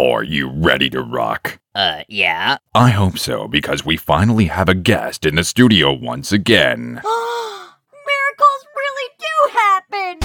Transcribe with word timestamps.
Are 0.00 0.22
you 0.22 0.48
ready 0.48 0.88
to 0.90 1.02
rock? 1.02 1.58
Uh, 1.74 2.04
yeah. 2.06 2.58
I 2.72 2.90
hope 2.90 3.18
so 3.18 3.48
because 3.48 3.84
we 3.84 3.96
finally 3.96 4.44
have 4.44 4.68
a 4.68 4.74
guest 4.74 5.26
in 5.26 5.34
the 5.34 5.42
studio 5.42 5.92
once 5.92 6.30
again. 6.30 7.00
Miracles 7.02 8.66
really 8.76 9.10
do 9.18 9.50
happen! 9.58 10.18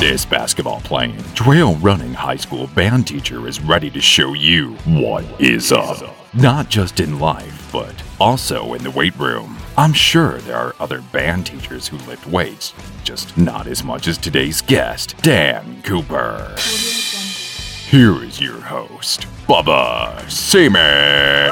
This 0.00 0.24
basketball 0.24 0.80
playing, 0.80 1.22
trail 1.34 1.74
running 1.76 2.14
high 2.14 2.36
school 2.36 2.66
band 2.68 3.06
teacher 3.06 3.46
is 3.46 3.60
ready 3.60 3.90
to 3.90 4.00
show 4.00 4.32
you 4.32 4.76
what 4.86 5.26
is 5.38 5.72
up. 5.72 6.02
Not 6.32 6.70
just 6.70 7.00
in 7.00 7.18
life, 7.18 7.68
but 7.70 7.94
also 8.20 8.74
in 8.74 8.82
the 8.82 8.90
weight 8.90 9.16
room. 9.18 9.56
I'm 9.76 9.92
sure 9.92 10.38
there 10.38 10.56
are 10.56 10.74
other 10.80 11.00
band 11.00 11.46
teachers 11.46 11.86
who 11.88 11.98
lift 11.98 12.26
weights, 12.26 12.72
just 13.04 13.36
not 13.36 13.66
as 13.66 13.84
much 13.84 14.08
as 14.08 14.18
today's 14.18 14.62
guest, 14.62 15.16
Dan 15.22 15.82
Cooper. 15.82 16.54
Here 16.58 18.24
is 18.24 18.40
your 18.40 18.60
host, 18.60 19.26
Bubba 19.46 20.28
Seaman. 20.30 21.50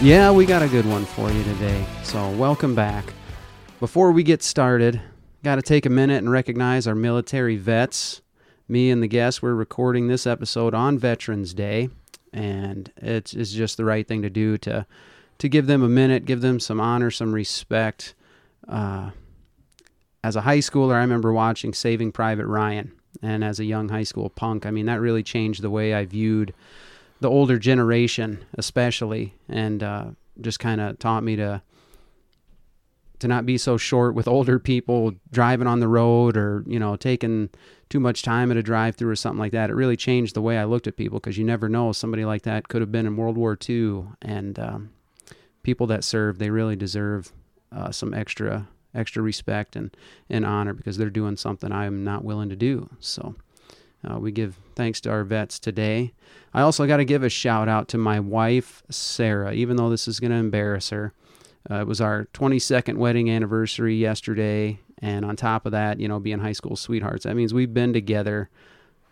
Yeah, 0.00 0.30
we 0.30 0.44
got 0.44 0.62
a 0.62 0.68
good 0.68 0.84
one 0.84 1.06
for 1.06 1.30
you 1.30 1.42
today. 1.42 1.86
So, 2.02 2.30
welcome 2.32 2.74
back. 2.74 3.14
Before 3.80 4.12
we 4.12 4.22
get 4.22 4.42
started, 4.42 5.00
got 5.42 5.56
to 5.56 5.62
take 5.62 5.86
a 5.86 5.90
minute 5.90 6.18
and 6.18 6.30
recognize 6.30 6.86
our 6.86 6.94
military 6.94 7.56
vets. 7.56 8.20
Me 8.68 8.90
and 8.90 9.00
the 9.00 9.06
guests, 9.06 9.40
we're 9.40 9.54
recording 9.54 10.08
this 10.08 10.26
episode 10.26 10.74
on 10.74 10.98
Veterans 10.98 11.54
Day, 11.54 11.88
and 12.32 12.90
it's, 12.96 13.32
it's 13.32 13.52
just 13.52 13.76
the 13.76 13.84
right 13.84 14.08
thing 14.08 14.22
to 14.22 14.30
do 14.30 14.58
to 14.58 14.84
to 15.38 15.48
give 15.48 15.66
them 15.66 15.84
a 15.84 15.88
minute, 15.88 16.24
give 16.24 16.40
them 16.40 16.58
some 16.58 16.80
honor, 16.80 17.10
some 17.10 17.32
respect. 17.32 18.14
Uh, 18.66 19.10
as 20.24 20.34
a 20.34 20.40
high 20.40 20.58
schooler, 20.58 20.94
I 20.94 21.00
remember 21.00 21.32
watching 21.32 21.74
Saving 21.74 22.10
Private 22.10 22.46
Ryan, 22.46 22.90
and 23.22 23.44
as 23.44 23.60
a 23.60 23.64
young 23.64 23.90
high 23.90 24.02
school 24.02 24.30
punk, 24.30 24.66
I 24.66 24.72
mean 24.72 24.86
that 24.86 25.00
really 25.00 25.22
changed 25.22 25.62
the 25.62 25.70
way 25.70 25.94
I 25.94 26.04
viewed 26.04 26.52
the 27.20 27.30
older 27.30 27.58
generation, 27.58 28.44
especially, 28.58 29.34
and 29.48 29.82
uh, 29.82 30.06
just 30.40 30.58
kind 30.58 30.80
of 30.80 30.98
taught 30.98 31.22
me 31.22 31.36
to 31.36 31.62
to 33.18 33.28
not 33.28 33.46
be 33.46 33.56
so 33.58 33.76
short 33.76 34.14
with 34.14 34.28
older 34.28 34.58
people 34.58 35.14
driving 35.30 35.66
on 35.66 35.80
the 35.80 35.88
road 35.88 36.36
or 36.36 36.64
you 36.66 36.78
know 36.78 36.96
taking 36.96 37.50
too 37.88 38.00
much 38.00 38.22
time 38.22 38.50
at 38.50 38.56
a 38.56 38.62
drive-through 38.62 39.10
or 39.10 39.16
something 39.16 39.38
like 39.38 39.52
that. 39.52 39.70
It 39.70 39.74
really 39.74 39.96
changed 39.96 40.34
the 40.34 40.42
way 40.42 40.58
I 40.58 40.64
looked 40.64 40.86
at 40.86 40.96
people 40.96 41.20
because 41.20 41.38
you 41.38 41.44
never 41.44 41.68
know 41.68 41.92
somebody 41.92 42.24
like 42.24 42.42
that 42.42 42.68
could 42.68 42.82
have 42.82 42.90
been 42.90 43.06
in 43.06 43.16
World 43.16 43.36
War 43.36 43.56
II, 43.68 44.04
and 44.22 44.58
um, 44.58 44.90
people 45.62 45.86
that 45.88 46.04
serve 46.04 46.38
they 46.38 46.50
really 46.50 46.76
deserve 46.76 47.32
uh, 47.72 47.90
some 47.90 48.12
extra 48.14 48.68
extra 48.94 49.22
respect 49.22 49.76
and 49.76 49.96
and 50.28 50.44
honor 50.44 50.74
because 50.74 50.96
they're 50.96 51.10
doing 51.10 51.36
something 51.36 51.72
I'm 51.72 52.04
not 52.04 52.24
willing 52.24 52.48
to 52.48 52.56
do. 52.56 52.88
So. 53.00 53.34
Uh, 54.08 54.20
we 54.20 54.30
give 54.30 54.56
thanks 54.76 55.00
to 55.00 55.10
our 55.10 55.24
vets 55.24 55.58
today. 55.58 56.12
I 56.54 56.60
also 56.60 56.86
got 56.86 56.98
to 56.98 57.04
give 57.04 57.24
a 57.24 57.28
shout 57.28 57.68
out 57.68 57.88
to 57.88 57.98
my 57.98 58.20
wife, 58.20 58.82
Sarah, 58.88 59.52
even 59.52 59.76
though 59.76 59.90
this 59.90 60.06
is 60.06 60.20
going 60.20 60.30
to 60.30 60.36
embarrass 60.36 60.90
her. 60.90 61.12
Uh, 61.70 61.80
it 61.80 61.86
was 61.86 62.00
our 62.00 62.26
22nd 62.32 62.96
wedding 62.96 63.30
anniversary 63.30 63.96
yesterday. 63.96 64.78
And 64.98 65.24
on 65.24 65.36
top 65.36 65.66
of 65.66 65.72
that, 65.72 66.00
you 66.00 66.08
know, 66.08 66.18
being 66.18 66.38
high 66.38 66.52
school 66.52 66.76
sweethearts, 66.76 67.24
that 67.24 67.36
means 67.36 67.52
we've 67.52 67.74
been 67.74 67.92
together 67.92 68.48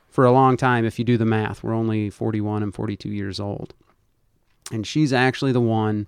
for 0.08 0.24
a 0.24 0.32
long 0.32 0.56
time. 0.56 0.84
If 0.84 0.98
you 0.98 1.04
do 1.04 1.18
the 1.18 1.24
math, 1.24 1.62
we're 1.62 1.74
only 1.74 2.10
41 2.10 2.62
and 2.62 2.74
42 2.74 3.08
years 3.08 3.40
old. 3.40 3.74
And 4.72 4.86
she's 4.86 5.12
actually 5.12 5.52
the 5.52 5.60
one 5.60 6.06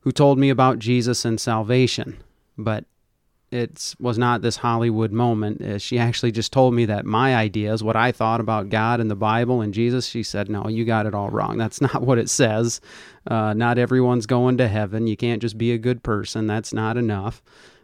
who 0.00 0.12
told 0.12 0.38
me 0.38 0.48
about 0.50 0.78
Jesus 0.78 1.24
and 1.24 1.40
salvation. 1.40 2.22
But 2.56 2.84
it 3.52 3.94
was 4.00 4.18
not 4.18 4.42
this 4.42 4.56
Hollywood 4.56 5.12
moment. 5.12 5.62
Uh, 5.62 5.78
she 5.78 5.98
actually 5.98 6.32
just 6.32 6.52
told 6.52 6.74
me 6.74 6.84
that 6.86 7.06
my 7.06 7.36
ideas, 7.36 7.82
what 7.82 7.96
I 7.96 8.10
thought 8.10 8.40
about 8.40 8.70
God 8.70 9.00
and 9.00 9.10
the 9.10 9.16
Bible 9.16 9.60
and 9.60 9.72
Jesus, 9.72 10.06
she 10.06 10.22
said, 10.22 10.48
No, 10.48 10.68
you 10.68 10.84
got 10.84 11.06
it 11.06 11.14
all 11.14 11.30
wrong. 11.30 11.56
That's 11.56 11.80
not 11.80 12.02
what 12.02 12.18
it 12.18 12.28
says. 12.28 12.80
Uh, 13.26 13.54
not 13.54 13.78
everyone's 13.78 14.26
going 14.26 14.56
to 14.58 14.68
heaven. 14.68 15.06
You 15.06 15.16
can't 15.16 15.42
just 15.42 15.58
be 15.58 15.72
a 15.72 15.78
good 15.78 16.02
person. 16.02 16.46
That's 16.46 16.72
not 16.72 16.96
enough. 16.96 17.42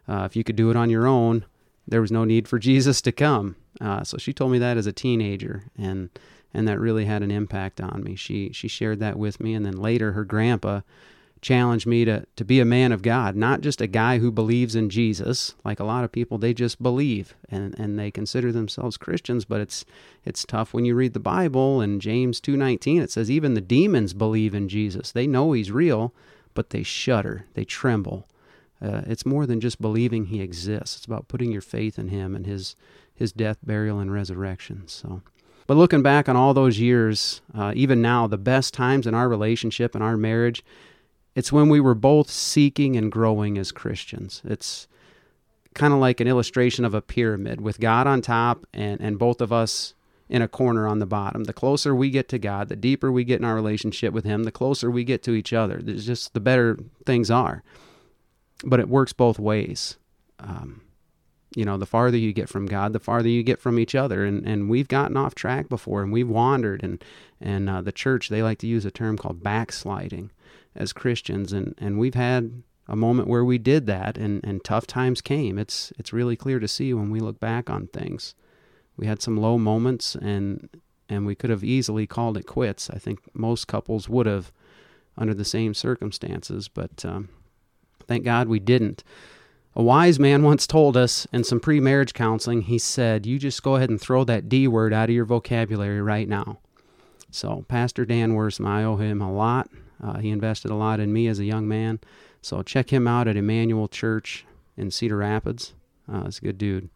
Uh, 0.09 0.25
if 0.25 0.35
you 0.35 0.43
could 0.43 0.57
do 0.57 0.71
it 0.71 0.77
on 0.77 0.91
your 0.91 1.07
own, 1.07 1.45
there 1.87 2.01
was 2.01 2.13
no 2.13 2.25
need 2.25 2.49
for 2.49 2.59
Jesus 2.61 3.01
to 3.03 3.13
come. 3.13 3.57
Uh, 3.81 4.03
so 4.03 4.19
she 4.19 4.33
told 4.33 4.51
me 4.51 4.59
that 4.59 4.77
as 4.77 4.87
a 4.87 4.93
teenager, 4.93 5.65
and 5.79 6.11
and 6.55 6.69
that 6.69 6.79
really 6.79 7.07
had 7.07 7.23
an 7.23 7.31
impact 7.31 7.81
on 7.81 8.03
me. 8.03 8.17
She 8.17 8.53
she 8.53 8.67
shared 8.69 8.99
that 9.01 9.17
with 9.17 9.41
me, 9.41 9.55
and 9.55 9.65
then 9.65 9.77
later 9.77 10.13
her 10.13 10.25
grandpa 10.25 10.81
challenged 11.43 11.87
me 11.87 12.05
to, 12.05 12.25
to 12.37 12.45
be 12.45 12.61
a 12.61 12.65
man 12.65 12.93
of 12.93 13.03
God, 13.03 13.35
not 13.35 13.61
just 13.61 13.81
a 13.81 13.89
guy 13.89 14.19
who 14.19 14.31
believes 14.31 14.77
in 14.77 14.89
Jesus. 14.89 15.55
Like 15.65 15.81
a 15.81 15.85
lot 15.85 16.05
of 16.05 16.13
people, 16.13 16.39
they 16.39 16.55
just 16.55 16.81
believe 16.83 17.35
and, 17.51 17.79
and 17.79 17.99
they 17.99 18.11
consider 18.11 18.53
themselves 18.53 18.97
Christians, 18.97 19.45
but 19.45 19.61
it's 19.61 19.85
it's 20.25 20.45
tough 20.45 20.73
when 20.73 20.85
you 20.85 20.95
read 20.95 21.15
the 21.15 21.21
Bible 21.21 21.81
and 21.81 22.01
James 22.01 22.41
2:19 22.41 23.03
it 23.03 23.11
says 23.11 23.31
even 23.31 23.55
the 23.55 23.61
demons 23.61 24.15
believe 24.15 24.55
in 24.55 24.69
Jesus. 24.69 25.11
They 25.11 25.27
know 25.27 25.53
he's 25.53 25.73
real, 25.73 26.15
but 26.55 26.71
they 26.71 26.85
shudder, 26.85 27.47
they 27.55 27.65
tremble. 27.65 28.29
Uh, 28.81 29.03
it's 29.07 29.27
more 29.27 29.47
than 29.47 29.61
just 29.61 29.81
believing 29.81 30.27
he 30.27 30.41
exists. 30.41 30.97
It's 30.97 31.07
about 31.07 31.29
putting 31.29 31.53
your 31.53 31.61
faith 31.61 31.99
in 31.99 32.09
him 32.09 32.35
and 32.37 32.47
his 32.47 32.77
his 33.15 33.33
death, 33.33 33.59
burial, 33.65 33.99
and 33.99 34.13
resurrection. 34.13 34.85
So 34.87 35.23
but 35.67 35.77
looking 35.77 36.03
back 36.03 36.29
on 36.29 36.37
all 36.37 36.55
those 36.55 36.79
years, 36.79 37.41
uh, 37.55 37.73
even 37.75 38.03
now, 38.03 38.27
the 38.27 38.39
best 38.39 38.75
times 38.75 39.07
in 39.07 39.15
our 39.15 39.29
relationship 39.29 39.95
and 39.95 40.03
our 40.03 40.17
marriage 40.17 40.65
it's 41.35 41.53
when 41.53 41.69
we 41.69 41.81
were 41.81 41.95
both 41.95 42.31
seeking 42.31 42.97
and 42.97 43.11
growing 43.11 43.59
as 43.59 43.73
Christians. 43.73 44.43
It's 44.45 44.87
kind 45.75 45.93
of 45.93 45.99
like 45.99 46.21
an 46.21 46.29
illustration 46.29 46.85
of 46.85 46.95
a 46.95 47.01
pyramid 47.01 47.61
with 47.61 47.81
God 47.81 48.07
on 48.07 48.21
top 48.21 48.67
and, 48.75 49.01
and 49.01 49.19
both 49.19 49.41
of 49.41 49.53
us 49.53 49.95
in 50.29 50.43
a 50.43 50.49
corner 50.49 50.87
on 50.87 50.99
the 50.99 51.07
bottom. 51.07 51.45
The 51.45 51.53
closer 51.53 51.95
we 51.95 52.11
get 52.11 52.29
to 52.31 52.39
God, 52.39 52.69
the 52.69 52.77
deeper 52.77 53.11
we 53.11 53.25
get 53.25 53.41
in 53.41 53.45
our 53.45 53.55
relationship 53.55 54.13
with 54.13 54.25
Him, 54.25 54.45
the 54.45 54.53
closer 54.53 54.91
we 54.91 55.05
get 55.05 55.23
to 55.25 55.33
each 55.33 55.53
other. 55.53 55.81
There's 55.83 56.07
just 56.07 56.35
the 56.35 56.41
better 56.41 56.79
things 57.05 57.31
are. 57.31 57.63
But 58.65 58.81
it 58.81 58.89
works 58.89 59.13
both 59.13 59.39
ways. 59.39 59.97
Um, 60.39 60.83
you 61.55 61.65
know, 61.65 61.77
the 61.77 61.87
farther 61.87 62.17
you 62.17 62.33
get 62.33 62.49
from 62.49 62.67
God, 62.67 62.93
the 62.93 63.01
farther 63.01 63.29
you 63.29 63.43
get 63.43 63.61
from 63.61 63.79
each 63.79 63.95
other. 63.95 64.25
And, 64.25 64.47
and 64.47 64.71
we've 64.71 64.89
gotten 64.89 65.17
off 65.17 65.35
track 65.35 65.69
before 65.69 66.03
and 66.03 66.13
we've 66.13 66.29
wandered. 66.29 66.83
And, 66.83 67.05
and 67.41 67.69
uh, 67.69 67.83
the 67.83 67.93
church, 67.93 68.29
they 68.29 68.43
like 68.43 68.59
to 68.59 68.67
use 68.67 68.85
a 68.85 68.91
term 68.91 69.19
called 69.19 69.43
backsliding 69.43 70.31
as 70.75 70.93
Christians, 70.93 71.53
and 71.53 71.75
and 71.79 71.99
we've 71.99 72.15
had 72.15 72.63
a 72.89 72.97
moment 72.97 73.29
where 73.29 73.45
we 73.45 73.59
did 73.59 73.87
that, 73.87 74.17
and 74.17 74.45
and 74.45 74.63
tough 74.65 74.87
times 74.87 75.21
came. 75.21 75.59
It's 75.59 75.93
it's 75.99 76.13
really 76.13 76.37
clear 76.37 76.59
to 76.59 76.69
see 76.69 76.93
when 76.95 77.11
we 77.11 77.21
look 77.21 77.41
back 77.41 77.71
on 77.71 77.89
things. 77.89 78.35
We 78.97 79.07
had 79.07 79.23
some 79.23 79.37
low 79.37 79.59
moments, 79.59 80.15
and 80.15 80.69
and 81.09 81.27
we 81.27 81.35
could 81.35 81.51
have 81.51 81.65
easily 81.65 82.07
called 82.07 82.37
it 82.37 82.47
quits. 82.47 82.91
I 82.91 82.99
think 82.99 83.21
most 83.35 83.67
couples 83.69 84.09
would 84.09 84.27
have 84.27 84.53
under 85.17 85.35
the 85.35 85.45
same 85.45 85.75
circumstances, 85.75 86.69
but 86.69 87.05
um, 87.05 87.29
thank 88.07 88.25
God 88.25 88.49
we 88.49 88.59
didn't. 88.59 89.05
A 89.75 89.83
wise 89.83 90.19
man 90.19 90.43
once 90.43 90.67
told 90.67 90.97
us 90.97 91.27
in 91.33 91.45
some 91.45 91.61
pre 91.61 91.81
marriage 91.81 92.13
counseling, 92.13 92.63
he 92.63 92.79
said, 92.79 93.25
You 93.25 93.39
just 93.39 93.63
go 93.63 93.77
ahead 93.77 93.89
and 93.89 94.01
throw 94.01 94.23
that 94.25 94.49
D 94.49 94.69
word 94.69 94.93
out 94.93 95.09
of 95.09 95.15
your 95.15 95.25
vocabulary 95.25 96.03
right 96.03 96.29
now. 96.29 96.59
So, 97.31 97.65
Pastor 97.69 98.05
Dan 98.05 98.35
Worsma, 98.35 98.67
I 98.67 98.85
owe 98.85 98.97
him 98.97 99.23
a 99.23 99.33
lot. 99.33 99.71
Uh, 100.03 100.19
he 100.19 100.31
invested 100.31 100.71
a 100.71 100.77
lot 100.77 101.01
in 101.01 101.13
me 101.13 101.27
as 101.29 101.39
a 101.39 101.45
young 101.45 101.69
man. 101.69 102.01
So 102.41 102.63
check 102.63 102.93
him 102.93 103.07
out 103.07 103.29
at 103.29 103.37
Emmanuel 103.37 103.89
Church 103.89 104.45
in 104.77 104.91
Cedar 104.91 105.19
Rapids. 105.19 105.75
Uh, 106.13 106.25
he's 106.25 106.39
a 106.39 106.43
good 106.43 106.59
dude. 106.59 106.91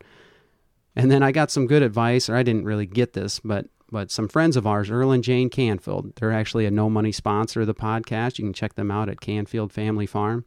And 0.96 1.10
then 1.10 1.22
I 1.22 1.30
got 1.30 1.50
some 1.50 1.66
good 1.66 1.82
advice, 1.82 2.28
or 2.28 2.34
I 2.34 2.42
didn't 2.42 2.64
really 2.64 2.86
get 2.86 3.12
this, 3.12 3.40
but 3.40 3.66
but 3.88 4.10
some 4.10 4.26
friends 4.26 4.56
of 4.56 4.66
ours, 4.66 4.90
Earl 4.90 5.12
and 5.12 5.22
Jane 5.22 5.48
Canfield, 5.48 6.16
they're 6.16 6.32
actually 6.32 6.66
a 6.66 6.72
no 6.72 6.90
money 6.90 7.12
sponsor 7.12 7.60
of 7.60 7.68
the 7.68 7.74
podcast. 7.74 8.36
You 8.36 8.44
can 8.44 8.52
check 8.52 8.74
them 8.74 8.90
out 8.90 9.08
at 9.08 9.20
Canfield 9.20 9.72
Family 9.72 10.06
Farm. 10.06 10.44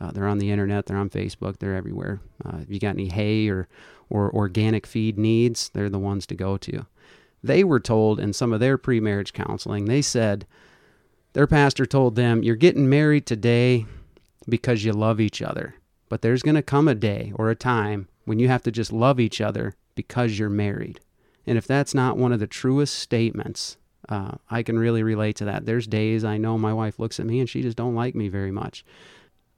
Uh, 0.00 0.12
they're 0.12 0.28
on 0.28 0.38
the 0.38 0.52
internet, 0.52 0.86
they're 0.86 0.96
on 0.96 1.10
Facebook, 1.10 1.58
they're 1.58 1.74
everywhere. 1.74 2.20
Uh, 2.44 2.58
if 2.58 2.70
you 2.70 2.78
got 2.78 2.94
any 2.94 3.08
hay 3.08 3.48
or 3.48 3.68
or 4.08 4.32
organic 4.32 4.86
feed 4.86 5.18
needs, 5.18 5.70
they're 5.70 5.88
the 5.88 5.98
ones 5.98 6.26
to 6.26 6.34
go 6.36 6.56
to. 6.56 6.86
They 7.42 7.64
were 7.64 7.80
told 7.80 8.20
in 8.20 8.32
some 8.32 8.52
of 8.52 8.60
their 8.60 8.78
pre 8.78 9.00
marriage 9.00 9.32
counseling, 9.32 9.86
they 9.86 10.02
said 10.02 10.46
their 11.36 11.46
pastor 11.46 11.84
told 11.84 12.16
them, 12.16 12.42
You're 12.42 12.56
getting 12.56 12.88
married 12.88 13.26
today 13.26 13.84
because 14.48 14.84
you 14.84 14.94
love 14.94 15.20
each 15.20 15.42
other. 15.42 15.74
But 16.08 16.22
there's 16.22 16.42
going 16.42 16.54
to 16.54 16.62
come 16.62 16.88
a 16.88 16.94
day 16.94 17.30
or 17.34 17.50
a 17.50 17.54
time 17.54 18.08
when 18.24 18.38
you 18.38 18.48
have 18.48 18.62
to 18.62 18.70
just 18.70 18.90
love 18.90 19.20
each 19.20 19.42
other 19.42 19.74
because 19.94 20.38
you're 20.38 20.48
married. 20.48 20.98
And 21.46 21.58
if 21.58 21.66
that's 21.66 21.94
not 21.94 22.16
one 22.16 22.32
of 22.32 22.40
the 22.40 22.46
truest 22.46 22.94
statements, 22.94 23.76
uh, 24.08 24.36
I 24.50 24.62
can 24.62 24.78
really 24.78 25.02
relate 25.02 25.36
to 25.36 25.44
that. 25.44 25.66
There's 25.66 25.86
days 25.86 26.24
I 26.24 26.38
know 26.38 26.56
my 26.56 26.72
wife 26.72 26.98
looks 26.98 27.20
at 27.20 27.26
me 27.26 27.40
and 27.40 27.50
she 27.50 27.60
just 27.60 27.76
don't 27.76 27.94
like 27.94 28.14
me 28.14 28.30
very 28.30 28.50
much. 28.50 28.82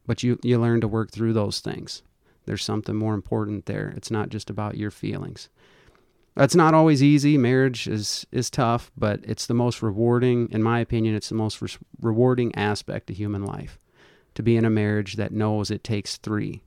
But 0.05 0.25
you, 0.25 0.41
you 0.43 0.59
learn 0.59 0.81
to 0.81 0.89
work 0.89 1.13
through 1.13 1.35
those 1.35 1.61
things. 1.61 2.03
There's 2.47 2.65
something 2.65 2.97
more 2.97 3.15
important 3.15 3.67
there. 3.67 3.95
It's 3.97 4.11
not 4.11 4.31
just 4.31 4.51
about 4.51 4.77
your 4.77 4.91
feelings. 4.91 5.49
That's 6.38 6.55
not 6.55 6.73
always 6.73 7.02
easy. 7.02 7.37
Marriage 7.37 7.88
is 7.88 8.25
is 8.31 8.49
tough, 8.49 8.93
but 8.96 9.19
it's 9.25 9.46
the 9.46 9.55
most 9.55 9.82
rewarding, 9.82 10.49
in 10.52 10.62
my 10.62 10.79
opinion. 10.79 11.17
It's 11.17 11.31
the 11.31 11.35
most 11.35 11.61
re- 11.61 11.69
rewarding 12.00 12.55
aspect 12.55 13.11
of 13.11 13.17
human 13.17 13.44
life. 13.44 13.81
to 14.35 14.43
be 14.44 14.56
in 14.56 14.64
a 14.64 14.70
marriage 14.70 15.17
that 15.17 15.32
knows 15.32 15.69
it 15.69 15.82
takes 15.82 16.17
three. 16.17 16.62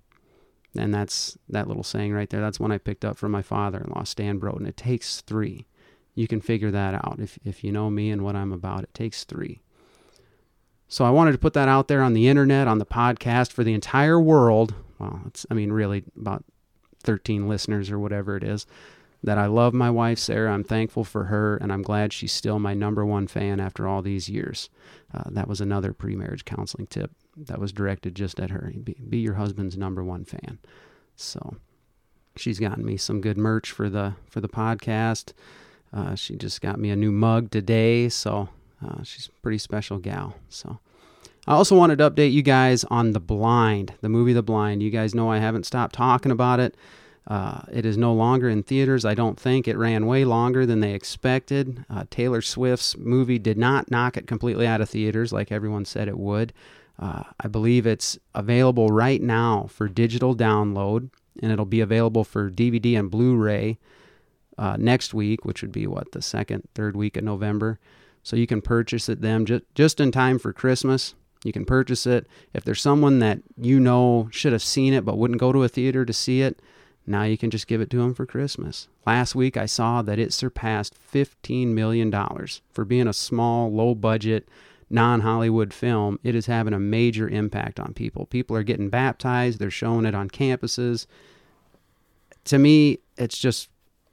And 0.78 0.94
that's 0.94 1.38
that 1.48 1.70
little 1.70 1.84
saying 1.84 2.12
right 2.12 2.30
there. 2.30 2.42
That's 2.42 2.60
one 2.60 2.74
I 2.74 2.78
picked 2.80 3.06
up 3.06 3.18
from 3.18 3.32
my 3.32 3.42
father 3.42 3.80
in 3.80 3.94
law, 3.96 4.04
Stan 4.04 4.42
Broden. 4.42 4.68
It 4.68 4.76
takes 4.76 5.22
three. 5.22 5.68
You 6.14 6.28
can 6.28 6.42
figure 6.42 6.72
that 6.72 6.94
out. 6.96 7.20
If, 7.20 7.40
if 7.46 7.64
you 7.64 7.72
know 7.72 7.90
me 7.90 8.12
and 8.12 8.24
what 8.24 8.36
I'm 8.36 8.52
about, 8.52 8.84
it 8.84 8.94
takes 8.94 9.24
three. 9.24 9.62
So 10.90 11.06
I 11.06 11.12
wanted 11.12 11.32
to 11.32 11.38
put 11.38 11.54
that 11.54 11.70
out 11.70 11.88
there 11.88 12.02
on 12.02 12.12
the 12.12 12.28
internet, 12.28 12.68
on 12.68 12.80
the 12.80 12.86
podcast 12.86 13.54
for 13.54 13.64
the 13.64 13.74
entire 13.74 14.20
world. 14.20 14.74
Well, 15.00 15.22
it's, 15.28 15.46
I 15.50 15.54
mean, 15.54 15.72
really 15.72 16.04
about 16.20 16.44
13 17.04 17.48
listeners 17.48 17.90
or 17.90 18.00
whatever 18.00 18.36
it 18.36 18.44
is. 18.44 18.66
That 19.24 19.38
I 19.38 19.46
love 19.46 19.74
my 19.74 19.92
wife, 19.92 20.18
Sarah. 20.18 20.52
I'm 20.52 20.64
thankful 20.64 21.04
for 21.04 21.26
her, 21.26 21.58
and 21.58 21.72
I'm 21.72 21.84
glad 21.84 22.12
she's 22.12 22.32
still 22.32 22.58
my 22.58 22.74
number 22.74 23.06
one 23.06 23.28
fan 23.28 23.60
after 23.60 23.88
all 23.88 24.02
these 24.02 24.28
years. 24.28 24.70
Uh, 25.14 25.26
that 25.28 25.48
was 25.48 25.62
another 25.62 25.94
pre 25.94 26.16
marriage 26.16 26.44
counseling 26.44 26.88
tip 26.88 27.12
that 27.38 27.60
was 27.60 27.72
directed 27.72 28.16
just 28.16 28.40
at 28.40 28.50
her. 28.50 28.74
Be, 28.84 28.96
be 29.08 29.20
your 29.20 29.36
husband's 29.36 29.78
number 29.78 30.04
one 30.04 30.26
fan. 30.26 30.58
So 31.16 31.58
she's 32.36 32.60
gotten 32.60 32.86
me 32.86 32.98
some 32.98 33.22
good 33.22 33.38
merch 33.38 33.72
for 33.72 33.90
the 33.90 34.16
for 34.28 34.42
the 34.42 34.50
podcast. 34.50 35.34
Uh, 35.94 36.16
she 36.16 36.36
just 36.36 36.62
got 36.62 36.80
me 36.80 36.90
a 36.90 36.96
new 36.96 37.12
mug 37.12 37.52
today, 37.52 38.10
so 38.10 38.50
uh, 38.86 39.04
she's 39.04 39.28
a 39.28 39.42
pretty 39.42 39.58
special 39.58 39.98
gal. 39.98 40.36
So 40.50 40.80
I 41.48 41.54
also 41.54 41.76
wanted 41.76 41.98
to 41.98 42.10
update 42.10 42.32
you 42.32 42.42
guys 42.42 42.84
on 42.86 43.12
The 43.12 43.20
Blind, 43.20 43.94
the 44.02 44.10
movie 44.10 44.34
The 44.34 44.44
Blind. 44.44 44.82
You 44.82 44.90
guys 44.90 45.14
know 45.14 45.30
I 45.30 45.40
haven't 45.40 45.66
stopped 45.66 45.96
talking 45.96 46.32
about 46.32 46.60
it. 46.60 46.76
Uh, 47.28 47.62
it 47.72 47.86
is 47.86 47.98
no 47.98 48.14
longer 48.14 48.50
in 48.50 48.64
theaters. 48.64 49.06
I 49.06 49.14
don't 49.14 49.40
think 49.40 49.68
it 49.68 49.78
ran 49.78 50.08
way 50.08 50.26
longer 50.26 50.66
than 50.66 50.80
they 50.80 50.94
expected. 50.94 51.86
Uh, 51.90 52.06
Taylor 52.10 52.42
Swift's 52.42 52.98
movie 52.98 53.40
did 53.40 53.58
not 53.58 53.92
knock 53.92 54.18
it 54.18 54.28
completely 54.28 54.66
out 54.66 54.82
of 54.82 54.90
theaters 54.90 55.32
like 55.32 55.52
everyone 55.52 55.86
said 55.86 56.08
it 56.08 56.18
would. 56.18 56.52
Uh, 57.00 57.24
I 57.40 57.48
believe 57.48 57.86
it's 57.86 58.18
available 58.36 58.90
right 58.90 59.22
now 59.22 59.68
for 59.70 59.88
digital 59.88 60.36
download, 60.36 61.10
and 61.42 61.52
it'll 61.52 61.66
be 61.66 61.82
available 61.82 62.24
for 62.24 62.52
DVD 62.52 62.98
and 62.98 63.10
Blu 63.10 63.36
ray 63.36 63.78
uh, 64.58 64.78
next 64.78 65.14
week, 65.14 65.46
which 65.46 65.62
would 65.62 65.72
be 65.72 65.88
what, 65.88 66.12
the 66.12 66.22
second, 66.22 66.68
third 66.76 66.96
week 66.96 67.18
of 67.18 67.24
November. 67.24 67.80
So 68.24 68.36
you 68.36 68.46
can 68.46 68.62
purchase 68.62 69.10
it 69.10 69.22
then 69.22 69.46
just, 69.46 69.64
just 69.74 70.00
in 70.00 70.12
time 70.12 70.38
for 70.38 70.54
Christmas. 70.54 71.16
You 71.44 71.52
can 71.52 71.66
purchase 71.66 72.06
it. 72.06 72.28
If 72.54 72.64
there's 72.64 72.82
someone 72.82 73.20
that 73.20 73.40
you 73.58 73.80
know 73.80 74.30
should 74.32 74.54
have 74.54 74.62
seen 74.62 74.94
it 74.94 75.04
but 75.06 75.18
wouldn't 75.18 75.40
go 75.40 75.52
to 75.52 75.64
a 75.64 75.68
theater 75.68 76.06
to 76.06 76.14
see 76.14 76.42
it, 76.42 76.62
now 77.06 77.24
you 77.24 77.38
can 77.38 77.50
just 77.50 77.68
give 77.68 77.82
it 77.82 77.90
to 77.92 77.98
them 77.98 78.14
for 78.14 78.26
Christmas. 78.26 78.88
Last 79.06 79.36
week 79.36 79.58
I 79.58 79.66
saw 79.66 80.02
that 80.04 80.20
it 80.20 80.34
surpassed 80.34 80.96
$15 81.14 81.68
million. 81.68 82.12
For 82.72 82.86
being 82.86 83.08
a 83.08 83.14
small, 83.14 83.72
low 83.72 83.96
budget, 83.96 84.48
non 84.90 85.22
Hollywood 85.22 85.74
film, 85.74 86.20
it 86.24 86.36
is 86.36 86.46
having 86.46 86.74
a 86.74 86.80
major 86.80 87.28
impact 87.28 87.80
on 87.80 87.94
people. 87.94 88.26
People 88.28 88.56
are 88.56 88.64
getting 88.64 88.90
baptized, 88.90 89.60
they're 89.60 89.72
showing 89.72 90.06
it 90.06 90.16
on 90.16 90.30
campuses. 90.30 91.08
To 92.46 92.60
me, 92.60 93.00
it's 93.18 93.38
just 93.38 93.70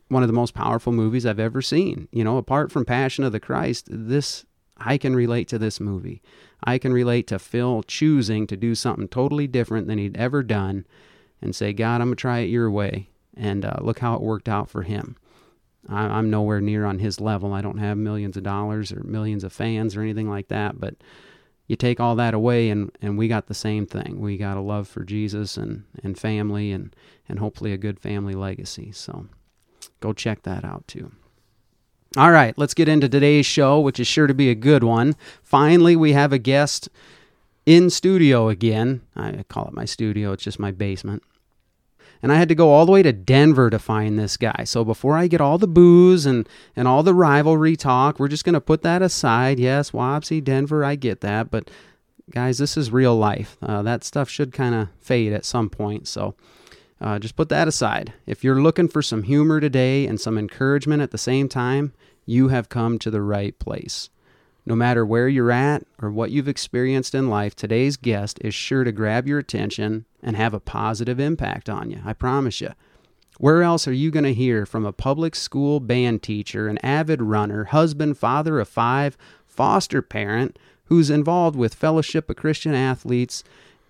one 0.08 0.22
of 0.22 0.28
the 0.28 0.34
most 0.34 0.54
powerful 0.54 0.92
movies 0.92 1.26
I've 1.26 1.38
ever 1.38 1.60
seen. 1.60 2.08
You 2.12 2.24
know, 2.24 2.38
apart 2.38 2.72
from 2.72 2.84
Passion 2.84 3.24
of 3.24 3.32
the 3.32 3.40
Christ, 3.40 3.88
this 3.90 4.44
I 4.78 4.96
can 4.96 5.14
relate 5.14 5.48
to 5.48 5.58
this 5.58 5.80
movie. 5.80 6.22
I 6.64 6.78
can 6.78 6.92
relate 6.92 7.26
to 7.28 7.38
Phil 7.38 7.82
choosing 7.82 8.46
to 8.46 8.56
do 8.56 8.74
something 8.74 9.08
totally 9.08 9.46
different 9.46 9.88
than 9.88 9.98
he'd 9.98 10.16
ever 10.16 10.42
done 10.42 10.86
and 11.40 11.54
say, 11.54 11.72
God, 11.72 12.00
I'm 12.00 12.08
going 12.08 12.16
to 12.16 12.20
try 12.20 12.38
it 12.40 12.50
your 12.50 12.70
way. 12.70 13.08
And 13.36 13.64
uh, 13.64 13.76
look 13.80 14.00
how 14.00 14.14
it 14.14 14.20
worked 14.20 14.48
out 14.48 14.68
for 14.68 14.82
him. 14.82 15.16
I, 15.88 16.02
I'm 16.02 16.30
nowhere 16.30 16.60
near 16.60 16.84
on 16.84 16.98
his 16.98 17.20
level. 17.20 17.52
I 17.52 17.60
don't 17.60 17.78
have 17.78 17.96
millions 17.96 18.36
of 18.36 18.42
dollars 18.42 18.92
or 18.92 19.02
millions 19.04 19.44
of 19.44 19.52
fans 19.52 19.96
or 19.96 20.02
anything 20.02 20.28
like 20.28 20.48
that. 20.48 20.80
But 20.80 20.96
you 21.68 21.76
take 21.76 22.00
all 22.00 22.16
that 22.16 22.34
away, 22.34 22.70
and, 22.70 22.90
and 23.02 23.18
we 23.18 23.28
got 23.28 23.46
the 23.46 23.54
same 23.54 23.86
thing. 23.86 24.20
We 24.20 24.38
got 24.38 24.56
a 24.56 24.60
love 24.60 24.88
for 24.88 25.04
Jesus 25.04 25.56
and, 25.56 25.84
and 26.02 26.18
family 26.18 26.72
and, 26.72 26.96
and 27.28 27.38
hopefully 27.38 27.72
a 27.72 27.78
good 27.78 28.00
family 28.00 28.34
legacy. 28.34 28.90
So 28.92 29.26
go 30.00 30.12
check 30.12 30.42
that 30.42 30.64
out 30.64 30.88
too. 30.88 31.12
All 32.16 32.30
right, 32.30 32.56
let's 32.56 32.72
get 32.72 32.88
into 32.88 33.06
today's 33.08 33.44
show, 33.44 33.78
which 33.80 34.00
is 34.00 34.06
sure 34.06 34.26
to 34.26 34.34
be 34.34 34.48
a 34.48 34.54
good 34.54 34.82
one. 34.82 35.14
Finally, 35.42 35.94
we 35.94 36.14
have 36.14 36.32
a 36.32 36.38
guest 36.38 36.88
in 37.68 37.90
studio 37.90 38.48
again. 38.48 39.02
I 39.14 39.44
call 39.46 39.68
it 39.68 39.74
my 39.74 39.84
studio, 39.84 40.32
it's 40.32 40.42
just 40.42 40.58
my 40.58 40.70
basement. 40.70 41.22
And 42.22 42.32
I 42.32 42.36
had 42.36 42.48
to 42.48 42.54
go 42.54 42.70
all 42.70 42.86
the 42.86 42.92
way 42.92 43.02
to 43.02 43.12
Denver 43.12 43.68
to 43.68 43.78
find 43.78 44.18
this 44.18 44.38
guy. 44.38 44.64
So 44.64 44.86
before 44.86 45.18
I 45.18 45.26
get 45.26 45.42
all 45.42 45.58
the 45.58 45.68
booze 45.68 46.24
and, 46.24 46.48
and 46.74 46.88
all 46.88 47.02
the 47.02 47.12
rivalry 47.12 47.76
talk, 47.76 48.18
we're 48.18 48.28
just 48.28 48.44
going 48.44 48.54
to 48.54 48.60
put 48.62 48.80
that 48.82 49.02
aside. 49.02 49.60
Yes, 49.60 49.90
Wapsie, 49.90 50.42
Denver, 50.42 50.82
I 50.82 50.94
get 50.94 51.20
that. 51.20 51.50
But 51.50 51.70
guys, 52.30 52.56
this 52.56 52.78
is 52.78 52.90
real 52.90 53.14
life. 53.14 53.58
Uh, 53.60 53.82
that 53.82 54.02
stuff 54.02 54.30
should 54.30 54.50
kind 54.50 54.74
of 54.74 54.88
fade 54.98 55.34
at 55.34 55.44
some 55.44 55.68
point. 55.68 56.08
So 56.08 56.34
uh, 57.02 57.18
just 57.18 57.36
put 57.36 57.50
that 57.50 57.68
aside. 57.68 58.14
If 58.26 58.42
you're 58.42 58.62
looking 58.62 58.88
for 58.88 59.02
some 59.02 59.24
humor 59.24 59.60
today 59.60 60.06
and 60.06 60.18
some 60.18 60.38
encouragement 60.38 61.02
at 61.02 61.10
the 61.10 61.18
same 61.18 61.50
time, 61.50 61.92
you 62.24 62.48
have 62.48 62.70
come 62.70 62.98
to 63.00 63.10
the 63.10 63.22
right 63.22 63.56
place. 63.58 64.08
No 64.68 64.76
matter 64.76 65.06
where 65.06 65.30
you're 65.30 65.50
at 65.50 65.86
or 65.98 66.10
what 66.10 66.30
you've 66.30 66.46
experienced 66.46 67.14
in 67.14 67.30
life, 67.30 67.56
today's 67.56 67.96
guest 67.96 68.38
is 68.42 68.54
sure 68.54 68.84
to 68.84 68.92
grab 68.92 69.26
your 69.26 69.38
attention 69.38 70.04
and 70.22 70.36
have 70.36 70.52
a 70.52 70.60
positive 70.60 71.18
impact 71.18 71.70
on 71.70 71.90
you. 71.90 72.02
I 72.04 72.12
promise 72.12 72.60
you. 72.60 72.72
Where 73.38 73.62
else 73.62 73.88
are 73.88 73.94
you 73.94 74.10
going 74.10 74.26
to 74.26 74.34
hear 74.34 74.66
from 74.66 74.84
a 74.84 74.92
public 74.92 75.34
school 75.36 75.80
band 75.80 76.22
teacher, 76.22 76.68
an 76.68 76.76
avid 76.84 77.22
runner, 77.22 77.64
husband, 77.64 78.18
father 78.18 78.60
of 78.60 78.68
five, 78.68 79.16
foster 79.46 80.02
parent 80.02 80.58
who's 80.84 81.08
involved 81.08 81.56
with 81.56 81.72
Fellowship 81.72 82.28
of 82.28 82.36
Christian 82.36 82.74
Athletes, 82.74 83.42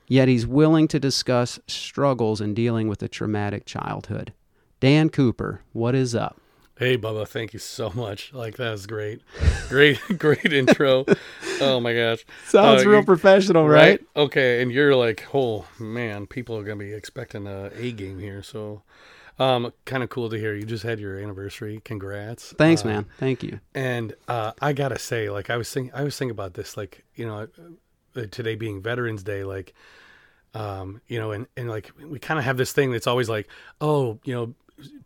yet 0.06 0.28
he's 0.28 0.46
willing 0.46 0.86
to 0.86 1.00
discuss 1.00 1.58
struggles 1.66 2.40
in 2.40 2.54
dealing 2.54 2.86
with 2.86 3.02
a 3.02 3.08
traumatic 3.08 3.66
childhood? 3.66 4.32
Dan 4.78 5.08
Cooper, 5.08 5.62
what 5.72 5.96
is 5.96 6.14
up? 6.14 6.40
Hey, 6.78 6.96
Bubba, 6.96 7.26
thank 7.26 7.52
you 7.52 7.58
so 7.58 7.90
much. 7.90 8.32
Like, 8.32 8.56
that 8.58 8.70
was 8.70 8.86
great. 8.86 9.20
Great, 9.68 9.98
great 10.18 10.52
intro. 10.52 11.04
Oh, 11.60 11.80
my 11.80 11.92
gosh. 11.92 12.24
Sounds 12.46 12.84
Uh, 12.84 12.88
real 12.88 13.00
you- 13.00 13.04
professional, 13.04 13.68
right? 13.68 14.00
Okay, 14.14 14.62
and 14.62 14.70
you're 14.70 14.94
like, 14.94 15.26
oh, 15.34 15.66
man, 15.80 16.26
people 16.28 16.56
are 16.56 16.62
going 16.62 16.78
to 16.78 16.84
be 16.84 16.92
expecting 16.92 17.48
a 17.48 17.70
A 17.74 17.90
game 17.90 18.20
here. 18.20 18.44
So, 18.44 18.82
um, 19.40 19.72
kind 19.86 20.04
of 20.04 20.08
cool 20.10 20.30
to 20.30 20.38
hear. 20.38 20.54
You 20.54 20.64
just 20.66 20.84
had 20.84 21.00
your 21.00 21.18
anniversary. 21.18 21.80
Congrats. 21.84 22.52
Thanks, 22.56 22.84
Uh, 22.84 22.88
man. 22.88 23.06
Thank 23.18 23.42
you. 23.42 23.58
And 23.74 24.14
uh, 24.28 24.52
I 24.60 24.72
gotta 24.72 24.98
say, 25.00 25.30
like 25.30 25.48
I 25.50 25.56
was 25.56 25.72
thinking, 25.72 25.92
I 25.94 26.02
was 26.04 26.16
thinking 26.18 26.32
about 26.32 26.54
this, 26.54 26.76
like 26.76 27.04
you 27.14 27.24
know, 27.26 27.46
uh, 28.16 28.26
today 28.32 28.56
being 28.56 28.82
Veterans 28.82 29.22
Day, 29.22 29.44
like, 29.44 29.74
um, 30.54 31.00
you 31.06 31.20
know, 31.20 31.30
and 31.30 31.46
and 31.56 31.68
like 31.70 31.92
we 32.04 32.18
kind 32.18 32.38
of 32.38 32.44
have 32.44 32.56
this 32.56 32.72
thing 32.72 32.90
that's 32.90 33.06
always 33.06 33.28
like, 33.28 33.46
oh, 33.80 34.18
you 34.24 34.34
know, 34.34 34.54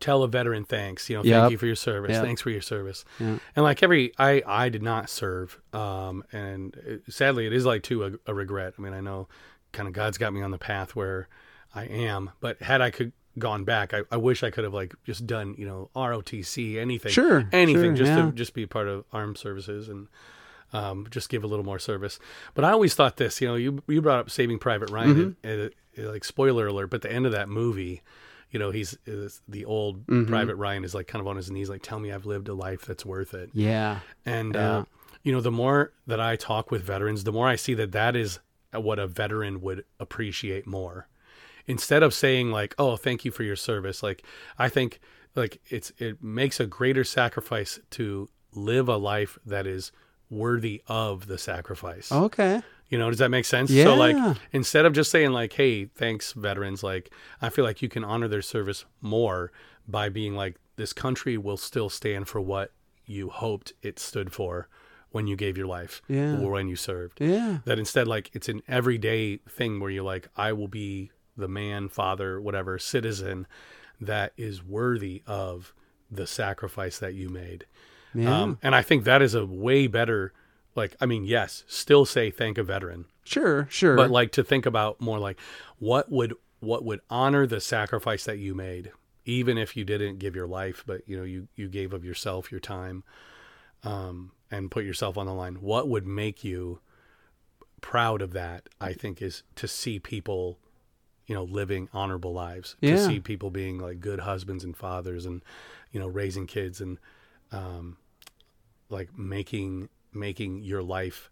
tell 0.00 0.23
a 0.23 0.29
veteran 0.29 0.64
thanks, 0.64 1.09
you 1.11 1.17
know, 1.17 1.23
Yep. 1.25 1.41
thank 1.41 1.52
you 1.52 1.59
for 1.59 1.67
your 1.67 1.75
service, 1.76 2.12
Yep. 2.12 2.25
thanks 2.25 2.41
for 2.43 2.50
your 2.50 2.61
service, 2.62 3.05
Yeah. 3.19 3.38
and 3.57 3.62
like 3.64 3.83
every, 3.83 4.12
I 4.19 4.43
I 4.47 4.69
did 4.69 4.83
not 4.83 5.09
serve, 5.11 5.59
um, 5.73 6.25
and 6.33 6.75
it, 6.87 7.02
sadly, 7.12 7.47
it 7.47 7.52
is 7.52 7.64
like 7.64 7.83
too 7.83 8.05
a, 8.05 8.12
a 8.31 8.35
regret. 8.35 8.75
I 8.79 8.83
mean, 8.83 8.93
I 8.95 9.00
know, 9.00 9.29
kind 9.73 9.88
of 9.88 9.95
God's 9.95 10.19
got 10.19 10.33
me 10.33 10.43
on 10.43 10.50
the 10.50 10.59
path 10.59 10.95
where 10.97 11.29
I 11.75 11.85
am, 11.85 12.31
but 12.41 12.61
had 12.62 12.81
I 12.83 12.91
could 12.91 13.12
gone 13.38 13.64
back, 13.64 13.95
I, 13.95 14.02
I 14.11 14.19
wish 14.19 14.43
I 14.43 14.50
could 14.50 14.64
have 14.64 14.75
like 14.75 14.95
just 15.05 15.26
done, 15.26 15.55
you 15.57 15.67
know, 15.67 15.88
ROTC, 15.97 16.76
anything, 16.79 17.11
Sure, 17.12 17.49
anything, 17.52 17.97
sure, 17.97 18.05
just 18.05 18.11
yeah. 18.12 18.26
to 18.26 18.33
just 18.33 18.52
be 18.52 18.67
part 18.67 18.88
of 18.88 19.05
armed 19.12 19.38
services 19.38 19.88
and 19.88 20.09
um, 20.75 21.07
just 21.11 21.29
give 21.31 21.43
a 21.45 21.47
little 21.47 21.64
more 21.64 21.79
service. 21.79 22.19
But 22.55 22.64
I 22.64 22.71
always 22.73 22.95
thought 22.95 23.17
this, 23.17 23.41
you 23.41 23.49
know, 23.49 23.55
you 23.55 23.83
you 23.88 24.02
brought 24.02 24.19
up 24.19 24.31
Saving 24.31 24.59
Private 24.59 24.91
Ryan, 24.91 25.14
Mm-hmm. 25.14 25.47
and 25.47 25.61
it, 25.61 25.75
it- 25.95 26.07
like 26.07 26.25
spoiler 26.25 26.67
alert, 26.67 26.88
but 26.91 27.02
the 27.02 27.12
end 27.12 27.26
of 27.26 27.33
that 27.33 27.49
movie, 27.49 28.02
you 28.52 28.59
know, 28.61 28.71
he's 28.71 28.97
the 29.49 29.64
old 29.64 30.06
Mm-hmm. 30.06 30.28
Private 30.30 30.54
Ryan 30.56 30.85
is 30.85 30.94
like 30.94 31.09
kind 31.09 31.21
of 31.21 31.26
on 31.26 31.37
his 31.37 31.50
knees, 31.50 31.68
like, 31.68 31.82
tell 31.82 31.99
me 31.99 32.12
I've 32.12 32.26
lived 32.26 32.49
a 32.49 32.54
life 32.54 32.82
that's 32.85 33.04
worth 33.04 33.35
it. 33.35 33.50
Yeah. 33.52 33.99
And 34.25 34.54
Yeah. 34.54 34.76
uh, 34.78 34.85
you 35.25 35.32
know, 35.32 35.40
the 35.40 35.50
more 35.50 35.92
that 36.06 36.21
I 36.21 36.37
talk 36.37 36.71
with 36.71 36.82
veterans, 36.82 37.25
the 37.25 37.32
more 37.32 37.49
I 37.49 37.56
see 37.56 37.75
that 37.75 37.92
that 37.92 38.14
is 38.14 38.38
what 38.73 38.99
a 38.99 39.06
veteran 39.06 39.61
would 39.62 39.85
appreciate 40.00 40.66
more. 40.66 41.09
Instead 41.66 42.02
of 42.02 42.12
saying 42.12 42.50
like, 42.50 42.75
"Oh, 42.78 42.97
thank 42.97 43.25
you 43.25 43.30
for 43.30 43.44
your 43.44 43.54
service," 43.56 44.02
like 44.02 44.25
I 44.59 44.68
think 44.68 44.99
like 45.37 45.61
it's 45.68 45.92
it 45.99 46.23
makes 46.23 46.59
a 46.59 46.66
greater 46.66 47.04
sacrifice 47.04 47.78
to 47.90 48.28
live 48.54 48.88
a 48.88 48.97
life 48.97 49.38
that 49.47 49.66
is 49.66 49.92
worthy 50.28 50.82
of 50.88 51.26
the 51.28 51.38
sacrifice. 51.38 52.11
Okay. 52.11 52.62
You 52.93 52.99
know, 52.99 53.09
does 53.09 53.21
that 53.21 53.31
make 53.31 53.47
sense? 53.47 53.71
Yeah. 53.71 53.85
So 53.85 53.95
like 53.95 54.37
instead 54.53 54.85
of 54.85 54.93
just 54.93 55.11
saying 55.11 55.33
like, 55.33 55.55
"Hey, 55.55 55.87
thanks 55.87 56.33
veterans," 56.35 56.83
like 56.83 57.11
I 57.41 57.49
feel 57.49 57.65
like 57.65 57.81
you 57.81 57.89
can 57.89 58.05
honor 58.05 58.29
their 58.29 58.43
service 58.43 58.85
more 59.01 59.51
by 59.89 60.11
being 60.11 60.35
like 60.37 60.57
this 60.77 60.93
country 60.93 61.39
will 61.39 61.57
still 61.57 61.89
stand 61.89 62.29
for 62.29 62.41
what 62.41 62.71
you 63.07 63.31
hoped 63.31 63.73
it 63.83 63.99
stood 63.99 64.31
for 64.33 64.69
when 65.11 65.27
you 65.27 65.37
gave 65.37 65.57
your 65.59 65.67
life 65.67 66.03
Yeah. 66.09 66.39
or 66.39 66.51
when 66.53 66.69
you 66.69 66.77
served. 66.77 67.19
Yeah. 67.21 67.59
That 67.65 67.79
instead 67.79 68.07
like 68.07 68.31
it's 68.35 68.49
an 68.51 68.61
everyday 68.69 69.39
thing 69.39 69.81
where 69.81 69.91
you're 69.91 70.05
like, 70.05 70.29
I 70.37 70.53
will 70.53 70.69
be 70.69 71.11
the 71.37 71.49
man, 71.49 71.89
father, 71.89 72.41
whatever, 72.43 72.79
citizen 72.79 73.47
that 74.01 74.33
is 74.37 74.63
worthy 74.63 75.23
of 75.27 75.73
the 76.11 76.27
sacrifice 76.27 76.99
that 76.99 77.15
you 77.15 77.29
made. 77.31 77.65
Yeah. 78.15 78.43
Um, 78.43 78.59
and 78.63 78.75
I 78.75 78.83
think 78.83 79.05
that 79.05 79.23
is 79.23 79.35
a 79.35 79.47
way 79.47 79.87
better 79.87 80.33
like 80.75 80.97
I 81.00 81.07
mean, 81.07 81.25
yes, 81.25 81.64
still 81.67 82.05
say 82.05 82.31
thank 82.31 82.59
a 82.59 82.62
veteran, 82.62 83.07
Sure, 83.25 83.67
sure. 83.71 83.97
but 83.97 84.11
like 84.11 84.33
to 84.33 84.45
think 84.45 84.67
about 84.67 85.00
more 85.00 85.19
like 85.19 85.38
what 85.79 86.11
would 86.11 86.35
what 86.61 86.85
would 86.85 87.00
honor 87.11 87.47
the 87.47 87.61
sacrifice 87.61 88.25
that 88.25 88.38
you 88.38 88.55
made, 88.55 88.93
even 89.25 89.59
if 89.59 89.76
you 89.76 89.85
didn't 89.85 90.19
give 90.19 90.35
your 90.37 90.47
life, 90.47 90.83
but 90.87 91.02
you 91.07 91.17
know 91.17 91.25
you 91.25 91.49
you 91.57 91.69
gave 91.69 91.93
of 91.93 92.05
yourself, 92.05 92.50
your 92.50 92.61
time, 92.61 93.05
um, 93.85 94.33
and 94.50 94.71
put 94.71 94.85
yourself 94.85 95.19
on 95.19 95.26
the 95.26 95.35
line. 95.35 95.57
What 95.57 95.88
would 95.88 96.07
make 96.07 96.45
you 96.45 96.81
proud 97.81 98.23
of 98.23 98.33
that? 98.33 98.69
I 98.81 98.93
think 98.93 99.21
is 99.21 99.43
to 99.57 99.67
see 99.69 99.99
people, 99.99 100.59
you 101.26 101.35
know, 101.35 101.45
living 101.45 101.88
honorable 101.93 102.33
lives. 102.33 102.76
Yeah. 102.81 102.97
To 102.97 103.05
see 103.05 103.21
people 103.21 103.50
being 103.50 103.79
like 103.79 104.00
good 104.00 104.21
husbands 104.21 104.64
and 104.64 104.76
fathers, 104.76 105.26
and 105.26 105.43
you 105.91 106.00
know, 106.00 106.07
raising 106.09 106.47
kids 106.47 106.81
and 106.81 106.99
um, 107.50 107.97
like 108.88 109.19
making 109.19 109.88
making 110.14 110.62
your 110.62 110.83
life 110.83 111.31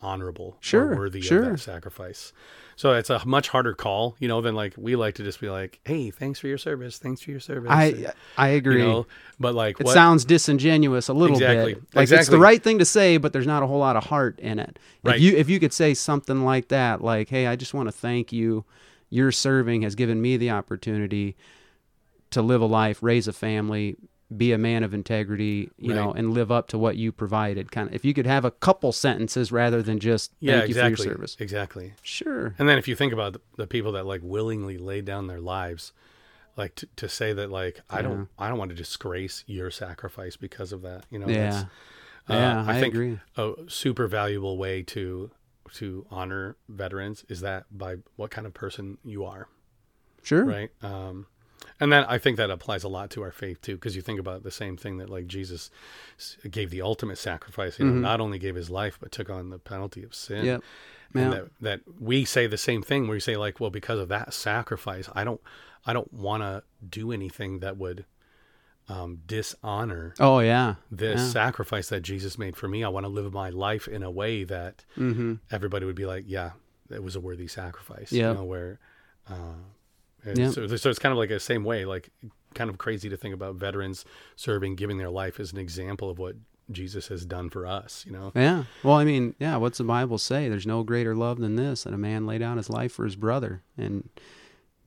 honorable 0.00 0.56
Sure, 0.60 0.92
or 0.92 0.96
worthy 0.96 1.20
sure. 1.20 1.42
of 1.42 1.50
that 1.52 1.58
sacrifice. 1.58 2.32
So 2.76 2.92
it's 2.92 3.10
a 3.10 3.20
much 3.26 3.48
harder 3.48 3.74
call, 3.74 4.14
you 4.20 4.28
know, 4.28 4.40
than 4.40 4.54
like 4.54 4.74
we 4.76 4.94
like 4.94 5.16
to 5.16 5.24
just 5.24 5.40
be 5.40 5.50
like, 5.50 5.80
"Hey, 5.84 6.10
thanks 6.10 6.38
for 6.38 6.46
your 6.46 6.58
service. 6.58 6.98
Thanks 6.98 7.20
for 7.20 7.32
your 7.32 7.40
service." 7.40 7.68
I 7.72 8.12
I 8.36 8.48
agree. 8.50 8.82
you 8.82 8.88
know, 8.88 9.06
but 9.40 9.56
like 9.56 9.80
it 9.80 9.86
what 9.86 9.94
sounds 9.94 10.24
disingenuous 10.24 11.08
a 11.08 11.12
little 11.12 11.34
Exactly, 11.36 11.74
bit. 11.74 11.82
Like 11.94 12.10
it's 12.12 12.28
the 12.28 12.38
right 12.38 12.62
thing 12.62 12.78
to 12.78 12.84
say, 12.84 13.16
but 13.16 13.32
there's 13.32 13.46
not 13.48 13.64
a 13.64 13.66
whole 13.66 13.80
lot 13.80 13.96
of 13.96 14.04
heart 14.04 14.38
in 14.38 14.60
it. 14.60 14.78
Right. 15.02 15.16
If 15.16 15.22
you 15.22 15.36
if 15.36 15.48
you 15.48 15.58
could 15.58 15.72
say 15.72 15.94
something 15.94 16.44
like 16.44 16.68
that, 16.68 17.02
like, 17.02 17.28
"Hey, 17.28 17.48
I 17.48 17.56
just 17.56 17.74
want 17.74 17.88
to 17.88 17.92
thank 17.92 18.32
you. 18.32 18.64
Your 19.10 19.32
serving 19.32 19.82
has 19.82 19.96
given 19.96 20.22
me 20.22 20.36
the 20.36 20.50
opportunity 20.50 21.34
to 22.30 22.42
live 22.42 22.60
a 22.60 22.66
life, 22.66 23.02
raise 23.02 23.26
a 23.26 23.32
family, 23.32 23.96
be 24.36 24.52
a 24.52 24.58
man 24.58 24.82
of 24.82 24.92
integrity, 24.92 25.70
you 25.78 25.94
know, 25.94 26.12
and 26.12 26.32
live 26.34 26.50
up 26.52 26.68
to 26.68 26.78
what 26.78 26.96
you 26.96 27.12
provided." 27.12 27.72
Kind 27.72 27.88
of. 27.88 27.94
If 27.94 28.04
you 28.04 28.14
could 28.14 28.26
have 28.26 28.44
a 28.44 28.50
couple 28.50 28.92
sentences 28.92 29.50
rather 29.50 29.82
than 29.82 29.98
just 29.98 30.30
"Thank 30.32 30.40
yeah, 30.40 30.56
you 30.58 30.64
exactly, 30.64 30.96
for 30.96 31.02
your 31.08 31.14
service." 31.16 31.36
exactly. 31.40 31.94
Sure. 32.02 32.54
And 32.58 32.68
then 32.68 32.78
if 32.78 32.86
you 32.88 32.94
think 32.94 33.12
about 33.12 33.34
the, 33.34 33.40
the 33.56 33.66
people 33.66 33.92
that 33.92 34.06
like 34.06 34.20
willingly 34.22 34.78
laid 34.78 35.04
down 35.04 35.26
their 35.26 35.40
lives, 35.40 35.92
like 36.56 36.74
to, 36.76 36.88
to 36.96 37.08
say 37.08 37.32
that 37.32 37.50
like 37.50 37.80
I 37.88 38.02
don't 38.02 38.28
I 38.38 38.48
don't 38.48 38.58
want 38.58 38.70
to 38.70 38.76
disgrace 38.76 39.44
your 39.46 39.70
sacrifice 39.70 40.36
because 40.36 40.72
of 40.72 40.82
that, 40.82 41.04
you 41.10 41.18
know. 41.18 41.28
Yeah. 41.28 41.50
that's, 41.50 41.62
uh, 42.28 42.34
Yeah, 42.34 42.64
I 42.66 42.80
think 42.80 42.94
agree. 42.94 43.18
a 43.36 43.52
super 43.68 44.06
valuable 44.06 44.58
way 44.58 44.82
to 44.82 45.30
to 45.74 46.06
honor 46.10 46.56
veterans 46.68 47.24
is 47.28 47.40
that 47.42 47.64
by 47.70 47.96
what 48.16 48.30
kind 48.30 48.46
of 48.46 48.54
person 48.54 48.98
you 49.04 49.24
are. 49.24 49.48
Sure. 50.22 50.44
right 50.44 50.70
um 50.82 51.26
and 51.80 51.92
then 51.92 52.04
i 52.04 52.18
think 52.18 52.36
that 52.36 52.50
applies 52.50 52.84
a 52.84 52.88
lot 52.88 53.10
to 53.10 53.22
our 53.22 53.30
faith 53.32 53.60
too 53.60 53.74
because 53.74 53.94
you 53.96 54.02
think 54.02 54.18
about 54.20 54.42
the 54.42 54.50
same 54.50 54.76
thing 54.76 54.98
that 54.98 55.08
like 55.10 55.26
jesus 55.26 55.70
gave 56.50 56.70
the 56.70 56.82
ultimate 56.82 57.18
sacrifice 57.18 57.78
you 57.78 57.84
know 57.84 57.92
not 57.92 58.20
only 58.20 58.38
gave 58.38 58.54
his 58.54 58.70
life 58.70 58.98
but 59.00 59.10
took 59.12 59.28
on 59.30 59.50
the 59.50 59.58
penalty 59.58 60.02
of 60.02 60.14
sin 60.14 60.44
Mm-hmm. 60.44 61.18
Yep. 61.18 61.24
and 61.24 61.32
that, 61.32 61.44
that 61.62 61.80
we 61.98 62.24
say 62.26 62.46
the 62.46 62.58
same 62.58 62.82
thing 62.82 63.06
where 63.06 63.16
you 63.16 63.20
say 63.20 63.36
like 63.36 63.60
well 63.60 63.70
because 63.70 63.98
of 63.98 64.08
that 64.08 64.34
sacrifice 64.34 65.08
i 65.14 65.24
don't 65.24 65.40
i 65.86 65.92
don't 65.94 66.12
want 66.12 66.42
to 66.42 66.62
do 66.86 67.12
anything 67.12 67.60
that 67.60 67.78
would 67.78 68.04
um 68.90 69.20
dishonor 69.26 70.14
Oh 70.20 70.40
yeah. 70.40 70.74
this 70.90 71.20
Yeah. 71.20 71.28
sacrifice 71.28 71.88
that 71.88 72.00
jesus 72.02 72.38
made 72.38 72.56
for 72.56 72.68
me 72.68 72.84
i 72.84 72.88
want 72.88 73.04
to 73.04 73.08
live 73.08 73.32
my 73.32 73.50
life 73.50 73.88
in 73.88 74.02
a 74.02 74.10
way 74.10 74.44
that 74.44 74.84
Mm-hmm. 74.96 75.34
everybody 75.50 75.86
would 75.86 75.94
be 75.96 76.06
like, 76.06 76.24
yeah, 76.26 76.52
it 76.90 77.02
was 77.02 77.14
a 77.16 77.20
worthy 77.20 77.46
sacrifice. 77.48 78.10
Yep. 78.12 78.28
You 78.28 78.34
know, 78.34 78.44
where, 78.44 78.78
uh, 79.28 79.60
Yep. 80.36 80.52
so, 80.52 80.76
so 80.76 80.90
it's 80.90 80.98
kind 80.98 81.12
of 81.12 81.18
like 81.18 81.28
the 81.28 81.40
same 81.40 81.64
way, 81.64 81.84
like 81.84 82.10
kind 82.54 82.70
of 82.70 82.78
crazy 82.78 83.08
to 83.08 83.16
think 83.16 83.34
about 83.34 83.54
veterans 83.56 84.04
serving, 84.36 84.76
giving 84.76 84.98
their 84.98 85.10
life 85.10 85.38
as 85.38 85.52
an 85.52 85.58
example 85.58 86.10
of 86.10 86.18
what 86.18 86.36
Jesus 86.70 87.08
has 87.08 87.24
done 87.24 87.50
for 87.50 87.66
us, 87.66 88.04
you 88.06 88.12
know? 88.12 88.32
Yeah. 88.34 88.64
Well, 88.82 88.96
I 88.96 89.04
mean, 89.04 89.34
yeah, 89.38 89.56
what's 89.56 89.78
the 89.78 89.84
Bible 89.84 90.18
say? 90.18 90.48
There's 90.48 90.66
no 90.66 90.82
greater 90.82 91.14
love 91.14 91.38
than 91.38 91.56
this 91.56 91.84
that 91.84 91.94
a 91.94 91.98
man 91.98 92.26
lay 92.26 92.38
down 92.38 92.56
his 92.56 92.68
life 92.68 92.92
for 92.92 93.04
his 93.04 93.16
brother. 93.16 93.62
And 93.76 94.08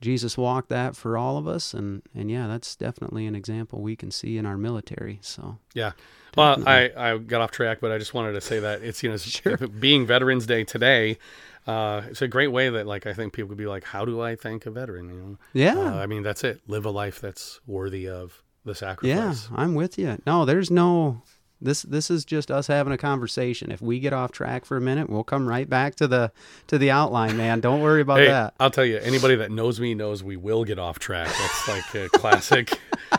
Jesus 0.00 0.36
walked 0.36 0.68
that 0.68 0.96
for 0.96 1.16
all 1.16 1.38
of 1.38 1.46
us 1.46 1.74
and 1.74 2.02
and 2.14 2.30
yeah, 2.30 2.46
that's 2.46 2.74
definitely 2.76 3.26
an 3.26 3.34
example 3.34 3.80
we 3.80 3.96
can 3.96 4.10
see 4.10 4.36
in 4.36 4.46
our 4.46 4.56
military. 4.56 5.18
So, 5.22 5.58
Yeah. 5.74 5.92
Well, 6.36 6.66
I, 6.66 6.90
I 6.96 7.18
got 7.18 7.42
off 7.42 7.50
track, 7.50 7.78
but 7.80 7.92
I 7.92 7.98
just 7.98 8.14
wanted 8.14 8.32
to 8.32 8.40
say 8.40 8.58
that 8.58 8.82
it's, 8.82 9.02
you 9.02 9.10
know, 9.10 9.16
it 9.16 9.80
being 9.80 10.06
Veterans 10.06 10.46
Day 10.46 10.64
today, 10.64 11.18
uh, 11.66 12.02
it's 12.08 12.22
a 12.22 12.28
great 12.28 12.48
way 12.48 12.68
that, 12.68 12.86
like, 12.86 13.06
I 13.06 13.12
think 13.12 13.32
people 13.32 13.48
could 13.50 13.58
be 13.58 13.66
like, 13.66 13.84
how 13.84 14.04
do 14.04 14.20
I 14.20 14.36
thank 14.36 14.66
a 14.66 14.70
veteran? 14.70 15.08
You 15.08 15.14
know? 15.14 15.38
yeah. 15.52 15.78
Uh, 15.78 15.94
I 15.96 16.06
mean, 16.06 16.22
that's 16.22 16.44
it. 16.44 16.60
Live 16.66 16.84
a 16.84 16.90
life 16.90 17.20
that's 17.20 17.60
worthy 17.66 18.08
of 18.08 18.42
the 18.64 18.74
sacrifice. 18.74 19.48
yeah. 19.50 19.56
I'm 19.56 19.74
with 19.74 19.98
you. 19.98 20.18
No, 20.26 20.44
there's 20.44 20.70
no 20.70 21.22
this 21.62 21.82
this 21.82 22.10
is 22.10 22.24
just 22.24 22.50
us 22.50 22.66
having 22.66 22.92
a 22.92 22.98
conversation. 22.98 23.70
If 23.70 23.80
we 23.80 24.00
get 24.00 24.12
off 24.12 24.32
track 24.32 24.64
for 24.64 24.76
a 24.76 24.80
minute, 24.80 25.08
we'll 25.08 25.24
come 25.24 25.48
right 25.48 25.68
back 25.68 25.94
to 25.96 26.06
the 26.08 26.32
to 26.66 26.78
the 26.78 26.90
outline, 26.90 27.36
man. 27.36 27.60
Don't 27.60 27.80
worry 27.80 28.00
about 28.02 28.18
Hey, 28.18 28.26
that. 28.26 28.54
I'll 28.60 28.70
tell 28.70 28.84
you, 28.84 28.98
anybody 28.98 29.36
that 29.36 29.50
knows 29.50 29.80
me 29.80 29.94
knows 29.94 30.22
we 30.22 30.36
will 30.36 30.64
get 30.64 30.78
off 30.78 30.98
track. 30.98 31.28
That's 31.28 31.68
like 31.68 31.94
a 31.94 32.08
classic. 32.18 32.78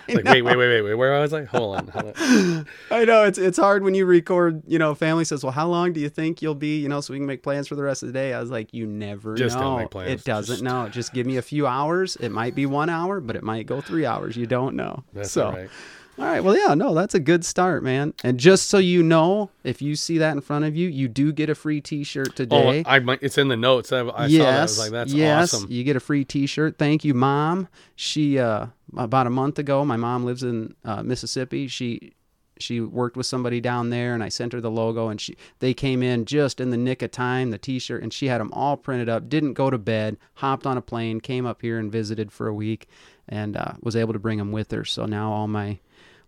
like, 0.09 0.23
wait, 0.25 0.41
wait, 0.41 0.55
wait, 0.57 0.57
wait, 0.57 0.81
wait. 0.81 0.93
Where 0.95 1.19
was 1.19 1.33
I? 1.33 1.43
Hold 1.45 1.77
on. 1.77 1.87
Hold 1.87 2.05
on. 2.17 2.67
I 2.91 3.05
know 3.05 3.23
it's 3.23 3.37
it's 3.37 3.57
hard 3.57 3.83
when 3.83 3.93
you 3.95 4.05
record. 4.05 4.61
You 4.67 4.79
know, 4.79 4.93
family 4.95 5.25
says, 5.25 5.43
"Well, 5.43 5.51
how 5.53 5.67
long 5.67 5.93
do 5.93 5.99
you 5.99 6.09
think 6.09 6.41
you'll 6.41 6.55
be?" 6.55 6.79
You 6.79 6.89
know, 6.89 7.01
so 7.01 7.13
we 7.13 7.19
can 7.19 7.25
make 7.27 7.43
plans 7.43 7.67
for 7.67 7.75
the 7.75 7.83
rest 7.83 8.03
of 8.03 8.07
the 8.07 8.13
day. 8.13 8.33
I 8.33 8.39
was 8.39 8.49
like, 8.51 8.73
"You 8.73 8.85
never 8.85 9.35
Just 9.35 9.55
know. 9.55 9.61
don't 9.63 9.77
make 9.79 9.91
plans. 9.91 10.11
It 10.21 10.23
doesn't 10.25 10.53
Just- 10.55 10.63
know. 10.63 10.89
Just 10.89 11.13
give 11.13 11.25
me 11.25 11.37
a 11.37 11.41
few 11.41 11.65
hours. 11.67 12.15
It 12.17 12.29
might 12.29 12.55
be 12.55 12.65
one 12.65 12.89
hour, 12.89 13.19
but 13.21 13.35
it 13.35 13.43
might 13.43 13.65
go 13.65 13.81
three 13.81 14.05
hours. 14.05 14.35
You 14.35 14.45
don't 14.47 14.75
know. 14.75 15.03
That's 15.13 15.31
so, 15.31 15.45
all 15.47 15.53
right. 15.53 15.69
All 16.17 16.25
right. 16.25 16.43
Well, 16.43 16.55
yeah, 16.55 16.75
no, 16.75 16.93
that's 16.93 17.15
a 17.15 17.19
good 17.19 17.43
start, 17.43 17.83
man. 17.83 18.13
And 18.23 18.39
just 18.39 18.69
so 18.69 18.77
you 18.77 19.01
know, 19.01 19.49
if 19.63 19.81
you 19.81 19.95
see 19.95 20.19
that 20.19 20.33
in 20.33 20.41
front 20.41 20.65
of 20.65 20.75
you, 20.75 20.87
you 20.87 21.07
do 21.07 21.31
get 21.31 21.49
a 21.49 21.55
free 21.55 21.81
T-shirt 21.81 22.35
today. 22.35 22.55
Oh, 22.55 22.71
today. 22.71 22.83
I 22.85 23.17
it's 23.21 23.37
in 23.37 23.47
the 23.47 23.57
notes. 23.57 23.91
I, 23.91 24.01
I 24.01 24.03
saw 24.03 24.11
that. 24.11 24.21
I 24.21 24.27
yes, 24.27 24.61
was 24.61 24.79
like, 24.79 24.91
that's 24.91 25.13
yes, 25.13 25.53
awesome. 25.53 25.71
you 25.71 25.83
get 25.83 25.95
a 25.95 25.99
free 25.99 26.23
T-shirt. 26.23 26.77
Thank 26.77 27.03
you, 27.03 27.13
mom. 27.13 27.67
She 27.95 28.37
uh, 28.37 28.67
about 28.95 29.27
a 29.27 29.31
month 29.31 29.57
ago, 29.57 29.83
my 29.83 29.97
mom 29.97 30.23
lives 30.23 30.43
in 30.43 30.75
uh, 30.85 31.01
Mississippi. 31.01 31.67
She 31.67 32.13
she 32.59 32.79
worked 32.79 33.17
with 33.17 33.25
somebody 33.25 33.59
down 33.59 33.89
there, 33.89 34.13
and 34.13 34.23
I 34.23 34.29
sent 34.29 34.53
her 34.53 34.61
the 34.61 34.71
logo, 34.71 35.09
and 35.09 35.19
she 35.19 35.35
they 35.59 35.73
came 35.73 36.03
in 36.03 36.25
just 36.25 36.59
in 36.59 36.69
the 36.69 36.77
nick 36.77 37.01
of 37.01 37.11
time. 37.11 37.49
The 37.49 37.57
T-shirt, 37.57 38.03
and 38.03 38.13
she 38.13 38.27
had 38.27 38.39
them 38.39 38.51
all 38.53 38.77
printed 38.77 39.09
up. 39.09 39.29
Didn't 39.29 39.53
go 39.53 39.69
to 39.69 39.77
bed. 39.77 40.17
Hopped 40.35 40.67
on 40.67 40.77
a 40.77 40.81
plane, 40.81 41.19
came 41.19 41.45
up 41.45 41.61
here 41.61 41.79
and 41.79 41.91
visited 41.91 42.31
for 42.31 42.47
a 42.47 42.53
week, 42.53 42.87
and 43.29 43.55
uh, 43.57 43.73
was 43.81 43.95
able 43.95 44.13
to 44.13 44.19
bring 44.19 44.37
them 44.37 44.51
with 44.51 44.71
her. 44.71 44.85
So 44.85 45.05
now 45.05 45.31
all 45.31 45.47
my 45.47 45.79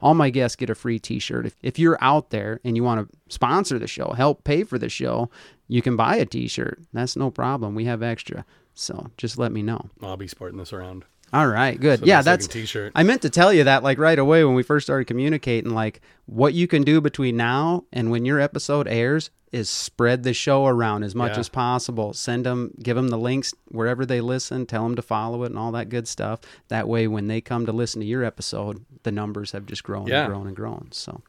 all 0.02 0.14
my 0.14 0.30
guests 0.30 0.56
get 0.56 0.70
a 0.70 0.76
free 0.76 1.00
t-shirt. 1.00 1.46
If, 1.46 1.56
if 1.64 1.80
you're 1.80 1.98
out 2.02 2.30
there 2.30 2.60
and 2.64 2.76
you 2.76 2.84
want 2.84 3.10
to 3.10 3.18
sponsor 3.34 3.80
the 3.80 3.88
show, 3.88 4.14
help 4.16 4.44
pay 4.44 4.64
for 4.64 4.78
the 4.78 4.90
show, 4.90 5.30
you 5.68 5.82
can 5.82 5.96
buy 5.96 6.18
a 6.18 6.26
t-shirt. 6.26 6.82
That's 6.94 7.16
no 7.16 7.32
problem. 7.32 7.76
We 7.76 7.86
have 7.86 8.04
extra. 8.04 8.46
So 8.74 9.10
just 9.18 9.38
let 9.38 9.52
me 9.52 9.64
know. 9.64 9.90
I'll 10.02 10.18
be 10.18 10.28
sporting 10.28 10.60
this 10.60 10.74
around. 10.74 11.06
All 11.34 11.48
right, 11.48 11.80
good. 11.80 12.02
So 12.02 12.06
yeah, 12.06 12.22
that's 12.22 12.48
t-shirt. 12.48 12.92
I 12.96 13.04
meant 13.04 13.22
to 13.24 13.30
tell 13.30 13.52
you 13.52 13.64
that 13.64 13.84
like 13.84 13.98
right 13.98 14.20
away 14.20 14.44
when 14.46 14.54
we 14.54 14.64
first 14.64 14.86
started 14.86 15.06
communicating 15.06 15.72
like 15.72 16.02
what 16.28 16.54
you 16.54 16.68
can 16.68 16.84
do 16.84 17.02
between 17.02 17.36
now 17.36 17.86
and 17.92 18.12
when 18.12 18.26
your 18.26 18.40
episode 18.40 18.88
airs 18.88 19.32
is 19.56 19.70
spread 19.70 20.24
the 20.24 20.34
show 20.34 20.66
around 20.68 21.04
as 21.04 21.16
much 21.16 21.34
Yeah. 21.34 21.40
as 21.40 21.50
possible. 21.50 22.14
Send 22.14 22.46
them, 22.46 22.74
give 22.84 22.96
them 22.98 23.08
the 23.08 23.18
links 23.18 23.54
wherever 23.70 24.06
they 24.06 24.20
listen, 24.20 24.66
tell 24.66 24.84
them 24.84 24.96
to 24.96 25.02
follow 25.02 25.44
it 25.44 25.48
and 25.52 25.58
all 25.58 25.72
that 25.72 25.88
good 25.90 26.08
stuff. 26.08 26.42
That 26.68 26.88
way 26.90 27.08
when 27.08 27.28
they 27.28 27.40
come 27.42 27.66
to 27.66 27.72
listen 27.72 28.02
to 28.02 28.08
your 28.08 28.24
episode, 28.24 28.84
the 29.04 29.12
numbers 29.12 29.52
have 29.54 29.66
just 29.66 29.84
grown 29.84 30.08
Yeah. 30.08 30.26
and 30.26 30.34
grown 30.34 30.48
and 30.48 30.56
grown. 30.56 30.90
So 30.92 31.22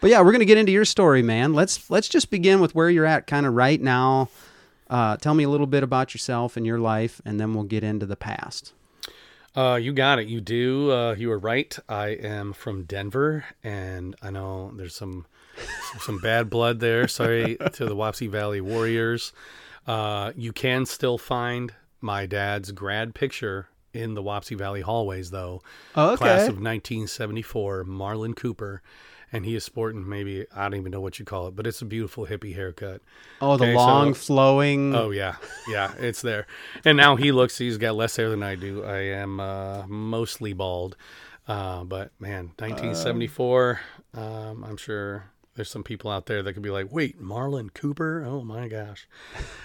But 0.00 0.10
yeah, 0.10 0.20
we're 0.20 0.32
going 0.32 0.40
to 0.40 0.46
get 0.46 0.58
into 0.58 0.72
your 0.72 0.84
story, 0.86 1.22
man. 1.22 1.52
Let's 1.52 1.90
let's 1.90 2.08
just 2.08 2.30
begin 2.30 2.60
with 2.60 2.74
where 2.74 2.88
you're 2.90 3.04
at 3.06 3.26
kind 3.26 3.44
of 3.46 3.54
right 3.54 3.80
now. 3.80 4.30
Uh, 4.88 5.16
tell 5.16 5.34
me 5.34 5.44
a 5.44 5.48
little 5.48 5.66
bit 5.66 5.82
about 5.82 6.14
yourself 6.14 6.56
and 6.56 6.64
your 6.64 6.78
life, 6.78 7.20
and 7.24 7.38
then 7.40 7.52
we'll 7.54 7.64
get 7.64 7.82
into 7.84 8.06
the 8.06 8.16
past. 8.16 8.72
Uh, 9.54 9.74
you 9.82 9.92
got 9.92 10.18
it. 10.18 10.28
You 10.28 10.40
do. 10.40 10.92
Uh, 10.92 11.14
you 11.14 11.28
were 11.28 11.38
right. 11.38 11.76
I 11.88 12.08
am 12.08 12.52
from 12.52 12.84
Denver, 12.84 13.44
and 13.64 14.14
I 14.22 14.30
know 14.30 14.70
there's 14.76 14.94
some 14.94 15.26
some 16.00 16.18
bad 16.18 16.50
blood 16.50 16.80
there. 16.80 17.08
Sorry 17.08 17.56
to 17.72 17.84
the 17.86 17.96
Wapsie 17.96 18.28
Valley 18.30 18.60
Warriors. 18.60 19.32
Uh, 19.86 20.32
you 20.36 20.52
can 20.52 20.84
still 20.86 21.18
find 21.18 21.72
my 22.00 22.26
dad's 22.26 22.72
grad 22.72 23.14
picture 23.14 23.68
in 23.92 24.14
the 24.14 24.22
Wapsie 24.22 24.56
Valley 24.58 24.80
hallways, 24.82 25.30
though. 25.30 25.62
Okay. 25.96 26.16
Class 26.16 26.42
of 26.48 26.60
1974, 26.60 27.84
Marlon 27.84 28.36
Cooper, 28.36 28.82
and 29.32 29.44
he 29.44 29.54
is 29.54 29.64
sporting 29.64 30.08
maybe 30.08 30.44
I 30.54 30.64
don't 30.68 30.78
even 30.80 30.92
know 30.92 31.00
what 31.00 31.18
you 31.18 31.24
call 31.24 31.48
it, 31.48 31.56
but 31.56 31.66
it's 31.66 31.80
a 31.82 31.84
beautiful 31.86 32.26
hippie 32.26 32.54
haircut. 32.54 33.00
Oh, 33.40 33.56
the 33.56 33.64
Okay, 33.64 33.72
so- 33.72 33.78
long 33.78 34.14
flowing. 34.14 34.94
Oh 34.94 35.10
yeah, 35.10 35.36
yeah, 35.68 35.92
it's 35.98 36.20
there. 36.22 36.46
And 36.84 36.96
now 36.96 37.16
he 37.16 37.32
looks. 37.32 37.56
He's 37.58 37.78
got 37.78 37.96
less 37.96 38.16
hair 38.16 38.28
than 38.28 38.42
I 38.42 38.54
do. 38.54 38.84
I 38.84 38.98
am 38.98 39.40
uh, 39.40 39.86
mostly 39.86 40.52
bald, 40.52 40.96
uh, 41.48 41.84
but 41.84 42.10
man, 42.20 42.52
1974. 42.58 43.80
Um, 44.14 44.64
I'm 44.64 44.76
sure 44.76 45.24
there's 45.56 45.70
some 45.70 45.82
people 45.82 46.10
out 46.10 46.26
there 46.26 46.42
that 46.42 46.52
could 46.52 46.62
be 46.62 46.70
like, 46.70 46.92
"Wait, 46.92 47.20
Marlon 47.20 47.72
Cooper? 47.74 48.24
Oh 48.24 48.42
my 48.42 48.68
gosh!" 48.68 49.08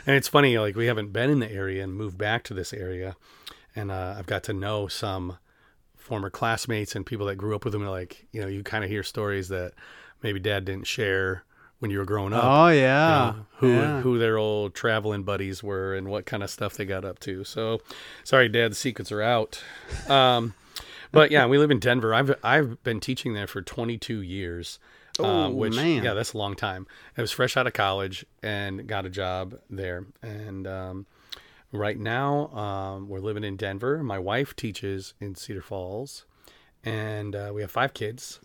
And 0.07 0.15
it's 0.15 0.27
funny, 0.27 0.57
like 0.57 0.75
we 0.75 0.87
haven't 0.87 1.13
been 1.13 1.29
in 1.29 1.39
the 1.39 1.51
area 1.51 1.83
and 1.83 1.93
moved 1.93 2.17
back 2.17 2.43
to 2.45 2.53
this 2.53 2.73
area, 2.73 3.15
and 3.75 3.91
uh, 3.91 4.15
I've 4.17 4.25
got 4.25 4.43
to 4.43 4.53
know 4.53 4.87
some 4.87 5.37
former 5.97 6.29
classmates 6.29 6.95
and 6.95 7.05
people 7.05 7.27
that 7.27 7.35
grew 7.35 7.55
up 7.55 7.63
with 7.63 7.75
him. 7.75 7.85
Like, 7.85 8.25
you 8.31 8.41
know, 8.41 8.47
you 8.47 8.63
kind 8.63 8.83
of 8.83 8.89
hear 8.89 9.03
stories 9.03 9.49
that 9.49 9.73
maybe 10.23 10.39
Dad 10.39 10.65
didn't 10.65 10.87
share 10.87 11.43
when 11.79 11.91
you 11.91 11.97
were 11.97 12.05
growing 12.05 12.31
up. 12.31 12.43
Oh 12.43 12.67
you 12.67 12.81
yeah. 12.81 13.33
know, 13.35 13.45
who 13.57 13.71
yeah. 13.73 14.01
who 14.01 14.19
their 14.19 14.37
old 14.37 14.73
traveling 14.73 15.23
buddies 15.23 15.63
were 15.63 15.95
and 15.95 16.07
what 16.07 16.25
kind 16.25 16.43
of 16.43 16.49
stuff 16.49 16.75
they 16.75 16.85
got 16.85 17.05
up 17.05 17.19
to. 17.19 17.43
So, 17.43 17.81
sorry, 18.23 18.49
Dad, 18.49 18.71
the 18.71 18.75
secrets 18.75 19.11
are 19.11 19.21
out. 19.21 19.63
Um, 20.07 20.53
but 21.11 21.31
yeah, 21.31 21.45
we 21.45 21.57
live 21.57 21.71
in 21.71 21.79
Denver. 21.79 22.13
I've 22.13 22.35
I've 22.43 22.81
been 22.83 22.99
teaching 22.99 23.33
there 23.33 23.47
for 23.47 23.61
22 23.61 24.21
years. 24.21 24.79
Oh, 25.23 25.29
um, 25.29 25.55
which 25.55 25.75
man. 25.75 26.03
yeah, 26.03 26.13
that's 26.13 26.33
a 26.33 26.37
long 26.37 26.55
time. 26.55 26.87
I 27.17 27.21
was 27.21 27.31
fresh 27.31 27.57
out 27.57 27.67
of 27.67 27.73
college 27.73 28.25
and 28.41 28.87
got 28.87 29.05
a 29.05 29.09
job 29.09 29.59
there, 29.69 30.05
and 30.21 30.67
um, 30.67 31.05
right 31.71 31.97
now 31.97 32.47
um, 32.47 33.09
we're 33.09 33.19
living 33.19 33.43
in 33.43 33.57
Denver. 33.57 34.03
My 34.03 34.19
wife 34.19 34.55
teaches 34.55 35.13
in 35.19 35.35
Cedar 35.35 35.61
Falls, 35.61 36.25
and 36.83 37.35
uh, 37.35 37.51
we 37.53 37.61
have 37.61 37.71
five 37.71 37.93
kids 37.93 38.39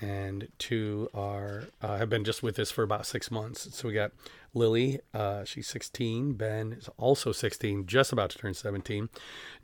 and 0.00 0.48
two 0.58 1.08
are 1.12 1.64
uh, 1.82 1.96
have 1.98 2.08
been 2.08 2.24
just 2.24 2.42
with 2.42 2.58
us 2.58 2.70
for 2.70 2.82
about 2.82 3.06
six 3.06 3.30
months. 3.30 3.74
So 3.76 3.88
we 3.88 3.94
got 3.94 4.12
Lily, 4.54 5.00
uh, 5.12 5.44
she's 5.44 5.66
16. 5.68 6.34
Ben 6.34 6.72
is 6.72 6.88
also 6.96 7.32
16, 7.32 7.86
just 7.86 8.12
about 8.12 8.30
to 8.30 8.38
turn 8.38 8.54
17. 8.54 9.08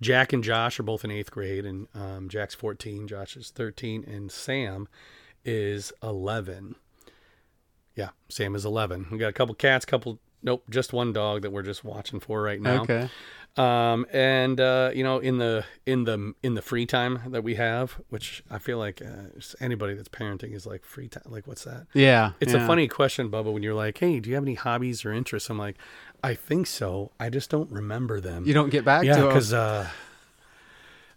Jack 0.01 0.33
and 0.33 0.43
Josh 0.43 0.79
are 0.79 0.85
both 0.85 1.05
in 1.05 1.11
eighth 1.11 1.31
grade, 1.31 1.65
and 1.65 1.87
um, 1.95 2.29
Jack's 2.29 2.55
14, 2.55 3.07
Josh 3.09 3.37
is 3.37 3.51
13, 3.51 4.05
and 4.05 4.31
Sam 4.31 4.89
is 5.45 5.93
11. 6.03 6.77
Yeah, 7.97 8.11
Sam 8.29 8.55
is 8.55 8.65
11. 8.65 9.09
We 9.11 9.19
got 9.19 9.29
a 9.29 9.33
couple 9.33 9.55
cats, 9.55 9.85
couple 9.85 10.19
nope, 10.45 10.63
just 10.71 10.93
one 10.93 11.13
dog 11.13 11.43
that 11.43 11.51
we're 11.51 11.63
just 11.63 11.85
watching 11.85 12.21
for 12.21 12.43
right 12.43 12.61
now. 12.61 12.83
Okay. 12.83 13.09
Um, 13.57 14.05
and 14.13 14.61
uh, 14.61 14.91
you 14.95 15.05
know, 15.05 15.19
in 15.19 15.39
the 15.39 15.65
in 15.87 16.05
the 16.05 16.35
in 16.43 16.55
the 16.55 16.63
free 16.63 16.87
time 16.87 17.21
that 17.29 17.45
we 17.45 17.55
have, 17.55 18.01
which 18.09 18.43
I 18.51 18.59
feel 18.59 18.79
like 18.79 19.01
uh, 19.01 19.41
anybody 19.61 19.95
that's 19.95 20.09
parenting 20.09 20.55
is 20.55 20.67
like 20.67 20.85
free 20.85 21.09
time. 21.09 21.23
Like, 21.27 21.47
what's 21.47 21.63
that? 21.65 21.87
Yeah. 21.95 22.33
It's 22.41 22.53
yeah. 22.53 22.65
a 22.65 22.67
funny 22.67 22.89
question, 22.89 23.31
Bubba. 23.31 23.53
When 23.53 23.63
you're 23.63 23.75
like, 23.75 23.99
"Hey, 23.99 24.19
do 24.19 24.29
you 24.29 24.35
have 24.35 24.45
any 24.45 24.55
hobbies 24.55 25.05
or 25.05 25.13
interests?" 25.13 25.49
I'm 25.51 25.59
like, 25.59 25.77
"I 26.23 26.35
think 26.35 26.67
so. 26.67 27.13
I 27.21 27.31
just 27.31 27.49
don't 27.49 27.71
remember 27.71 28.21
them." 28.21 28.45
You 28.45 28.55
don't 28.55 28.71
get 28.71 28.85
back 28.85 29.03
to 29.03 29.09
it. 29.09 29.11
yeah, 29.11 29.23
to 29.23 29.29
because 29.29 29.53
uh, 29.53 29.89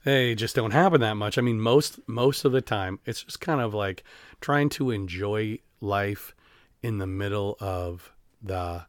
they 0.07 0.35
just 0.35 0.55
don't 0.55 0.71
happen 0.71 1.01
that 1.01 1.15
much. 1.15 1.37
I 1.37 1.41
mean, 1.41 1.59
most 1.59 1.99
most 2.07 2.45
of 2.45 2.53
the 2.53 2.61
time, 2.61 2.99
it's 3.05 3.23
just 3.23 3.41
kind 3.41 3.59
of 3.59 3.73
like 3.73 4.03
trying 4.39 4.69
to 4.69 4.91
enjoy 4.91 5.59
life 5.81 6.33
in 6.81 6.97
the 6.97 7.07
middle 7.07 7.57
of 7.59 8.13
the 8.41 8.85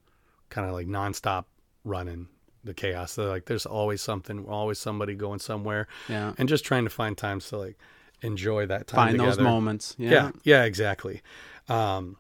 kind 0.49 0.69
of 0.69 0.73
like 0.75 0.87
nonstop 0.87 1.47
running 1.83 2.29
the 2.63 2.73
chaos. 2.73 3.13
So 3.13 3.29
like, 3.29 3.47
there's 3.47 3.67
always 3.67 4.01
something, 4.01 4.47
always 4.47 4.79
somebody 4.79 5.15
going 5.15 5.41
somewhere, 5.41 5.89
Yeah. 6.09 6.35
and 6.39 6.49
just 6.49 6.65
trying 6.65 6.85
to 6.85 6.91
find 6.91 7.19
times 7.19 7.49
to 7.49 7.59
like 7.59 7.79
enjoy 8.23 8.67
that 8.67 8.87
time. 8.87 9.09
Find 9.09 9.21
those 9.21 9.39
moments. 9.39 9.97
Yeah. 9.99 10.11
Yeah, 10.11 10.31
yeah, 10.45 10.65
exactly. 10.65 11.21
Um, 11.69 12.17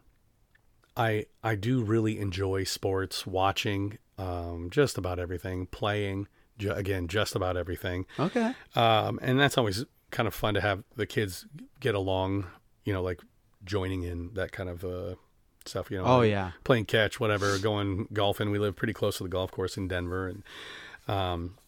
I 0.96 1.26
I 1.44 1.54
do 1.54 1.82
really 1.84 2.18
enjoy 2.18 2.64
sports, 2.64 3.26
watching 3.26 3.98
um, 4.18 4.70
just 4.70 4.98
about 4.98 5.20
everything, 5.20 5.66
playing 5.66 6.26
ju- 6.58 6.72
again, 6.72 7.08
just 7.08 7.34
about 7.34 7.56
everything, 7.56 8.06
Okay. 8.18 8.52
um, 8.74 9.18
and 9.22 9.38
that's 9.38 9.56
always 9.56 9.84
kind 10.10 10.26
of 10.26 10.34
fun 10.34 10.54
to 10.54 10.60
have 10.60 10.82
the 10.96 11.06
kids 11.06 11.46
get 11.80 11.94
along. 11.94 12.46
You 12.84 12.92
know, 12.94 13.02
like 13.02 13.20
joining 13.64 14.02
in 14.02 14.32
that 14.34 14.50
kind 14.52 14.68
of 14.68 14.84
uh, 14.84 15.14
stuff. 15.66 15.90
You 15.90 15.98
know, 15.98 16.04
Oh 16.04 16.18
like 16.18 16.30
yeah. 16.30 16.52
playing 16.64 16.86
catch, 16.86 17.20
whatever, 17.20 17.58
going 17.58 18.08
golfing. 18.12 18.50
We 18.50 18.58
live 18.58 18.76
pretty 18.76 18.94
close 18.94 19.18
to 19.18 19.24
the 19.24 19.28
golf 19.28 19.50
course 19.50 19.76
in 19.76 19.88
Denver, 19.88 20.26
and 20.28 20.42
um, 21.06 21.58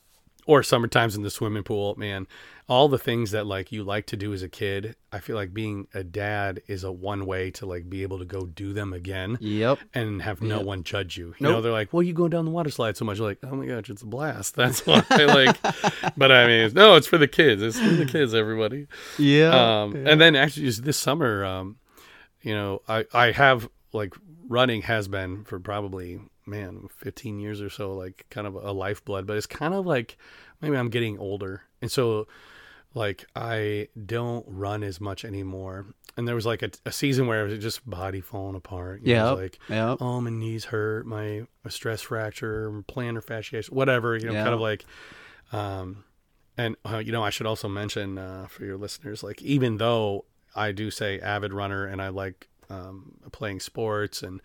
or 0.46 0.62
summer 0.62 0.88
times 0.88 1.16
in 1.16 1.22
the 1.22 1.30
swimming 1.30 1.62
pool. 1.62 1.94
Man, 1.96 2.26
all 2.68 2.88
the 2.88 2.98
things 2.98 3.32
that 3.32 3.46
like 3.46 3.72
you 3.72 3.82
like 3.82 4.06
to 4.06 4.16
do 4.16 4.32
as 4.32 4.42
a 4.42 4.48
kid. 4.48 4.94
I 5.12 5.18
feel 5.18 5.34
like 5.34 5.52
being 5.52 5.88
a 5.92 6.04
dad 6.04 6.62
is 6.68 6.84
a 6.84 6.92
one 6.92 7.26
way 7.26 7.50
to 7.52 7.66
like 7.66 7.90
be 7.90 8.02
able 8.04 8.18
to 8.20 8.24
go 8.24 8.46
do 8.46 8.72
them 8.72 8.92
again 8.92 9.38
Yep. 9.40 9.78
and 9.92 10.22
have 10.22 10.40
no 10.40 10.58
Yep. 10.58 10.66
one 10.66 10.82
judge 10.84 11.16
you. 11.16 11.34
You 11.38 11.46
know, 11.48 11.60
they're 11.60 11.72
like, 11.72 11.92
"Well, 11.92 12.02
you 12.02 12.12
go 12.12 12.28
down 12.28 12.44
the 12.44 12.50
water 12.52 12.70
slide 12.70 12.96
so 12.96 13.04
much." 13.04 13.18
You're 13.18 13.26
like, 13.28 13.38
"Oh 13.42 13.56
my 13.56 13.66
gosh, 13.66 13.90
it's 13.90 14.02
a 14.02 14.06
blast." 14.06 14.54
That's 14.56 14.86
why 14.86 15.02
I 15.10 15.24
like. 15.24 15.56
but 16.16 16.30
I 16.30 16.46
mean, 16.46 16.72
no, 16.74 16.94
it's 16.96 17.08
for 17.08 17.18
the 17.18 17.26
kids. 17.28 17.60
It's 17.60 17.78
for 17.80 17.88
the 17.90 18.06
kids, 18.06 18.34
everybody. 18.34 18.86
Yeah. 19.18 19.82
Um, 19.82 19.96
and 20.06 20.20
then 20.20 20.36
actually, 20.36 20.66
just 20.66 20.84
this 20.84 20.96
summer, 20.96 21.44
um, 21.44 21.76
you 22.42 22.54
know, 22.54 22.82
I 22.88 23.04
I 23.12 23.32
have 23.32 23.68
like 23.92 24.14
running 24.48 24.82
has 24.82 25.08
been 25.08 25.42
for 25.44 25.58
probably 25.58 26.20
man 26.50 26.88
15 26.98 27.38
years 27.40 27.60
or 27.62 27.70
so, 27.70 27.94
like 27.94 28.26
kind 28.30 28.46
of 28.46 28.54
a 28.56 28.72
lifeblood. 28.72 29.26
But 29.26 29.36
it's 29.36 29.46
kind 29.46 29.72
of 29.72 29.86
like 29.86 30.18
maybe 30.60 30.76
I'm 30.76 30.90
getting 30.90 31.18
older, 31.18 31.62
and 31.80 31.90
so 31.90 32.26
like 32.94 33.24
I 33.36 33.88
don't 34.06 34.44
run 34.48 34.82
as 34.82 35.00
much 35.00 35.24
anymore. 35.24 35.86
And 36.16 36.26
there 36.26 36.34
was 36.34 36.44
like 36.44 36.62
a, 36.62 36.70
a 36.84 36.90
season 36.90 37.28
where 37.28 37.46
it 37.46 37.50
was 37.50 37.58
just 37.60 37.88
body 37.88 38.20
falling 38.20 38.56
apart. 38.56 39.02
Yeah. 39.04 39.22
know, 39.22 39.28
it 39.28 39.30
was 39.32 39.40
Yep. 39.42 39.42
like 39.42 39.58
Yep. 39.70 39.98
oh 40.00 40.20
my 40.20 40.30
knees 40.30 40.64
hurt, 40.66 41.06
my 41.06 41.46
a 41.64 41.70
stress 41.70 42.02
fracture, 42.02 42.68
plantar 42.88 43.24
fasciitis, 43.24 43.70
whatever. 43.70 44.16
You 44.16 44.26
know, 44.26 44.32
Yeah. 44.32 44.42
kind 44.42 44.54
of 44.54 44.60
like, 44.60 44.84
um, 45.52 46.04
and 46.58 46.76
uh, 46.84 46.98
you 46.98 47.12
know, 47.12 47.22
I 47.22 47.30
should 47.30 47.46
also 47.46 47.68
mention 47.68 48.18
uh, 48.18 48.46
for 48.48 48.64
your 48.64 48.76
listeners, 48.76 49.22
like 49.22 49.40
even 49.40 49.76
though 49.78 50.24
I 50.56 50.72
do 50.72 50.90
say 50.90 51.20
avid 51.20 51.52
runner 51.52 51.86
and 51.86 52.02
I 52.02 52.08
like 52.08 52.48
um, 52.68 53.12
playing 53.32 53.60
sports 53.60 54.22
and 54.22 54.40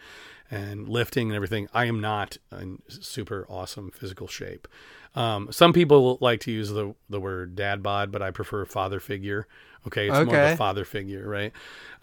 and 0.51 0.87
lifting 0.87 1.29
and 1.29 1.35
everything, 1.35 1.67
I 1.73 1.85
am 1.85 1.99
not 2.01 2.37
in 2.51 2.81
super 2.87 3.45
awesome 3.49 3.91
physical 3.91 4.27
shape. 4.27 4.67
Um, 5.15 5.51
some 5.51 5.71
people 5.73 6.17
like 6.21 6.41
to 6.41 6.51
use 6.51 6.69
the 6.69 6.93
the 7.09 7.19
word 7.19 7.55
dad 7.55 7.81
bod, 7.81 8.11
but 8.11 8.21
I 8.21 8.31
prefer 8.31 8.65
father 8.65 8.99
figure. 8.99 9.47
Okay, 9.87 10.07
it's 10.09 10.25
more 10.25 10.35
of 10.35 10.51
a 10.53 10.57
father 10.57 10.83
figure, 10.83 11.27
right? 11.27 11.51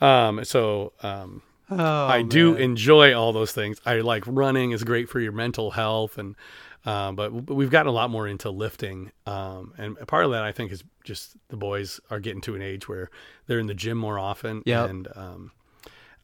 Um, 0.01 0.45
so 0.45 0.93
um, 1.03 1.43
Oh, 1.71 2.07
I 2.07 2.23
do 2.23 2.55
enjoy 2.55 3.15
all 3.15 3.33
those 3.33 3.53
things. 3.53 3.81
I 3.87 4.01
like 4.01 4.25
running 4.27 4.73
is 4.73 4.85
great 4.85 5.09
for 5.09 5.21
your 5.21 5.33
mental 5.33 5.71
health, 5.71 6.19
and 6.19 6.37
uh, 6.85 7.13
but, 7.13 7.31
but 7.47 7.55
we've 7.55 7.71
gotten 7.71 7.89
a 7.89 7.93
lot 7.93 8.11
more 8.11 8.27
into 8.29 8.51
lifting, 8.51 9.11
um, 9.27 9.73
and 9.79 9.97
part 10.07 10.25
of 10.25 10.33
that 10.33 10.43
I 10.43 10.53
think 10.53 10.71
is 10.73 10.83
just 11.05 11.37
the 11.49 11.57
boys 11.57 11.99
are 12.11 12.19
getting 12.21 12.41
to 12.43 12.55
an 12.55 12.63
age 12.63 12.89
where 12.89 13.09
they're 13.47 13.59
in 13.61 13.69
the 13.69 13.75
gym 13.75 13.97
more 13.99 14.19
often, 14.19 14.63
Yep. 14.67 14.91
and 14.91 15.09
um, 15.17 15.53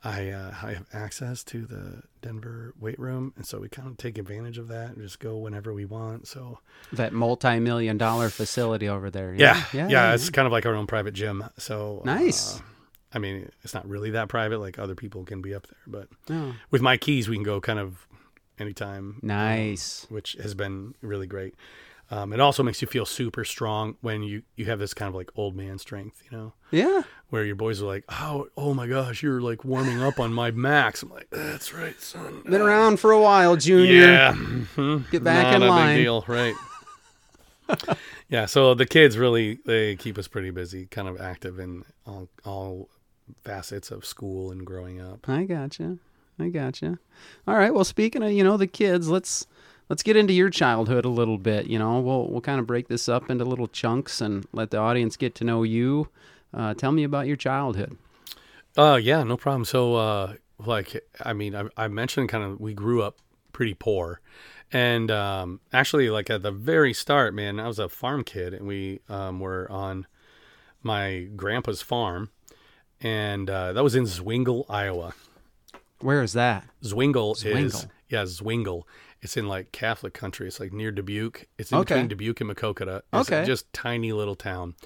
I 0.04 0.30
uh, 0.30 0.54
I 0.62 0.72
have 0.74 0.86
access 0.92 1.42
to 1.44 1.66
the 1.66 2.02
Denver 2.22 2.72
weight 2.78 2.98
room, 3.00 3.32
and 3.36 3.44
so 3.44 3.58
we 3.58 3.68
kind 3.68 3.88
of 3.88 3.96
take 3.96 4.16
advantage 4.18 4.56
of 4.58 4.68
that 4.68 4.90
and 4.90 4.98
just 5.02 5.18
go 5.18 5.36
whenever 5.38 5.72
we 5.74 5.84
want. 5.84 6.28
So 6.28 6.60
that 6.92 7.12
multi-million 7.12 7.98
dollar 7.98 8.28
facility 8.30 8.88
over 8.88 9.10
there. 9.10 9.34
yeah, 9.34 9.64
Yeah. 9.72 9.88
yeah, 9.88 10.14
it's 10.14 10.30
kind 10.30 10.46
of 10.46 10.52
like 10.52 10.66
our 10.66 10.74
own 10.74 10.86
private 10.86 11.14
gym. 11.14 11.44
So 11.58 12.02
Nice. 12.04 12.58
uh, 12.58 12.62
I 13.14 13.18
mean, 13.18 13.50
it's 13.64 13.74
not 13.74 13.88
really 13.88 14.10
that 14.10 14.28
private. 14.28 14.58
Like 14.60 14.78
other 14.78 14.94
people 14.94 15.24
can 15.24 15.42
be 15.42 15.52
up 15.54 15.66
there, 15.66 15.78
but 15.86 16.08
Oh, 16.30 16.54
with 16.70 16.80
my 16.82 16.96
keys, 16.96 17.28
we 17.28 17.34
can 17.36 17.42
go 17.42 17.60
kind 17.60 17.78
of 17.80 18.06
anytime. 18.58 19.18
nice. 19.22 20.06
which 20.08 20.34
has 20.42 20.54
been 20.54 20.94
really 21.00 21.26
great. 21.26 21.54
Um, 22.10 22.32
it 22.32 22.40
also 22.40 22.62
makes 22.62 22.80
you 22.80 22.88
feel 22.88 23.04
super 23.04 23.44
strong 23.44 23.96
when 24.00 24.22
you, 24.22 24.42
you 24.56 24.64
have 24.64 24.78
this 24.78 24.94
kind 24.94 25.10
of 25.10 25.14
like 25.14 25.30
old 25.36 25.54
man 25.54 25.78
strength, 25.78 26.22
you 26.30 26.36
know, 26.36 26.54
Yeah. 26.70 27.02
where 27.28 27.44
your 27.44 27.54
boys 27.54 27.82
are 27.82 27.86
like, 27.86 28.04
oh, 28.08 28.48
oh 28.56 28.72
my 28.72 28.86
gosh, 28.86 29.22
you're 29.22 29.42
like 29.42 29.62
warming 29.64 30.02
up 30.02 30.18
on 30.18 30.32
my 30.32 30.50
max. 30.50 31.02
I'm 31.02 31.10
like, 31.10 31.28
that's 31.30 31.74
right, 31.74 32.00
son. 32.00 32.42
Been 32.46 32.62
around 32.62 32.98
for 32.98 33.12
a 33.12 33.20
while, 33.20 33.56
Junior. 33.56 33.92
Yeah. 34.04 34.32
mhm. 34.32 35.10
Get 35.10 35.22
back 35.22 35.44
Not 35.48 35.54
in 35.56 35.62
a 35.62 35.66
line. 35.66 35.96
Big 35.96 36.04
deal, 36.04 36.24
right? 36.26 36.54
yeah. 38.28 38.46
So 38.46 38.74
the 38.74 38.86
kids 38.86 39.18
really 39.18 39.58
they 39.66 39.96
keep 39.96 40.18
us 40.18 40.28
pretty 40.28 40.50
busy, 40.50 40.86
kind 40.86 41.08
of 41.08 41.20
active 41.20 41.58
in 41.58 41.84
all 42.06 42.28
all 42.44 42.88
facets 43.44 43.90
of 43.90 44.06
school 44.06 44.50
and 44.50 44.64
growing 44.66 45.00
up. 45.00 45.28
I 45.28 45.44
gotcha. 45.44 45.98
I 46.38 46.48
gotcha. 46.48 46.98
All 47.46 47.56
right. 47.56 47.74
Well, 47.74 47.84
speaking 47.84 48.22
of 48.22 48.32
you 48.32 48.44
know 48.44 48.56
the 48.56 48.66
kids, 48.66 49.08
let's 49.08 49.46
let's 49.88 50.02
get 50.02 50.16
into 50.16 50.32
your 50.32 50.50
childhood 50.50 51.04
a 51.04 51.08
little 51.10 51.38
bit. 51.38 51.66
You 51.66 51.78
know, 51.78 52.00
we'll 52.00 52.28
we'll 52.28 52.40
kind 52.40 52.60
of 52.60 52.66
break 52.66 52.88
this 52.88 53.08
up 53.08 53.30
into 53.30 53.44
little 53.44 53.68
chunks 53.68 54.20
and 54.20 54.46
let 54.52 54.70
the 54.70 54.78
audience 54.78 55.16
get 55.16 55.34
to 55.36 55.44
know 55.44 55.62
you. 55.62 56.08
Uh, 56.52 56.74
tell 56.74 56.92
me 56.92 57.04
about 57.04 57.26
your 57.26 57.36
childhood. 57.36 57.96
Uh, 58.76 58.98
yeah, 59.02 59.22
no 59.22 59.36
problem. 59.36 59.64
So, 59.64 59.96
uh, 59.96 60.34
like, 60.64 61.04
I 61.24 61.32
mean, 61.32 61.54
I, 61.54 61.64
I 61.76 61.88
mentioned 61.88 62.28
kind 62.28 62.44
of 62.44 62.60
we 62.60 62.74
grew 62.74 63.02
up 63.02 63.18
pretty 63.52 63.74
poor, 63.74 64.20
and 64.72 65.10
um, 65.10 65.60
actually, 65.72 66.10
like 66.10 66.30
at 66.30 66.42
the 66.42 66.52
very 66.52 66.92
start, 66.92 67.34
man, 67.34 67.58
I 67.60 67.66
was 67.66 67.78
a 67.78 67.88
farm 67.88 68.24
kid, 68.24 68.54
and 68.54 68.66
we 68.66 69.00
um, 69.08 69.40
were 69.40 69.70
on 69.70 70.06
my 70.82 71.28
grandpa's 71.36 71.82
farm, 71.82 72.30
and 73.00 73.50
uh, 73.50 73.72
that 73.72 73.82
was 73.82 73.94
in 73.94 74.04
Zwingle, 74.04 74.64
Iowa. 74.68 75.14
Where 76.00 76.22
is 76.22 76.32
that? 76.34 76.64
Zwingle, 76.82 77.44
is 77.44 77.86
yeah, 78.08 78.22
Zwingle. 78.22 78.84
It's 79.20 79.36
in 79.36 79.48
like 79.48 79.72
Catholic 79.72 80.14
country. 80.14 80.46
It's 80.46 80.60
like 80.60 80.72
near 80.72 80.90
Dubuque. 80.92 81.46
It's 81.58 81.72
in 81.72 81.78
Okay. 81.78 81.94
between 81.94 82.08
Dubuque 82.08 82.40
and 82.40 82.50
Maquoketa. 82.50 83.02
It's 83.12 83.30
Okay. 83.30 83.44
just 83.44 83.72
tiny 83.72 84.12
little 84.12 84.36
town. 84.36 84.76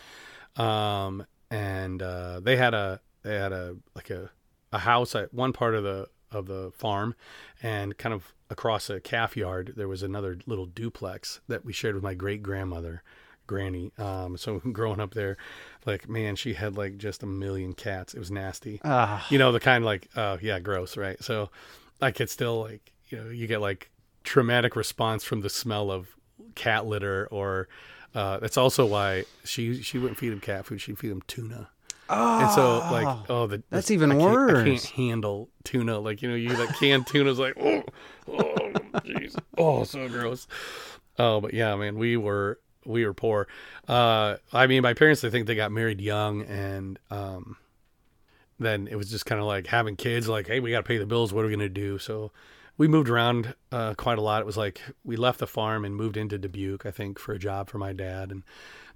Um, 0.56 1.26
and 1.50 2.02
uh, 2.02 2.40
they 2.40 2.56
had 2.56 2.74
a 2.74 3.00
they 3.22 3.36
had 3.36 3.52
a 3.52 3.76
like 3.94 4.10
a 4.10 4.30
a 4.72 4.78
house 4.78 5.14
at 5.14 5.32
one 5.34 5.52
part 5.52 5.74
of 5.74 5.84
the 5.84 6.08
of 6.30 6.46
the 6.46 6.72
farm, 6.74 7.14
and 7.62 7.96
kind 7.98 8.14
of 8.14 8.32
across 8.48 8.88
a 8.90 9.00
calf 9.00 9.36
yard 9.36 9.72
there 9.76 9.88
was 9.88 10.02
another 10.02 10.38
little 10.46 10.66
duplex 10.66 11.40
that 11.48 11.64
we 11.64 11.72
shared 11.72 11.94
with 11.94 12.02
my 12.04 12.14
great 12.14 12.42
grandmother, 12.42 13.02
granny. 13.46 13.92
Um, 13.98 14.36
so 14.38 14.58
growing 14.72 15.00
up 15.00 15.12
there, 15.14 15.36
like 15.84 16.08
man, 16.08 16.36
she 16.36 16.54
had 16.54 16.76
like 16.76 16.96
just 16.96 17.22
a 17.22 17.26
million 17.26 17.74
cats. 17.74 18.14
It 18.14 18.18
was 18.18 18.30
nasty. 18.30 18.80
Ah, 18.84 19.26
You 19.30 19.38
know 19.38 19.52
the 19.52 19.60
kind 19.60 19.84
like 19.84 20.08
oh 20.16 20.38
yeah, 20.40 20.58
gross, 20.58 20.96
right? 20.96 21.22
So 21.22 21.50
I 22.00 22.10
could 22.12 22.30
still 22.30 22.60
like 22.62 22.92
you 23.10 23.18
know 23.22 23.30
you 23.30 23.46
get 23.46 23.60
like 23.60 23.90
traumatic 24.24 24.76
response 24.76 25.24
from 25.24 25.40
the 25.42 25.50
smell 25.50 25.90
of 25.90 26.08
cat 26.54 26.86
litter 26.86 27.28
or. 27.30 27.68
Uh, 28.14 28.38
that's 28.40 28.58
also 28.58 28.84
why 28.84 29.24
she 29.42 29.80
she 29.82 29.96
wouldn't 29.96 30.18
feed 30.18 30.32
him 30.34 30.38
cat 30.40 30.66
food. 30.66 30.78
She'd 30.82 30.98
feed 30.98 31.10
him 31.10 31.22
tuna. 31.26 31.70
Oh, 32.10 32.40
and 32.40 32.50
so, 32.50 32.78
like, 32.92 33.30
oh, 33.30 33.46
the, 33.46 33.62
That's 33.70 33.88
the- 33.88 33.94
even 33.94 34.12
I 34.12 34.18
can't- 34.18 34.50
I 34.50 34.64
can't 34.64 34.84
handle 34.84 35.48
tuna. 35.64 35.98
Like, 35.98 36.20
you 36.20 36.28
know, 36.28 36.34
you 36.34 36.54
that 36.54 36.76
canned 36.78 37.06
tuna's 37.06 37.38
like, 37.38 37.54
oh, 37.58 37.82
oh, 38.28 38.72
jeez, 38.96 39.34
oh, 39.56 39.84
so 39.84 40.06
gross. 40.10 40.46
Oh, 41.18 41.40
but 41.40 41.54
yeah, 41.54 41.74
man, 41.76 41.96
we 41.96 42.18
were 42.18 42.60
we 42.84 43.06
were 43.06 43.14
poor. 43.14 43.48
Uh, 43.88 44.36
I 44.52 44.66
mean, 44.66 44.82
my 44.82 44.92
parents, 44.92 45.24
I 45.24 45.30
think 45.30 45.46
they 45.46 45.54
got 45.54 45.72
married 45.72 46.02
young, 46.02 46.42
and 46.42 46.98
um, 47.10 47.56
then 48.58 48.88
it 48.88 48.96
was 48.96 49.10
just 49.10 49.24
kind 49.24 49.40
of 49.40 49.46
like 49.46 49.68
having 49.68 49.96
kids. 49.96 50.28
Like, 50.28 50.48
hey, 50.48 50.60
we 50.60 50.70
got 50.70 50.78
to 50.78 50.82
pay 50.82 50.98
the 50.98 51.06
bills. 51.06 51.32
What 51.32 51.46
are 51.46 51.48
we 51.48 51.54
gonna 51.54 51.70
do? 51.70 51.98
So 51.98 52.30
we 52.82 52.88
moved 52.88 53.08
around 53.08 53.54
uh, 53.70 53.94
quite 53.94 54.18
a 54.18 54.20
lot. 54.20 54.42
It 54.42 54.44
was 54.44 54.56
like 54.56 54.82
we 55.04 55.14
left 55.14 55.38
the 55.38 55.46
farm 55.46 55.84
and 55.84 55.94
moved 55.94 56.16
into 56.16 56.36
Dubuque, 56.36 56.84
I 56.84 56.90
think, 56.90 57.16
for 57.16 57.32
a 57.32 57.38
job 57.38 57.70
for 57.70 57.78
my 57.78 57.92
dad, 57.92 58.32
and 58.32 58.42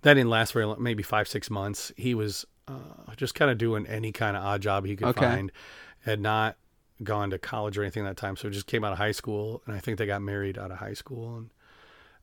that 0.02 0.14
didn't 0.14 0.28
last 0.28 0.54
very 0.54 0.64
long, 0.64 0.82
maybe 0.82 1.04
five 1.04 1.28
six 1.28 1.50
months. 1.50 1.92
He 1.96 2.12
was 2.12 2.44
uh, 2.66 3.14
just 3.16 3.36
kind 3.36 3.48
of 3.48 3.58
doing 3.58 3.86
any 3.86 4.10
kind 4.10 4.36
of 4.36 4.42
odd 4.42 4.60
job 4.60 4.86
he 4.86 4.96
could 4.96 5.06
Okay. 5.06 5.20
find. 5.20 5.52
Had 6.00 6.20
not 6.20 6.56
gone 7.04 7.30
to 7.30 7.38
college 7.38 7.78
or 7.78 7.82
anything 7.84 8.02
that 8.02 8.16
time, 8.16 8.36
so 8.36 8.50
just 8.50 8.66
came 8.66 8.82
out 8.82 8.90
of 8.90 8.98
high 8.98 9.12
school, 9.12 9.62
and 9.66 9.76
I 9.76 9.78
think 9.78 9.98
they 9.98 10.06
got 10.06 10.20
married 10.20 10.58
out 10.58 10.72
of 10.72 10.78
high 10.78 10.94
school 10.94 11.36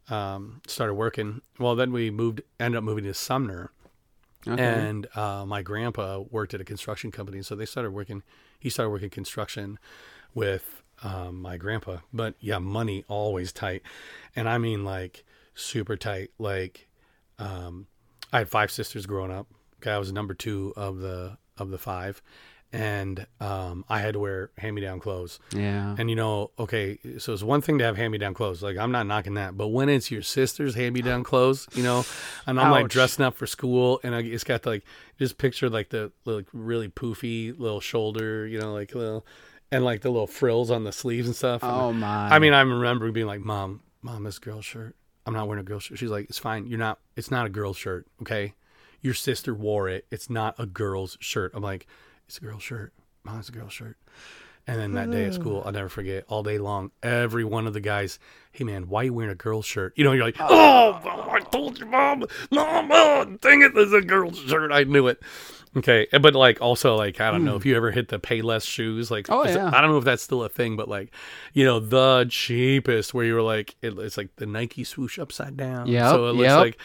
and 0.09 0.13
um, 0.13 0.61
started 0.67 0.95
working. 0.95 1.39
Well, 1.59 1.77
then 1.77 1.93
we 1.93 2.11
moved, 2.11 2.41
ended 2.59 2.77
up 2.77 2.83
moving 2.83 3.05
to 3.05 3.13
Sumner, 3.13 3.71
okay. 4.45 4.61
and 4.61 5.07
uh, 5.15 5.45
my 5.45 5.61
grandpa 5.61 6.19
worked 6.29 6.53
at 6.53 6.59
a 6.59 6.65
construction 6.65 7.09
company, 7.09 7.41
so 7.41 7.55
they 7.55 7.65
started 7.65 7.91
working. 7.91 8.21
He 8.59 8.69
started 8.69 8.89
working 8.89 9.11
construction 9.11 9.79
with 10.33 10.82
um, 11.03 11.41
my 11.41 11.57
grandpa, 11.57 11.97
but 12.11 12.35
yeah, 12.39 12.59
money 12.59 13.03
always 13.07 13.51
tight, 13.51 13.83
and 14.35 14.47
I 14.47 14.57
mean 14.57 14.83
like 14.83 15.23
super 15.55 15.95
tight. 15.95 16.31
Like 16.39 16.87
um, 17.39 17.87
I 18.31 18.39
had 18.39 18.49
five 18.49 18.71
sisters 18.71 19.05
growing 19.05 19.31
up. 19.31 19.47
Okay, 19.81 19.91
I 19.91 19.97
was 19.97 20.11
number 20.11 20.33
two 20.33 20.73
of 20.75 20.99
the 20.99 21.37
of 21.57 21.69
the 21.69 21.77
five, 21.77 22.21
and 22.71 23.27
um, 23.39 23.85
I 23.87 23.99
had 23.99 24.13
to 24.13 24.19
wear 24.19 24.49
hand 24.57 24.75
me 24.75 24.81
down 24.81 24.99
clothes. 24.99 25.39
yeah. 25.51 25.95
And 25.97 26.09
you 26.09 26.15
know, 26.15 26.51
okay, 26.57 26.97
so 27.19 27.33
it's 27.33 27.43
one 27.43 27.61
thing 27.61 27.77
to 27.77 27.83
have 27.83 27.95
hand 27.97 28.11
me 28.11 28.17
down 28.17 28.33
clothes. 28.33 28.63
Like 28.63 28.77
I'm 28.77 28.91
not 28.91 29.05
knocking 29.05 29.35
that, 29.35 29.55
but 29.55 29.67
when 29.67 29.89
it's 29.89 30.09
your 30.09 30.23
sister's 30.23 30.73
hand 30.73 30.95
me 30.95 31.01
down 31.01 31.23
clothes, 31.23 31.67
you 31.73 31.83
know, 31.83 32.03
and 32.47 32.59
I'm 32.59 32.71
like 32.71 32.85
Ouch. 32.85 32.91
dressing 32.91 33.23
up 33.25 33.35
for 33.35 33.45
school, 33.45 33.99
and 34.03 34.15
I, 34.15 34.21
it's 34.21 34.43
got 34.43 34.65
like 34.65 34.83
just 35.19 35.37
picture 35.37 35.69
like 35.69 35.89
the 35.89 36.11
like 36.25 36.47
really 36.53 36.89
poofy 36.89 37.57
little 37.57 37.81
shoulder, 37.81 38.47
you 38.47 38.59
know, 38.59 38.73
like 38.73 38.95
little, 38.95 39.25
and 39.73 39.83
like 39.83 40.01
the 40.01 40.09
little 40.09 40.27
frills 40.27 40.69
on 40.69 40.83
the 40.83 40.91
sleeves 40.91 41.27
and 41.27 41.35
stuff. 41.35 41.63
And 41.63 41.71
oh 41.71 41.91
my. 41.91 42.29
I 42.29 42.39
mean, 42.39 42.53
I 42.53 42.61
remember 42.61 43.11
being 43.11 43.27
like, 43.27 43.41
"Mom, 43.41 43.81
mom, 44.01 44.23
this 44.23 44.39
girl 44.39 44.61
shirt. 44.61 44.95
I'm 45.25 45.33
not 45.33 45.47
wearing 45.47 45.61
a 45.61 45.65
girl 45.65 45.79
shirt." 45.79 45.97
She's 45.97 46.09
like, 46.11 46.27
"It's 46.29 46.39
fine. 46.39 46.67
You're 46.67 46.79
not. 46.79 46.99
It's 47.15 47.31
not 47.31 47.45
a 47.45 47.49
girl 47.49 47.73
shirt. 47.73 48.07
Okay, 48.21 48.53
your 49.01 49.13
sister 49.13 49.53
wore 49.53 49.89
it. 49.89 50.05
It's 50.11 50.29
not 50.29 50.55
a 50.59 50.65
girl's 50.65 51.17
shirt." 51.19 51.51
I'm 51.55 51.63
like, 51.63 51.87
"It's 52.27 52.37
a 52.37 52.41
girl 52.41 52.59
shirt. 52.59 52.93
Mom, 53.23 53.39
it's 53.39 53.49
a 53.49 53.51
girl 53.51 53.69
shirt." 53.69 53.97
And 54.65 54.79
then 54.79 54.93
that 54.93 55.11
day 55.11 55.25
at 55.25 55.33
school, 55.33 55.61
I'll 55.65 55.73
never 55.73 55.89
forget. 55.89 56.23
All 56.29 56.41
day 56.41 56.57
long, 56.57 56.91
every 57.01 57.43
one 57.43 57.67
of 57.67 57.73
the 57.73 57.81
guys, 57.81 58.17
"Hey 58.53 58.63
man, 58.63 58.87
why 58.87 59.01
are 59.01 59.03
you 59.05 59.13
wearing 59.13 59.31
a 59.31 59.35
girl 59.35 59.61
shirt?" 59.61 59.91
You 59.97 60.05
know, 60.05 60.13
you're 60.13 60.23
like, 60.23 60.37
"Oh, 60.39 61.27
I 61.31 61.41
told 61.51 61.79
you, 61.79 61.85
mom, 61.85 62.25
mom, 62.49 62.89
oh, 62.91 63.25
dang 63.41 63.61
it, 63.61 63.75
there's 63.75 63.91
a 63.91 64.01
girl's 64.01 64.39
shirt. 64.39 64.71
I 64.71 64.83
knew 64.85 65.07
it." 65.07 65.21
Okay, 65.75 66.07
but 66.21 66.35
like 66.35 66.61
also 66.61 66.95
like 66.95 67.19
I 67.19 67.29
don't 67.31 67.43
know 67.43 67.55
if 67.55 67.65
you 67.65 67.75
ever 67.75 67.91
hit 67.91 68.07
the 68.07 68.19
Payless 68.19 68.65
shoes. 68.65 69.09
Like, 69.11 69.27
Hmm. 69.27 69.33
Oh, 69.33 69.43
yeah. 69.45 69.71
I 69.73 69.81
don't 69.81 69.89
know 69.89 69.97
if 69.97 70.05
that's 70.05 70.21
still 70.23 70.43
a 70.43 70.49
thing, 70.49 70.77
but 70.77 70.87
like, 70.87 71.11
you 71.53 71.65
know, 71.65 71.79
the 71.79 72.25
cheapest 72.29 73.13
where 73.13 73.25
you 73.25 73.33
were 73.33 73.41
like, 73.41 73.75
it, 73.81 73.97
it's 73.97 74.15
like 74.15 74.35
the 74.35 74.45
Nike 74.45 74.83
swoosh 74.83 75.17
upside 75.19 75.57
down. 75.57 75.87
yeah 75.87 76.11
So 76.11 76.27
it 76.27 76.33
looks 76.33 76.47
yep. 76.47 76.57
like 76.59 76.77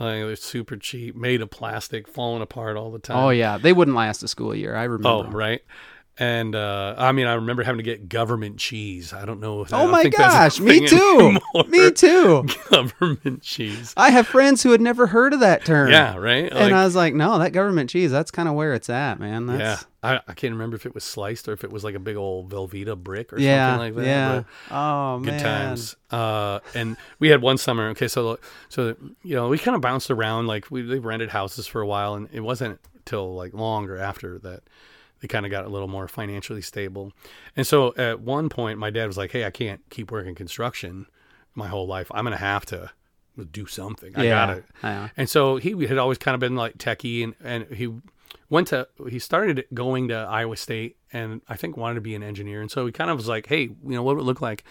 like 0.00 0.16
they're 0.22 0.36
super 0.36 0.76
cheap, 0.76 1.14
made 1.14 1.40
of 1.40 1.50
plastic, 1.50 2.08
falling 2.08 2.42
apart 2.42 2.76
all 2.76 2.90
the 2.90 2.98
time. 2.98 3.16
oh 3.16 3.30
yeah, 3.30 3.56
they 3.58 3.72
wouldn't 3.72 3.96
last 3.96 4.22
a 4.24 4.28
school 4.28 4.54
year. 4.54 4.74
I 4.74 4.84
remember. 4.84 5.28
Oh, 5.28 5.30
right. 5.30 5.62
And 6.18 6.54
uh, 6.54 6.94
I 6.98 7.12
mean, 7.12 7.26
I 7.26 7.34
remember 7.34 7.62
having 7.62 7.78
to 7.78 7.82
get 7.82 8.06
government 8.06 8.58
cheese. 8.58 9.14
I 9.14 9.24
don't 9.24 9.40
know. 9.40 9.62
If, 9.62 9.72
Oh 9.72 9.86
my 9.88 10.02
think 10.02 10.16
gosh, 10.16 10.60
me 10.60 10.86
too. 10.86 11.18
anymore. 11.54 11.64
Me 11.68 11.90
too. 11.90 12.46
government 12.70 13.42
cheese. 13.42 13.94
I 13.96 14.10
have 14.10 14.26
friends 14.26 14.62
who 14.62 14.72
had 14.72 14.82
never 14.82 15.06
heard 15.06 15.32
of 15.32 15.40
that 15.40 15.64
term. 15.64 15.90
Yeah, 15.90 16.16
right. 16.16 16.52
and 16.52 16.74
I 16.74 16.84
was 16.84 16.94
like, 16.94 17.14
no, 17.14 17.38
that 17.38 17.52
government 17.52 17.88
cheese, 17.88 18.10
that's 18.10 18.30
kind 18.30 18.46
of 18.46 18.54
where 18.54 18.74
it's 18.74 18.90
at, 18.90 19.20
man. 19.20 19.48
yeah, 19.48 19.78
I, 20.02 20.20
I 20.28 20.34
can't 20.34 20.52
remember 20.52 20.76
if 20.76 20.84
it 20.84 20.94
was 20.94 21.02
sliced 21.02 21.48
or 21.48 21.54
if 21.54 21.64
it 21.64 21.72
was 21.72 21.82
like 21.82 21.94
a 21.94 21.98
big 21.98 22.16
old 22.16 22.50
Velveeta 22.50 22.96
brick 22.96 23.32
or 23.32 23.38
yeah. 23.38 23.70
something 23.70 23.94
like 23.96 24.04
that. 24.04 24.06
yeah. 24.06 24.42
but- 24.68 24.76
oh, 24.76 25.18
good 25.20 25.32
man. 25.32 25.40
times. 25.42 25.96
Uh, 26.10 26.60
and 26.74 26.98
we 27.20 27.28
had 27.28 27.40
one 27.40 27.56
summer. 27.56 27.88
Okay, 27.90 28.08
so 28.08 28.38
so 28.68 28.96
you 29.22 29.34
know 29.34 29.48
we 29.48 29.56
kind 29.58 29.74
of 29.74 29.80
bounced 29.80 30.10
around. 30.10 30.46
Like 30.46 30.70
we 30.70 30.82
they 30.82 30.98
rented 30.98 31.30
houses 31.30 31.66
for 31.66 31.80
a 31.80 31.86
while, 31.86 32.14
and 32.14 32.28
it 32.32 32.40
wasn't 32.40 32.80
till 33.06 33.34
like 33.34 33.54
longer 33.54 33.96
after 33.96 34.38
that 34.40 34.62
they 35.22 35.28
kind 35.28 35.46
of 35.46 35.50
got 35.50 35.64
a 35.64 35.68
little 35.70 35.88
more 35.88 36.06
financially 36.08 36.60
stable. 36.60 37.12
And 37.56 37.66
so 37.66 37.94
at 37.96 38.20
one 38.20 38.50
point, 38.50 38.78
my 38.78 38.90
dad 38.90 39.06
was 39.06 39.16
like, 39.16 39.30
"Hey, 39.32 39.46
I 39.46 39.50
can't 39.50 39.80
keep 39.88 40.10
working 40.10 40.34
construction 40.34 41.06
my 41.54 41.68
whole 41.68 41.86
life. 41.86 42.10
I'm 42.12 42.24
gonna 42.24 42.36
have 42.36 42.66
to 42.66 42.90
do 43.50 43.64
something. 43.66 44.14
I 44.14 44.24
Yeah. 44.24 44.46
got 44.46 44.56
it. 44.58 44.64
Yeah. 44.82 45.08
And 45.16 45.30
so 45.30 45.56
he 45.56 45.86
had 45.86 45.96
always 45.96 46.18
kind 46.18 46.34
of 46.34 46.40
been 46.40 46.56
like 46.56 46.76
techie, 46.76 47.24
and 47.24 47.34
and 47.42 47.66
he 47.74 47.88
went 48.50 48.68
to 48.68 48.88
he 49.08 49.18
started 49.18 49.64
going 49.72 50.08
to 50.08 50.14
Iowa 50.16 50.56
State, 50.56 50.96
and 51.12 51.40
I 51.48 51.56
think 51.56 51.76
wanted 51.78 51.94
to 51.94 52.00
be 52.02 52.14
an 52.14 52.22
engineer. 52.22 52.60
And 52.60 52.70
so 52.70 52.84
he 52.84 52.92
kind 52.92 53.10
of 53.10 53.16
was 53.16 53.28
like, 53.28 53.46
hey, 53.46 53.62
you 53.62 53.78
know, 53.84 54.02
what 54.02 54.16
would 54.16 54.22
it 54.22 54.26
look 54.26 54.42
like 54.42 54.64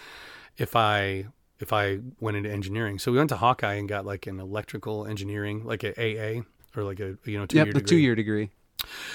if 0.57 0.75
I 0.75 1.25
if 1.59 1.71
I 1.73 1.99
went 2.19 2.37
into 2.37 2.51
engineering? 2.51 2.99
So 2.99 3.11
we 3.11 3.17
went 3.19 3.29
to 3.29 3.37
Hawkeye 3.37 3.75
and 3.75 3.87
got 3.87 4.05
like 4.05 4.27
an 4.27 4.39
electrical 4.39 5.05
engineering, 5.07 5.63
like 5.63 5.83
a 5.83 5.93
AA 5.97 6.43
or 6.75 6.83
like 6.83 6.99
a 6.99 7.17
you 7.25 7.37
know 7.39 7.45
two 7.45 7.57
Yep, 7.57 7.65
year 7.67 7.73
degree. 7.73 7.89
two 7.89 7.97
year 7.97 8.15
degree. 8.15 8.49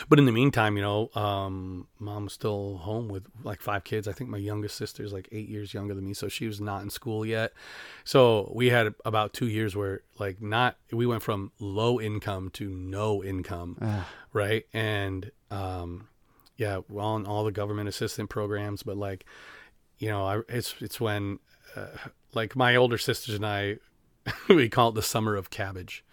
But 0.09 0.19
in 0.19 0.25
the 0.27 0.33
meantime, 0.33 0.77
you 0.77 0.83
know, 0.83 1.11
um, 1.15 1.89
mom 1.99 2.25
was 2.25 2.33
still 2.33 2.79
home 2.79 3.09
with 3.09 3.27
like 3.43 3.61
five 3.61 3.85
kids. 3.85 4.07
I 4.09 4.13
think 4.13 4.31
my 4.31 4.39
youngest 4.39 4.77
sister's 4.77 5.13
like 5.13 5.29
eight 5.33 5.49
years 5.49 5.75
younger 5.75 5.95
than 5.95 6.05
me, 6.05 6.15
so 6.15 6.29
she 6.29 6.47
was 6.47 6.61
not 6.61 6.83
in 6.83 6.91
school 6.91 7.25
yet. 7.27 7.53
So 8.05 8.51
we 8.55 8.71
had 8.71 8.95
about 9.05 9.33
two 9.33 9.47
years 9.49 9.75
where 9.75 10.03
like 10.19 10.41
not 10.41 10.77
we 10.93 11.07
went 11.07 11.23
from 11.23 11.53
low 11.59 12.01
income 12.01 12.51
to 12.55 12.69
no 12.71 13.23
income, 13.25 13.77
Ah. 13.81 14.09
right? 14.33 14.67
And 14.73 15.31
um, 15.51 16.09
yeah, 16.57 16.81
we're 16.89 17.03
on 17.03 17.27
all 17.27 17.45
the 17.45 17.53
government 17.53 17.89
assistant 17.89 18.31
programs, 18.31 18.83
but 18.83 18.97
like, 18.97 19.25
you 19.99 20.09
know, 20.09 20.25
I, 20.27 20.41
it's 20.49 20.75
it's 20.81 21.01
when 21.01 21.39
uh, 21.75 21.87
like 22.35 22.55
my 22.57 22.77
older 22.77 22.99
sisters 22.99 23.35
and 23.35 23.45
I 23.47 23.79
we 24.49 24.69
call 24.69 24.91
it 24.91 24.95
the 24.95 25.03
summer 25.03 25.37
of 25.37 25.51
cabbage. 25.51 26.05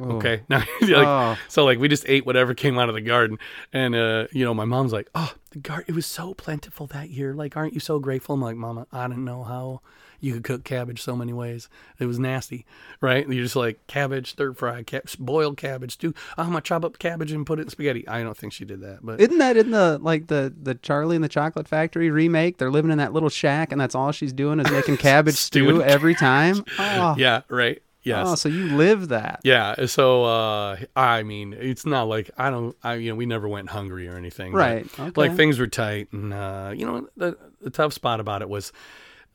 Okay, 0.00 0.42
now 0.48 0.58
like, 0.80 0.90
Oh. 1.06 1.36
so 1.48 1.64
like 1.64 1.78
we 1.78 1.88
just 1.88 2.04
ate 2.08 2.24
whatever 2.26 2.54
came 2.54 2.78
out 2.78 2.88
of 2.88 2.94
the 2.94 3.00
garden, 3.00 3.38
and 3.72 3.94
uh, 3.94 4.26
you 4.32 4.44
know 4.44 4.54
my 4.54 4.64
mom's 4.64 4.92
like, 4.92 5.08
"Oh, 5.14 5.34
the 5.50 5.58
garden 5.58 5.86
it 5.88 5.94
was 5.94 6.06
so 6.06 6.34
plentiful 6.34 6.86
that 6.88 7.10
year. 7.10 7.34
Like, 7.34 7.56
aren't 7.56 7.74
you 7.74 7.80
so 7.80 7.98
grateful?" 7.98 8.34
I'm 8.34 8.42
like, 8.42 8.56
"Mama, 8.56 8.86
I 8.92 9.06
didn't 9.08 9.24
know 9.24 9.42
how 9.44 9.80
you 10.20 10.32
could 10.32 10.42
cook 10.42 10.64
cabbage 10.64 11.00
so 11.00 11.14
many 11.14 11.32
ways. 11.32 11.68
It 12.00 12.06
was 12.06 12.18
nasty, 12.18 12.66
right? 13.00 13.28
You're 13.28 13.44
just 13.44 13.54
like 13.54 13.86
cabbage, 13.86 14.32
stir 14.32 14.52
fry, 14.52 14.82
cab- 14.82 15.04
boiled 15.20 15.56
cabbage, 15.56 15.92
stew. 15.92 16.12
Oh, 16.36 16.42
I'm 16.42 16.48
gonna 16.48 16.60
chop 16.60 16.84
up 16.84 16.98
cabbage 16.98 17.30
and 17.30 17.46
put 17.46 17.60
it 17.60 17.62
in 17.62 17.68
spaghetti. 17.68 18.06
I 18.08 18.24
don't 18.24 18.36
think 18.36 18.52
she 18.52 18.64
did 18.64 18.80
that, 18.80 18.98
but 19.02 19.20
Isn't 19.20 19.38
that 19.38 19.56
in 19.56 19.70
the 19.70 19.98
like 20.02 20.26
the 20.26 20.52
the 20.60 20.74
Charlie 20.74 21.14
and 21.14 21.24
the 21.24 21.28
Chocolate 21.28 21.68
Factory 21.68 22.10
remake? 22.10 22.58
They're 22.58 22.70
living 22.72 22.90
in 22.90 22.98
that 22.98 23.12
little 23.12 23.28
shack, 23.28 23.70
and 23.70 23.80
that's 23.80 23.94
all 23.94 24.10
she's 24.10 24.32
doing 24.32 24.58
is 24.58 24.68
making 24.72 24.96
cabbage 25.08 25.36
stew 25.36 25.82
every 25.84 26.16
time. 26.16 26.64
Oh, 26.80 27.14
yeah, 27.16 27.42
right, 27.48 27.80
yes. 28.08 28.26
oh, 28.28 28.34
so 28.34 28.48
you 28.48 28.76
live 28.76 29.08
that? 29.08 29.40
Yeah, 29.44 29.86
so 29.86 30.24
uh 30.24 30.76
I 30.96 31.22
mean, 31.22 31.52
it's 31.52 31.86
not 31.86 32.08
like 32.08 32.30
I 32.36 32.50
don't 32.50 32.76
I 32.82 32.94
you 32.94 33.10
know, 33.10 33.16
we 33.16 33.26
never 33.26 33.48
went 33.48 33.70
hungry 33.70 34.08
or 34.08 34.16
anything. 34.16 34.52
Right, 34.52 34.86
okay. 34.98 35.12
Like 35.14 35.36
things 35.36 35.58
were 35.58 35.66
tight 35.66 36.12
and 36.12 36.32
uh 36.34 36.72
you 36.74 36.86
know, 36.86 37.08
the 37.16 37.36
the 37.60 37.70
tough 37.70 37.92
spot 37.92 38.20
about 38.20 38.42
it 38.42 38.48
was 38.48 38.72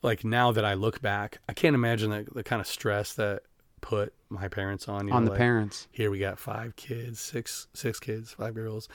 like 0.02 0.24
now 0.24 0.52
that 0.52 0.64
I 0.64 0.74
look 0.74 1.00
back, 1.00 1.38
I 1.48 1.54
can't 1.54 1.74
imagine 1.74 2.10
the, 2.10 2.26
the 2.32 2.42
kind 2.42 2.60
of 2.60 2.66
stress 2.66 3.14
that 3.14 3.42
put 3.80 4.12
my 4.28 4.48
parents 4.48 4.88
on 4.88 5.08
you 5.08 5.14
On 5.14 5.22
know, 5.22 5.26
the 5.26 5.30
like, 5.32 5.38
parents. 5.38 5.88
Here 5.90 6.10
we 6.10 6.18
got 6.18 6.38
five 6.38 6.76
kids, 6.76 7.20
six 7.20 7.68
six 7.74 8.00
kids, 8.00 8.32
five 8.32 8.54
girls, 8.54 8.88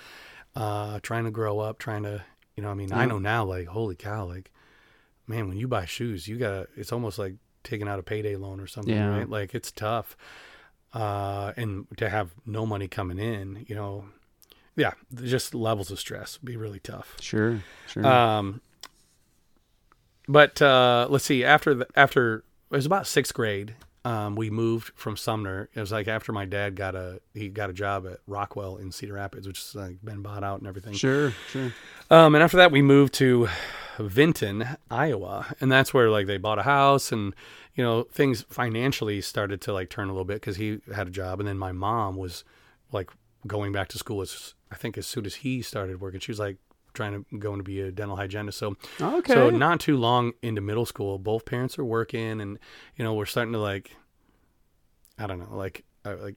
uh 0.56 1.00
trying 1.02 1.26
to 1.26 1.32
grow 1.32 1.60
up, 1.60 1.80
trying 1.80 2.04
to 2.04 2.24
you 2.56 2.64
know, 2.64 2.70
I 2.72 2.74
mean, 2.74 2.92
I 2.92 3.06
know 3.06 3.20
now 3.20 3.46
like 3.46 3.68
holy 3.68 3.96
cow, 3.96 4.26
like 4.26 4.52
man, 5.28 5.48
when 5.48 5.58
you 5.58 5.68
buy 5.68 5.86
shoes, 5.86 6.28
you 6.28 6.38
got 6.38 6.68
it's 6.76 6.92
almost 6.92 7.20
like 7.20 7.36
taking 7.70 7.88
out 7.88 8.00
a 8.00 8.04
payday 8.04 8.36
loan 8.36 8.60
or 8.60 8.68
something, 8.68 8.94
Yeah. 8.94 9.08
right? 9.10 9.30
Like 9.30 9.54
it's 9.54 9.72
tough. 9.72 10.18
Uh, 10.94 11.54
and 11.56 11.86
to 11.98 12.10
have 12.10 12.32
no 12.46 12.66
money 12.66 12.88
coming 12.88 13.20
in, 13.20 13.66
you 13.68 13.76
know, 13.76 14.06
yeah, 14.76 14.94
just 15.24 15.54
levels 15.54 15.92
of 15.92 16.00
stress 16.00 16.40
would 16.42 16.48
be 16.48 16.58
really 16.58 16.80
tough. 16.80 17.16
Sure, 17.20 17.60
sure. 17.88 18.06
Um, 18.08 18.62
but 20.28 20.62
uh, 20.62 21.08
let's 21.10 21.26
see. 21.26 21.44
After 21.44 21.74
the, 21.76 21.88
after 21.96 22.38
it 22.72 22.76
was 22.76 22.86
about 22.86 23.06
sixth 23.08 23.34
grade, 23.34 23.76
um, 24.06 24.36
we 24.36 24.50
moved 24.50 24.92
from 24.96 25.18
Sumner. 25.18 25.70
It 25.74 25.80
was 25.80 25.92
like 25.92 26.08
after 26.08 26.32
my 26.32 26.46
dad 26.46 26.76
got 26.76 26.96
a 26.96 27.22
he 27.34 27.50
got 27.50 27.70
a 27.70 27.74
job 27.74 28.08
at 28.08 28.20
Rockwell 28.28 28.78
in 28.78 28.92
Cedar 28.92 29.14
Rapids, 29.14 29.48
which 29.48 29.60
has 29.60 29.76
like 29.76 30.04
been 30.04 30.22
bought 30.22 30.44
out 30.44 30.60
and 30.60 30.68
everything. 30.68 30.94
Sure, 30.94 31.34
sure. 31.50 31.74
Um, 32.10 32.36
and 32.36 32.44
after 32.44 32.58
that, 32.58 32.72
we 32.72 32.82
moved 32.82 33.14
to 33.16 33.50
Vinton, 34.00 34.78
Iowa, 34.90 35.54
and 35.60 35.72
that's 35.72 35.94
where 35.94 36.10
like 36.10 36.28
they 36.28 36.38
bought 36.38 36.60
a 36.60 36.64
house, 36.64 37.12
and 37.12 37.36
you 37.76 37.84
know 37.84 38.04
things 38.04 38.46
financially 38.50 39.22
started 39.22 39.60
to 39.62 39.74
like 39.74 39.90
turn 39.90 40.08
a 40.08 40.12
little 40.14 40.26
bit 40.26 40.36
because 40.36 40.56
he 40.56 40.80
had 40.94 41.08
a 41.08 41.12
job, 41.12 41.40
and 41.40 41.48
then 41.48 41.58
my 41.58 41.74
mom 41.74 42.16
was 42.16 42.44
like 42.92 43.12
going 43.48 43.72
back 43.72 43.90
to 43.90 43.98
school 43.98 44.22
as 44.22 44.54
I 44.72 44.76
think 44.76 44.98
as 44.98 45.08
soon 45.08 45.26
as 45.26 45.36
he 45.36 45.62
started 45.62 46.00
working, 46.00 46.20
she 46.20 46.32
was 46.32 46.40
like 46.40 46.58
trying 47.00 47.24
to 47.32 47.38
going 47.40 47.60
to 47.60 47.64
be 47.64 47.80
a 47.82 47.92
dental 47.92 48.18
hygienist. 48.18 48.58
So 48.58 48.76
Okay. 49.02 49.34
so 49.34 49.50
not 49.50 49.80
too 49.80 49.96
long 49.98 50.34
into 50.42 50.60
middle 50.62 50.86
school, 50.86 51.18
both 51.18 51.46
parents 51.46 51.80
are 51.80 51.86
working, 51.86 52.42
and 52.42 52.60
you 52.98 53.04
know 53.06 53.14
we're 53.14 53.26
starting 53.26 53.54
to 53.54 53.60
like, 53.60 53.92
I 55.18 55.26
don't 55.28 55.40
know, 55.40 55.56
like 55.56 55.86
uh, 56.06 56.16
like 56.22 56.36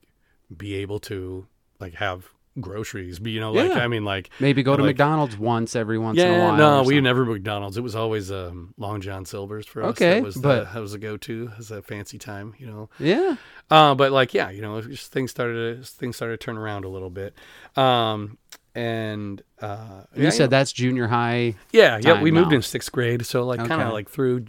be 0.56 0.74
able 0.76 1.00
to 1.00 1.46
like 1.80 1.94
have 1.94 2.28
groceries. 2.60 3.18
Be 3.18 3.30
you 3.30 3.40
know 3.40 3.50
like 3.52 3.70
Yeah. 3.70 3.78
I 3.78 3.88
mean 3.88 4.04
like 4.04 4.28
Maybe 4.38 4.62
go 4.62 4.76
to 4.76 4.82
like- 4.82 4.90
McDonald's 4.90 5.38
once 5.38 5.74
every 5.74 5.98
once 5.98 6.18
in 6.18 6.28
a 6.28 6.38
while. 6.38 6.56
no 6.56 6.82
we 6.82 7.00
never 7.00 7.24
McDonald's. 7.24 7.76
It 7.78 7.80
was 7.80 7.96
always 7.96 8.30
um, 8.30 8.74
Long 8.76 9.00
John 9.00 9.24
Silver's 9.24 9.66
for 9.66 9.82
us. 9.82 9.90
Okay, 9.92 10.14
that 10.20 10.22
was 10.22 10.36
but- 10.36 10.64
the, 10.66 10.70
that 10.74 10.80
was 10.80 10.92
a 10.94 10.98
go 10.98 11.16
to 11.16 11.50
as 11.58 11.70
a 11.70 11.80
fancy 11.82 12.18
time. 12.18 12.54
You 12.58 12.66
know. 12.66 12.90
Yeah. 12.98 13.36
Uh, 13.70 13.94
but 13.94 14.12
like, 14.12 14.34
yeah, 14.34 14.50
you 14.50 14.60
know, 14.60 14.82
things 14.82 15.30
started 15.30 15.78
to, 15.82 15.90
things 15.90 16.14
started 16.16 16.38
to 16.38 16.44
turn 16.44 16.58
around 16.58 16.84
a 16.84 16.88
little 16.88 17.08
bit. 17.08 17.34
Um, 17.74 18.36
and 18.74 19.42
uh, 19.60 20.02
You 20.14 20.24
yeah, 20.24 20.30
said 20.30 20.44
know, 20.44 20.46
that's 20.58 20.72
junior 20.72 21.08
high. 21.08 21.54
yeah, 21.72 21.98
yeah. 22.00 22.20
We 22.22 22.30
time 22.30 22.40
moved 22.40 22.52
in 22.52 22.62
sixth 22.62 22.90
grade, 22.92 23.24
so 23.26 23.44
like 23.44 23.58
kind 23.66 23.82
of 23.82 23.92
like 23.92 24.08
through 24.08 24.46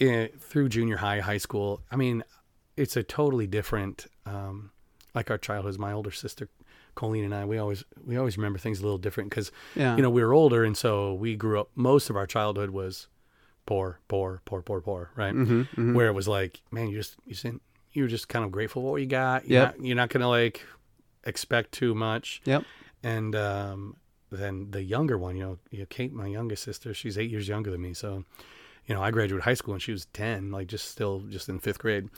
eh, 0.00 0.28
through 0.40 0.68
junior 0.68 0.96
high, 0.96 1.20
high 1.20 1.38
school. 1.38 1.82
I 1.90 1.96
mean, 1.96 2.22
it's 2.76 2.96
a 2.96 3.02
totally 3.02 3.46
different. 3.46 4.06
Um, 4.24 4.70
like 5.14 5.30
our 5.30 5.38
childhoods, 5.38 5.78
my 5.78 5.92
older 5.92 6.10
sister 6.10 6.48
Colleen 6.94 7.24
and 7.24 7.34
I, 7.34 7.44
we 7.44 7.58
always 7.58 7.84
we 8.04 8.16
always 8.16 8.36
remember 8.38 8.58
things 8.58 8.80
a 8.80 8.82
little 8.82 8.98
different 8.98 9.30
because 9.30 9.52
Yeah. 9.74 9.96
you 9.96 10.02
know 10.02 10.10
we 10.10 10.22
were 10.24 10.32
older, 10.32 10.64
and 10.64 10.76
so 10.76 11.14
we 11.14 11.36
grew 11.36 11.60
up. 11.60 11.68
Most 11.74 12.10
of 12.10 12.16
our 12.16 12.26
childhood 12.26 12.70
was 12.70 13.06
poor, 13.66 14.00
poor, 14.08 14.40
poor, 14.44 14.62
poor, 14.62 14.80
poor, 14.80 15.10
right? 15.16 15.34
Mm-hmm, 15.34 15.94
Where 15.94 16.06
it 16.08 16.12
was 16.12 16.28
like, 16.28 16.60
man, 16.70 16.88
you 16.88 16.96
just 16.98 17.16
you 17.26 17.34
sent, 17.34 17.60
you're 17.92 18.08
just 18.08 18.28
kind 18.28 18.44
of 18.44 18.50
grateful 18.52 18.82
for 18.82 18.92
what 18.92 19.00
you 19.00 19.06
got. 19.06 19.46
You're 19.48 19.74
you're 19.80 19.96
not 19.96 20.08
gonna 20.10 20.28
like 20.28 20.64
expect 21.24 21.72
too 21.72 21.94
much. 21.94 22.40
Yep. 22.44 22.64
And 23.06 23.36
um, 23.36 23.96
then 24.32 24.72
the 24.72 24.82
younger 24.82 25.16
one, 25.16 25.36
you 25.36 25.44
know, 25.44 25.58
you 25.70 25.78
know, 25.78 25.86
Kate, 25.88 26.12
my 26.12 26.26
youngest 26.26 26.64
sister, 26.64 26.92
she's 26.92 27.16
eight 27.16 27.30
years 27.30 27.46
younger 27.46 27.70
than 27.70 27.80
me. 27.80 27.94
So, 27.94 28.24
you 28.84 28.96
know, 28.96 29.00
I 29.00 29.12
graduated 29.12 29.44
high 29.44 29.54
school 29.54 29.74
and 29.74 29.82
she 29.82 29.92
was 29.92 30.06
10, 30.06 30.50
like 30.50 30.66
just 30.66 30.90
still 30.90 31.20
just 31.28 31.48
in 31.48 31.60
fifth 31.60 31.78
grade. 31.78 32.08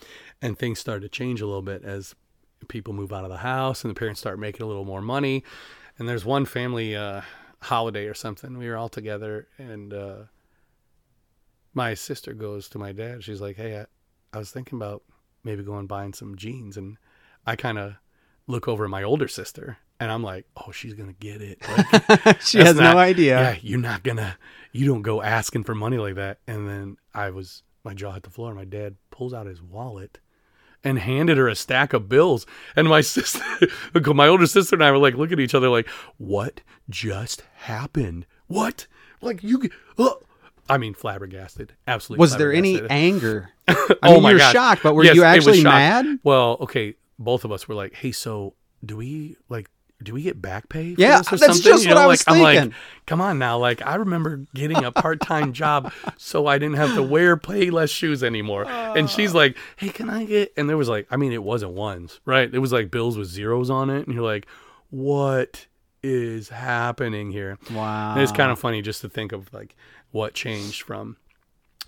And 0.40 0.58
things 0.58 0.78
started 0.78 1.02
to 1.02 1.10
change 1.10 1.42
a 1.42 1.46
little 1.46 1.60
bit 1.60 1.84
as 1.84 2.14
people 2.68 2.94
move 2.94 3.12
out 3.12 3.24
of 3.24 3.30
the 3.30 3.36
house 3.36 3.84
and 3.84 3.90
the 3.90 3.98
parents 3.98 4.18
start 4.18 4.38
making 4.38 4.62
a 4.62 4.66
little 4.66 4.86
more 4.86 5.02
money. 5.02 5.44
And 5.98 6.08
there's 6.08 6.24
one 6.24 6.46
family 6.46 6.96
uh, 6.96 7.20
holiday 7.60 8.06
or 8.06 8.14
something. 8.14 8.56
We 8.56 8.70
were 8.70 8.78
all 8.78 8.88
together 8.88 9.46
and 9.58 9.92
uh, 9.92 10.16
my 11.74 11.92
sister 11.92 12.32
goes 12.32 12.66
to 12.70 12.78
my 12.78 12.92
dad. 12.92 13.22
She's 13.22 13.42
like, 13.42 13.56
hey, 13.56 13.80
I, 13.80 13.84
I 14.32 14.38
was 14.38 14.50
thinking 14.50 14.78
about 14.78 15.02
maybe 15.44 15.62
going 15.62 15.86
buying 15.86 16.14
some 16.14 16.34
jeans. 16.34 16.78
And 16.78 16.96
I 17.44 17.56
kind 17.56 17.78
of 17.78 17.96
look 18.46 18.66
over 18.66 18.84
at 18.84 18.90
my 18.90 19.02
older 19.02 19.28
sister 19.28 19.76
and 20.00 20.10
I'm 20.10 20.22
like, 20.22 20.46
oh, 20.56 20.70
she's 20.72 20.94
going 20.94 21.08
to 21.08 21.18
get 21.18 21.40
it. 21.42 21.60
Like, 22.24 22.40
she 22.40 22.58
has 22.58 22.76
not- 22.76 22.94
no 22.94 22.98
idea. 22.98 23.40
yeah, 23.40 23.56
you're 23.62 23.78
not 23.80 24.02
gonna, 24.02 24.36
you 24.72 24.86
don't 24.86 25.02
go 25.02 25.22
asking 25.22 25.64
for 25.64 25.74
money 25.74 25.98
like 25.98 26.14
that. 26.16 26.38
And 26.46 26.68
then 26.68 26.96
I 27.14 27.30
was, 27.30 27.62
my 27.84 27.94
jaw 27.94 28.12
hit 28.12 28.22
the 28.22 28.30
floor. 28.30 28.54
My 28.54 28.64
dad 28.64 28.96
pulls 29.10 29.32
out 29.34 29.46
his 29.46 29.62
wallet 29.62 30.18
and 30.84 30.98
handed 30.98 31.36
her 31.38 31.48
a 31.48 31.54
stack 31.56 31.92
of 31.92 32.08
bills. 32.08 32.46
And 32.76 32.88
my 32.88 33.00
sister, 33.02 33.42
my 34.14 34.28
older 34.28 34.46
sister 34.46 34.76
and 34.76 34.84
I 34.84 34.90
were 34.92 34.98
like, 34.98 35.14
look 35.14 35.32
at 35.32 35.40
each 35.40 35.54
other 35.54 35.68
like, 35.68 35.88
what 36.18 36.60
just 36.88 37.42
happened? 37.56 38.26
What? 38.46 38.86
Like 39.20 39.42
you, 39.42 39.68
uh, 39.98 40.10
I 40.68 40.78
mean, 40.78 40.94
flabbergasted. 40.94 41.72
Absolutely. 41.86 42.20
Was 42.22 42.36
there 42.36 42.52
any 42.52 42.80
anger? 42.88 43.50
I 43.68 43.96
oh 44.04 44.20
my 44.20 44.30
you're 44.30 44.38
gosh. 44.38 44.52
shocked, 44.52 44.82
but 44.82 44.94
were 44.94 45.02
Yes, 45.04 45.16
you 45.16 45.24
actually 45.24 45.62
mad? 45.64 46.20
Well, 46.22 46.58
okay, 46.60 46.94
both 47.18 47.44
of 47.44 47.50
us 47.52 47.66
were 47.66 47.74
like, 47.74 47.94
"Hey, 47.94 48.12
so 48.12 48.54
do 48.84 48.96
we 48.98 49.36
like 49.48 49.68
do 50.02 50.14
we 50.14 50.22
get 50.22 50.40
back 50.40 50.68
pay?" 50.68 50.94
Yeah, 50.96 51.22
that's 51.22 51.28
something? 51.28 51.48
just 51.62 51.84
You 51.84 51.90
what 51.90 51.94
know, 51.96 52.00
I 52.02 52.06
was 52.06 52.26
like, 52.26 52.36
I'm 52.36 52.42
like, 52.42 52.58
thinking. 52.58 52.74
come 53.06 53.20
on 53.20 53.38
now, 53.38 53.58
like 53.58 53.84
I 53.86 53.96
remember 53.96 54.44
getting 54.54 54.84
a 54.84 54.92
part 54.92 55.20
time 55.20 55.52
job 55.52 55.92
so 56.16 56.46
I 56.46 56.58
didn't 56.58 56.76
have 56.76 56.94
to 56.94 57.02
wear 57.02 57.36
Payless 57.36 57.90
shoes 57.90 58.22
anymore. 58.22 58.66
And 58.68 59.10
she's 59.10 59.34
like, 59.34 59.56
"Hey, 59.76 59.88
can 59.88 60.08
I 60.10 60.24
get?" 60.24 60.52
And 60.56 60.68
there 60.68 60.76
was 60.76 60.88
like, 60.88 61.06
I 61.10 61.16
mean, 61.16 61.32
it 61.32 61.42
wasn't 61.42 61.72
ones, 61.72 62.20
right? 62.24 62.52
It 62.52 62.58
was 62.58 62.72
like 62.72 62.90
bills 62.90 63.16
with 63.18 63.28
zeros 63.28 63.70
on 63.70 63.90
it, 63.90 64.06
and 64.06 64.14
you're 64.14 64.24
like, 64.24 64.46
"What 64.90 65.66
is 66.02 66.48
happening 66.50 67.30
here?" 67.32 67.58
Wow. 67.72 68.12
And 68.12 68.22
it's 68.22 68.32
kind 68.32 68.50
of 68.50 68.58
funny 68.58 68.82
just 68.82 69.00
to 69.02 69.08
think 69.08 69.32
of 69.32 69.52
like 69.52 69.74
what 70.10 70.34
changed 70.34 70.82
from 70.82 71.16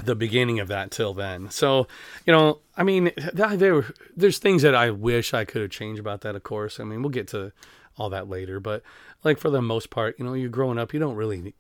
the 0.05 0.15
beginning 0.15 0.61
of 0.61 0.69
that 0.69 0.91
till 0.91 1.15
then. 1.15 1.51
So, 1.51 1.87
you 2.27 2.33
know, 2.33 2.61
I 2.77 2.83
mean, 2.83 3.13
there 3.35 3.85
there's 4.17 4.39
things 4.39 4.63
that 4.63 4.75
I 4.75 4.91
wish 4.91 5.35
I 5.35 5.45
could 5.45 5.63
have 5.63 5.71
changed 5.71 6.01
about 6.01 6.23
that. 6.23 6.35
Of 6.35 6.43
course, 6.43 6.81
I 6.81 6.85
mean, 6.85 7.03
we'll 7.03 7.11
get 7.11 7.29
to 7.29 7.53
all 8.01 8.09
that 8.11 8.29
later, 8.31 8.59
but 8.61 8.83
like 9.25 9.39
for 9.39 9.51
the 9.51 9.61
most 9.61 9.91
part, 9.91 10.19
you 10.19 10.25
know, 10.25 10.33
you're 10.33 10.49
growing 10.49 10.79
up, 10.79 10.95
you 10.95 10.99
don't 11.01 11.17
really, 11.17 11.55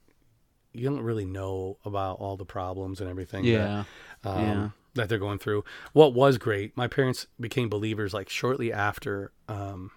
you 0.72 0.88
don't 0.88 1.02
really 1.02 1.26
know 1.26 1.76
about 1.84 2.18
all 2.18 2.36
the 2.38 2.46
problems 2.46 3.00
and 3.00 3.10
everything. 3.10 3.44
that, 3.44 3.50
Yeah. 3.50 3.84
um, 4.24 4.40
Yeah. 4.42 4.68
that 4.94 5.08
they're 5.10 5.18
going 5.18 5.38
through. 5.38 5.64
What 5.92 6.14
was 6.14 6.38
great, 6.38 6.76
my 6.76 6.88
parents 6.88 7.26
became 7.38 7.68
believers 7.68 8.14
like 8.14 8.28
shortly 8.30 8.72
after 8.72 9.32
um, 9.48 9.90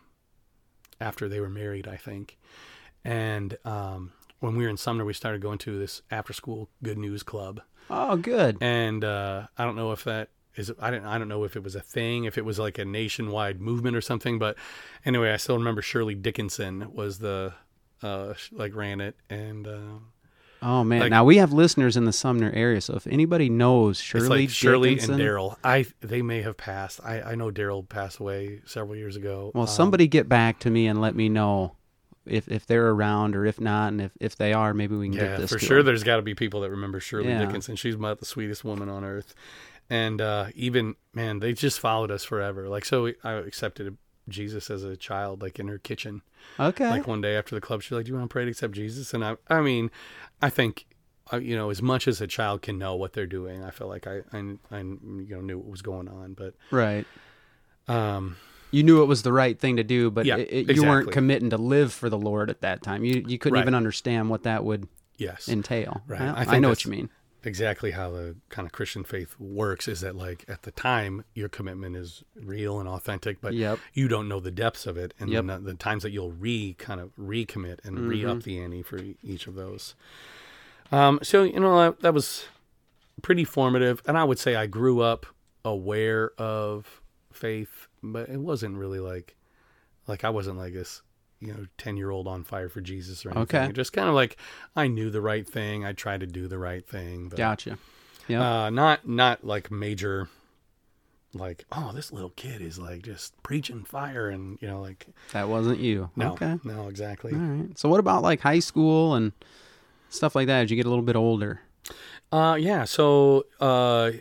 after 0.99 1.27
they 1.29 1.39
were 1.39 1.49
married, 1.49 1.87
I 1.87 1.95
think. 1.97 2.37
And 3.05 3.57
um, 3.65 4.11
when 4.39 4.55
we 4.57 4.63
were 4.63 4.69
in 4.69 4.77
Sumner, 4.77 5.05
we 5.05 5.13
started 5.13 5.41
going 5.41 5.57
to 5.59 5.79
this 5.79 6.01
after 6.11 6.33
school 6.33 6.69
good 6.83 6.97
news 6.97 7.23
club. 7.23 7.61
Oh, 7.89 8.15
good. 8.17 8.57
And 8.61 9.03
uh, 9.03 9.47
I 9.57 9.63
don't 9.65 9.75
know 9.75 9.91
if 9.91 10.03
that 10.05 10.29
is 10.55 10.71
I 10.79 10.91
don't 10.91 11.05
I 11.05 11.17
don't 11.17 11.27
know 11.27 11.43
if 11.43 11.55
it 11.55 11.63
was 11.63 11.75
a 11.75 11.81
thing, 11.81 12.25
if 12.25 12.37
it 12.37 12.45
was 12.45 12.59
like 12.59 12.77
a 12.77 12.85
nationwide 12.85 13.59
movement 13.61 13.95
or 13.95 14.01
something. 14.01 14.39
But 14.39 14.55
anyway, 15.05 15.31
I 15.31 15.37
still 15.37 15.57
remember 15.57 15.81
Shirley 15.81 16.15
Dickinson 16.15 16.93
was 16.93 17.19
the 17.19 17.53
uh, 18.01 18.33
like 18.51 18.75
ran 18.75 19.01
it, 19.01 19.15
and 19.29 19.67
uh, 19.67 19.79
Oh 20.61 20.83
man. 20.83 21.01
like- 21.01 21.09
now 21.09 21.25
we 21.25 21.37
have 21.37 21.51
listeners 21.51 21.97
in 21.97 22.05
the 22.05 22.13
Sumner 22.13 22.51
area, 22.53 22.79
so 22.81 22.95
if 22.95 23.05
anybody 23.07 23.49
knows 23.49 23.99
Shirley, 23.99 24.23
it's 24.25 24.29
like 24.29 24.49
Shirley 24.49 24.91
and 24.99 25.09
Daryl. 25.19 25.57
I 25.63 25.85
they 26.01 26.21
may 26.21 26.41
have 26.41 26.55
passed. 26.57 26.99
I 27.03 27.21
I 27.21 27.35
know 27.35 27.49
Daryl 27.51 27.87
passed 27.87 28.19
away 28.19 28.61
several 28.65 28.95
years 28.95 29.15
ago. 29.15 29.51
Well, 29.53 29.63
Um, 29.63 29.67
somebody 29.67 30.07
get 30.07 30.29
back 30.29 30.59
to 30.59 30.69
me 30.69 30.87
and 30.87 31.01
let 31.01 31.15
me 31.15 31.27
know 31.29 31.75
if 32.25 32.47
if 32.49 32.65
they're 32.65 32.87
around 32.89 33.35
or 33.35 33.45
if 33.45 33.59
not, 33.59 33.87
and 33.91 33.99
if 34.01 34.11
if 34.21 34.35
they 34.37 34.53
are, 34.53 34.73
maybe 34.73 34.95
we 34.95 35.07
can 35.09 35.17
yeah, 35.17 35.23
get 35.31 35.39
this 35.41 35.51
for 35.51 35.59
sure. 35.59 35.77
them. 35.77 35.87
There's 35.87 36.03
got 36.03 36.15
to 36.17 36.21
be 36.21 36.33
people 36.35 36.61
that 36.61 36.69
remember 36.69 37.01
Shirley 37.01 37.27
Yeah. 37.29 37.43
Dickinson. 37.45 37.75
She's 37.75 37.95
about 37.95 38.19
the 38.19 38.25
sweetest 38.25 38.63
woman 38.63 38.87
on 38.87 39.03
earth, 39.03 39.35
and 39.93 40.21
uh, 40.21 40.45
even 40.55 40.95
man, 41.13 41.39
they 41.39 41.53
just 41.53 41.79
followed 41.79 42.09
us 42.11 42.23
forever. 42.23 42.67
Like 42.69 42.85
so, 42.85 43.11
I 43.23 43.33
accepted 43.33 43.97
Jesus 44.29 44.69
as 44.69 44.83
a 44.83 44.95
child, 44.97 45.41
like 45.41 45.59
in 45.59 45.67
her 45.67 45.77
kitchen. 45.77 46.21
Okay. 46.59 46.89
Like 46.89 47.07
one 47.07 47.21
day 47.21 47.35
after 47.37 47.53
the 47.55 47.61
club, 47.61 47.81
she's 47.83 47.91
like, 47.91 48.05
"Do 48.05 48.11
you 48.11 48.17
want 48.17 48.29
to 48.29 48.33
pray 48.33 48.45
to 48.45 48.51
accept 48.51 48.73
Jesus?" 48.73 49.13
And 49.13 49.23
I, 49.23 49.35
I 49.49 49.61
mean, 49.61 49.91
I 50.41 50.49
think, 50.49 50.85
uh, 51.31 51.37
you 51.37 51.55
know, 51.55 51.69
as 51.69 51.81
much 51.81 52.07
as 52.07 52.21
a 52.21 52.27
child 52.27 52.61
can 52.61 52.77
know 52.77 52.95
what 52.95 53.13
they're 53.13 53.27
doing, 53.39 53.63
I 53.63 53.71
feel 53.71 53.87
like 53.87 54.07
I, 54.07 54.21
I, 54.33 54.37
I 54.71 54.79
you 54.79 55.27
know, 55.29 55.41
knew 55.41 55.57
what 55.59 55.67
was 55.69 55.81
going 55.81 56.07
on. 56.09 56.33
But, 56.33 56.53
right. 56.71 57.05
um, 57.87 58.37
You 58.71 58.83
knew 58.83 59.01
it 59.03 59.05
was 59.05 59.21
the 59.23 59.31
right 59.33 59.59
thing 59.59 59.75
to 59.77 59.83
do, 59.83 60.09
but 60.11 60.25
Yeah, 60.25 60.37
it, 60.37 60.69
it- 60.69 60.75
you 60.75 60.83
weren't 60.83 61.11
committing 61.11 61.49
to 61.51 61.57
live 61.57 61.93
for 61.93 62.09
the 62.09 62.17
Lord 62.17 62.49
at 62.49 62.61
that 62.61 62.81
time. 62.81 63.03
You 63.05 63.23
you 63.27 63.37
couldn't 63.37 63.55
Right. 63.55 63.61
even 63.63 63.75
understand 63.75 64.29
what 64.29 64.43
that 64.43 64.63
would 64.63 64.87
yes, 65.17 65.47
entail. 65.47 66.01
Right. 66.07 66.21
I 66.21 66.55
I, 66.55 66.59
know 66.59 66.69
what 66.69 66.83
you 66.85 66.91
mean. 66.91 67.09
Exactly 67.45 67.91
how 67.91 68.09
the 68.11 68.35
kind 68.49 68.65
of 68.65 68.71
Christian 68.71 69.03
faith 69.03 69.35
works 69.39 69.87
is 69.87 70.01
that 70.01 70.15
like 70.15 70.45
at 70.47 70.63
the 70.63 70.71
time 70.71 71.23
your 71.33 71.49
commitment 71.49 71.95
is 71.95 72.23
real 72.35 72.79
and 72.79 72.87
authentic, 72.87 73.41
but 73.41 73.53
Yep. 73.53 73.79
you 73.93 74.07
don't 74.07 74.27
know 74.27 74.39
the 74.39 74.51
depths 74.51 74.85
of 74.85 74.97
it 74.97 75.13
and 75.19 75.29
Yep. 75.29 75.45
then 75.45 75.63
the, 75.63 75.71
the 75.71 75.77
times 75.77 76.03
that 76.03 76.11
you'll 76.11 76.31
re 76.31 76.73
kind 76.77 76.99
of 77.01 77.15
recommit 77.17 77.83
and 77.83 78.07
re 78.07 78.25
up 78.25 78.43
the 78.43 78.59
ante 78.59 78.81
for 78.81 78.99
each 79.21 79.47
of 79.47 79.55
those. 79.55 79.95
Um, 80.91 81.19
so 81.23 81.43
you 81.43 81.59
know 81.59 81.77
that, 81.77 82.01
that 82.01 82.13
was 82.13 82.45
pretty 83.21 83.43
formative, 83.43 84.01
and 84.05 84.17
I 84.17 84.23
would 84.23 84.39
say 84.39 84.55
I 84.55 84.65
grew 84.67 85.01
up 85.01 85.25
aware 85.65 86.31
of 86.37 87.01
faith, 87.31 87.87
but 88.01 88.29
it 88.29 88.39
wasn't 88.39 88.77
really 88.77 88.99
like 88.99 89.35
like 90.07 90.23
I 90.23 90.29
wasn't 90.29 90.57
like 90.57 90.73
this 90.73 91.01
you 91.45 91.53
know 91.53 91.65
10 91.77 91.97
year 91.97 92.09
old 92.09 92.27
on 92.27 92.43
fire 92.43 92.69
for 92.69 92.81
jesus 92.81 93.25
or 93.25 93.31
anything 93.31 93.61
Okay. 93.61 93.71
just 93.73 93.93
kind 93.93 94.07
of 94.09 94.15
like 94.15 94.37
i 94.75 94.87
knew 94.87 95.09
the 95.09 95.21
right 95.21 95.47
thing 95.47 95.85
i 95.85 95.91
tried 95.93 96.19
to 96.21 96.27
do 96.27 96.47
the 96.47 96.57
right 96.57 96.87
thing 96.87 97.29
but 97.29 97.37
Gotcha. 97.37 97.77
Yeah. 98.27 98.65
uh, 98.65 98.69
not 98.69 99.07
not 99.07 99.43
like 99.43 99.69
major, 99.71 100.29
like 101.33 101.65
oh 101.71 101.91
this 101.93 102.11
little 102.13 102.29
kid 102.31 102.61
is 102.61 102.77
like 102.79 103.01
just 103.01 103.33
preaching 103.43 103.83
fire 103.83 104.29
and 104.29 104.57
you 104.61 104.67
know 104.67 104.79
like 104.81 105.07
that 105.33 105.49
wasn't 105.49 105.79
you. 105.79 106.09
no 106.15 106.33
Okay. 106.33 106.57
no 106.63 106.87
exactly. 106.87 107.33
All 107.33 107.39
right. 107.39 107.77
So 107.77 107.89
what 107.89 107.99
about 107.99 108.21
like 108.23 108.39
high 108.41 108.59
school 108.59 109.15
and 109.15 109.31
stuff 110.09 110.35
like 110.35 110.47
that? 110.47 110.63
As 110.63 110.69
you 110.71 110.77
get 110.77 110.85
a 110.85 110.89
little 110.89 111.03
bit 111.03 111.15
older. 111.15 111.61
Uh 112.31 112.55
yeah 112.59 112.85
so 112.85 113.45
uh 113.59 114.11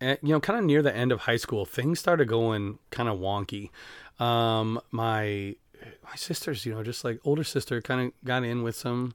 eh, 0.00 0.16
you 0.22 0.30
know, 0.30 0.40
kind 0.40 0.58
of 0.58 0.64
near 0.64 0.82
the 0.82 0.94
end 0.94 1.12
of 1.12 1.20
high 1.20 1.36
school, 1.36 1.64
things 1.64 2.00
started 2.00 2.26
going 2.28 2.78
kind 2.90 3.08
of 3.08 3.18
wonky. 3.18 3.70
Um, 4.18 4.80
my 4.90 5.56
my 6.04 6.14
sisters, 6.16 6.64
you 6.66 6.74
know, 6.74 6.82
just 6.82 7.04
like 7.04 7.18
older 7.24 7.44
sister, 7.44 7.80
kind 7.82 8.00
of 8.08 8.12
got 8.24 8.44
in 8.44 8.62
with 8.62 8.76
some 8.76 9.14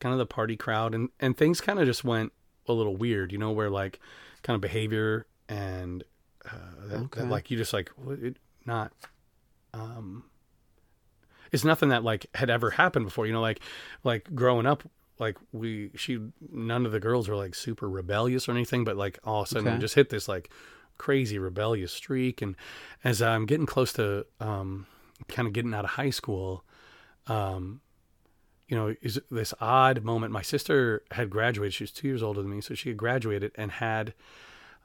kind 0.00 0.12
of 0.12 0.18
the 0.18 0.26
party 0.26 0.56
crowd, 0.56 0.94
and 0.94 1.08
and 1.20 1.36
things 1.36 1.60
kind 1.60 1.78
of 1.78 1.86
just 1.86 2.04
went 2.04 2.32
a 2.68 2.72
little 2.72 2.96
weird. 2.96 3.32
You 3.32 3.38
know, 3.38 3.50
where 3.52 3.70
like 3.70 4.00
kind 4.42 4.54
of 4.54 4.60
behavior 4.60 5.26
and 5.48 6.04
uh, 6.46 6.56
that, 6.86 6.98
Okay. 6.98 7.20
that, 7.22 7.30
like 7.30 7.50
you 7.50 7.56
just 7.56 7.72
like 7.72 7.90
it, 8.22 8.36
not 8.66 8.92
um 9.72 10.24
it's 11.52 11.64
nothing 11.64 11.88
that 11.90 12.02
like 12.04 12.26
had 12.34 12.50
ever 12.50 12.70
happened 12.70 13.04
before 13.06 13.26
you 13.26 13.32
know 13.32 13.40
like 13.40 13.60
like 14.02 14.34
growing 14.34 14.66
up 14.66 14.82
like 15.18 15.36
we 15.52 15.90
she 15.96 16.18
none 16.52 16.84
of 16.86 16.92
the 16.92 17.00
girls 17.00 17.28
were 17.28 17.36
like 17.36 17.54
super 17.54 17.88
rebellious 17.88 18.48
or 18.48 18.52
anything 18.52 18.84
but 18.84 18.96
like 18.96 19.18
all 19.24 19.42
of 19.42 19.46
a 19.48 19.50
sudden 19.50 19.68
Okay. 19.68 19.78
just 19.80 19.94
hit 19.94 20.10
this 20.10 20.28
like 20.28 20.50
crazy 20.98 21.38
rebellious 21.38 21.92
streak 21.92 22.40
and 22.42 22.54
as 23.02 23.20
i'm 23.22 23.46
getting 23.46 23.66
close 23.66 23.92
to 23.92 24.24
um 24.40 24.86
kind 25.28 25.46
of 25.46 25.54
getting 25.54 25.74
out 25.74 25.84
of 25.84 25.90
high 25.92 26.10
school 26.10 26.64
um 27.26 27.80
you 28.68 28.76
know 28.76 28.94
is 29.02 29.20
this 29.30 29.54
odd 29.60 30.02
moment 30.02 30.32
my 30.32 30.42
sister 30.42 31.02
had 31.12 31.30
graduated 31.30 31.74
she 31.74 31.84
was 31.84 31.92
two 31.92 32.08
years 32.08 32.22
older 32.22 32.42
than 32.42 32.50
me 32.50 32.60
so 32.60 32.74
she 32.74 32.90
had 32.90 32.98
graduated 32.98 33.52
and 33.56 33.72
had 33.72 34.14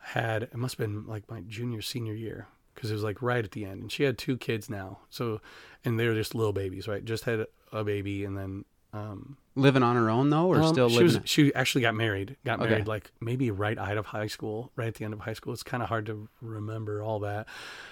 had 0.02 0.44
it 0.44 0.56
must 0.56 0.78
have 0.78 0.88
been 0.88 1.06
like 1.06 1.30
my 1.30 1.42
junior 1.42 1.82
senior 1.82 2.14
year 2.14 2.48
because 2.74 2.90
it 2.90 2.94
was 2.94 3.04
like 3.04 3.22
right 3.22 3.44
at 3.44 3.52
the 3.52 3.66
end 3.66 3.82
and 3.82 3.92
she 3.92 4.04
had 4.04 4.18
two 4.18 4.38
kids 4.38 4.70
now 4.70 5.00
so 5.10 5.42
and 5.84 6.00
they 6.00 6.08
were 6.08 6.16
just 6.16 6.34
little 6.36 6.54
babies 6.54 6.88
right? 6.88 7.04
Just 7.04 7.26
had 7.26 7.46
a 7.72 7.84
baby 7.84 8.24
and 8.24 8.38
then 8.38 8.66
um 8.94 9.38
Living 9.56 9.84
on 9.84 9.96
her 9.98 10.10
own 10.10 10.30
though, 10.30 10.48
or 10.48 10.62
um, 10.62 10.64
still 10.74 10.88
she 10.90 11.00
living? 11.00 11.22
was 11.22 11.30
she 11.30 11.54
actually 11.54 11.82
got 11.82 11.94
married 11.94 12.38
got 12.46 12.60
Okay. 12.62 12.70
married 12.70 12.88
like 12.88 13.12
maybe 13.20 13.52
right 13.52 13.78
out 13.78 13.98
of 13.98 14.08
high 14.08 14.28
school 14.28 14.72
right 14.78 14.88
at 14.88 14.96
the 14.96 15.04
end 15.04 15.14
of 15.14 15.20
high 15.22 15.34
school 15.34 15.52
it's 15.52 15.64
kind 15.64 15.84
of 15.84 15.90
hard 15.90 16.06
to 16.06 16.30
remember 16.42 17.04
all 17.04 17.20
that 17.20 17.46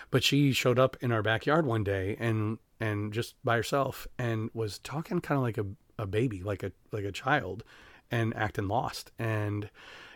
but 0.10 0.24
she 0.24 0.54
showed 0.54 0.80
up 0.80 0.96
in 1.02 1.12
our 1.12 1.22
backyard 1.22 1.66
one 1.66 1.84
day 1.84 2.16
and 2.20 2.58
and 2.80 3.12
just 3.12 3.36
by 3.44 3.58
herself 3.58 4.08
and 4.18 4.50
was 4.54 4.80
talking 4.80 5.20
kind 5.20 5.38
of 5.38 5.44
like 5.44 5.58
a, 5.58 5.66
a 6.00 6.06
baby 6.06 6.42
like 6.42 6.64
a 6.64 6.72
like 6.92 7.04
a 7.04 7.12
child 7.12 7.64
and 8.10 8.34
acting 8.38 8.68
lost 8.70 9.12
and 9.20 9.70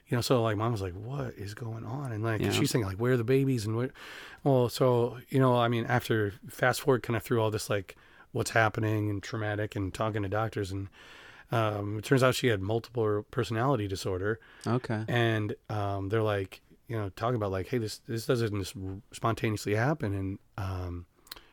you 0.08 0.16
know 0.16 0.22
so 0.22 0.42
like 0.42 0.56
mom 0.56 0.72
was 0.72 0.82
like 0.82 0.94
what 0.94 1.34
is 1.36 1.54
going 1.54 1.84
on 1.84 2.14
and 2.14 2.24
like 2.24 2.40
Yeah. 2.40 2.52
she's 2.52 2.72
thinking 2.72 2.88
like 2.88 2.98
where 2.98 3.14
are 3.14 3.18
the 3.18 3.24
babies 3.26 3.66
and 3.66 3.76
where 3.76 3.90
well 4.46 4.70
so 4.70 5.18
you 5.30 5.40
know 5.40 5.58
i 5.58 5.68
mean 5.68 5.86
after 5.86 6.34
fast 6.48 6.80
forward 6.82 7.04
kind 7.04 7.18
of 7.18 7.24
through 7.24 7.42
all 7.42 7.52
this 7.52 7.70
like 7.70 7.98
what's 8.32 8.52
happening 8.52 9.10
and 9.10 9.22
traumatic 9.22 9.76
and 9.76 9.94
talking 9.94 10.24
to 10.24 10.30
doctors. 10.30 10.72
And 10.72 10.90
um, 11.52 11.98
it 11.98 12.06
turns 12.06 12.24
out 12.24 12.36
she 12.36 12.48
had 12.48 12.62
multiple 12.62 13.26
personality 13.32 13.88
disorder. 13.88 14.40
Okay. 14.66 15.04
and 15.08 15.56
um, 15.70 16.10
they're 16.10 16.24
like 16.24 16.62
you 16.88 16.98
know 16.98 17.10
talking 17.16 17.36
about 17.36 17.52
like 17.52 17.68
hey 17.68 17.78
this 17.78 18.00
this 18.08 18.26
doesn't 18.26 18.58
just 18.60 18.76
spontaneously 19.12 19.76
happen. 19.76 20.14
And 20.14 20.40
um, 20.58 21.06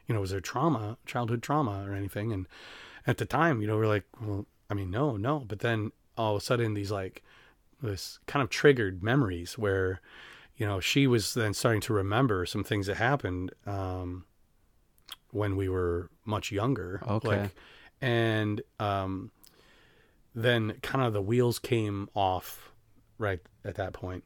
you 0.07 0.14
know 0.14 0.21
was 0.21 0.31
there 0.31 0.41
trauma 0.41 0.97
childhood 1.07 1.43
trauma 1.43 1.85
or 1.88 1.95
anything? 1.95 2.33
And 2.33 2.47
at 3.07 3.19
the 3.19 3.27
time 3.27 3.61
you 3.61 3.67
know 3.67 3.77
we're 3.77 3.87
like 3.87 4.05
well 4.21 4.47
i 4.71 4.75
mean 4.75 4.91
no 4.91 5.17
no. 5.17 5.41
But 5.41 5.61
then 5.61 5.93
all 6.17 6.37
of 6.37 6.43
a 6.43 6.45
sudden 6.45 6.75
these 6.75 6.91
like 6.91 7.23
this 7.83 8.19
kind 8.27 8.43
of 8.43 8.51
triggered 8.51 9.03
memories 9.03 9.57
where 9.57 10.01
you 10.57 10.67
know 10.67 10.81
she 10.81 11.07
was 11.07 11.35
then 11.35 11.55
starting 11.55 11.81
to 11.81 11.93
remember 11.93 12.45
some 12.45 12.64
things 12.64 12.87
that 12.87 12.97
happened 12.97 13.53
um, 13.67 14.25
when 15.31 15.57
we 15.57 15.69
were 15.69 16.11
much 16.25 16.51
younger 16.53 17.03
Okay. 17.07 17.29
like 17.29 17.55
and 18.01 18.62
um, 18.79 19.31
then 20.35 20.75
kind 20.83 21.05
of 21.05 21.12
the 21.12 21.23
wheels 21.23 21.59
came 21.59 22.09
off 22.14 22.73
right 23.19 23.41
at 23.64 23.75
that 23.75 23.93
point 23.93 24.25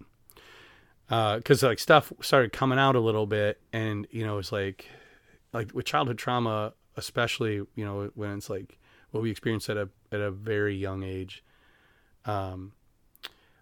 because 1.08 1.62
like 1.62 1.78
stuff 1.78 2.12
started 2.20 2.52
coming 2.52 2.78
out 2.78 2.96
a 2.96 3.00
little 3.00 3.26
bit 3.26 3.60
and 3.72 4.06
you 4.10 4.24
know 4.24 4.38
it's 4.38 4.52
like 4.52 4.86
like 5.52 5.72
with 5.74 5.84
childhood 5.84 6.18
trauma 6.18 6.72
especially 6.96 7.56
you 7.74 7.84
know 7.84 8.10
when 8.14 8.36
it's 8.36 8.48
like 8.48 8.78
what 9.10 9.22
we 9.22 9.30
experience 9.30 9.68
at 9.68 9.76
a 9.76 9.88
at 10.10 10.20
a 10.20 10.30
very 10.30 10.74
young 10.74 11.02
age 11.02 11.44
um 12.24 12.72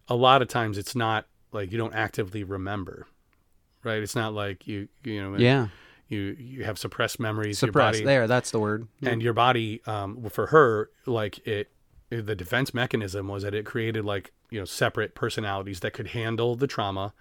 a 0.08 0.14
lot 0.14 0.42
of 0.42 0.48
times 0.48 0.78
it's 0.78 0.94
not 0.94 1.26
like 1.52 1.72
you 1.72 1.78
don't 1.78 1.94
actively 1.94 2.44
remember 2.44 3.06
right 3.82 4.02
it's 4.02 4.14
not 4.16 4.32
like 4.32 4.66
you 4.66 4.88
you 5.04 5.20
know 5.22 5.36
Yeah. 5.38 5.68
You 6.10 6.36
you 6.38 6.64
have 6.64 6.78
suppressed 6.78 7.18
memories 7.18 7.58
Suppressed. 7.58 8.00
your 8.00 8.04
body 8.04 8.14
There, 8.14 8.26
that's 8.26 8.50
the 8.50 8.58
word. 8.58 8.86
And 9.02 9.22
your 9.22 9.32
body 9.32 9.80
um, 9.86 10.28
for 10.28 10.48
her 10.48 10.90
like 11.06 11.38
it 11.46 11.70
the 12.10 12.34
defense 12.36 12.74
mechanism 12.74 13.28
was 13.28 13.42
that 13.44 13.54
it 13.54 13.64
created 13.64 14.04
like 14.04 14.32
you 14.50 14.58
know 14.58 14.64
separate 14.66 15.14
personalities 15.14 15.80
that 15.80 15.92
could 15.92 16.08
handle 16.08 16.56
the 16.56 16.66
trauma 16.66 17.14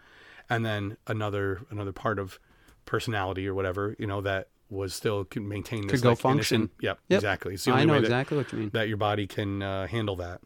and 0.49 0.65
then 0.65 0.97
another 1.08 1.62
another 1.69 1.91
part 1.93 2.17
of 2.19 2.39
personality 2.86 3.47
or 3.47 3.54
whatever 3.54 3.95
you 3.99 4.08
know 4.08 4.19
that 4.19 4.47
was 4.71 4.93
still 4.93 5.23
could 5.23 5.43
maintain 5.43 5.84
this 5.88 6.02
Could 6.02 6.02
go 6.04 6.10
like, 6.10 6.25
innocent- 6.25 6.62
function. 6.62 6.69
yep, 6.82 6.99
Yep. 7.10 7.17
exactly 7.19 7.54
it's 7.54 7.65
the 7.65 7.71
I 7.71 7.86
know 7.86 7.93
way 7.93 7.99
that, 7.99 8.06
exactly 8.06 8.38
what 8.38 8.52
you 8.52 8.58
mean. 8.60 8.69
that 8.73 8.88
your 8.88 8.97
body 8.97 9.28
can 9.28 9.62
uh, 9.62 9.86
handle 9.88 10.15
that 10.17 10.41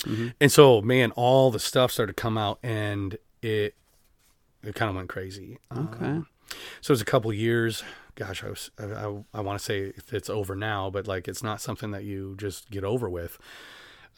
Mhm. 0.00 0.34
and 0.40 0.50
so 0.52 0.80
man 0.82 1.12
all 1.12 1.50
the 1.52 1.58
stuff 1.60 1.92
started 1.92 2.16
to 2.16 2.20
come 2.20 2.36
out 2.36 2.58
and 2.64 3.16
it 3.42 3.74
it 4.64 4.74
kind 4.74 4.90
of 4.90 4.96
went 4.96 5.08
crazy 5.08 5.58
Okay. 5.72 6.04
Um, 6.06 6.26
so 6.80 6.90
it 6.92 6.94
was 6.94 7.00
a 7.00 7.06
couple 7.06 7.32
years. 7.32 7.82
Gosh, 8.14 8.42
I 8.42 8.48
was 8.48 8.70
I, 8.78 8.84
I, 8.84 9.24
I 9.34 9.40
want 9.40 9.58
to 9.58 9.64
say 9.64 9.92
it's 10.12 10.30
over 10.30 10.54
now, 10.54 10.90
but 10.90 11.06
like 11.06 11.28
it's 11.28 11.42
not 11.42 11.60
something 11.60 11.90
that 11.92 12.04
you 12.04 12.34
just 12.36 12.70
get 12.70 12.84
over 12.84 13.08
with. 13.08 13.38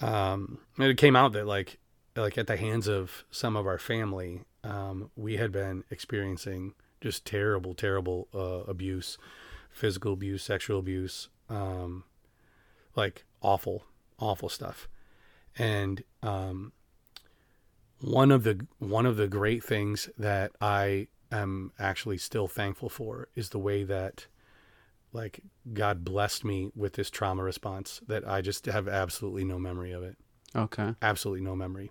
Um, 0.00 0.58
it 0.78 0.96
came 0.96 1.16
out 1.16 1.32
that 1.32 1.46
like 1.46 1.78
like 2.16 2.38
at 2.38 2.46
the 2.46 2.56
hands 2.56 2.88
of 2.88 3.24
some 3.30 3.56
of 3.56 3.66
our 3.66 3.78
family, 3.78 4.42
um, 4.64 5.10
we 5.16 5.36
had 5.36 5.52
been 5.52 5.84
experiencing 5.90 6.74
just 7.00 7.24
terrible, 7.24 7.74
terrible 7.74 8.28
uh, 8.34 8.70
abuse, 8.70 9.18
physical 9.70 10.12
abuse, 10.12 10.42
sexual 10.42 10.78
abuse, 10.78 11.28
um, 11.48 12.04
like 12.94 13.24
awful, 13.40 13.84
awful 14.18 14.48
stuff. 14.48 14.88
And 15.56 16.04
um, 16.22 16.72
one 18.00 18.30
of 18.30 18.44
the 18.44 18.66
one 18.78 19.06
of 19.06 19.16
the 19.16 19.28
great 19.28 19.62
things 19.64 20.08
that 20.18 20.52
I 20.60 21.08
am 21.30 21.72
actually 21.78 22.18
still 22.18 22.48
thankful 22.48 22.88
for 22.88 23.28
is 23.34 23.50
the 23.50 23.58
way 23.58 23.84
that 23.84 24.26
like 25.12 25.40
God 25.72 26.04
blessed 26.04 26.44
me 26.44 26.70
with 26.74 26.94
this 26.94 27.10
trauma 27.10 27.42
response 27.42 28.00
that 28.06 28.26
I 28.28 28.40
just 28.40 28.66
have 28.66 28.88
absolutely 28.88 29.44
no 29.44 29.58
memory 29.58 29.92
of 29.92 30.02
it. 30.02 30.16
Okay. 30.54 30.94
Absolutely 31.02 31.42
no 31.42 31.56
memory. 31.56 31.90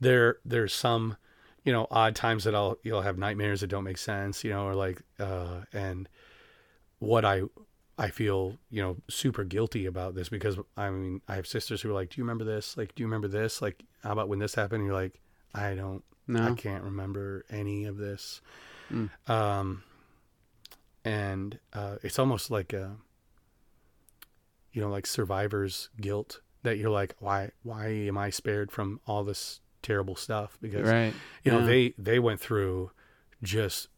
There 0.00 0.38
there's 0.44 0.74
some, 0.74 1.16
you 1.64 1.72
know, 1.72 1.86
odd 1.90 2.14
times 2.14 2.44
that 2.44 2.54
I'll 2.54 2.78
you'll 2.82 3.02
have 3.02 3.18
nightmares 3.18 3.60
that 3.60 3.68
don't 3.68 3.84
make 3.84 3.98
sense, 3.98 4.44
you 4.44 4.50
know, 4.50 4.66
or 4.66 4.74
like 4.74 5.02
uh 5.18 5.62
and 5.72 6.08
what 6.98 7.24
I 7.24 7.42
I 7.98 8.08
feel, 8.08 8.58
you 8.70 8.82
know, 8.82 8.96
super 9.08 9.44
guilty 9.44 9.86
about 9.86 10.14
this 10.14 10.28
because 10.28 10.58
I 10.76 10.90
mean, 10.90 11.20
I 11.28 11.36
have 11.36 11.46
sisters 11.46 11.82
who 11.82 11.90
are 11.90 11.94
like, 11.94 12.10
"Do 12.10 12.20
you 12.20 12.24
remember 12.24 12.44
this? 12.44 12.76
Like, 12.76 12.94
do 12.94 13.02
you 13.02 13.06
remember 13.06 13.28
this? 13.28 13.60
Like, 13.60 13.84
how 14.02 14.12
about 14.12 14.28
when 14.28 14.38
this 14.38 14.54
happened?" 14.54 14.80
And 14.80 14.86
you're 14.86 15.00
like, 15.00 15.20
"I 15.54 15.74
don't 15.74 16.02
I 16.28 16.54
can't 16.54 16.84
remember 16.84 17.44
any 17.50 17.84
of 17.84 17.96
this. 17.96 18.40
Mm. 18.90 19.10
Um, 19.28 19.82
and 21.04 21.58
uh, 21.72 21.96
it's 22.02 22.18
almost 22.18 22.50
like 22.50 22.72
a, 22.72 22.96
you 24.72 24.80
know, 24.80 24.88
like 24.88 25.06
survivor's 25.06 25.88
guilt 26.00 26.40
that 26.62 26.78
you're 26.78 26.90
like, 26.90 27.14
why, 27.18 27.50
why 27.62 27.88
am 27.88 28.16
I 28.16 28.30
spared 28.30 28.70
from 28.70 29.00
all 29.06 29.24
this 29.24 29.60
terrible 29.82 30.14
stuff? 30.16 30.56
Because 30.62 30.88
Right. 30.88 31.12
you 31.44 31.50
know 31.52 31.58
Yeah. 31.60 31.66
they 31.66 31.94
they 31.98 32.18
went 32.20 32.40
through 32.40 32.92
just 33.42 33.88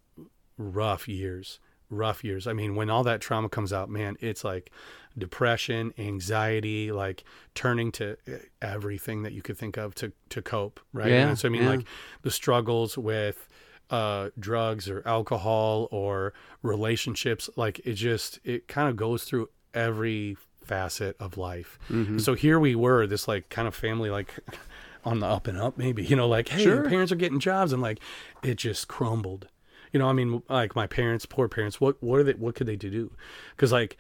rough 0.57 1.07
years, 1.07 1.59
rough 1.95 2.23
years. 2.25 2.47
I 2.47 2.53
mean, 2.53 2.75
when 2.75 2.91
all 2.91 3.05
that 3.05 3.21
trauma 3.21 3.49
comes 3.49 3.73
out, 3.73 3.89
man, 3.89 4.17
it's 4.21 4.45
like 4.45 4.71
depression, 5.17 5.95
anxiety, 5.99 6.91
like 6.93 7.25
turning 7.55 7.93
to 7.93 8.17
eh, 8.27 8.39
everything 8.61 9.23
that 9.23 9.33
you 9.33 9.43
could 9.43 9.57
think 9.57 9.77
of 9.77 9.95
to 9.97 10.13
to 10.31 10.43
cope, 10.43 10.81
right? 10.93 11.11
Yeah, 11.11 11.29
And 11.29 11.39
so 11.39 11.49
I 11.49 11.51
mean, 11.51 11.63
yeah. 11.63 11.69
like 11.71 11.87
the 12.23 12.31
struggles 12.31 12.99
with 12.99 13.49
uh 13.91 14.31
drugs 14.41 14.89
or 14.89 15.03
alcohol 15.07 15.89
or 15.91 16.33
relationships 16.63 17.49
like 17.57 17.81
it 17.85 17.93
just 17.95 18.41
it 18.43 18.67
kind 18.67 18.89
of 18.89 18.97
goes 18.97 19.25
through 19.25 19.49
every 19.75 20.37
facet 20.65 21.15
of 21.21 21.37
life 21.37 21.79
Mhm. 21.91 22.19
so 22.19 22.33
here 22.33 22.59
we 22.59 22.75
were 22.75 23.07
this 23.07 23.29
like 23.29 23.51
kind 23.51 23.69
of 23.69 23.75
family 23.75 24.09
like 24.09 24.35
on 25.05 25.21
the 25.21 25.27
up 25.27 25.47
and 25.47 25.59
up 25.59 25.77
maybe 25.77 26.03
you 26.03 26.17
know 26.17 26.27
like 26.27 26.49
hey 26.49 26.63
Sure. 26.65 26.77
your 26.77 26.89
parents 26.89 27.13
are 27.13 27.17
getting 27.17 27.39
jobs 27.39 27.75
and 27.75 27.83
like 27.83 28.01
it 28.43 28.55
just 28.57 28.89
crumbled 28.89 29.49
you 29.95 29.99
know 30.01 30.09
i 30.09 30.13
mean 30.13 30.43
like 30.51 30.75
my 30.77 30.87
parents 30.87 31.25
poor 31.25 31.49
parents 31.49 31.81
what 31.81 31.97
what 32.03 32.19
are 32.21 32.25
they 32.25 32.33
what 32.35 32.55
could 32.55 32.67
they 32.67 32.77
do 32.77 33.11
because 33.57 33.73
like 33.73 33.97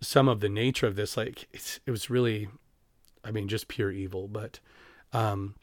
some 0.00 0.28
of 0.28 0.40
the 0.40 0.48
nature 0.48 0.86
of 0.86 0.96
this 0.96 1.16
like 1.16 1.46
it's, 1.52 1.80
it 1.84 1.90
was 1.90 2.08
really 2.08 2.48
i 3.24 3.30
mean 3.30 3.48
just 3.48 3.68
pure 3.68 3.90
evil 3.90 4.26
but 4.28 4.58
um 5.12 5.54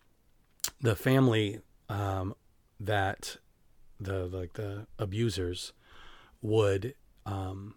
the 0.81 0.95
family 0.95 1.61
um 1.89 2.35
that 2.79 3.37
the 3.99 4.27
like 4.27 4.53
the 4.53 4.85
abusers 4.99 5.73
would 6.41 6.93
um 7.25 7.73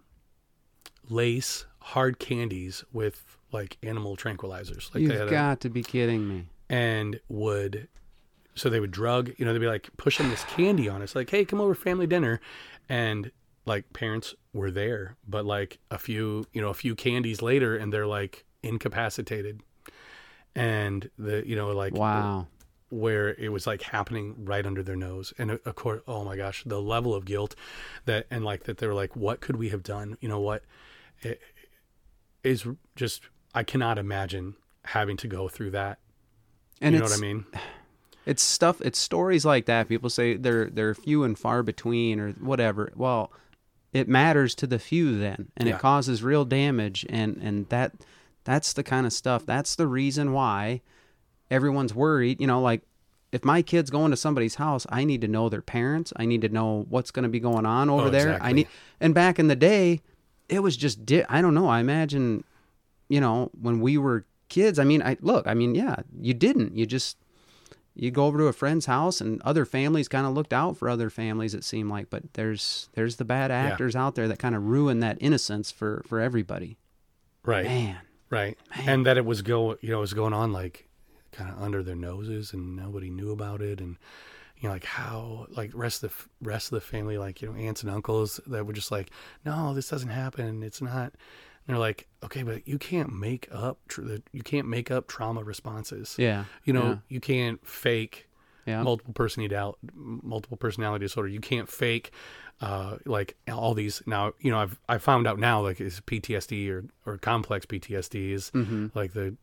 lace 1.09 1.66
hard 1.80 2.18
candies 2.18 2.84
with 2.92 3.36
like 3.53 3.76
animal 3.82 4.16
tranquilizers 4.16 4.92
like 4.94 5.03
You've 5.03 5.12
had 5.12 5.28
a- 5.28 5.30
got 5.30 5.61
to 5.61 5.68
be 5.70 5.82
kidding 5.82 6.28
me. 6.28 6.46
and 6.68 7.20
would 7.28 7.88
so 8.55 8.68
they 8.68 8.80
would 8.80 8.90
drug, 8.90 9.32
you 9.38 9.44
know, 9.44 9.53
they'd 9.53 9.59
be 9.59 9.66
like 9.66 9.88
pushing 9.96 10.28
this 10.30 10.44
candy 10.44 10.88
on 10.88 11.00
us, 11.03 11.14
like, 11.14 11.30
hey, 11.30 11.44
come 11.44 11.61
over 11.61 11.74
for 11.74 11.82
family 11.82 12.07
dinner. 12.07 12.40
And 12.88 13.30
like 13.64 13.92
parents 13.92 14.34
were 14.53 14.70
there, 14.70 15.16
but 15.26 15.44
like 15.46 15.78
a 15.90 15.98
few, 15.98 16.44
you 16.53 16.61
know, 16.61 16.68
a 16.68 16.74
few 16.74 16.94
candies 16.94 17.40
later 17.42 17.76
and 17.76 17.92
they're 17.92 18.07
like 18.07 18.44
incapacitated. 18.62 19.62
And 20.55 21.09
the, 21.18 21.46
you 21.46 21.57
know, 21.57 21.68
like 21.70 21.94
Wow. 21.94 22.46
where 22.90 23.30
it 23.34 23.48
was 23.50 23.66
like 23.66 23.82
happening 23.82 24.34
right 24.44 24.66
under 24.66 24.82
their 24.82 24.96
nose 24.96 25.32
and 25.38 25.53
uh, 25.53 25.57
of 25.64 25.74
course 25.74 26.03
oh 26.07 26.24
my 26.24 26.36
gosh 26.36 26.62
the 26.66 26.78
level 26.82 27.14
of 27.14 27.24
guilt 27.24 27.55
that 28.05 28.26
and 28.30 28.44
like 28.44 28.64
that 28.64 28.76
they 28.76 28.86
were 28.86 28.92
like 28.92 29.16
what 29.16 29.40
could 29.40 29.57
we 29.57 29.70
have 29.70 29.82
done 29.82 30.18
you 30.20 30.28
know 30.28 30.38
what 30.40 30.62
it 31.22 31.40
is 32.44 32.66
just 32.94 33.22
i 33.55 33.62
cannot 33.62 33.96
imagine 33.96 34.55
having 34.84 35.16
to 35.16 35.26
go 35.26 35.48
through 35.48 35.70
that 35.70 36.00
And 36.82 36.92
you 36.94 36.98
know 37.00 37.07
what 37.07 37.14
i 37.16 37.20
mean 37.22 37.46
it's 38.26 38.42
stuff 38.42 38.80
it's 38.80 38.98
stories 38.98 39.44
like 39.44 39.66
that. 39.66 39.88
People 39.88 40.10
say 40.10 40.36
they're 40.36 40.66
they're 40.70 40.94
few 40.94 41.24
and 41.24 41.38
far 41.38 41.62
between 41.62 42.20
or 42.20 42.32
whatever. 42.32 42.92
Well 42.96 43.32
it 43.92 44.08
matters 44.08 44.54
to 44.56 44.66
the 44.66 44.78
few 44.78 45.18
then 45.18 45.48
and 45.56 45.68
Yeah. 45.68 45.74
it 45.76 45.80
causes 45.80 46.22
real 46.22 46.44
damage 46.44 47.04
and 47.08 47.36
and 47.42 47.68
that 47.68 47.92
that's 48.44 48.72
the 48.72 48.82
kind 48.82 49.06
of 49.06 49.12
stuff. 49.12 49.44
That's 49.46 49.74
the 49.74 49.86
reason 49.86 50.32
why 50.32 50.80
everyone's 51.50 51.94
worried. 51.94 52.40
You 52.40 52.46
know 52.46 52.60
like 52.60 52.82
if 53.32 53.44
my 53.44 53.62
kid's 53.62 53.90
going 53.90 54.10
to 54.10 54.16
somebody's 54.16 54.56
house 54.56 54.86
i 54.90 55.04
need 55.04 55.20
to 55.22 55.28
know 55.28 55.48
their 55.48 55.62
parents. 55.62 56.12
I 56.16 56.26
need 56.26 56.42
to 56.42 56.48
know 56.48 56.86
what's 56.90 57.10
going 57.10 57.22
to 57.24 57.28
be 57.28 57.40
going 57.40 57.66
on 57.66 57.88
over 57.90 58.06
Oh, 58.06 58.10
there. 58.10 58.38
I 58.42 58.52
need 58.52 58.68
and 59.00 59.14
back 59.14 59.38
in 59.38 59.48
the 59.48 59.56
day 59.56 60.00
it 60.48 60.60
was 60.60 60.76
just 60.76 61.04
di- 61.06 61.24
i 61.28 61.40
don't 61.42 61.54
know. 61.54 61.66
I 61.68 61.80
imagine 61.80 62.44
you 63.08 63.20
know 63.20 63.50
when 63.60 63.80
we 63.80 63.98
were 63.98 64.24
kids 64.48 64.78
i 64.78 64.84
mean 64.84 65.02
i 65.02 65.16
look 65.22 65.46
i 65.46 65.54
mean 65.54 65.74
yeah 65.74 65.96
you 66.20 66.34
didn't. 66.34 66.76
You 66.76 66.84
just 66.86 67.16
you 67.95 68.11
go 68.11 68.26
over 68.26 68.38
to 68.38 68.47
a 68.47 68.53
friend's 68.53 68.86
house 68.86 69.20
and 69.20 69.40
other 69.43 69.64
families 69.64 70.09
kind 70.09 70.26
of 70.26 70.32
looked 70.32 70.53
out 70.53 70.76
for 70.76 70.88
other 70.88 71.11
families 71.11 71.55
it 71.55 71.64
seemed 71.64 71.90
like 71.90 72.09
but 72.11 72.32
there's 72.34 72.88
there's 72.95 73.16
the 73.16 73.24
bad 73.24 73.51
actors 73.51 73.95
out 73.95 74.14
there 74.14 74.28
that 74.28 74.38
kind 74.38 74.55
of 74.55 74.64
ruin 74.64 75.01
that 75.01 75.18
innocence 75.20 75.70
for 75.70 76.03
for 76.07 76.20
everybody. 76.20 76.78
Right. 77.45 77.64
Man. 77.64 77.99
Right. 78.30 78.57
And 78.86 79.05
that 79.05 79.18
it 79.18 79.24
was 79.24 79.43
go 79.43 79.76
you 79.80 79.90
know 79.90 79.99
it 79.99 80.01
was 80.01 80.14
going 80.14 80.32
on 80.32 80.53
like 80.53 80.88
kind 81.32 81.51
of 81.51 81.62
under 81.62 81.82
their 81.82 81.97
noses 81.97 82.53
and 82.53 82.76
nobody 82.76 83.11
knew 83.11 83.30
about 83.30 83.62
it 83.62 83.80
and 83.80 83.97
you 84.59 84.68
know 84.68 84.74
like 84.74 84.84
how 84.84 85.47
like 85.51 85.70
rest 85.74 86.03
of 86.03 86.11
the 86.11 86.49
rest 86.49 86.72
of 86.72 86.76
the 86.76 86.86
family 86.86 87.18
like 87.18 87.43
you 87.43 87.49
know 87.49 87.59
aunts 87.59 87.82
and 87.82 87.90
uncles 87.90 88.40
that 88.47 88.66
were 88.66 88.72
just 88.72 88.90
like 88.90 89.11
no 89.45 89.74
this 89.74 89.88
doesn't 89.88 90.11
happen. 90.11 90.62
It's 90.62 90.80
not 90.80 91.12
they're 91.66 91.78
like 91.78 92.06
okay 92.24 92.42
but 92.42 92.66
you 92.66 92.78
can't 92.78 93.12
make 93.12 93.48
up 93.52 93.78
tr- 93.88 94.16
you 94.32 94.42
can't 94.42 94.66
make 94.68 94.90
up 94.90 95.06
trauma 95.08 95.42
responses. 95.44 96.16
Yeah. 96.18 96.44
You 96.64 96.72
know 96.72 96.84
yeah, 96.84 96.96
you 97.08 97.20
can't 97.20 97.66
fake 97.66 98.28
yeah. 98.66 98.82
multiple 98.82 99.12
personality 99.14 99.76
multiple 99.94 100.56
personality 100.56 101.04
disorder. 101.04 101.28
You 101.28 101.40
can't 101.40 101.68
fake 101.68 102.10
uh 102.60 102.96
like 103.06 103.36
all 103.50 103.74
these 103.74 104.02
now 104.06 104.32
you 104.38 104.50
know 104.50 104.58
i've 104.58 104.78
i 104.88 104.96
found 104.96 105.26
out 105.26 105.36
now 105.38 105.60
like 105.60 105.80
is 105.80 106.00
ptsd 106.02 106.70
or 106.70 106.84
or 107.06 107.18
complex 107.18 107.66
ptsd 107.66 108.32
is 108.32 108.50
Mm-hmm. 108.52 108.86
like 108.94 109.14
the 109.14 109.34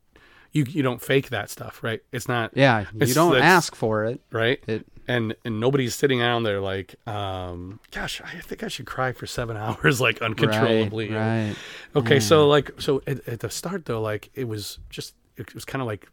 you 0.52 0.64
you 0.68 0.82
don't 0.82 1.02
fake 1.02 1.28
that 1.28 1.50
stuff 1.50 1.82
right? 1.82 2.00
It's 2.12 2.28
not 2.28 2.52
yeah 2.56 2.80
you 2.80 2.86
It's- 3.02 3.14
don't 3.14 3.36
ask 3.36 3.74
for 3.74 4.04
it. 4.06 4.20
Right? 4.32 4.62
It 4.66 4.86
and 5.10 5.34
and 5.44 5.58
nobody's 5.60 5.94
sitting 5.94 6.18
down 6.20 6.42
there 6.44 6.60
like 6.60 6.94
um 7.06 7.80
gosh 7.90 8.20
i 8.24 8.40
think 8.40 8.62
i 8.62 8.68
should 8.68 8.86
cry 8.86 9.12
for 9.12 9.26
seven 9.26 9.56
hours 9.64 10.00
like 10.00 10.22
uncontrollably 10.22 11.10
right, 11.10 11.48
right. 11.48 11.56
Okay, 11.96 12.20
so 12.20 12.46
like 12.48 12.70
so 12.78 13.02
at, 13.06 13.26
at 13.28 13.40
the 13.40 13.50
start 13.50 13.84
though, 13.86 14.00
like 14.00 14.30
it 14.34 14.46
was 14.46 14.78
just 14.88 15.14
it 15.36 15.54
was 15.54 15.64
kind 15.64 15.82
of 15.82 15.86
like 15.86 16.06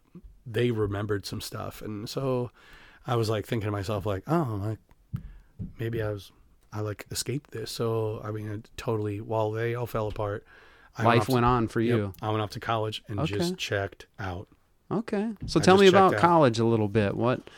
they 0.46 0.72
remembered 0.72 1.26
some 1.26 1.42
stuff, 1.42 1.82
and 1.82 2.10
so 2.10 2.52
I 3.06 3.16
was 3.16 3.30
like 3.30 3.46
thinking 3.46 3.68
to 3.68 3.72
myself 3.72 4.06
like, 4.06 4.24
oh, 4.28 4.62
like 4.64 4.80
maybe 5.80 6.02
I 6.02 6.10
was 6.12 6.32
I 6.74 6.80
like 6.82 7.06
escaped 7.12 7.52
this. 7.52 7.70
So 7.72 8.22
I 8.24 8.32
mean, 8.32 8.48
it 8.50 8.70
totally 8.78 9.22
while 9.22 9.52
they 9.52 9.76
all 9.76 9.86
fell 9.88 10.08
apart, 10.08 10.46
I 10.98 11.04
life 11.04 11.26
to- 11.26 11.34
went 11.34 11.46
on 11.46 11.68
for 11.68 11.82
yep, 11.82 11.96
you 11.98 12.14
I 12.22 12.30
went 12.30 12.42
off 12.42 12.52
to 12.52 12.60
college 12.60 13.04
and 13.08 13.20
Okay. 13.20 13.36
just 13.38 13.58
checked 13.58 14.06
out. 14.20 14.48
okay 14.90 15.32
so 15.46 15.60
I 15.60 15.64
tell 15.64 15.78
me 15.78 15.88
about 15.88 16.14
out. 16.16 16.20
college 16.20 16.60
a 16.60 16.66
little 16.66 16.88
bit 16.88 17.16
what 17.16 17.50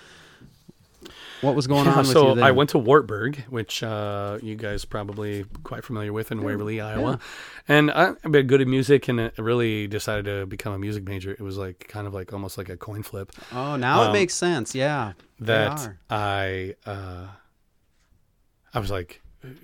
what 1.42 1.56
was 1.56 1.68
going 1.68 1.86
Yeah, 1.86 1.92
on 1.92 1.98
with 2.00 2.08
so 2.08 2.40
I 2.40 2.52
went 2.52 2.70
to 2.72 2.78
Wartburg, 2.78 3.46
which 3.50 3.82
uh, 3.84 4.40
you 4.42 4.56
guys 4.56 4.86
probably 4.86 5.46
quite 5.64 5.84
familiar 5.84 6.12
with 6.12 6.32
in 6.32 6.44
Waverly, 6.44 6.82
Iowa, 6.82 7.20
and 7.68 7.92
I, 7.92 8.10
I've 8.24 8.32
been 8.32 8.48
good 8.48 8.62
at 8.62 8.68
music, 8.68 9.08
and 9.08 9.20
I 9.22 9.32
really 9.38 9.88
decided 9.88 10.26
to 10.26 10.46
become 10.46 10.74
a 10.74 10.80
music 10.80 11.04
major. 11.08 11.32
It 11.32 11.42
was 11.42 11.58
like 11.58 11.88
kind 11.88 12.08
of 12.08 12.14
like 12.14 12.34
almost 12.34 12.58
like 12.58 12.70
a 12.70 12.78
coin 12.78 13.04
flip. 13.04 13.32
oh 13.52 13.76
now 13.76 14.04
it 14.04 14.08
um, 14.08 14.14
makes 14.14 14.34
sense 14.34 14.76
yeah 14.76 15.14
that. 15.40 15.96
I 16.10 16.76
uh, 16.86 17.28
I 18.74 18.80
was 18.80 18.92
like 18.92 19.22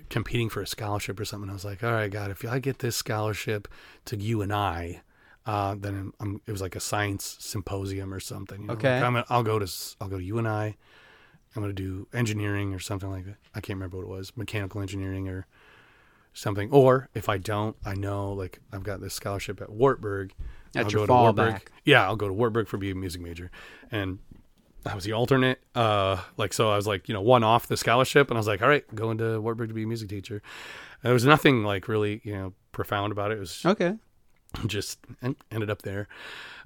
competing 0.08 0.48
for 0.48 0.62
a 0.62 0.66
scholarship 0.66 1.20
or 1.20 1.24
something. 1.24 1.50
I 1.50 1.52
was 1.52 1.64
like, 1.64 1.84
all 1.84 1.92
right, 1.92 2.10
God, 2.10 2.30
if 2.30 2.44
I 2.44 2.58
get 2.58 2.78
this 2.78 2.96
scholarship 2.96 3.68
to 4.06 4.16
you 4.16 4.40
and 4.42 4.52
I, 4.52 5.02
uh, 5.44 5.74
then 5.78 5.94
I'm, 5.94 6.14
I'm, 6.18 6.40
it 6.46 6.50
was 6.52 6.60
like 6.60 6.74
a 6.76 6.80
science 6.80 7.36
symposium 7.40 8.12
or 8.12 8.20
something. 8.20 8.62
You 8.62 8.66
know? 8.68 8.72
Okay. 8.74 8.94
like, 8.96 9.04
I'm, 9.04 9.12
gonna- 9.14 9.26
I'll 9.28 9.42
go 9.42 9.58
to 9.58 9.70
I'll 10.00 10.08
go 10.08 10.18
to 10.18 10.24
you 10.24 10.38
and 10.38 10.48
I. 10.48 10.76
I'm 11.56 11.62
gonna 11.62 11.72
do 11.72 12.06
engineering 12.12 12.74
or 12.74 12.78
something 12.78 13.10
like 13.10 13.24
that. 13.24 13.36
I 13.54 13.60
can't 13.60 13.76
remember 13.76 13.96
what 13.96 14.04
it 14.04 14.08
was, 14.08 14.36
mechanical 14.36 14.80
engineering 14.80 15.28
or 15.28 15.46
something. 16.34 16.70
Or 16.70 17.08
if 17.14 17.28
I 17.28 17.38
don't, 17.38 17.76
I 17.84 17.94
know 17.94 18.32
like 18.32 18.60
I've 18.72 18.82
got 18.82 19.00
this 19.00 19.14
scholarship 19.14 19.60
at 19.60 19.70
Wartburg. 19.70 20.32
That's 20.72 20.86
I'll 20.86 20.90
your 20.92 21.06
to 21.06 21.12
fallback. 21.12 21.68
Yeah, 21.84 22.04
I'll 22.04 22.16
go 22.16 22.28
to 22.28 22.34
Wartburg 22.34 22.68
for 22.68 22.76
be 22.76 22.90
a 22.90 22.94
music 22.94 23.22
major, 23.22 23.50
and 23.90 24.18
I 24.84 24.94
was 24.94 25.04
the 25.04 25.12
alternate. 25.12 25.60
Uh, 25.74 26.20
like 26.36 26.52
so, 26.52 26.70
I 26.70 26.76
was 26.76 26.86
like 26.86 27.08
you 27.08 27.14
know 27.14 27.22
one 27.22 27.42
off 27.42 27.66
the 27.66 27.76
scholarship, 27.76 28.28
and 28.30 28.36
I 28.36 28.40
was 28.40 28.46
like, 28.46 28.60
all 28.60 28.68
right, 28.68 28.84
going 28.94 29.18
to 29.18 29.40
Wartburg 29.40 29.68
to 29.68 29.74
be 29.74 29.84
a 29.84 29.86
music 29.86 30.10
teacher. 30.10 30.42
There 31.02 31.12
was 31.12 31.24
nothing 31.24 31.64
like 31.64 31.88
really 31.88 32.20
you 32.22 32.34
know 32.34 32.52
profound 32.72 33.12
about 33.12 33.30
it. 33.30 33.38
It 33.38 33.40
was 33.40 33.64
okay 33.64 33.96
just 34.66 34.98
en- 35.22 35.36
ended 35.50 35.70
up 35.70 35.82
there. 35.82 36.08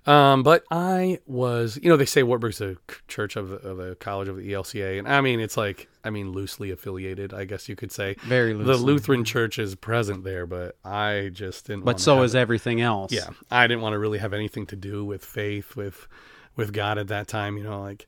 Um, 0.07 0.43
but 0.43 0.65
I 0.71 1.19
was, 1.27 1.79
you 1.83 1.91
know, 1.91 1.97
they 1.97 2.07
say 2.07 2.23
Wartburg's 2.23 2.61
a 2.61 2.77
church 3.07 3.37
of 3.37 3.51
the, 3.51 3.57
of 3.57 3.77
the 3.77 3.95
college 3.97 4.29
of 4.29 4.37
the 4.37 4.53
ELCA, 4.53 4.99
and 4.99 5.07
I 5.07 5.21
mean, 5.21 5.41
it's 5.41 5.57
like, 5.57 5.89
I 6.03 6.11
mean, 6.11 6.33
loosely 6.33 6.71
affiliated, 6.71 7.35
I 7.35 7.45
guess 7.45 7.69
you 7.69 7.77
could 7.77 7.93
say. 7.93 8.17
very 8.25 8.55
The. 8.55 8.77
Lutheran 8.77 9.25
Church 9.25 9.59
is 9.59 9.75
present 9.75 10.25
there, 10.25 10.47
but 10.47 10.77
I 10.85 11.31
just 11.33 11.67
didn't. 11.67 11.85
but 11.85 12.01
so 12.01 12.23
is 12.23 12.35
everything 12.35 12.81
else 12.81 13.13
yeah, 13.13 13.29
I 13.51 13.67
didn't 13.67 13.83
want 13.83 13.93
to 13.93 13.99
really 13.99 14.19
have 14.19 14.33
anything 14.33 14.67
to 14.67 14.77
do 14.77 15.05
with 15.05 15.25
faith, 15.25 15.77
with 15.77 16.09
with 16.57 16.73
God 16.73 16.97
at 16.99 17.09
that 17.09 17.29
time. 17.29 17.59
You 17.59 17.65
know, 17.65 17.81
like 17.83 18.07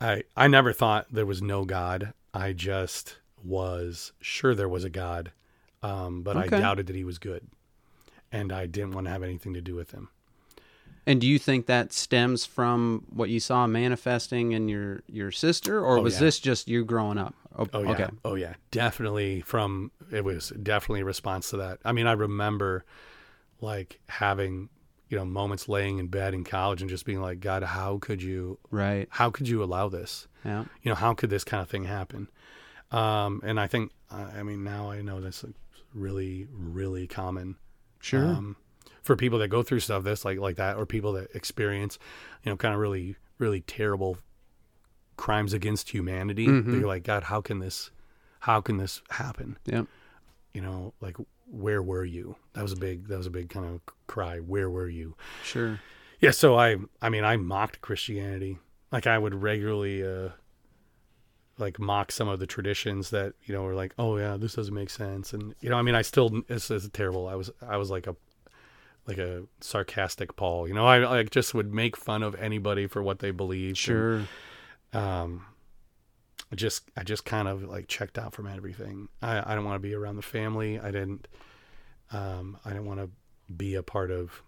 I 0.00 0.22
I 0.36 0.48
never 0.48 0.72
thought 0.72 1.06
there 1.10 1.26
was 1.26 1.42
no 1.42 1.64
God. 1.66 2.14
I 2.32 2.52
just 2.54 3.18
was 3.44 4.12
sure 4.20 4.54
there 4.54 4.68
was 4.68 4.84
a 4.84 4.90
God, 4.90 5.32
um, 5.82 6.22
but 6.22 6.36
Okay. 6.36 6.56
I 6.56 6.60
doubted 6.60 6.86
that 6.86 6.96
He 6.96 7.04
was 7.04 7.18
good, 7.18 7.46
and 8.32 8.50
I 8.52 8.66
didn't 8.66 8.92
want 8.92 9.06
to 9.06 9.10
have 9.10 9.22
anything 9.22 9.52
to 9.54 9.60
do 9.60 9.74
with 9.74 9.90
Him. 9.90 10.08
And 11.08 11.20
do 11.22 11.26
you 11.26 11.38
think 11.38 11.66
that 11.66 11.92
stems 11.92 12.44
from 12.44 13.04
what 13.08 13.30
you 13.30 13.40
saw 13.40 13.66
manifesting 13.66 14.52
in 14.52 14.68
your 14.68 15.02
your 15.06 15.30
sister, 15.32 15.80
or 15.84 15.98
Oh, 15.98 16.02
was 16.02 16.14
yeah. 16.14 16.20
this 16.20 16.38
just 16.38 16.68
you 16.68 16.84
growing 16.84 17.16
up? 17.18 17.34
Oh, 17.58 17.66
Oh 17.72 17.82
yeah. 17.82 17.90
okay. 17.92 18.06
Oh 18.24 18.34
yeah. 18.34 18.54
Definitely 18.70 19.40
from 19.40 19.90
it 20.12 20.22
was 20.24 20.50
definitely 20.62 21.00
a 21.00 21.04
response 21.06 21.50
to 21.50 21.56
that. 21.56 21.78
I 21.84 21.92
mean, 21.92 22.06
I 22.06 22.12
remember 22.12 22.84
like 23.60 24.00
having, 24.08 24.68
you 25.08 25.16
know, 25.16 25.24
moments 25.24 25.68
laying 25.68 25.98
in 25.98 26.08
bed 26.08 26.34
in 26.34 26.44
college 26.44 26.80
and 26.82 26.90
just 26.90 27.04
being 27.06 27.20
like, 27.22 27.40
God, 27.40 27.62
how 27.62 27.98
could 27.98 28.22
you 28.22 28.58
Right. 28.70 29.08
how 29.10 29.30
could 29.30 29.48
you 29.48 29.62
allow 29.64 29.88
this? 29.88 30.28
Yeah. 30.44 30.64
You 30.82 30.90
know, 30.90 30.94
how 30.94 31.14
could 31.14 31.30
this 31.30 31.42
kind 31.44 31.62
of 31.62 31.70
thing 31.70 31.84
happen? 31.84 32.28
Um, 32.90 33.40
and 33.44 33.58
I 33.58 33.66
think 33.66 33.92
I 34.10 34.42
mean 34.42 34.62
now 34.62 34.90
I 34.90 35.00
know 35.02 35.20
that's 35.20 35.42
is 35.42 35.52
really, 35.94 36.46
really 36.52 37.06
common 37.06 37.56
Sure. 38.00 38.24
um, 38.26 38.56
for 39.08 39.16
people 39.16 39.38
that 39.38 39.48
go 39.48 39.62
through 39.62 39.80
stuff 39.80 40.04
this 40.04 40.22
like 40.24 40.38
like 40.38 40.56
that, 40.56 40.76
or 40.76 40.84
people 40.86 41.14
that 41.14 41.34
experience, 41.34 41.98
you 42.44 42.52
know, 42.52 42.56
kind 42.56 42.74
of 42.74 42.78
really 42.80 43.16
really 43.38 43.62
terrible 43.62 44.18
crimes 45.16 45.52
against 45.54 45.90
humanity. 45.90 46.46
Mhm. 46.46 46.78
You're 46.78 46.86
like, 46.86 47.02
God, 47.04 47.24
how 47.24 47.40
can 47.40 47.58
this, 47.58 47.90
how 48.40 48.60
can 48.60 48.76
this 48.76 49.00
happen? 49.10 49.56
yeah 49.64 49.84
You 50.54 50.60
know, 50.60 50.92
like 51.00 51.16
where 51.50 51.82
were 51.82 52.04
you? 52.04 52.36
That 52.52 52.62
was 52.62 52.72
a 52.72 52.76
big 52.76 53.08
that 53.08 53.16
was 53.16 53.26
a 53.26 53.30
big 53.30 53.48
kind 53.48 53.64
of 53.66 53.80
cry. 54.06 54.38
Where 54.38 54.68
were 54.70 54.88
you? 54.88 55.16
Sure. 55.42 55.80
Yeah. 56.20 56.32
So 56.32 56.58
I 56.58 56.76
I 57.00 57.08
mean 57.08 57.24
I 57.24 57.36
mocked 57.38 57.80
Christianity. 57.80 58.58
Like 58.92 59.06
I 59.06 59.16
would 59.18 59.34
regularly. 59.34 60.04
uh 60.04 60.30
like 61.60 61.80
mock 61.80 62.12
some 62.12 62.28
of 62.28 62.38
the 62.38 62.46
traditions 62.46 63.10
that 63.10 63.32
you 63.44 63.52
know 63.52 63.62
were 63.64 63.74
like 63.74 63.92
oh 63.98 64.16
yeah 64.16 64.36
this 64.36 64.54
doesn't 64.54 64.72
make 64.74 64.88
sense 64.90 65.32
and 65.32 65.56
you 65.60 65.68
know 65.68 65.76
i 65.76 65.82
mean 65.82 65.96
i 65.96 66.02
still 66.02 66.28
this 66.46 66.70
is 66.70 66.88
terrible 66.90 67.26
i 67.26 67.34
was 67.34 67.50
i 67.68 67.76
was 67.76 67.90
like 67.90 68.06
a 68.06 68.14
like 69.08 69.18
a 69.18 69.42
sarcastic 69.60 70.36
paul 70.36 70.68
you 70.68 70.74
know 70.74 70.86
i 70.86 70.98
like 70.98 71.30
just 71.30 71.54
would 71.54 71.72
make 71.74 71.96
fun 71.96 72.22
of 72.22 72.34
anybody 72.36 72.86
for 72.86 73.02
what 73.02 73.18
they 73.18 73.30
believe 73.32 73.76
Sure. 73.76 74.22
um 74.92 75.44
just 76.54 76.88
i 76.96 77.02
just 77.02 77.24
kind 77.24 77.48
of 77.48 77.62
like 77.64 77.88
checked 77.88 78.18
out 78.18 78.32
from 78.34 78.46
everything 78.46 79.08
i 79.22 79.52
i 79.52 79.54
don't 79.56 79.64
want 79.64 79.74
to 79.76 79.86
be 79.88 79.94
around 79.94 80.16
the 80.16 80.22
family 80.22 80.78
i 80.78 80.90
didn't 80.90 81.26
um 82.12 82.56
i 82.64 82.68
didn't 82.70 82.86
want 82.86 83.00
to 83.00 83.10
be 83.54 83.74
a 83.74 83.82
part 83.82 84.10
of 84.10 84.42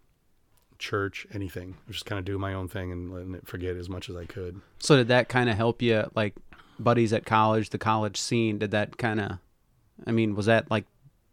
church, 0.78 1.26
anything. 1.34 1.76
Just 1.90 2.06
kind 2.06 2.18
of 2.18 2.24
do 2.24 2.38
my 2.38 2.54
own 2.54 2.66
thing 2.66 2.90
and 2.90 3.12
letting 3.12 3.34
it 3.34 3.46
forget 3.46 3.76
as 3.76 3.90
much 3.90 4.08
as 4.08 4.16
I 4.16 4.24
could. 4.24 4.62
So 4.78 4.96
did 4.96 5.08
that 5.08 5.28
kind 5.28 5.50
of 5.50 5.56
help 5.58 5.82
you, 5.82 6.10
like 6.14 6.34
buddies 6.78 7.12
at 7.12 7.26
college, 7.26 7.68
the 7.68 7.76
college 7.76 8.18
scene? 8.18 8.58
Did 8.58 8.70
that 8.70 8.96
kind 8.96 9.20
of, 9.20 9.32
I 10.06 10.12
mean, 10.12 10.34
was 10.34 10.46
that 10.46 10.70
like 10.70 10.86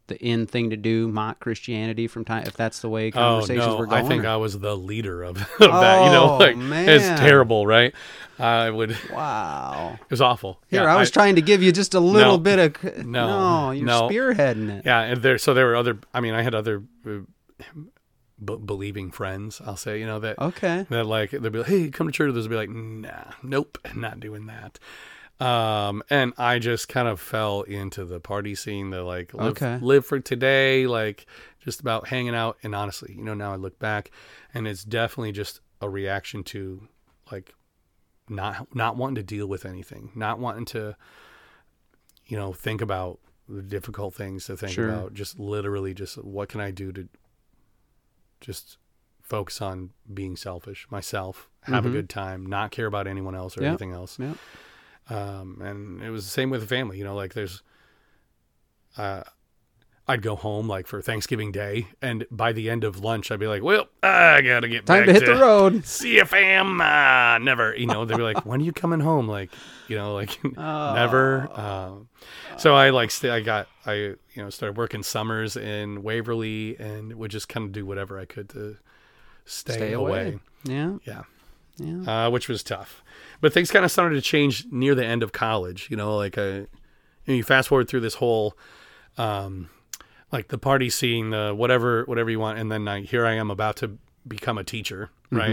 the 0.07 0.21
end 0.21 0.49
thing 0.49 0.69
to 0.71 0.77
do, 0.77 1.07
mock 1.07 1.39
Christianity 1.39 2.07
from 2.07 2.25
time? 2.25 2.43
If 2.47 2.55
that's 2.57 2.79
the 2.81 2.89
way 2.89 3.11
conversations 3.11 3.65
oh, 3.65 3.71
no, 3.73 3.77
were 3.77 3.85
going, 3.87 4.05
I 4.05 4.07
think 4.07 4.23
or- 4.23 4.27
I 4.27 4.35
was 4.37 4.59
the 4.59 4.75
leader 4.75 5.23
of, 5.23 5.37
of 5.59 5.59
that. 5.59 6.05
You 6.05 6.11
know, 6.11 6.31
Oh, 6.31 6.37
like 6.37 6.57
man. 6.57 6.89
it's 6.89 7.05
terrible, 7.19 7.65
right? 7.67 7.93
I 8.39 8.69
would. 8.69 8.97
Wow, 9.11 9.97
it 9.99 10.11
was 10.11 10.21
awful. 10.21 10.61
Here, 10.69 10.83
Yeah, 10.83 10.93
I 10.95 10.99
was 10.99 11.09
trying 11.11 11.35
to 11.35 11.41
give 11.41 11.63
you 11.63 11.71
just 11.71 11.93
a 11.93 11.99
little 11.99 12.37
No. 12.37 12.37
bit 12.37 12.59
of 12.85 13.05
No, 13.05 13.27
no, 13.65 13.71
you're 13.71 13.85
no. 13.85 14.07
spearheading 14.09 14.69
it. 14.69 14.85
Yeah, 14.85 15.01
and 15.01 15.21
there. 15.21 15.37
So 15.37 15.53
there 15.53 15.65
were 15.65 15.75
other. 15.75 15.97
I 16.13 16.19
mean, 16.21 16.33
I 16.35 16.41
had 16.43 16.53
other 16.53 16.83
uh, 17.05 17.19
b- 18.43 18.57
believing 18.63 19.11
friends. 19.11 19.61
I'll 19.65 19.77
say, 19.77 19.99
you 19.99 20.05
know 20.05 20.19
that 20.19 20.37
Okay. 20.39 20.85
that 20.89 21.05
like 21.05 21.31
they'll 21.31 21.49
be 21.49 21.59
like, 21.59 21.67
"Hey, 21.67 21.89
come 21.89 22.07
to 22.07 22.13
church." 22.13 22.33
They'll 22.33 22.47
be 22.47 22.55
like, 22.55 22.69
"Nah, 22.69 23.31
nope, 23.43 23.77
not 23.95 24.19
doing 24.19 24.45
that." 24.47 24.79
Um, 25.39 26.01
and 26.09 26.33
I 26.37 26.57
just 26.59 26.89
kind 26.89 27.07
of 27.07 27.19
fell 27.19 27.61
into 27.61 28.05
the 28.05 28.19
party 28.19 28.55
scene, 28.55 28.89
the 28.89 29.03
like 29.03 29.33
live, 29.33 29.61
Okay. 29.61 29.77
live 29.81 30.05
for 30.05 30.19
today, 30.19 30.87
like 30.87 31.25
just 31.59 31.79
about 31.79 32.07
hanging 32.07 32.33
out. 32.35 32.57
And 32.63 32.73
honestly, 32.73 33.13
you 33.15 33.23
know, 33.23 33.33
now 33.35 33.53
I 33.53 33.55
look 33.55 33.77
back, 33.77 34.09
and 34.53 34.67
it's 34.67 34.83
definitely 34.83 35.31
just 35.33 35.61
a 35.81 35.89
reaction 35.89 36.43
to 36.45 36.87
like 37.31 37.53
not 38.29 38.73
not 38.75 38.97
wanting 38.97 39.15
to 39.15 39.23
deal 39.23 39.45
with 39.47 39.65
anything, 39.65 40.11
not 40.15 40.39
wanting 40.39 40.65
to, 40.65 40.95
you 42.25 42.35
know, 42.37 42.51
think 42.51 42.81
about 42.81 43.19
the 43.47 43.61
difficult 43.61 44.15
things 44.15 44.45
to 44.45 44.57
think 44.57 44.71
Sure. 44.73 44.89
about. 44.89 45.13
Just 45.13 45.37
literally, 45.39 45.93
just 45.93 46.17
what 46.23 46.49
can 46.49 46.61
I 46.61 46.71
do 46.71 46.91
to 46.93 47.07
just 48.41 48.77
focus 49.21 49.61
on 49.61 49.91
being 50.13 50.35
selfish, 50.35 50.87
myself, 50.89 51.49
have 51.63 51.85
a 51.85 51.89
Mhm. 51.89 51.93
good 51.93 52.09
time, 52.09 52.45
not 52.45 52.71
care 52.71 52.85
about 52.85 53.07
anyone 53.07 53.35
else 53.35 53.57
or 53.57 53.61
Yep. 53.61 53.69
anything 53.69 53.91
else. 53.91 54.17
Yep. 54.19 54.37
Um, 55.09 55.61
and 55.61 56.03
it 56.03 56.09
was 56.09 56.25
the 56.25 56.31
same 56.31 56.49
with 56.49 56.61
the 56.61 56.67
family. 56.67 56.97
You 56.97 57.03
know, 57.05 57.15
like 57.15 57.33
there's, 57.33 57.61
uh, 58.97 59.23
I'd 60.09 60.21
go 60.21 60.35
home 60.35 60.67
like 60.69 60.87
for 60.87 61.01
Thanksgiving 61.01 61.51
Day, 61.51 61.87
and 62.01 62.25
by 62.31 62.53
the 62.53 62.69
end 62.69 62.85
of 62.85 62.99
lunch, 63.01 63.29
I'd 63.29 63.41
be 63.41 63.47
like, 63.47 63.61
"Well, 63.61 63.87
I 64.01 64.41
gotta 64.41 64.69
get 64.69 64.85
Time 64.85 65.05
back 65.05 65.07
to 65.07 65.13
hit 65.13 65.25
the 65.25 65.35
road. 65.35 65.85
See 65.85 66.15
you, 66.15 66.23
fam. 66.23 66.79
Uh, 66.79 67.37
never. 67.39 67.75
You 67.75 67.87
know, 67.87 68.05
they'd 68.05 68.15
be 68.15 68.23
like, 68.23 68.45
"When 68.45 68.61
are 68.61 68.63
you 68.63 68.71
coming 68.71 69.01
home?" 69.01 69.27
Like, 69.27 69.51
you 69.89 69.97
know, 69.97 70.13
like 70.13 70.39
never. 70.57 71.49
Um, 71.59 72.07
so 72.57 72.73
I 72.73 72.91
like 72.91 73.11
st- 73.11 73.33
I 73.33 73.41
got 73.41 73.67
I 73.85 73.93
you 73.95 74.17
know 74.37 74.49
started 74.49 74.77
working 74.77 75.03
summers 75.03 75.57
in 75.57 76.03
Waverly 76.03 76.77
and 76.79 77.13
would 77.15 77.31
just 77.31 77.49
kind 77.49 77.65
of 77.65 77.73
do 77.73 77.85
whatever 77.85 78.17
I 78.17 78.23
could 78.25 78.47
to 78.49 78.77
stay, 79.43 79.73
Stay 79.73 79.93
away. 79.93 80.21
away. 80.21 80.39
Yeah. 80.63 80.97
Yeah 81.05 81.23
Yeah. 81.77 82.25
uh, 82.25 82.29
which 82.29 82.47
was 82.47 82.63
tough. 82.63 83.03
But 83.39 83.53
things 83.53 83.69
kind 83.69 83.85
of 83.85 83.91
started 83.91 84.15
to 84.15 84.21
change 84.21 84.65
near 84.71 84.95
the 84.95 85.05
end 85.05 85.21
of 85.23 85.31
college. 85.31 85.87
You 85.91 85.97
know, 85.97 86.15
like 86.17 86.37
uh, 86.37 86.41
you, 86.41 86.67
know, 87.27 87.33
you 87.35 87.43
fast 87.43 87.67
forward 87.69 87.87
through 87.87 87.99
this 88.01 88.15
whole, 88.15 88.57
um, 89.17 89.69
like 90.31 90.47
the 90.47 90.57
party 90.57 90.89
scene, 90.89 91.29
the 91.29 91.53
whatever, 91.55 92.03
whatever 92.05 92.29
you 92.29 92.39
want, 92.39 92.57
and 92.59 92.71
then 92.71 92.87
I, 92.87 93.01
here 93.01 93.25
I 93.25 93.33
am 93.33 93.51
about 93.51 93.75
to 93.77 93.97
become 94.27 94.57
a 94.57 94.63
teacher, 94.63 95.09
right? 95.31 95.51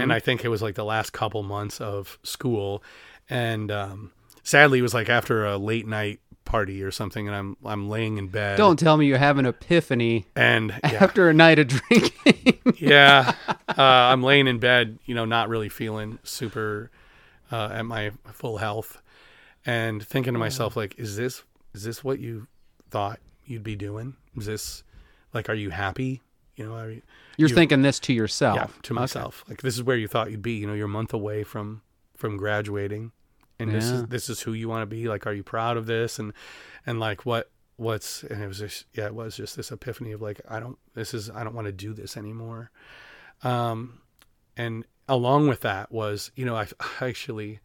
And 0.00 0.12
I 0.12 0.18
think 0.18 0.44
it 0.44 0.48
was 0.48 0.62
like 0.62 0.74
the 0.74 0.84
last 0.84 1.12
couple 1.12 1.42
months 1.42 1.80
of 1.80 2.18
school, 2.24 2.82
and 3.30 3.70
um, 3.70 4.12
sadly, 4.42 4.80
it 4.80 4.82
was 4.82 4.94
like 4.94 5.08
after 5.08 5.46
a 5.46 5.56
late 5.56 5.86
night 5.86 6.20
party 6.52 6.82
or 6.82 6.90
something, 6.90 7.26
and 7.26 7.34
I'm 7.34 7.56
I'm 7.64 7.88
laying 7.88 8.18
in 8.18 8.28
bed. 8.28 8.58
Don't 8.58 8.78
tell 8.78 8.96
me 8.98 9.06
you 9.06 9.16
have 9.16 9.38
an 9.38 9.46
epiphany 9.46 10.26
and 10.36 10.70
yeah, 10.84 11.02
after 11.02 11.28
a 11.30 11.34
night 11.34 11.58
of 11.58 11.68
drinking. 11.68 12.58
yeah, 12.76 13.34
uh, 13.68 13.74
I'm 13.82 14.22
laying 14.22 14.46
in 14.46 14.58
bed, 14.58 14.98
you 15.06 15.14
know, 15.14 15.24
not 15.24 15.48
really 15.48 15.70
feeling 15.70 16.18
super 16.24 16.90
uh, 17.50 17.70
at 17.72 17.86
my 17.86 18.12
full 18.32 18.58
health, 18.58 19.00
and 19.64 20.06
thinking 20.06 20.34
to 20.34 20.38
myself, 20.38 20.76
like, 20.76 20.94
is 20.98 21.16
this 21.16 21.42
is 21.74 21.84
this 21.84 22.04
what 22.04 22.18
you 22.20 22.46
thought 22.90 23.18
you'd 23.46 23.64
be 23.64 23.74
doing? 23.76 24.14
Is 24.36 24.44
this 24.46 24.84
like, 25.32 25.48
are 25.48 25.54
you 25.54 25.70
happy? 25.70 26.20
You 26.56 26.66
know, 26.66 26.74
are 26.74 26.90
you, 26.90 27.02
You're 27.38 27.48
You- 27.48 27.54
thinking 27.54 27.80
this 27.80 27.98
to 28.00 28.12
yourself. 28.12 28.56
yeah, 28.56 28.66
to 28.82 28.92
myself, 28.92 29.42
like, 29.48 29.62
this 29.62 29.74
is 29.74 29.82
where 29.82 29.96
you 29.96 30.06
thought 30.06 30.30
you'd 30.30 30.42
be. 30.42 30.52
You 30.52 30.66
know, 30.66 30.74
you're 30.74 30.84
a 30.84 30.98
month 31.00 31.14
away 31.14 31.44
from 31.44 31.80
from 32.14 32.36
graduating, 32.36 33.10
and 33.58 33.72
this 33.72 33.84
is 33.84 34.06
this 34.06 34.28
is 34.28 34.40
who 34.40 34.52
you 34.52 34.68
want 34.68 34.82
to 34.82 34.86
be. 34.86 35.08
Like, 35.08 35.26
are 35.26 35.32
you 35.32 35.42
proud 35.42 35.76
of 35.76 35.86
this? 35.86 36.18
And 36.18 36.32
and 36.86 36.98
like, 37.00 37.24
what 37.24 37.50
what's 37.76 38.22
and 38.24 38.42
it 38.42 38.46
was 38.46 38.58
just 38.58 38.86
yeah, 38.94 39.06
it 39.06 39.14
was 39.14 39.36
just 39.36 39.56
this 39.56 39.70
epiphany 39.70 40.12
of 40.12 40.22
like, 40.22 40.40
I 40.48 40.60
don't 40.60 40.78
this 40.94 41.14
is 41.14 41.30
I 41.30 41.44
don't 41.44 41.54
want 41.54 41.66
to 41.66 41.72
do 41.72 41.92
this 41.92 42.16
anymore. 42.16 42.70
Um, 43.42 44.00
and 44.56 44.84
along 45.08 45.48
with 45.48 45.60
that 45.60 45.90
was 45.90 46.30
you 46.36 46.44
know 46.44 46.56
I, 46.56 46.66
I 47.00 47.08
actually, 47.08 47.60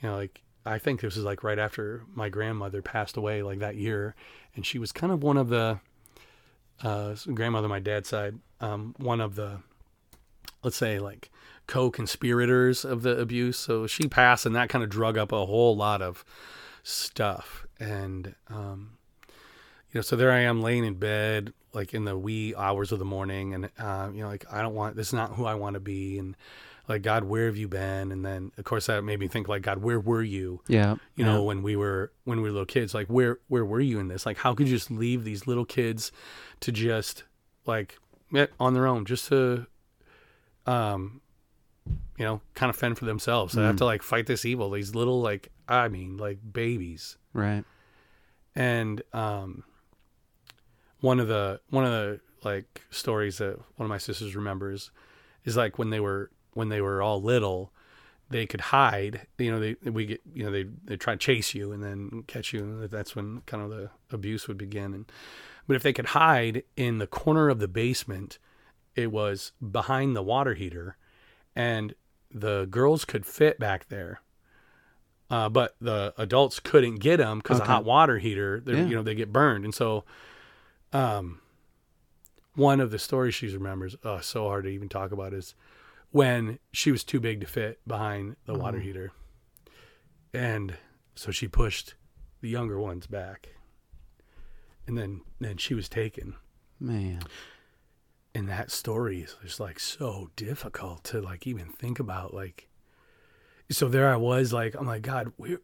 you 0.00 0.08
know, 0.08 0.16
like 0.16 0.42
I 0.64 0.78
think 0.78 1.00
this 1.00 1.16
was 1.16 1.24
like 1.24 1.42
right 1.42 1.58
after 1.58 2.04
my 2.14 2.28
grandmother 2.28 2.82
passed 2.82 3.16
away, 3.16 3.42
like 3.42 3.60
that 3.60 3.76
year, 3.76 4.14
and 4.54 4.66
she 4.66 4.78
was 4.78 4.92
kind 4.92 5.12
of 5.12 5.22
one 5.22 5.36
of 5.36 5.48
the 5.48 5.80
uh, 6.82 7.14
grandmother, 7.34 7.68
my 7.68 7.78
dad's 7.78 8.08
side, 8.08 8.38
um, 8.60 8.94
one 8.98 9.20
of 9.20 9.34
the, 9.34 9.58
let's 10.62 10.76
say, 10.76 10.98
like 10.98 11.30
co-conspirators 11.70 12.84
of 12.84 13.02
the 13.02 13.16
abuse. 13.16 13.56
So 13.56 13.86
she 13.86 14.08
passed, 14.08 14.44
and 14.44 14.54
that 14.56 14.68
kind 14.68 14.84
of 14.84 14.90
drug 14.90 15.16
up 15.16 15.32
a 15.32 15.46
whole 15.46 15.76
lot 15.76 16.02
of 16.02 16.24
stuff. 16.82 17.66
And 17.78 18.34
um, 18.48 18.98
you 19.28 19.98
know, 19.98 20.02
so 20.02 20.16
there 20.16 20.32
I 20.32 20.40
am 20.40 20.60
laying 20.60 20.84
in 20.84 20.94
bed, 20.94 21.52
like 21.72 21.94
in 21.94 22.04
the 22.04 22.18
wee 22.18 22.54
hours 22.54 22.92
of 22.92 22.98
the 22.98 23.04
morning, 23.04 23.54
and 23.54 23.70
uh, 23.78 24.10
you 24.12 24.22
know, 24.22 24.28
like 24.28 24.44
I 24.52 24.60
don't 24.60 24.74
want 24.74 24.96
this 24.96 25.08
is 25.08 25.12
not 25.14 25.34
who 25.34 25.46
I 25.46 25.54
want 25.54 25.74
to 25.74 25.80
be, 25.80 26.18
and 26.18 26.36
like 26.88 27.02
God, 27.02 27.22
where 27.22 27.46
have 27.46 27.56
you 27.56 27.68
been? 27.68 28.10
And 28.10 28.26
then 28.26 28.50
of 28.58 28.64
course 28.64 28.86
that 28.86 29.02
made 29.04 29.20
me 29.20 29.28
think 29.28 29.48
like 29.48 29.62
God, 29.62 29.78
where 29.78 30.00
were 30.00 30.24
you? 30.24 30.60
Yeah. 30.66 30.96
you 31.14 31.24
know 31.24 31.44
when 31.44 31.62
we 31.62 31.76
were 31.76 32.12
when 32.24 32.38
we 32.38 32.48
were 32.48 32.50
little 32.50 32.66
kids 32.66 32.94
like 32.94 33.06
where 33.06 33.38
where 33.46 33.64
were 33.64 33.80
you 33.80 34.00
in 34.00 34.08
this 34.08 34.26
like 34.26 34.38
how 34.38 34.54
could 34.54 34.68
you 34.68 34.74
just 34.76 34.90
leave 34.90 35.22
these 35.22 35.46
little 35.46 35.64
kids 35.64 36.10
to 36.60 36.72
just 36.72 37.22
like 37.64 37.96
eh, 38.34 38.46
on 38.58 38.74
their 38.74 38.86
own 38.88 39.04
just 39.04 39.28
to 39.28 39.66
um 40.66 41.20
you 42.20 42.26
know 42.26 42.42
kind 42.52 42.68
of 42.68 42.76
fend 42.76 42.98
for 42.98 43.06
themselves. 43.06 43.54
They 43.54 43.62
have 43.62 43.76
to 43.76 43.86
like 43.86 44.02
fight 44.02 44.26
this 44.26 44.44
evil 44.44 44.70
these 44.70 44.94
little 44.94 45.22
like 45.22 45.48
i 45.66 45.88
mean 45.88 46.18
like 46.18 46.38
babies. 46.52 47.16
Right. 47.32 47.64
and 48.54 49.00
um 49.14 49.64
one 51.00 51.18
of 51.18 51.28
the 51.28 51.62
one 51.70 51.86
of 51.86 51.90
the 51.90 52.20
like 52.44 52.82
stories 52.90 53.38
that 53.38 53.56
one 53.76 53.86
of 53.86 53.88
my 53.88 53.96
sisters 53.96 54.36
remembers 54.36 54.90
is 55.46 55.56
like 55.56 55.78
when 55.78 55.88
they 55.88 55.98
were 55.98 56.30
when 56.52 56.68
they 56.68 56.82
were 56.82 57.00
all 57.00 57.22
little 57.22 57.72
they 58.28 58.44
could 58.44 58.60
hide 58.60 59.26
you 59.38 59.50
know 59.50 59.58
they 59.58 59.90
we 59.90 60.04
get 60.04 60.20
you 60.34 60.44
know 60.44 60.50
they 60.50 60.66
they 60.84 60.98
try 60.98 61.14
to 61.14 61.18
chase 61.18 61.54
you 61.54 61.72
and 61.72 61.82
then 61.82 62.22
catch 62.26 62.52
you 62.52 62.60
and 62.60 62.90
that's 62.90 63.16
when 63.16 63.40
kind 63.46 63.62
of 63.62 63.70
the 63.70 63.88
abuse 64.12 64.46
would 64.46 64.58
begin. 64.58 64.92
And 64.92 65.12
but 65.66 65.74
if 65.74 65.82
they 65.82 65.94
could 65.94 66.06
hide 66.08 66.64
in 66.76 66.98
the 66.98 67.06
corner 67.06 67.48
of 67.48 67.60
the 67.60 67.68
basement 67.68 68.38
it 68.94 69.10
was 69.10 69.52
behind 69.70 70.14
the 70.14 70.22
water 70.22 70.52
heater 70.52 70.98
and 71.56 71.94
the 72.32 72.66
girls 72.70 73.04
could 73.04 73.26
fit 73.26 73.58
back 73.58 73.88
there 73.88 74.20
uh, 75.30 75.48
but 75.48 75.76
the 75.80 76.12
adults 76.18 76.58
couldn't 76.60 76.96
get 76.96 77.18
them 77.18 77.38
because 77.38 77.58
the 77.58 77.62
Okay. 77.64 77.72
hot 77.72 77.84
water 77.84 78.18
heater 78.18 78.62
Yeah. 78.66 78.86
you 78.86 78.94
know 78.96 79.02
they 79.02 79.14
get 79.14 79.32
burned 79.32 79.64
and 79.64 79.74
so 79.74 80.04
um 80.92 81.40
one 82.54 82.80
of 82.80 82.90
the 82.90 82.98
stories 82.98 83.34
she 83.34 83.48
remembers 83.48 83.96
uh, 84.04 84.20
so 84.20 84.46
hard 84.48 84.64
to 84.64 84.70
even 84.70 84.88
talk 84.88 85.12
about 85.12 85.32
is 85.32 85.54
when 86.10 86.58
she 86.72 86.90
was 86.90 87.04
too 87.04 87.20
big 87.20 87.40
to 87.40 87.46
fit 87.46 87.80
behind 87.86 88.36
the 88.46 88.54
water 88.54 88.78
Oh. 88.78 88.80
heater 88.80 89.12
and 90.34 90.74
so 91.14 91.30
she 91.30 91.48
pushed 91.48 91.94
the 92.40 92.48
younger 92.48 92.78
ones 92.78 93.06
back 93.06 93.50
and 94.86 94.96
then 94.98 95.20
then 95.40 95.56
she 95.56 95.74
was 95.74 95.88
taken 95.88 96.34
Man. 96.80 97.20
And 98.34 98.48
that 98.48 98.70
story 98.70 99.22
is 99.22 99.36
just 99.42 99.60
like 99.60 99.78
so 99.80 100.30
difficult 100.36 101.04
to 101.04 101.20
like 101.20 101.46
even 101.46 101.66
think 101.66 101.98
about 101.98 102.32
like 102.32 102.68
so 103.70 103.88
there 103.88 104.08
i 104.08 104.16
was 104.16 104.52
like 104.52 104.74
i'm 104.74 104.86
like 104.86 105.02
god 105.02 105.32
where 105.36 105.58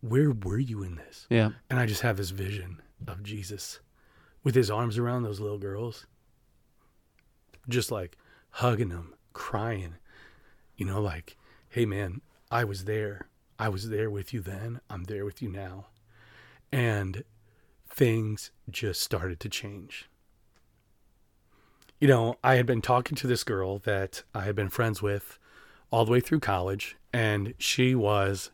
where 0.00 0.30
were 0.30 0.58
you 0.58 0.82
in 0.82 0.96
this? 0.96 1.26
Yeah. 1.30 1.50
and 1.70 1.78
i 1.78 1.86
just 1.86 2.02
have 2.02 2.16
this 2.16 2.30
vision 2.30 2.82
of 3.06 3.22
jesus 3.22 3.80
with 4.42 4.54
his 4.54 4.70
arms 4.70 4.98
around 4.98 5.22
those 5.22 5.40
little 5.40 5.58
girls 5.58 6.06
just 7.68 7.90
like 7.90 8.16
hugging 8.50 8.90
them 8.90 9.14
crying 9.32 9.94
you 10.76 10.84
know 10.86 11.00
like 11.00 11.36
hey 11.68 11.86
man 11.86 12.20
i 12.50 12.62
was 12.64 12.84
there. 12.84 13.28
I 13.58 13.68
was 13.68 13.88
there 13.88 14.10
with 14.10 14.32
you 14.32 14.40
then. 14.40 14.80
I'm 14.90 15.04
there 15.04 15.24
with 15.24 15.40
you 15.40 15.48
now. 15.48 15.86
And 16.72 17.22
things 17.88 18.50
just 18.68 19.00
started 19.00 19.38
to 19.40 19.48
change 19.48 20.08
you 22.00 22.08
know, 22.08 22.36
I 22.44 22.56
had 22.56 22.66
been 22.66 22.82
talking 22.82 23.16
to 23.16 23.26
this 23.26 23.44
girl 23.44 23.78
that 23.80 24.22
I 24.34 24.42
had 24.42 24.54
been 24.56 24.68
friends 24.68 25.00
with 25.02 25.38
all 25.90 26.04
the 26.04 26.12
way 26.12 26.20
through 26.20 26.40
college, 26.40 26.96
and 27.12 27.54
she 27.58 27.94
was, 27.94 28.50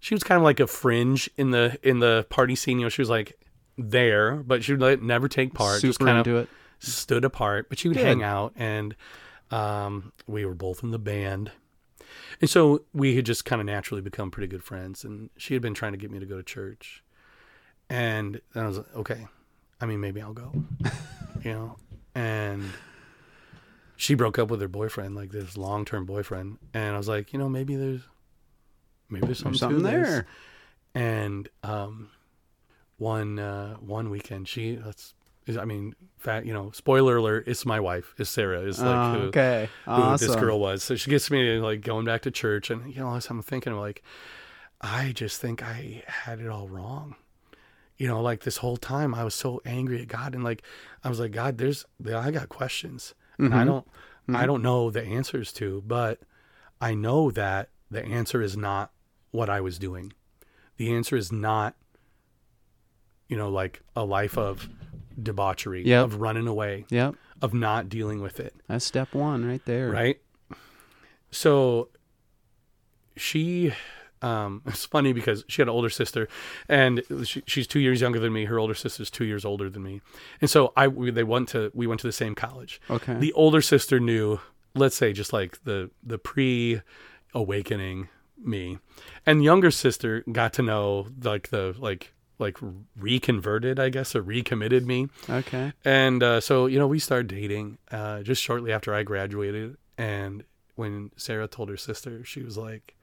she 0.00 0.14
was 0.14 0.22
kind 0.24 0.36
of 0.38 0.42
like 0.44 0.60
a 0.60 0.66
fringe 0.66 1.30
in 1.36 1.50
the 1.50 1.78
in 1.82 2.00
the 2.00 2.26
party 2.30 2.54
scene. 2.54 2.78
You 2.78 2.86
know, 2.86 2.90
she 2.90 3.02
was 3.02 3.10
like 3.10 3.38
there, 3.76 4.36
but 4.36 4.64
she 4.64 4.72
would 4.72 4.80
like, 4.80 5.00
never 5.02 5.28
take 5.28 5.54
part. 5.54 5.80
just 5.80 5.98
Super 5.98 6.06
kind 6.06 6.18
of 6.18 6.26
into 6.26 6.38
it. 6.40 6.48
stood 6.78 7.24
apart, 7.24 7.68
but 7.68 7.78
she 7.78 7.88
would 7.88 7.96
Good. 7.96 8.06
hang 8.06 8.22
out, 8.22 8.52
and 8.56 8.94
um, 9.50 10.12
we 10.26 10.44
were 10.44 10.54
both 10.54 10.82
in 10.82 10.90
the 10.90 10.98
band. 10.98 11.52
And 12.40 12.48
so 12.48 12.82
we 12.92 13.16
had 13.16 13.26
just 13.26 13.44
kind 13.44 13.60
of 13.60 13.66
naturally 13.66 14.00
become 14.00 14.30
pretty 14.30 14.46
good 14.46 14.62
friends. 14.62 15.04
And 15.04 15.30
she 15.36 15.54
had 15.54 15.62
been 15.62 15.74
trying 15.74 15.92
to 15.92 15.98
get 15.98 16.10
me 16.10 16.18
to 16.20 16.26
go 16.26 16.36
to 16.36 16.42
church. 16.42 17.02
And 17.90 18.40
I 18.54 18.66
was 18.66 18.78
like, 18.78 18.94
okay, 18.96 19.26
I 19.80 19.86
mean, 19.86 20.00
maybe 20.00 20.20
I'll 20.22 20.32
go, 20.32 20.52
you 21.42 21.52
know? 21.52 21.76
And 22.18 22.70
she 23.96 24.14
broke 24.14 24.38
up 24.38 24.50
with 24.50 24.60
her 24.60 24.68
boyfriend, 24.68 25.14
like 25.14 25.30
this 25.30 25.56
long 25.56 25.84
term 25.84 26.04
boyfriend. 26.06 26.58
And 26.74 26.94
I 26.94 26.98
was 26.98 27.08
like, 27.08 27.32
you 27.32 27.38
know, 27.38 27.48
maybe 27.48 27.76
there's, 27.76 28.00
maybe 29.08 29.26
there's 29.26 29.38
something, 29.38 29.58
something 29.58 29.82
this. 29.82 30.08
there. 30.08 30.26
And 30.94 31.48
um, 31.62 32.10
one 32.96 33.38
uh, 33.38 33.74
one 33.74 34.10
weekend, 34.10 34.48
she 34.48 34.74
that's 34.76 35.14
I 35.58 35.64
mean, 35.64 35.94
fat 36.18 36.44
you 36.44 36.52
know, 36.52 36.70
spoiler 36.72 37.16
alert, 37.16 37.44
it's 37.46 37.64
my 37.64 37.80
wife, 37.80 38.14
is 38.18 38.28
Sarah, 38.28 38.60
is 38.60 38.80
like 38.80 38.88
Oh, 39.16 39.18
who, 39.20 39.26
okay. 39.28 39.68
who 39.86 39.90
Awesome. 39.92 40.26
this 40.26 40.36
girl 40.36 40.58
was. 40.58 40.82
So 40.82 40.94
she 40.94 41.10
gets 41.10 41.30
me 41.30 41.58
like 41.58 41.80
going 41.80 42.04
back 42.04 42.22
to 42.22 42.30
church, 42.30 42.68
and 42.70 42.92
you 42.94 43.00
know, 43.00 43.08
I'm 43.30 43.42
thinking, 43.42 43.74
like, 43.74 44.02
I 44.80 45.12
just 45.12 45.40
think 45.40 45.62
I 45.62 46.02
had 46.06 46.40
it 46.40 46.48
all 46.48 46.68
wrong. 46.68 47.14
You 47.98 48.08
know, 48.08 48.22
like 48.22 48.42
this 48.42 48.58
whole 48.58 48.76
time, 48.76 49.14
I 49.14 49.24
was 49.24 49.34
so 49.34 49.60
angry 49.64 50.00
at 50.00 50.08
God, 50.08 50.34
and 50.34 50.44
like, 50.44 50.62
I 51.02 51.08
was 51.08 51.20
like, 51.20 51.32
God, 51.32 51.58
there's, 51.58 51.84
I 52.06 52.30
got 52.30 52.48
questions, 52.48 53.14
and 53.38 53.52
I 53.52 53.58
mm-hmm. 53.58 53.66
don't, 53.66 53.86
I 54.28 54.32
mm-hmm. 54.32 54.46
don't 54.46 54.62
know 54.62 54.90
the 54.90 55.02
answers 55.02 55.52
to, 55.54 55.82
but 55.86 56.20
I 56.80 56.94
know 56.94 57.30
that 57.32 57.70
the 57.90 58.04
answer 58.04 58.40
is 58.40 58.56
not 58.56 58.92
what 59.30 59.50
I 59.50 59.60
was 59.60 59.78
doing. 59.78 60.12
The 60.76 60.94
answer 60.94 61.16
is 61.16 61.32
not, 61.32 61.74
you 63.28 63.36
know, 63.36 63.48
like 63.48 63.82
a 63.96 64.04
life 64.04 64.38
of 64.38 64.68
debauchery, 65.20 65.84
Yep. 65.84 66.04
of 66.04 66.20
running 66.20 66.46
away, 66.46 66.84
Yep. 66.90 67.16
of 67.42 67.52
not 67.52 67.88
dealing 67.88 68.20
with 68.20 68.38
it 68.40 68.54
That's 68.68 68.84
step 68.84 69.14
one 69.14 69.44
right 69.44 69.64
there. 69.64 69.90
right 69.90 70.20
so 71.30 71.88
she 73.16 73.72
um 74.22 74.62
it's 74.66 74.84
funny 74.84 75.12
because 75.12 75.44
she 75.48 75.62
had 75.62 75.68
an 75.68 75.74
older 75.74 75.90
sister 75.90 76.28
and 76.68 77.02
she, 77.24 77.42
she's 77.46 77.66
two 77.66 77.80
years 77.80 78.00
younger 78.00 78.18
than 78.18 78.32
me 78.32 78.44
her 78.46 78.58
older 78.58 78.74
sister's 78.74 79.10
two 79.10 79.24
years 79.24 79.44
older 79.44 79.68
than 79.70 79.82
me 79.82 80.00
and 80.40 80.50
so 80.50 80.72
i 80.76 80.88
we, 80.88 81.10
they 81.10 81.24
went 81.24 81.48
to 81.48 81.70
we 81.74 81.86
went 81.86 82.00
to 82.00 82.06
the 82.06 82.12
same 82.12 82.34
college 82.34 82.80
Okay. 82.90 83.14
the 83.14 83.32
older 83.34 83.60
sister 83.62 84.00
knew 84.00 84.40
let's 84.74 84.96
say 84.96 85.12
just 85.12 85.32
like 85.32 85.62
the 85.64 85.90
the 86.02 86.18
pre 86.18 86.80
awakening 87.34 88.08
me 88.42 88.78
and 89.26 89.42
younger 89.44 89.70
sister 89.70 90.24
got 90.32 90.52
to 90.52 90.62
know 90.62 91.08
like 91.22 91.48
the 91.48 91.74
like 91.78 92.12
like 92.38 92.56
reconverted 92.96 93.78
i 93.80 93.88
guess 93.88 94.14
or 94.14 94.22
recommitted 94.22 94.86
me 94.86 95.08
okay. 95.28 95.72
and 95.84 96.22
uh, 96.22 96.40
so, 96.40 96.66
you 96.66 96.78
know, 96.78 96.86
we 96.86 96.98
started 96.98 97.26
dating 97.26 97.78
uh, 97.90 98.22
just 98.22 98.40
shortly 98.42 98.72
after 98.72 98.94
I 98.94 99.02
graduated. 99.02 99.76
And 99.96 100.44
when 100.76 101.10
Sarah 101.16 101.48
told 101.48 101.68
her 101.68 101.76
sister, 101.76 102.24
she 102.24 102.42
was 102.44 102.56
like, 102.56 102.94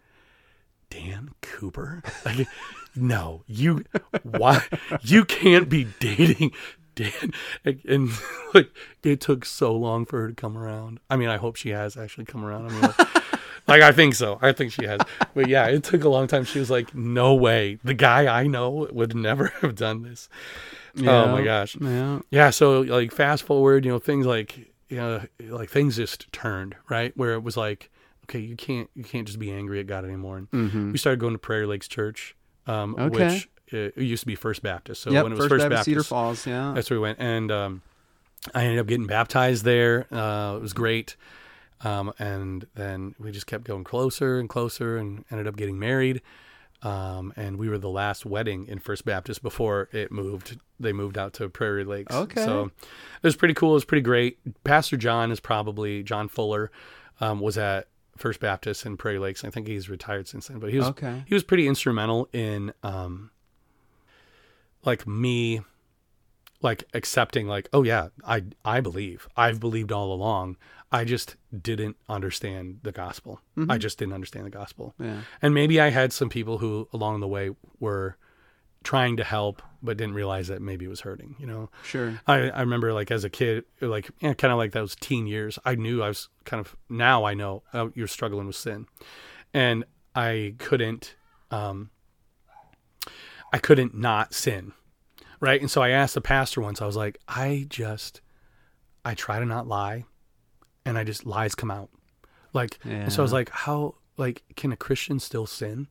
Dan 0.90 1.32
Cooper? 1.42 2.04
Like, 2.26 2.48
no, 2.96 3.44
you, 3.48 3.84
why? 4.24 4.64
You 5.02 5.26
can't 5.26 5.70
be 5.70 5.88
dating 6.00 6.52
Dan. 6.96 7.34
And, 7.64 7.82
and, 7.88 8.10
like, 8.54 8.72
it 9.04 9.22
took 9.22 9.46
so 9.46 9.76
long 9.76 10.06
for 10.06 10.22
her 10.22 10.30
to 10.30 10.34
come 10.34 10.58
around. 10.58 11.00
I 11.10 11.18
mean, 11.18 11.30
I 11.30 11.38
hope 11.38 11.58
she 11.58 11.70
has 11.70 11.98
actually 11.98 12.26
come 12.26 12.44
around. 12.44 12.68
I 12.68 12.70
mean, 12.70 12.82
like, 12.82 12.98
like, 13.68 13.82
I 13.82 13.92
think 13.92 14.16
so. 14.16 14.40
I 14.42 14.54
think 14.54 14.72
she 14.72 14.86
has. 14.86 15.02
But 15.34 15.48
yeah, 15.48 15.68
it 15.68 15.84
took 15.84 16.04
a 16.04 16.10
long 16.10 16.28
time. 16.28 16.46
She 16.46 16.60
was 16.60 16.72
like, 16.72 16.96
no 16.96 17.36
way. 17.36 17.78
The 17.84 17.94
guy 17.94 18.28
I 18.28 18.48
know 18.48 18.88
would 18.92 19.16
never 19.16 19.48
have 19.62 19.76
done 19.76 20.04
this. 20.04 20.30
Oh 21.00 21.28
my 21.28 21.44
gosh. 21.44 21.76
Yeah. 21.80 22.20
Yeah, 22.30 22.50
so 22.52 22.82
like 22.82 23.12
fast 23.12 23.44
forward, 23.44 23.84
you 23.84 23.92
know, 23.92 24.00
things 24.00 24.26
like 24.26 24.58
you 24.88 24.98
know, 24.98 25.22
like 25.50 25.70
things 25.70 25.98
just 25.98 26.32
turned, 26.32 26.76
right? 26.90 27.16
Where 27.18 27.34
it 27.34 27.44
was 27.44 27.58
like, 27.58 27.90
okay, 28.26 28.40
you 28.40 28.56
can't 28.56 28.90
you 28.96 29.04
can't 29.04 29.26
just 29.26 29.40
be 29.40 29.52
angry 29.52 29.80
at 29.80 29.88
God 29.88 30.06
anymore. 30.06 30.38
And 30.38 30.52
Mm-hmm. 30.52 30.92
we 30.92 30.98
started 30.98 31.20
going 31.20 31.34
to 31.34 31.40
Prairie 31.40 31.66
Lakes 31.66 31.88
Church, 31.88 32.36
um, 32.68 32.96
Okay. 33.00 33.26
which 33.34 33.50
uh, 33.74 33.78
it 33.96 34.04
used 34.04 34.22
to 34.22 34.28
be 34.28 34.36
First 34.36 34.62
Baptist. 34.62 35.02
So 35.02 35.12
yep. 35.12 35.24
when 35.24 35.32
it 35.34 35.36
was 35.38 35.46
First, 35.48 35.64
First, 35.64 35.70
Baptist, 35.70 35.86
Cedar 35.86 36.04
Falls. 36.04 36.46
Yeah. 36.46 36.74
that's 36.76 36.90
where 36.90 37.00
we 37.00 37.04
went, 37.04 37.20
and 37.20 37.52
um, 37.52 37.82
I 38.54 38.64
ended 38.64 38.80
up 38.80 38.88
getting 38.88 39.08
baptized 39.08 39.64
there. 39.66 40.06
Uh, 40.12 40.56
it 40.58 40.62
was 40.62 40.74
great, 40.74 41.16
um, 41.82 42.14
and 42.20 42.68
then 42.76 43.16
we 43.20 43.32
just 43.32 43.48
kept 43.48 43.64
going 43.64 43.84
closer 43.84 44.40
and 44.40 44.48
closer, 44.50 44.98
and 44.98 45.26
ended 45.32 45.48
up 45.48 45.56
getting 45.56 45.80
married. 45.80 46.22
Um, 46.84 47.34
and 47.36 47.58
we 47.58 47.68
were 47.68 47.80
the 47.80 47.90
last 47.90 48.28
wedding 48.28 48.68
in 48.68 48.78
First 48.78 49.06
Baptist 49.06 49.42
before 49.42 49.90
it 49.92 50.12
moved. 50.12 50.60
They 50.80 50.94
moved 50.94 51.18
out 51.18 51.34
to 51.36 51.50
Prairie 51.50 51.84
Lakes. 51.86 52.14
Okay. 52.14 52.44
So 52.46 52.66
it 52.66 53.24
was 53.24 53.36
pretty 53.36 53.56
cool. 53.56 53.72
It 53.72 53.76
was 53.76 53.86
pretty 53.86 54.04
great. 54.04 54.38
Pastor 54.64 54.96
John 54.96 55.32
is 55.32 55.40
probably 55.40 56.04
John 56.04 56.28
Fuller, 56.28 56.70
um, 57.20 57.40
was 57.40 57.58
at 57.58 57.88
First 58.18 58.40
Baptist 58.40 58.86
in 58.86 58.96
Prairie 58.98 59.20
Lakes. 59.20 59.44
I 59.44 59.50
think 59.50 59.68
he's 59.68 59.90
retired 59.90 60.28
since 60.28 60.48
then, 60.48 60.60
but 60.60 60.72
he 60.72 60.78
was 60.78 60.88
Okay. 60.88 61.24
he 61.28 61.34
was 61.34 61.44
pretty 61.44 61.68
instrumental 61.68 62.30
in 62.34 62.74
um 62.84 63.32
like 64.84 65.06
me 65.08 65.62
like 66.62 66.86
accepting 66.94 67.48
like 67.48 67.68
oh 67.74 67.84
yeah 67.84 68.08
i 68.26 68.44
i 68.64 68.80
believe 68.80 69.28
i've 69.36 69.60
believed 69.60 69.92
all 69.92 70.14
along 70.14 70.56
i 70.92 71.04
just 71.04 71.36
didn't 71.62 71.96
understand 72.08 72.80
the 72.84 72.92
gospel 72.92 73.42
i 73.70 73.78
just 73.78 73.98
didn't 74.00 74.14
understand 74.14 74.46
the 74.46 74.50
gospel 74.52 74.94
Yeah. 75.00 75.22
and 75.42 75.54
maybe 75.54 75.80
i 75.82 75.90
had 75.90 76.14
some 76.14 76.30
people 76.30 76.60
who 76.60 76.88
along 76.94 77.20
the 77.20 77.28
way 77.28 77.52
were 77.80 78.16
trying 78.86 79.18
to 79.18 79.24
help 79.24 79.62
but 79.84 79.98
didn't 79.98 80.14
realize 80.16 80.48
that 80.48 80.62
maybe 80.62 80.86
it 80.86 80.88
was 80.88 81.02
hurting 81.02 81.36
you 81.38 81.46
know 81.46 81.70
Sure. 81.84 82.20
I, 82.26 82.50
I 82.50 82.62
remember 82.62 82.94
like 82.94 83.12
as 83.12 83.24
a 83.24 83.30
kid, 83.30 83.66
like 83.82 84.10
yeah, 84.22 84.34
kind 84.34 84.52
of 84.52 84.58
like 84.58 84.72
those 84.72 84.96
teen 84.96 85.28
years. 85.28 85.60
I 85.66 85.76
knew 85.76 86.02
I 86.02 86.08
was 86.08 86.30
kind 86.46 86.60
of 86.62 86.76
now 86.90 87.26
I 87.26 87.34
know 87.34 87.64
uh, 87.74 87.90
you're 87.94 88.08
struggling 88.08 88.48
with 88.48 88.56
sin, 88.56 88.88
and 89.54 89.84
I 90.16 90.56
couldn't, 90.60 91.16
um, 91.52 91.90
I 93.52 93.58
couldn't 93.60 93.94
not 93.96 94.34
sin, 94.34 94.72
right? 95.40 95.60
And 95.60 95.70
so 95.70 95.82
I 95.82 95.90
asked 95.90 96.14
the 96.16 96.22
pastor 96.22 96.62
once. 96.62 96.82
I 96.82 96.86
was 96.86 96.96
like, 96.96 97.18
I 97.28 97.66
just, 97.70 98.22
I 99.04 99.14
try 99.14 99.40
to 99.40 99.46
not 99.46 99.68
lie, 99.68 100.06
and 100.86 100.98
I 100.98 101.04
just 101.04 101.26
lies 101.26 101.56
come 101.56 101.72
out, 101.72 101.90
like. 102.54 102.80
and 102.84 103.12
so 103.14 103.22
I 103.22 103.26
was 103.26 103.34
like, 103.34 103.50
how 103.50 103.96
like 104.18 104.44
can 104.56 104.72
a 104.72 104.78
Christian 104.78 105.20
still 105.20 105.46
sin? 105.46 105.88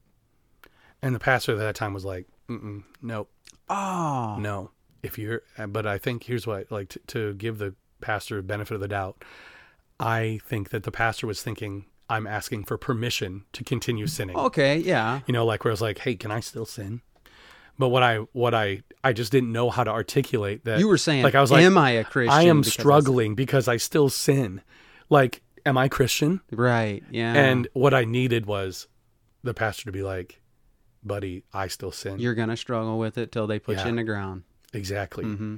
And 1.03 1.15
the 1.15 1.21
pastor 1.21 1.53
at 1.53 1.59
that 1.59 1.75
time 1.75 1.93
was 1.93 2.05
like, 2.05 2.27
Mm-mm, 2.49 2.85
nope. 3.01 3.31
Oh. 3.69 4.37
No, 4.39 4.71
if 5.03 5.19
you're, 5.19 5.43
uh, 5.59 5.67
but 5.67 5.87
I 5.87 5.99
think 5.99 6.25
here's 6.25 6.47
what, 6.47 6.71
like, 6.71 6.91
to, 6.91 6.99
to 7.09 7.35
give 7.35 7.59
the 7.59 7.75
pastor 8.01 8.43
benefit 8.43 8.75
of 8.75 8.81
the 8.81 8.89
doubt, 8.89 9.25
I 9.99 10.41
think 10.47 10.71
that 10.71 10.83
the 10.83 10.91
pastor 10.91 11.27
was 11.27 11.43
thinking, 11.43 11.87
I'm 12.11 12.27
asking 12.27 12.65
for 12.65 12.77
permission 12.77 13.45
to 13.53 13.65
continue 13.65 14.07
sinning. 14.07 14.37
Okay. 14.37 14.77
Yeah. 14.79 15.21
You 15.27 15.33
know, 15.33 15.47
like 15.47 15.65
where 15.65 15.71
I 15.71 15.75
was 15.75 15.81
like, 15.81 15.99
hey, 15.99 16.17
can 16.17 16.31
I 16.31 16.41
still 16.41 16.67
sin? 16.67 17.01
But 17.79 17.89
what 17.89 18.03
I, 18.03 18.19
what 18.33 18.55
I, 18.55 18.83
I 19.03 19.13
just 19.13 19.33
didn't 19.33 19.53
know 19.53 19.71
how 19.71 19.85
to 19.85 19.91
articulate 19.91 20.65
that. 20.65 20.79
You 20.79 20.87
were 20.87 20.99
saying, 20.99 21.25
like, 21.25 21.35
I 21.35 21.41
was 21.41 21.51
like, 21.51 21.65
"Am 21.65 21.77
I 21.77 21.91
a 21.91 22.05
Christian?" 22.05 22.33
I 22.33 22.45
am 22.45 22.61
because 22.61 22.73
struggling 22.73 23.35
because 23.35 23.67
I 23.67 23.79
still 23.79 24.09
sin. 24.09 24.61
Like, 25.11 25.43
am 25.67 25.77
I 25.77 25.89
Christian? 25.89 26.41
Right. 26.53 27.03
Yeah. 27.11 27.35
And 27.35 27.67
what 27.73 27.93
I 27.93 28.05
needed 28.05 28.47
was 28.47 28.87
the 29.43 29.55
pastor 29.55 29.87
to 29.87 29.93
be 29.93 30.03
like, 30.03 30.41
buddy, 31.05 31.45
I 31.53 31.69
still 31.69 31.93
sin. 31.93 32.19
you're 32.19 32.35
gonna 32.35 32.57
struggle 32.57 32.99
with 32.99 33.19
it 33.19 33.31
till 33.33 33.47
they 33.47 33.59
put 33.59 33.77
Yeah. 33.77 33.85
you 33.85 33.89
in 33.91 33.97
the 33.97 34.05
ground. 34.05 34.43
Exactly. 34.73 35.25
Mm-hmm. 35.25 35.57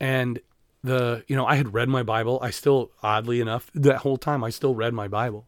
And 0.00 0.40
the, 0.82 1.24
you 1.26 1.36
know, 1.36 1.44
I 1.46 1.56
had 1.56 1.74
read 1.74 1.88
my 1.88 2.02
Bible. 2.02 2.38
I 2.42 2.50
still, 2.50 2.90
oddly 3.02 3.40
enough, 3.40 3.70
that 3.74 3.98
whole 3.98 4.16
time 4.16 4.42
I 4.44 4.50
still 4.50 4.74
read 4.74 4.94
my 4.94 5.08
Bible. 5.08 5.46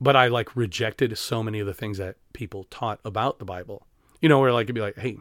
But 0.00 0.16
I 0.16 0.28
like 0.28 0.56
rejected 0.56 1.16
so 1.16 1.42
many 1.42 1.60
of 1.60 1.66
the 1.66 1.74
things 1.74 1.98
that 1.98 2.16
people 2.32 2.64
taught 2.64 2.98
about 3.04 3.38
the 3.38 3.44
Bible. 3.44 3.86
You 4.20 4.28
know, 4.28 4.40
where 4.40 4.52
like 4.52 4.64
it'd 4.64 4.74
be 4.74 4.80
like, 4.80 4.96
hey, 4.98 5.18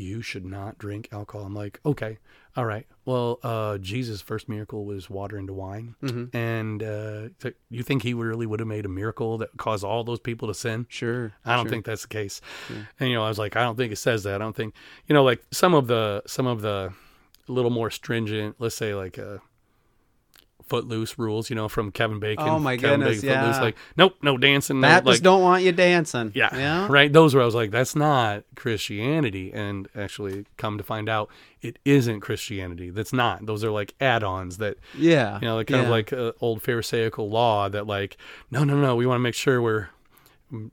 you 0.00 0.22
should 0.22 0.44
not 0.44 0.78
drink 0.78 1.08
alcohol. 1.12 1.46
I'm 1.46 1.54
like, 1.54 1.78
okay, 1.84 2.18
all 2.56 2.64
right. 2.64 2.86
Well, 3.04 3.38
uh, 3.42 3.78
Jesus' 3.78 4.20
first 4.20 4.48
miracle 4.48 4.84
was 4.84 5.08
water 5.08 5.38
into 5.38 5.52
wine. 5.52 5.94
Mhm. 6.02 6.34
And 6.34 6.82
uh, 6.82 7.28
th- 7.40 7.54
you 7.68 7.82
think 7.82 8.02
he 8.02 8.14
really 8.14 8.46
would 8.46 8.60
have 8.60 8.66
made 8.66 8.84
a 8.86 8.88
miracle 8.88 9.38
that 9.38 9.56
caused 9.56 9.84
all 9.84 10.02
those 10.02 10.18
people 10.20 10.48
to 10.48 10.54
sin? 10.54 10.86
Sure. 10.88 11.32
I 11.44 11.54
don't 11.54 11.66
sure. 11.66 11.70
think 11.70 11.84
that's 11.84 12.02
the 12.02 12.08
case. 12.08 12.40
And 12.98 13.08
you 13.08 13.14
know, 13.14 13.24
I 13.24 13.28
was 13.28 13.38
like, 13.38 13.56
I 13.56 13.62
don't 13.62 13.76
think 13.76 13.92
it 13.92 13.96
says 13.96 14.24
that. 14.24 14.34
I 14.36 14.38
don't 14.38 14.56
think, 14.56 14.74
you 15.06 15.14
know, 15.14 15.22
like 15.22 15.42
some 15.52 15.74
of 15.74 15.86
the 15.86 16.22
some 16.26 16.46
of 16.46 16.60
the 16.62 16.92
little 17.46 17.70
more 17.70 17.90
stringent, 17.90 18.56
let's 18.58 18.76
say 18.76 18.94
like 18.94 19.18
uh 19.18 19.38
footloose 20.70 21.18
rules, 21.18 21.50
you 21.50 21.56
know, 21.56 21.68
from 21.68 21.90
Kevin 21.92 22.18
Bacon. 22.20 22.48
Oh, 22.48 22.58
my 22.58 22.76
Kevin 22.78 23.00
goodness, 23.00 23.20
Bacon, 23.20 23.36
Footloose, 23.36 23.56
yeah. 23.56 23.62
like, 23.62 23.76
nope, 23.98 24.14
no 24.22 24.38
dancing, 24.38 24.80
no 24.80 24.88
Baptists 24.88 25.16
like 25.16 25.22
don't 25.22 25.42
want 25.42 25.62
you 25.62 25.72
dancing. 25.72 26.32
yeah, 26.34 26.48
Yeah. 26.56 26.86
right. 26.88 27.12
Those 27.12 27.34
were 27.34 27.42
I 27.42 27.44
was 27.44 27.54
like, 27.54 27.70
that's 27.70 27.94
not 27.94 28.44
Christianity, 28.56 29.52
and 29.52 29.88
actually, 29.94 30.46
come 30.56 30.78
to 30.78 30.84
find 30.84 31.08
out, 31.10 31.28
it 31.60 31.78
isn't 31.84 32.20
Christianity. 32.20 32.88
That's 32.88 33.12
not. 33.12 33.44
Those 33.44 33.62
are 33.64 33.70
like 33.70 33.94
add-ons 34.00 34.56
that 34.58 34.78
Yeah. 34.96 35.38
you 35.42 35.48
know, 35.48 35.56
like 35.56 35.66
kind 35.66 35.82
of 35.84 35.90
like 35.90 36.12
uh, 36.12 36.32
old 36.40 36.62
Pharisaical 36.62 37.28
law 37.28 37.68
that 37.68 37.86
like, 37.86 38.16
no, 38.50 38.64
no, 38.64 38.76
no, 38.80 38.96
we 38.96 39.04
want 39.04 39.16
to 39.18 39.22
make 39.22 39.34
sure 39.34 39.60
we're 39.60 39.88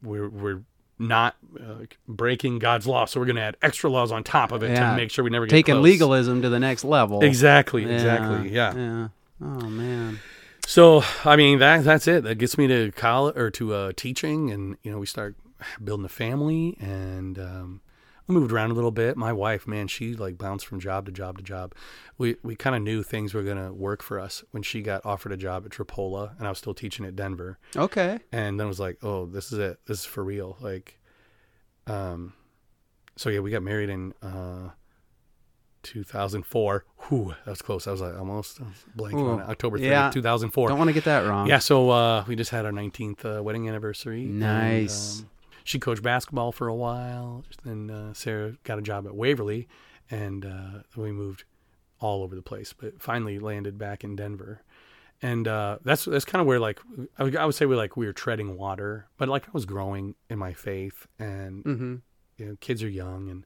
we're 0.01 0.29
we're 0.29 0.61
not 0.99 1.35
uh, 1.59 1.85
breaking 2.07 2.57
God's 2.57 2.87
law, 2.87 3.05
so 3.05 3.19
we're 3.19 3.27
going 3.27 3.35
to 3.35 3.41
add 3.43 3.57
extra 3.61 3.87
laws 3.89 4.11
on 4.11 4.23
top 4.23 4.51
of 4.51 4.63
it 4.63 4.71
Yeah. 4.71 4.89
to 4.91 4.95
make 4.95 5.11
sure 5.11 5.23
we 5.23 5.29
never 5.29 5.45
get 5.45 5.51
Taking 5.51 5.75
close. 5.75 5.83
legalism 5.83 6.41
to 6.41 6.49
the 6.49 6.59
next 6.59 6.83
level. 6.83 7.21
Exactly, 7.23 7.83
Yeah, 7.85 7.89
exactly. 7.93 8.49
Yeah. 8.51 8.73
Yeah. 8.75 9.07
Oh 9.41 9.67
man. 9.69 10.19
So 10.65 11.03
I 11.23 11.35
mean 11.35 11.59
that 11.59 11.83
that's 11.83 12.07
it. 12.07 12.23
That 12.23 12.35
gets 12.35 12.57
me 12.57 12.67
to 12.67 12.91
college 12.91 13.38
or 13.38 13.49
to 13.51 13.73
uh, 13.73 13.91
teaching, 13.95 14.51
and 14.51 14.77
you 14.83 14.91
know 14.91 14.99
we 14.99 15.05
start 15.05 15.35
building 15.83 16.05
a 16.05 16.09
family, 16.09 16.77
and 16.79 17.39
um, 17.39 17.81
we 18.27 18.35
moved 18.35 18.51
around 18.51 18.71
a 18.71 18.73
little 18.73 18.91
bit. 18.91 19.15
My 19.15 19.31
wife, 19.31 19.65
man, 19.67 19.88
she 19.88 20.13
like 20.13 20.38
bounced 20.38 20.65
from 20.65 20.79
job 20.79 21.05
to 21.05 21.11
job 21.11 21.38
to 21.38 21.43
job. 21.43 21.73
We 22.17 22.35
we 22.43 22.55
kind 22.55 22.75
of 22.75 22.81
knew 22.81 23.01
things 23.03 23.33
were 23.33 23.43
gonna 23.43 23.71
work 23.73 24.03
for 24.03 24.19
us 24.19 24.43
when 24.51 24.63
she 24.63 24.81
got 24.81 25.05
offered 25.05 25.31
a 25.31 25.38
job 25.38 25.65
at 25.65 25.71
Tripoli, 25.71 26.29
and 26.38 26.45
I 26.45 26.49
was 26.49 26.57
still 26.57 26.73
teaching 26.73 27.05
at 27.05 27.15
Denver, 27.15 27.59
Okay. 27.75 28.19
and 28.31 28.59
then 28.59 28.67
was 28.67 28.79
like, 28.79 28.97
oh, 29.03 29.25
this 29.27 29.51
is 29.53 29.59
it. 29.59 29.79
This 29.85 29.99
is 29.99 30.05
for 30.05 30.23
real. 30.23 30.57
Like, 30.59 30.99
um, 31.85 32.33
so 33.15 33.29
yeah, 33.29 33.39
we 33.39 33.51
got 33.51 33.63
married 33.63 33.89
in 33.89 34.13
uh. 34.21 34.69
2004. 35.93 36.85
Whew, 37.09 37.35
that 37.45 37.49
was 37.51 37.61
close. 37.61 37.88
I 37.88 37.91
was 37.91 38.01
like 38.01 38.17
almost 38.17 38.59
was 38.95 39.13
on 39.13 39.39
it. 39.41 39.49
October 39.49 39.77
30th, 39.77 39.81
yeah. 39.89 40.09
2004. 40.11 40.69
Don't 40.69 40.77
want 40.77 40.89
to 40.89 40.93
get 40.93 41.05
that 41.05 41.25
wrong. 41.27 41.47
Yeah, 41.47 41.59
so 41.59 41.89
uh, 41.89 42.23
we 42.27 42.35
just 42.35 42.51
had 42.51 42.65
our 42.65 42.71
19th 42.71 43.39
uh, 43.39 43.43
wedding 43.43 43.67
anniversary. 43.67 44.23
and, 44.25 44.39
Nice. 44.39 45.19
um, 45.21 45.29
she 45.63 45.79
coached 45.79 46.01
basketball 46.03 46.51
for 46.51 46.67
a 46.67 46.75
while. 46.75 47.43
Then 47.65 47.89
uh, 47.89 48.13
Sarah 48.13 48.53
got 48.63 48.79
a 48.79 48.81
job 48.81 49.05
at 49.05 49.13
Waverly, 49.15 49.67
and 50.09 50.45
uh, 50.45 50.79
we 50.95 51.11
moved 51.11 51.43
all 51.99 52.23
over 52.23 52.35
the 52.35 52.41
place, 52.41 52.73
but 52.73 53.01
finally 53.01 53.39
landed 53.39 53.77
back 53.77 54.03
in 54.03 54.15
Denver. 54.15 54.61
And 55.21 55.47
uh, 55.47 55.79
that's 55.83 56.05
that's 56.05 56.25
kind 56.25 56.39
of 56.41 56.47
where 56.47 56.59
like 56.59 56.79
I 57.17 57.23
would, 57.23 57.35
I 57.35 57.45
would 57.45 57.55
say 57.55 57.65
we 57.65 57.75
like 57.75 57.97
we 57.97 58.05
were 58.05 58.13
treading 58.13 58.55
water, 58.55 59.07
but 59.17 59.27
like 59.27 59.47
I 59.47 59.51
was 59.51 59.65
growing 59.65 60.13
in 60.29 60.38
my 60.38 60.53
faith, 60.53 61.07
and 61.17 61.63
Mm-hmm. 61.65 61.95
you 62.38 62.45
know 62.45 62.55
kids 62.61 62.83
are 62.83 62.88
young, 62.89 63.27
and 63.29 63.43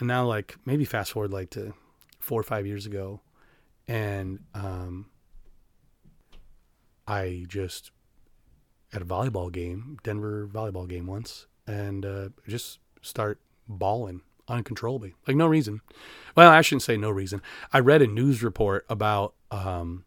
and 0.00 0.08
now 0.08 0.26
like 0.26 0.56
maybe 0.64 0.84
fast 0.84 1.12
forward 1.12 1.32
like 1.32 1.50
to 1.50 1.74
four 2.18 2.40
or 2.40 2.44
five 2.44 2.66
years 2.66 2.86
ago, 2.86 3.20
and 3.86 4.40
um, 4.54 5.06
I 7.06 7.44
just 7.48 7.90
at 8.92 9.02
a 9.02 9.04
volleyball 9.04 9.52
game, 9.52 9.98
Denver 10.02 10.48
volleyball 10.52 10.88
game 10.88 11.06
once, 11.06 11.46
and 11.66 12.04
uh, 12.04 12.28
just 12.48 12.78
start 13.02 13.40
bawling 13.68 14.22
uncontrollably, 14.48 15.14
like 15.26 15.36
no 15.36 15.46
reason. 15.46 15.80
Well, 16.36 16.50
I 16.50 16.60
shouldn't 16.62 16.82
say 16.82 16.96
no 16.96 17.10
reason. 17.10 17.40
I 17.72 17.78
read 17.78 18.02
a 18.02 18.06
news 18.06 18.42
report 18.42 18.84
about 18.88 19.34
um, 19.50 20.04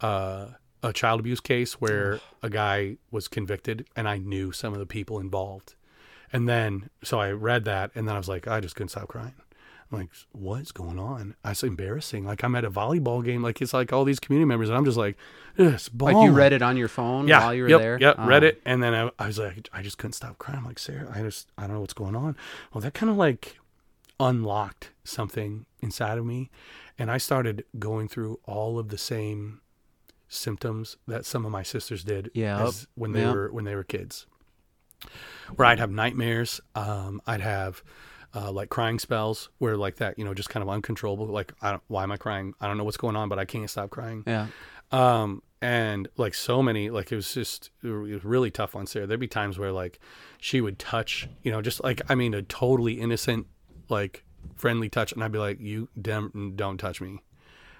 uh, 0.00 0.48
a 0.82 0.92
child 0.92 1.20
abuse 1.20 1.40
case 1.40 1.74
where 1.74 2.20
a 2.42 2.50
guy 2.50 2.96
was 3.10 3.28
convicted, 3.28 3.86
and 3.96 4.08
I 4.08 4.18
knew 4.18 4.52
some 4.52 4.72
of 4.72 4.78
the 4.78 4.86
people 4.86 5.18
involved. 5.20 5.74
And 6.34 6.48
then, 6.48 6.90
so 7.04 7.20
I 7.20 7.30
read 7.30 7.64
that, 7.66 7.92
and 7.94 8.08
then 8.08 8.16
I 8.16 8.18
was 8.18 8.28
like, 8.28 8.48
I 8.48 8.58
just 8.60 8.74
couldn't 8.74 8.88
stop 8.88 9.06
crying. 9.06 9.34
I'm 9.92 9.98
like, 9.98 10.08
what's 10.32 10.72
going 10.72 10.98
on? 10.98 11.36
It's 11.44 11.62
embarrassing. 11.62 12.24
Like 12.24 12.42
I'm 12.42 12.56
at 12.56 12.64
a 12.64 12.70
volleyball 12.70 13.24
game. 13.24 13.40
Like 13.40 13.62
it's 13.62 13.72
like 13.72 13.92
all 13.92 14.04
these 14.04 14.18
community 14.18 14.46
members, 14.46 14.68
and 14.68 14.76
I'm 14.76 14.84
just 14.84 14.96
like, 14.96 15.16
this 15.56 15.88
Like 15.96 16.16
you 16.16 16.32
read 16.32 16.52
it 16.52 16.60
on 16.60 16.76
your 16.76 16.88
phone 16.88 17.28
yeah, 17.28 17.38
while 17.44 17.54
you 17.54 17.62
were 17.62 17.68
yep, 17.68 17.80
there. 17.80 17.98
Yep, 18.00 18.16
read 18.18 18.42
Oh. 18.42 18.48
it, 18.48 18.62
and 18.64 18.82
then 18.82 18.94
I, 18.94 19.10
I 19.16 19.26
was 19.28 19.38
like, 19.38 19.68
I 19.72 19.82
just 19.82 19.96
couldn't 19.96 20.14
stop 20.14 20.38
crying. 20.38 20.58
I'm 20.58 20.64
like, 20.64 20.80
Sarah, 20.80 21.08
I 21.14 21.20
just, 21.22 21.48
I 21.56 21.68
don't 21.68 21.74
know 21.74 21.80
what's 21.80 21.94
going 21.94 22.16
on. 22.16 22.36
Well, 22.72 22.82
that 22.82 22.94
kind 22.94 23.10
of 23.10 23.16
like 23.16 23.58
unlocked 24.18 24.90
something 25.04 25.66
inside 25.80 26.18
of 26.18 26.26
me, 26.26 26.50
and 26.98 27.12
I 27.12 27.18
started 27.18 27.64
going 27.78 28.08
through 28.08 28.40
all 28.44 28.80
of 28.80 28.88
the 28.88 28.98
same 28.98 29.60
symptoms 30.28 30.96
that 31.06 31.24
some 31.24 31.44
of 31.46 31.52
my 31.52 31.62
sisters 31.62 32.02
did 32.02 32.30
Yep, 32.34 32.60
as 32.60 32.88
when 32.96 33.12
they 33.12 33.20
yep. 33.20 33.34
were 33.34 33.52
when 33.52 33.64
they 33.64 33.76
were 33.76 33.84
kids. 33.84 34.26
Where 35.56 35.66
I'd 35.66 35.78
have 35.78 35.90
nightmares, 35.90 36.60
um, 36.74 37.20
I'd 37.26 37.40
have 37.42 37.82
uh, 38.34 38.50
like 38.50 38.68
crying 38.70 38.98
spells 38.98 39.48
where 39.58 39.76
like 39.76 39.96
that, 39.96 40.18
you 40.18 40.24
know, 40.24 40.34
just 40.34 40.48
kind 40.50 40.62
of 40.62 40.68
uncontrollable. 40.68 41.26
Like, 41.26 41.52
I 41.62 41.70
don't, 41.70 41.82
why 41.88 42.02
am 42.02 42.10
I 42.12 42.16
crying? 42.16 42.54
I 42.60 42.66
don't 42.66 42.76
know 42.78 42.84
what's 42.84 42.96
going 42.96 43.14
on, 43.16 43.28
but 43.28 43.38
I 43.38 43.44
can't 43.44 43.68
stop 43.70 43.90
crying 43.90 44.24
Yeah. 44.26 44.46
um 44.92 45.42
and 45.62 46.08
like 46.18 46.34
so 46.34 46.62
many 46.62 46.90
like 46.90 47.10
it 47.10 47.16
was 47.16 47.32
just 47.32 47.70
it 47.82 47.88
was 47.88 48.22
really 48.22 48.50
tough 48.50 48.76
on 48.76 48.86
sarah 48.86 49.06
there'd 49.06 49.18
be 49.18 49.26
times 49.26 49.58
where 49.58 49.72
like 49.72 49.98
she 50.38 50.60
would 50.60 50.78
touch 50.78 51.26
you 51.42 51.50
know 51.50 51.62
just 51.62 51.82
like 51.82 52.02
i 52.10 52.14
mean 52.14 52.34
a 52.34 52.42
totally 52.42 53.00
innocent 53.00 53.46
like 53.88 54.24
friendly 54.56 54.90
touch 54.90 55.10
and 55.12 55.24
i'd 55.24 55.32
be 55.32 55.38
like 55.38 55.58
you 55.58 55.88
dem- 56.02 56.52
don't 56.54 56.76
touch 56.76 57.00
me 57.00 57.22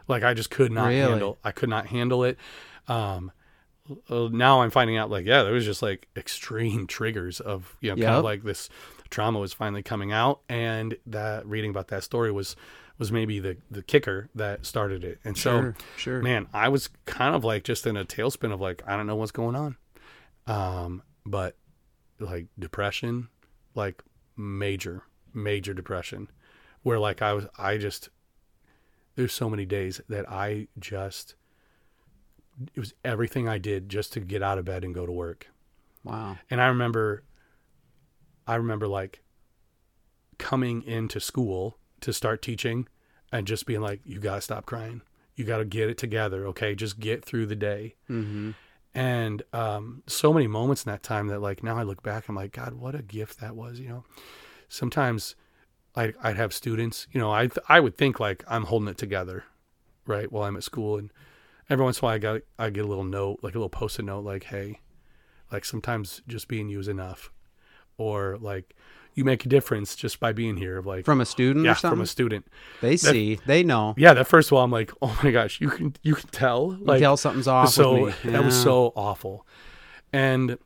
like 0.08 0.22
i 0.22 0.32
just 0.32 0.48
could 0.50 0.72
not 0.72 0.86
Really? 0.88 1.00
handle 1.10 1.36
i 1.44 1.52
could 1.52 1.68
not 1.68 1.88
handle 1.88 2.24
it 2.24 2.38
um 2.88 3.30
uh, 4.10 4.28
now 4.32 4.62
i'm 4.62 4.70
finding 4.70 4.96
out 4.96 5.10
like 5.10 5.26
yeah 5.26 5.42
there 5.42 5.52
was 5.52 5.64
just 5.64 5.82
like 5.82 6.08
extreme 6.16 6.86
triggers 6.96 7.40
of 7.40 7.76
you 7.80 7.90
know 7.90 7.96
kind 8.06 8.18
of 8.18 8.24
like 8.24 8.42
this 8.42 8.68
trauma 9.10 9.38
was 9.38 9.52
finally 9.52 9.82
coming 9.82 10.10
out 10.12 10.40
and 10.48 10.96
that 11.06 11.46
reading 11.46 11.70
about 11.70 11.88
that 11.88 12.02
story 12.02 12.32
was 12.32 12.56
was 12.98 13.12
maybe 13.12 13.38
the 13.40 13.56
the 13.70 13.82
kicker 13.82 14.28
that 14.34 14.64
started 14.64 15.04
it 15.04 15.18
and 15.24 15.36
so 15.36 15.60
Sure. 15.60 15.76
Sure. 15.96 16.22
man 16.22 16.46
i 16.52 16.68
was 16.68 16.88
kind 17.04 17.34
of 17.34 17.44
like 17.44 17.64
just 17.64 17.86
in 17.86 17.96
a 17.96 18.04
tailspin 18.04 18.52
of 18.52 18.60
like 18.60 18.82
i 18.86 18.96
don't 18.96 19.06
know 19.06 19.16
what's 19.16 19.32
going 19.32 19.54
on 19.56 19.76
um 20.46 21.02
but 21.26 21.56
like 22.18 22.46
depression 22.58 23.28
like 23.74 24.02
major 24.36 25.02
major 25.32 25.74
depression 25.74 26.28
where 26.82 26.98
like 26.98 27.20
i 27.22 27.32
was 27.32 27.46
i 27.58 27.76
just 27.76 28.08
there's 29.16 29.32
so 29.32 29.48
many 29.50 29.64
days 29.64 30.00
that 30.08 30.28
i 30.30 30.66
just 30.78 31.34
it 32.74 32.78
was 32.80 32.94
everything 33.04 33.48
i 33.48 33.58
did 33.58 33.88
just 33.88 34.12
to 34.12 34.20
get 34.20 34.42
out 34.42 34.58
of 34.58 34.64
bed 34.64 34.84
and 34.84 34.94
go 34.94 35.04
to 35.06 35.12
work 35.12 35.48
Wow. 36.04 36.38
and 36.50 36.60
i 36.60 36.66
remember 36.66 37.24
i 38.46 38.54
remember 38.54 38.86
like 38.88 39.22
coming 40.38 40.82
into 40.82 41.20
school 41.20 41.78
to 42.00 42.12
start 42.12 42.42
teaching 42.42 42.88
and 43.32 43.46
just 43.46 43.66
being 43.66 43.80
like 43.80 44.00
you 44.04 44.18
got 44.20 44.36
to 44.36 44.40
stop 44.40 44.66
crying 44.66 45.00
you 45.36 45.44
got 45.44 45.58
to 45.58 45.64
get 45.64 45.88
it 45.88 45.98
together 45.98 46.46
okay 46.46 46.74
just 46.74 46.98
get 47.00 47.24
through 47.24 47.46
the 47.46 47.56
day 47.56 47.94
Mm-hmm. 48.10 48.50
and 48.94 49.42
um, 49.52 50.02
so 50.06 50.32
many 50.32 50.46
moments 50.46 50.84
in 50.84 50.92
that 50.92 51.02
time 51.02 51.28
that 51.28 51.40
like 51.40 51.62
now 51.62 51.76
I 51.78 51.82
look 51.82 52.02
back, 52.02 52.28
I'm 52.28 52.36
like, 52.36 52.52
God, 52.52 52.74
what 52.74 52.94
a 52.94 53.02
gift 53.02 53.40
that 53.40 53.56
was. 53.56 53.80
You 53.80 53.88
know, 53.88 54.04
sometimes 54.68 55.34
I'd, 55.96 56.14
I'd 56.22 56.36
have 56.36 56.52
students, 56.52 57.06
you 57.10 57.20
know, 57.20 57.32
I 57.32 57.48
I 57.68 57.80
would 57.80 57.96
think 57.96 58.20
like 58.20 58.44
I'm 58.46 58.64
holding 58.64 58.88
it 58.88 58.98
together, 58.98 59.44
right, 60.06 60.30
while 60.30 60.44
I'm 60.44 60.56
at 60.56 60.62
school, 60.62 60.96
and 60.98 61.10
every 61.70 61.84
once 61.84 61.98
in 61.98 62.04
a 62.04 62.06
while 62.06 62.14
I 62.14 62.18
got 62.18 62.40
I 62.58 62.70
get 62.70 62.84
a 62.84 62.88
little 62.88 63.04
note, 63.04 63.40
like 63.42 63.54
a 63.54 63.58
little 63.58 63.68
post-it 63.68 64.04
note, 64.04 64.24
like, 64.24 64.44
hey, 64.44 64.80
like 65.52 65.64
sometimes 65.64 66.22
just 66.26 66.48
being 66.48 66.68
you 66.68 66.80
is 66.80 66.88
enough, 66.88 67.30
or 67.98 68.38
like 68.40 68.74
you 69.14 69.24
make 69.24 69.46
a 69.46 69.48
difference 69.48 69.94
just 69.94 70.18
by 70.18 70.32
being 70.32 70.56
here. 70.56 70.82
Like 70.82 71.04
From 71.04 71.20
a 71.20 71.26
student 71.26 71.64
yeah, 71.64 71.72
or 71.72 71.74
something? 71.76 71.98
from 71.98 72.02
a 72.02 72.06
student. 72.06 72.46
they 72.80 72.96
see. 72.96 73.38
They 73.46 73.62
know. 73.62 73.94
Yeah, 73.96 74.14
that 74.14 74.26
first 74.26 74.48
of 74.48 74.54
all, 74.58 74.64
I'm 74.64 74.72
like, 74.72 74.90
oh 75.00 75.18
my 75.22 75.30
gosh, 75.30 75.60
you 75.60 75.68
can 75.68 75.94
you 76.02 76.14
can 76.16 76.28
tell, 76.30 76.76
You 76.80 76.98
tell 76.98 77.16
something's 77.16 77.46
off 77.48 77.68
so 77.70 78.02
with 78.04 78.24
me. 78.24 78.32
that 78.32 78.44
was 78.44 78.60
so 78.60 78.92
awful 78.96 79.46
and 80.14 80.58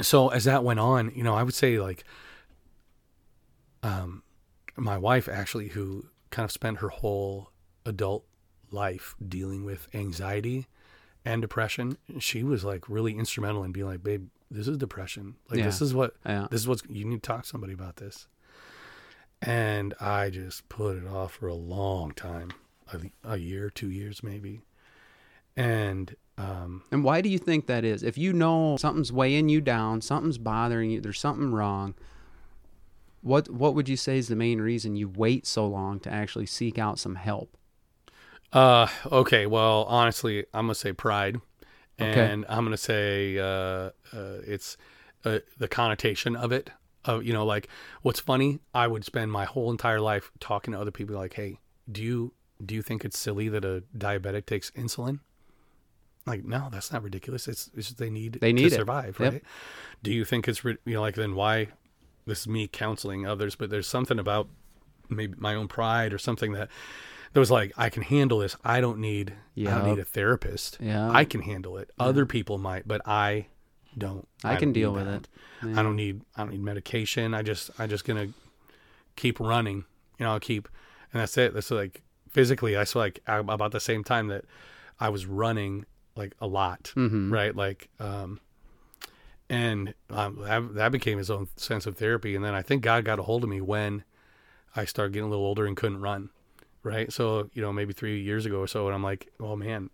so 0.00 0.28
as 0.30 0.42
that 0.44 0.64
went 0.64 0.80
on 0.80 1.12
you 1.14 1.22
know 1.22 1.34
i 1.34 1.42
would 1.44 1.54
say 1.54 1.78
like 1.78 2.02
um 3.84 4.22
my 4.76 4.98
wife 4.98 5.28
actually 5.28 5.68
who 5.68 6.04
kind 6.30 6.44
of 6.44 6.50
spent 6.50 6.78
her 6.78 6.88
whole 6.88 7.50
adult 7.86 8.24
life 8.74 9.14
dealing 9.26 9.64
with 9.64 9.88
anxiety 9.94 10.66
and 11.24 11.40
depression 11.40 11.96
she 12.18 12.42
was 12.42 12.64
like 12.64 12.88
really 12.88 13.16
instrumental 13.16 13.64
in 13.64 13.72
being 13.72 13.86
like 13.86 14.02
babe 14.02 14.28
this 14.50 14.68
is 14.68 14.76
depression 14.76 15.36
like 15.48 15.58
Yeah. 15.60 15.64
this 15.66 15.80
is 15.80 15.94
what 15.94 16.14
Yeah. 16.26 16.48
this 16.50 16.60
is 16.60 16.68
what's 16.68 16.82
you 16.88 17.04
need 17.06 17.22
to 17.22 17.26
talk 17.26 17.42
to 17.44 17.48
somebody 17.48 17.72
about 17.72 17.96
this 17.96 18.26
and 19.42 19.94
i 20.00 20.30
just 20.30 20.68
put 20.68 20.96
it 20.96 21.06
off 21.06 21.32
for 21.34 21.48
a 21.48 21.54
long 21.54 22.12
time 22.12 22.50
a, 22.92 22.98
a 23.34 23.36
year 23.38 23.70
two 23.70 23.90
years 23.90 24.22
maybe 24.22 24.60
and 25.56 26.16
um 26.36 26.82
And 26.90 27.04
why 27.04 27.20
do 27.20 27.28
you 27.28 27.38
think 27.38 27.66
that 27.68 27.84
is? 27.84 28.02
If 28.02 28.18
you 28.18 28.32
know 28.32 28.76
something's 28.76 29.12
weighing 29.12 29.48
you 29.48 29.60
down, 29.60 30.00
something's 30.00 30.36
bothering 30.36 30.90
you, 30.90 31.00
there's 31.00 31.20
something 31.20 31.52
wrong. 31.52 31.94
What 33.22 33.48
what 33.48 33.72
would 33.76 33.88
you 33.88 33.96
say 33.96 34.18
is 34.18 34.26
the 34.26 34.34
main 34.34 34.60
reason 34.60 34.96
you 34.96 35.08
wait 35.08 35.46
so 35.46 35.64
long 35.64 36.00
to 36.00 36.10
actually 36.12 36.46
seek 36.46 36.76
out 36.76 36.98
some 36.98 37.14
help? 37.14 37.56
Uh, 38.54 38.86
okay. 39.10 39.46
Well, 39.46 39.84
honestly, 39.88 40.46
I'm 40.54 40.66
gonna 40.66 40.74
say 40.76 40.92
pride, 40.92 41.36
Okay. 42.00 42.20
and 42.20 42.46
I'm 42.48 42.64
gonna 42.64 42.76
say 42.76 43.36
uh, 43.38 43.44
uh, 43.44 43.90
it's 44.46 44.76
uh, 45.24 45.40
the 45.58 45.68
connotation 45.68 46.36
of 46.36 46.52
it. 46.52 46.70
Of 47.04 47.24
you 47.24 47.32
know, 47.34 47.44
like 47.44 47.68
what's 48.02 48.20
funny? 48.20 48.60
I 48.72 48.86
would 48.86 49.04
spend 49.04 49.30
my 49.32 49.44
whole 49.44 49.70
entire 49.70 50.00
life 50.00 50.30
talking 50.40 50.72
to 50.72 50.80
other 50.80 50.90
people, 50.92 51.16
like, 51.16 51.34
"Hey, 51.34 51.58
do 51.90 52.00
you 52.02 52.32
do 52.64 52.74
you 52.74 52.80
think 52.82 53.04
it's 53.04 53.18
silly 53.18 53.48
that 53.50 53.64
a 53.64 53.82
diabetic 53.98 54.46
takes 54.46 54.70
insulin?" 54.70 55.18
Like, 56.26 56.44
no, 56.44 56.68
that's 56.72 56.90
not 56.90 57.02
ridiculous. 57.02 57.46
It's, 57.48 57.68
it's 57.76 57.88
just 57.88 57.98
they 57.98 58.08
need 58.08 58.38
They 58.40 58.52
need 58.54 58.70
to 58.70 58.74
it. 58.74 58.78
survive, 58.78 59.18
Yep. 59.20 59.32
right? 59.32 59.42
Do 60.02 60.10
you 60.12 60.24
think 60.24 60.48
it's 60.48 60.64
you 60.64 60.78
know 60.86 61.00
like 61.02 61.16
then 61.16 61.34
why? 61.34 61.68
This 62.26 62.40
is 62.42 62.48
me 62.48 62.68
counseling 62.68 63.26
others, 63.26 63.54
but 63.56 63.68
there's 63.68 63.86
something 63.86 64.18
about 64.18 64.48
maybe 65.10 65.34
my 65.36 65.54
own 65.54 65.68
pride 65.68 66.14
or 66.14 66.18
something 66.18 66.52
that 66.52 66.70
that 67.34 67.40
was 67.40 67.50
like 67.50 67.72
I 67.76 67.90
can 67.90 68.02
handle 68.02 68.38
this. 68.38 68.56
I 68.64 68.80
don't 68.80 68.98
need 69.00 69.34
I 69.56 69.60
don't 69.64 69.86
need 69.90 69.98
a 69.98 70.04
therapist. 70.04 70.78
Yeah. 70.80 71.10
I 71.10 71.24
can 71.24 71.42
handle 71.42 71.76
it. 71.76 71.90
Other 71.98 72.24
people 72.26 72.56
might, 72.58 72.88
but 72.88 73.02
I 73.06 73.46
don't. 73.96 74.26
I 74.42 74.56
can 74.56 74.68
don't 74.68 74.72
deal 74.72 74.92
with 74.92 75.04
that. 75.06 75.28
it. 75.68 75.76
I 75.78 75.82
don't 75.82 75.96
need 75.96 76.22
I 76.36 76.42
don't 76.42 76.50
need 76.52 76.62
medication. 76.62 77.34
I 77.34 77.42
just 77.42 77.70
I 77.78 77.86
just 77.86 78.04
gonna 78.04 78.28
keep 79.16 79.38
running. 79.40 79.84
You 80.18 80.26
know, 80.26 80.32
I'll 80.32 80.40
keep 80.40 80.68
and 81.12 81.20
that's 81.20 81.36
it. 81.36 81.52
That's 81.54 81.70
like 81.70 82.02
physically 82.30 82.76
I 82.76 82.84
saw 82.84 83.00
like 83.00 83.20
about 83.26 83.72
the 83.72 83.80
same 83.80 84.02
time 84.04 84.28
that 84.28 84.44
I 84.98 85.08
was 85.10 85.26
running 85.26 85.84
like 86.16 86.34
a 86.40 86.46
lot. 86.46 86.92
Mhm. 86.96 87.30
Right? 87.32 87.54
Like 87.54 87.88
um 88.00 88.40
and 89.50 89.92
um, 90.10 90.38
that, 90.42 90.74
that 90.74 90.92
became 90.92 91.18
his 91.18 91.30
own 91.30 91.48
sense 91.56 91.84
of 91.86 91.96
therapy 91.98 92.34
and 92.34 92.44
then 92.44 92.54
I 92.54 92.62
think 92.62 92.82
God 92.82 93.04
got 93.04 93.18
a 93.18 93.22
hold 93.22 93.44
of 93.44 93.50
me 93.50 93.60
when 93.60 94.04
I 94.74 94.84
started 94.86 95.12
getting 95.12 95.26
a 95.26 95.30
little 95.30 95.44
older 95.44 95.66
and 95.66 95.76
couldn't 95.76 96.00
run. 96.00 96.30
Right. 96.84 97.10
So, 97.10 97.48
you 97.54 97.62
know, 97.62 97.72
maybe 97.72 97.94
three 97.94 98.20
years 98.20 98.44
ago 98.44 98.58
or 98.58 98.66
so. 98.66 98.86
And 98.86 98.94
I'm 98.94 99.02
like, 99.02 99.32
oh 99.40 99.56
man, 99.56 99.88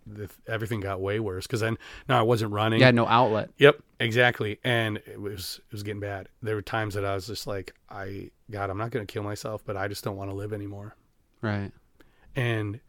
everything 0.49 0.81
got 0.81 1.01
way 1.01 1.21
worse. 1.21 1.47
Cause 1.47 1.61
then, 1.61 1.79
no, 2.09 2.19
I 2.19 2.23
wasn't 2.23 2.53
running. 2.53 2.81
Had 2.81 2.97
no 2.97 3.07
outlet. 3.07 3.51
Yep, 3.59 3.81
exactly. 4.01 4.59
And 4.65 4.97
it 5.07 5.21
was 5.21 5.61
it 5.69 5.73
was 5.73 5.85
getting 5.85 6.01
bad. 6.01 6.29
There 6.43 6.57
were 6.57 6.63
times 6.63 6.95
that 6.95 7.05
I 7.05 7.15
was 7.15 7.29
just 7.29 7.47
like, 7.47 7.75
I 7.89 8.31
God, 8.51 8.71
I'm 8.71 8.77
not 8.77 8.91
going 8.91 9.07
to 9.07 9.11
kill 9.11 9.23
myself, 9.23 9.63
but 9.65 9.77
I 9.77 9.87
just 9.87 10.03
don't 10.03 10.17
want 10.17 10.31
to 10.31 10.35
live 10.35 10.53
anymore. 10.53 10.97
Right. 11.41 11.71
And 12.35 12.81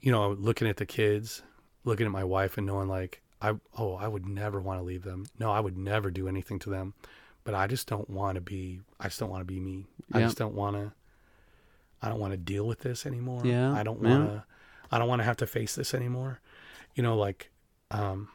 you 0.00 0.10
know, 0.10 0.32
looking 0.32 0.68
at 0.68 0.78
the 0.78 0.86
kids, 0.86 1.42
looking 1.84 2.06
at 2.06 2.12
my 2.12 2.24
wife, 2.24 2.56
and 2.56 2.66
knowing 2.66 2.88
like, 2.88 3.20
I 3.42 3.52
oh, 3.76 3.94
I 3.96 4.08
would 4.08 4.26
never 4.26 4.58
want 4.58 4.80
to 4.80 4.84
leave 4.84 5.02
them. 5.02 5.26
No, 5.38 5.52
I 5.52 5.60
would 5.60 5.76
never 5.76 6.10
do 6.10 6.28
anything 6.28 6.58
to 6.60 6.70
them. 6.70 6.94
But 7.44 7.54
I 7.54 7.66
just 7.66 7.86
don't 7.86 8.08
want 8.08 8.36
to 8.36 8.40
be. 8.40 8.80
I 8.98 9.04
just 9.04 9.20
don't 9.20 9.28
want 9.28 9.42
to 9.42 9.44
be 9.44 9.60
me. 9.60 9.84
I 10.12 10.20
just 10.20 10.38
don't 10.38 10.54
want 10.54 10.76
to. 10.76 10.92
I 12.04 12.10
don't 12.10 12.18
want 12.20 12.34
to 12.34 12.36
deal 12.36 12.66
with 12.66 12.80
this 12.80 13.06
anymore. 13.06 13.40
Yeah, 13.44 13.72
I 13.72 13.82
don't 13.82 14.00
want 14.00 14.28
to. 14.28 14.44
I 14.92 14.98
don't 14.98 15.08
want 15.08 15.20
to 15.20 15.24
have 15.24 15.38
to 15.38 15.46
face 15.46 15.74
this 15.74 15.94
anymore. 15.94 16.38
You 16.94 17.02
know, 17.02 17.16
like, 17.16 17.50
um, 17.90 18.28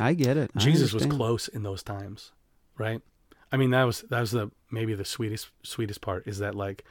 I 0.00 0.14
get 0.14 0.38
it. 0.38 0.50
I 0.56 0.60
Jesus 0.60 0.94
was 0.94 1.04
close 1.04 1.46
in 1.46 1.62
those 1.64 1.82
times, 1.82 2.32
right? 2.78 3.02
I 3.52 3.58
mean, 3.58 3.70
that 3.70 3.84
was 3.84 4.00
that 4.08 4.20
was 4.20 4.30
the 4.30 4.50
maybe 4.70 4.94
the 4.94 5.04
sweetest 5.04 5.50
sweetest 5.62 6.00
part 6.00 6.26
is 6.26 6.38
that 6.38 6.54
like 6.54 6.84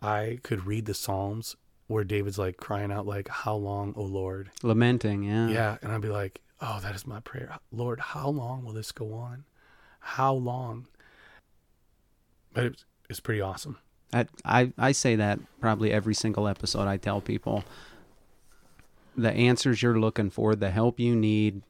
I 0.00 0.38
could 0.44 0.64
read 0.64 0.86
the 0.86 0.94
Psalms 0.94 1.56
where 1.88 2.04
David's 2.04 2.38
like 2.38 2.58
crying 2.58 2.92
out 2.92 3.04
like, 3.04 3.26
"How 3.26 3.56
long, 3.56 3.94
O 3.96 4.02
Lord?" 4.04 4.52
Lamenting, 4.62 5.24
yeah. 5.24 5.48
Yeah, 5.48 5.78
and 5.82 5.90
I'd 5.90 6.00
be 6.00 6.08
like, 6.08 6.40
"Oh, 6.60 6.78
that 6.82 6.94
is 6.94 7.04
my 7.04 7.18
prayer, 7.18 7.58
Lord. 7.72 7.98
How 7.98 8.28
long 8.28 8.64
will 8.64 8.74
this 8.74 8.92
go 8.92 9.12
on? 9.12 9.44
How 9.98 10.32
long?" 10.32 10.86
But 12.54 12.66
it's 12.66 12.84
it's 13.12 13.20
pretty 13.20 13.40
awesome. 13.40 13.78
I, 14.12 14.26
I 14.44 14.72
I 14.78 14.92
say 14.92 15.16
that 15.16 15.38
probably 15.60 15.92
every 15.92 16.14
single 16.14 16.48
episode. 16.48 16.88
I 16.88 16.96
tell 16.96 17.20
people 17.20 17.64
the 19.16 19.30
answers 19.30 19.82
you're 19.82 20.00
looking 20.00 20.30
for, 20.30 20.54
the 20.54 20.70
help 20.70 20.98
you 20.98 21.14
need 21.14 21.62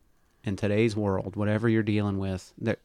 in 0.45 0.57
today's 0.57 0.97
world, 0.97 1.37
whatever 1.37 1.69
you're 1.69 1.83
dealing 1.83 2.19
with. 2.19 2.53
That 2.59 2.79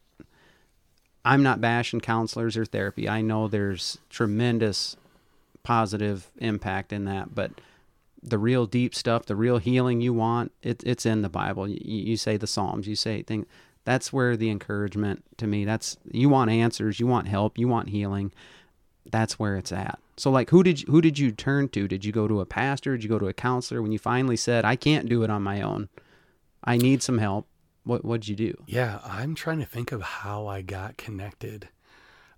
I'm 1.24 1.44
not 1.44 1.62
bashing 1.62 2.02
counselors 2.02 2.58
or 2.58 2.66
therapy. 2.66 3.08
I 3.08 3.22
know 3.22 3.48
there's 3.48 4.00
tremendous 4.10 4.98
positive 5.64 6.32
impact 6.38 6.92
in 6.92 7.06
that, 7.06 7.36
but 7.36 7.52
the 8.24 8.38
real 8.38 8.66
deep 8.66 8.96
stuff, 8.96 9.26
the 9.26 9.36
real 9.36 9.60
healing 9.60 10.02
you 10.02 10.14
want, 10.14 10.52
it, 10.64 10.84
it's 10.84 11.06
in 11.06 11.22
the 11.22 11.30
Bible. 11.30 11.68
You, 11.68 11.78
you 11.82 12.18
say 12.18 12.38
the 12.38 12.48
Psalms, 12.48 12.88
you 12.88 12.96
say 12.96 13.22
things. 13.22 13.46
That's 13.88 14.12
where 14.12 14.36
the 14.36 14.50
encouragement 14.50 15.24
to 15.38 15.48
me. 15.48 15.64
That's 15.64 15.96
you 16.12 16.28
want 16.28 16.52
answers, 16.52 17.00
you 17.00 17.08
want 17.08 17.30
help, 17.30 17.58
you 17.58 17.70
want 17.70 17.88
healing 17.88 18.34
that's 19.12 19.40
where 19.40 19.56
it's 19.56 19.72
at. 19.72 20.00
So 20.18 20.32
like 20.32 20.50
who 20.50 20.64
did 20.64 20.82
you, 20.82 20.92
who 20.92 21.02
did 21.02 21.20
you 21.20 21.32
turn 21.32 21.70
to? 21.70 21.88
Did 21.88 22.04
you 22.04 22.12
go 22.12 22.28
to 22.28 22.42
a 22.42 22.46
pastor? 22.46 22.96
Did 22.96 23.04
you 23.04 23.10
go 23.10 23.20
to 23.20 23.28
a 23.28 23.34
counselor 23.34 23.82
when 23.82 23.92
you 23.92 24.00
finally 24.00 24.38
said 24.38 24.66
I 24.66 24.76
can't 24.76 25.08
do 25.08 25.24
it 25.24 25.30
on 25.30 25.44
my 25.44 25.62
own? 25.62 25.90
I 26.64 26.78
need 26.78 27.04
some 27.04 27.20
help. 27.20 27.48
What 27.84 28.04
what'd 28.04 28.28
you 28.28 28.36
do? 28.36 28.54
Yeah, 28.66 29.00
I'm 29.06 29.36
trying 29.36 29.60
to 29.60 29.66
think 29.66 29.92
of 29.92 30.02
how 30.02 30.48
I 30.48 30.62
got 30.62 30.98
connected. 30.98 31.70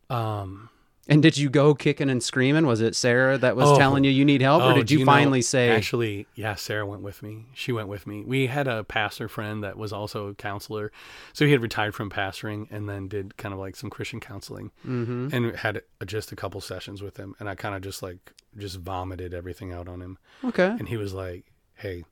Um, 0.09 0.69
And 1.07 1.23
did 1.23 1.37
you 1.37 1.49
go 1.49 1.73
kicking 1.73 2.07
and 2.09 2.21
screaming? 2.21 2.67
Was 2.67 2.81
it 2.81 2.95
Sarah 2.95 3.37
that 3.39 3.55
was 3.55 3.67
Oh. 3.69 3.77
telling 3.79 4.03
you 4.03 4.11
you 4.11 4.23
need 4.23 4.41
help 4.41 4.61
or 4.61 4.73
Oh, 4.73 4.75
did 4.75 4.87
do 4.87 4.93
you, 4.93 4.99
know- 4.99 5.05
finally 5.07 5.41
say 5.41 5.69
Actually, 5.69 6.27
yeah, 6.35 6.53
Sarah 6.53 6.85
went 6.85 7.01
with 7.01 7.23
me. 7.23 7.47
She 7.55 7.71
went 7.71 7.87
with 7.87 8.05
me. 8.05 8.23
We 8.23 8.45
had 8.45 8.67
a 8.67 8.83
pastor 8.83 9.27
friend 9.27 9.63
that 9.63 9.75
was 9.75 9.91
also 9.91 10.27
a 10.27 10.35
counselor. 10.35 10.91
So 11.33 11.45
he 11.45 11.51
had 11.51 11.63
retired 11.63 11.95
from 11.95 12.11
pastoring 12.11 12.67
and 12.69 12.87
then 12.87 13.07
did 13.07 13.37
kind 13.37 13.53
of 13.53 13.59
like 13.59 13.75
some 13.75 13.89
Christian 13.89 14.19
counseling 14.19 14.69
Mhm. 14.85 15.33
and 15.33 15.55
had 15.55 15.81
just 16.05 16.31
a 16.31 16.35
couple 16.35 16.61
sessions 16.61 17.01
with 17.01 17.17
him. 17.17 17.35
And 17.39 17.49
I 17.49 17.55
kind 17.55 17.73
of 17.73 17.81
just 17.81 18.03
like, 18.03 18.33
just 18.57 18.77
vomited 18.77 19.33
everything 19.33 19.71
out 19.71 19.87
on 19.87 20.01
him. 20.01 20.19
Okay. 20.43 20.67
And 20.67 20.89
he 20.89 20.97
was 20.97 21.13
like, 21.13 21.45
hey, 21.75 22.03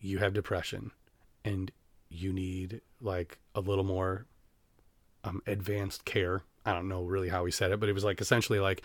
you 0.00 0.18
have 0.18 0.32
depression 0.32 0.92
and 1.44 1.72
you 2.08 2.32
need 2.32 2.82
like 3.00 3.38
a 3.54 3.60
little 3.60 3.84
more 3.84 4.26
um, 5.24 5.42
advanced 5.46 6.04
care. 6.04 6.42
I 6.68 6.72
don't 6.74 6.88
know 6.88 7.02
really 7.02 7.28
how 7.28 7.44
he 7.44 7.52
said 7.52 7.72
it, 7.72 7.80
but 7.80 7.88
it 7.88 7.94
was 7.94 8.04
like 8.04 8.20
essentially 8.20 8.60
like 8.60 8.82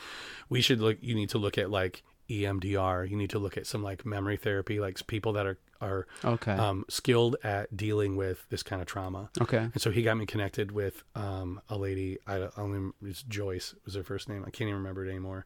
we 0.49 0.61
should 0.61 0.79
look. 0.79 0.97
You 1.01 1.15
need 1.15 1.29
to 1.31 1.37
look 1.37 1.57
at 1.57 1.69
like 1.69 2.03
EMDR. 2.29 3.09
You 3.09 3.17
need 3.17 3.29
to 3.31 3.39
look 3.39 3.57
at 3.57 3.67
some 3.67 3.83
like 3.83 4.05
memory 4.05 4.37
therapy, 4.37 4.79
like 4.79 5.05
people 5.07 5.33
that 5.33 5.45
are 5.45 5.57
are 5.81 6.07
Okay. 6.23 6.53
um, 6.53 6.85
skilled 6.89 7.35
at 7.43 7.75
dealing 7.75 8.15
with 8.15 8.45
this 8.49 8.63
kind 8.63 8.81
of 8.81 8.87
trauma. 8.87 9.29
okay. 9.41 9.57
And 9.57 9.81
so 9.81 9.91
he 9.91 10.01
got 10.01 10.15
me 10.15 10.25
connected 10.25 10.71
with 10.71 11.03
um, 11.13 11.59
a 11.69 11.77
lady. 11.77 12.19
I 12.25 12.37
don't 12.39 12.53
I 12.57 12.61
don't 12.61 12.71
remember, 12.71 12.95
it's 13.05 13.23
Joyce 13.23 13.75
was 13.85 13.95
her 13.95 14.03
first 14.03 14.29
name. 14.29 14.43
I 14.47 14.49
can't 14.49 14.69
even 14.69 14.75
remember 14.75 15.05
it 15.05 15.09
anymore. 15.09 15.45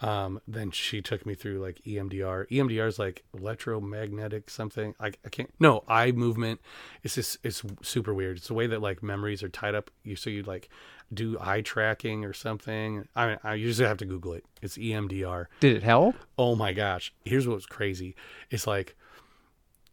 Um, 0.00 0.40
then 0.46 0.70
she 0.72 1.00
took 1.02 1.24
me 1.24 1.34
through 1.34 1.60
like 1.60 1.80
EMDR. 1.86 2.48
EMDR 2.50 2.86
is 2.86 2.98
like 2.98 3.24
electromagnetic 3.36 4.50
something. 4.50 4.94
I, 5.00 5.08
I 5.24 5.28
can't. 5.30 5.50
No, 5.58 5.82
eye 5.88 6.12
movement. 6.12 6.60
It's 7.02 7.14
just 7.14 7.38
it's 7.42 7.62
super 7.82 8.12
weird. 8.14 8.36
It's 8.38 8.48
the 8.48 8.54
way 8.54 8.66
that 8.66 8.82
like 8.82 9.02
memories 9.02 9.42
are 9.42 9.48
tied 9.48 9.74
up. 9.74 9.90
You 10.02 10.16
so 10.16 10.30
you 10.30 10.42
like 10.42 10.68
do 11.12 11.36
eye 11.40 11.60
tracking 11.60 12.24
or 12.24 12.32
something. 12.32 13.06
I 13.14 13.26
mean, 13.26 13.38
I 13.44 13.54
usually 13.54 13.88
have 13.88 13.98
to 13.98 14.04
Google 14.04 14.32
it. 14.32 14.44
It's 14.62 14.76
EMDR. 14.76 15.46
Did 15.60 15.76
it 15.76 15.82
help? 15.82 16.16
Oh 16.38 16.56
my 16.56 16.72
gosh. 16.72 17.12
Here's 17.24 17.46
what's 17.46 17.66
crazy. 17.66 18.14
It's 18.50 18.66
like, 18.66 18.96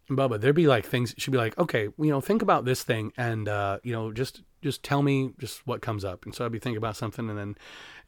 Bubba, 0.09 0.39
there'd 0.39 0.55
be 0.55 0.67
like 0.67 0.85
things 0.85 1.13
she'd 1.17 1.31
be 1.31 1.37
like, 1.37 1.57
okay, 1.57 1.83
you 1.97 2.09
know, 2.09 2.21
think 2.21 2.41
about 2.41 2.65
this 2.65 2.83
thing 2.83 3.13
and 3.17 3.47
uh, 3.47 3.79
you 3.83 3.93
know, 3.93 4.11
just 4.11 4.41
just 4.61 4.83
tell 4.83 5.01
me 5.01 5.31
just 5.39 5.65
what 5.65 5.81
comes 5.81 6.03
up. 6.03 6.25
And 6.25 6.35
so 6.35 6.45
I'd 6.45 6.51
be 6.51 6.59
thinking 6.59 6.77
about 6.77 6.97
something 6.97 7.29
and 7.29 7.37
then 7.37 7.55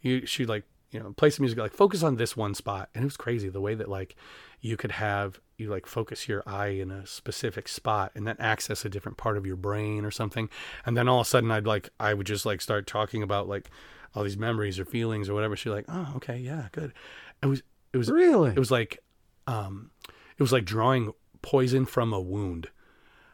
you 0.02 0.26
she'd 0.26 0.50
like, 0.50 0.66
you 0.92 1.00
know, 1.00 1.14
play 1.14 1.30
some 1.30 1.44
music 1.44 1.60
like 1.60 1.74
focus 1.74 2.04
on 2.04 2.18
this 2.18 2.36
one 2.36 2.56
spot. 2.56 2.90
And 2.94 3.04
it 3.04 3.06
was 3.06 3.18
crazy 3.18 3.50
the 3.50 3.62
way 3.62 3.76
that 3.76 3.90
like 3.90 4.16
you 4.62 4.76
could 4.76 4.92
have 4.92 5.40
you 5.58 5.70
like 5.70 5.86
focus 5.86 6.28
your 6.28 6.44
eye 6.48 6.68
in 6.70 6.90
a 6.92 7.06
specific 7.06 7.68
spot 7.68 8.12
and 8.16 8.26
then 8.28 8.36
access 8.40 8.84
a 8.86 8.90
different 8.90 9.18
part 9.18 9.38
of 9.38 9.46
your 9.46 9.56
brain 9.56 10.04
or 10.06 10.12
something. 10.12 10.50
And 10.86 10.98
then 10.98 11.08
all 11.08 11.22
of 11.22 11.28
a 11.28 11.30
sudden 11.30 11.52
I'd 11.52 11.68
like 11.68 11.90
I 12.00 12.14
would 12.14 12.28
just 12.28 12.46
like 12.46 12.62
start 12.62 12.88
talking 12.88 13.22
about 13.24 13.48
like 13.48 13.70
all 14.16 14.24
these 14.24 14.38
memories 14.38 14.80
or 14.80 14.86
feelings 14.86 15.30
or 15.30 15.34
whatever. 15.34 15.56
She's 15.56 15.72
like, 15.72 15.86
Oh, 15.88 16.14
okay, 16.18 16.38
yeah, 16.38 16.68
good. 16.72 16.94
It 17.42 17.48
was 17.48 17.62
it 17.94 17.98
was 17.98 18.10
Really? 18.10 18.50
it 18.52 18.60
was 18.60 18.72
like 18.72 19.04
um 19.48 19.92
it 20.38 20.42
was 20.42 20.52
like 20.52 20.66
drawing 20.66 21.14
poison 21.42 21.86
from 21.86 22.14
a 22.14 22.20
wound 22.22 22.70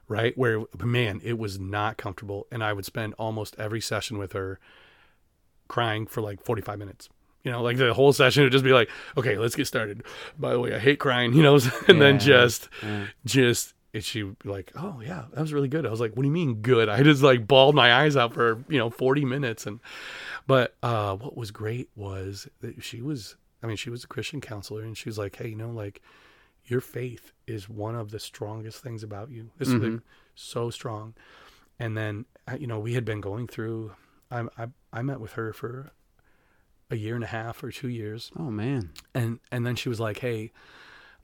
right 0.07 0.35
where 0.35 0.63
man 0.83 1.21
it 1.23 1.37
was 1.37 1.59
not 1.59 1.95
comfortable 1.95 2.47
and 2.51 2.63
i 2.63 2.73
would 2.73 2.83
spend 2.85 3.13
almost 3.19 3.55
every 3.59 3.79
session 3.79 4.17
with 4.17 4.33
her 4.33 4.59
crying 5.67 6.07
for 6.07 6.21
like 6.21 6.41
45 6.43 6.79
minutes 6.79 7.09
you 7.43 7.51
know 7.51 7.61
like 7.61 7.77
the 7.77 7.93
whole 7.93 8.11
session 8.13 8.43
would 8.43 8.51
just 8.51 8.63
be 8.65 8.73
like 8.73 8.89
okay 9.17 9.37
let's 9.37 9.55
get 9.55 9.67
started. 9.67 10.03
By 10.37 10.51
the 10.53 10.59
way 10.59 10.73
i 10.75 10.79
hate 10.79 10.99
crying 10.99 11.33
you 11.37 11.43
know 11.43 11.57
and 11.87 12.01
then 12.01 12.19
just 12.19 12.69
Yeah. 12.83 13.05
just 13.25 13.73
and 13.93 14.03
she 14.03 14.29
like 14.43 14.71
oh 14.75 15.01
yeah 15.03 15.25
that 15.33 15.41
was 15.41 15.51
really 15.53 15.67
good. 15.67 15.85
I 15.85 15.89
was 15.89 15.99
like 15.99 16.13
what 16.15 16.21
do 16.23 16.27
you 16.27 16.33
mean 16.33 16.55
good? 16.61 16.89
I 16.89 17.01
just 17.03 17.23
like 17.23 17.47
bawled 17.47 17.75
my 17.75 17.93
eyes 17.93 18.15
out 18.15 18.33
for 18.33 18.63
you 18.69 18.77
know 18.77 18.89
40 18.89 19.25
minutes 19.25 19.65
and 19.65 19.79
but 20.47 20.75
uh 20.83 21.15
what 21.15 21.35
was 21.37 21.51
great 21.51 21.89
was 21.95 22.47
that 22.61 22.83
she 22.83 23.01
was 23.01 23.35
i 23.63 23.67
mean 23.67 23.75
she 23.77 23.89
was 23.89 24.03
a 24.03 24.07
christian 24.07 24.41
counselor 24.41 24.83
and 24.83 24.97
she 24.97 25.09
was 25.09 25.17
like 25.17 25.35
hey 25.37 25.49
you 25.49 25.55
know 25.55 25.69
like 25.71 26.01
your 26.65 26.81
faith 26.81 27.31
is 27.47 27.67
one 27.67 27.95
of 27.95 28.11
the 28.11 28.19
strongest 28.19 28.83
things 28.83 29.01
about 29.01 29.31
you. 29.31 29.49
This 29.57 29.69
is 29.69 29.73
like 29.75 29.91
Mhm. 29.93 30.01
so 30.35 30.69
strong. 30.69 31.15
And 31.79 31.97
then 31.97 32.25
uh, 32.47 32.57
you 32.59 32.67
know 32.67 32.79
we 32.79 32.93
had 32.93 33.05
been 33.05 33.21
going 33.21 33.47
through 33.47 33.93
I, 34.29 34.41
I 34.55 34.67
i 34.93 35.01
met 35.01 35.19
with 35.19 35.31
her 35.33 35.51
for 35.51 35.91
a 36.91 36.95
year 36.95 37.15
and 37.15 37.23
a 37.23 37.27
half 37.27 37.63
or 37.63 37.71
two 37.71 37.87
years 37.89 38.31
Oh 38.37 38.49
man. 38.51 38.91
and 39.13 39.39
and 39.51 39.65
then 39.65 39.75
she 39.75 39.89
was 39.89 39.99
like 39.99 40.19
hey 40.19 40.51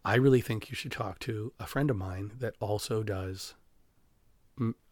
i 0.04 0.16
really 0.16 0.42
think 0.42 0.70
you 0.70 0.76
should 0.76 0.92
talk 0.92 1.20
to 1.20 1.54
a 1.60 1.66
friend 1.66 1.90
of 1.90 1.98
mine 1.98 2.34
that 2.40 2.54
also 2.60 3.02
does 3.04 3.56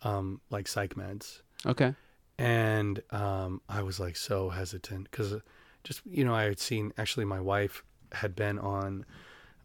um 0.01 0.41
like 0.49 0.67
psych 0.67 0.95
meds 0.95 1.41
Okay. 1.65 1.95
and 2.37 3.01
um 3.11 3.61
i 3.69 3.81
was 3.81 3.99
like 3.99 4.17
so 4.17 4.49
hesitant 4.49 5.09
because 5.09 5.35
just 5.83 6.01
you 6.05 6.25
know 6.25 6.33
i 6.35 6.43
had 6.43 6.59
seen 6.59 6.91
actually 6.97 7.25
my 7.25 7.39
wife 7.39 7.83
had 8.11 8.35
been 8.35 8.59
on 8.59 9.05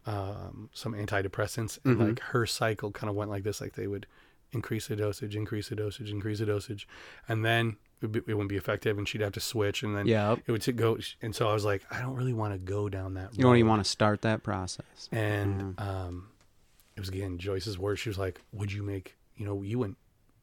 um 0.05 0.69
some 0.73 0.93
antidepressants 0.93 1.77
and 1.83 1.97
Mhm. 1.97 2.07
like 2.07 2.19
her 2.21 2.45
cycle 2.45 2.91
kind 2.91 3.09
of 3.09 3.15
went 3.15 3.29
like 3.29 3.43
this 3.43 3.59
like 3.59 3.73
they 3.73 3.87
would 3.87 4.07
increase 4.51 4.87
the 4.87 4.95
dosage 4.95 5.35
increase 5.35 5.69
the 5.69 5.75
dosage 5.75 6.09
increase 6.09 6.39
the 6.39 6.45
dosage 6.45 6.87
and 7.27 7.43
then 7.43 7.75
it, 8.01 8.05
would 8.05 8.11
be, 8.13 8.19
it 8.19 8.33
wouldn't 8.35 8.49
be 8.49 8.55
effective 8.57 8.97
and 8.97 9.07
she'd 9.07 9.21
have 9.21 9.33
to 9.33 9.39
switch 9.39 9.83
and 9.83 9.95
then 9.95 10.07
Yeah. 10.07 10.35
it 10.45 10.51
would 10.51 10.75
go 10.77 10.97
and 11.21 11.35
so 11.35 11.47
i 11.49 11.53
was 11.53 11.65
like 11.65 11.83
i 11.91 12.01
don't 12.01 12.15
really 12.15 12.33
want 12.33 12.53
to 12.53 12.59
go 12.59 12.89
down 12.89 13.15
that 13.15 13.35
You 13.37 13.43
don't 13.43 13.57
even 13.57 13.67
want 13.69 13.83
to 13.83 13.89
start 13.89 14.21
that 14.21 14.43
process. 14.43 15.09
and 15.11 15.79
um 15.79 16.29
it 16.95 16.99
was 16.99 17.09
again 17.09 17.37
Joyce's 17.37 17.79
words. 17.79 18.01
She 18.01 18.09
was 18.09 18.17
like, 18.17 18.41
"Would 18.51 18.73
you 18.73 18.83
make 18.83 19.15
you 19.37 19.45
know 19.45 19.61
you 19.61 19.79
wouldn't 19.79 19.97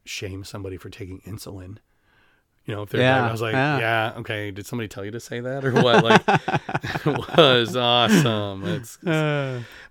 shame 0.06 0.42
somebody 0.42 0.78
for 0.78 0.88
taking 0.88 1.20
insulin?" 1.26 1.76
You 2.64 2.74
know, 2.74 2.82
if 2.82 2.88
they're 2.88 3.02
Yeah, 3.02 3.28
I 3.28 3.30
was 3.30 3.42
like, 3.42 3.52
yeah. 3.52 3.78
yeah. 3.78 4.12
okay. 4.20 4.50
Did 4.52 4.64
somebody 4.66 4.88
tell 4.88 5.04
you 5.04 5.10
to 5.10 5.20
say 5.20 5.40
that 5.40 5.64
or 5.66 5.72
what? 5.72 6.02
Like, 6.02 6.22
it 7.06 7.36
was 7.36 7.76
awesome. 7.76 8.64
It's, 8.74 8.96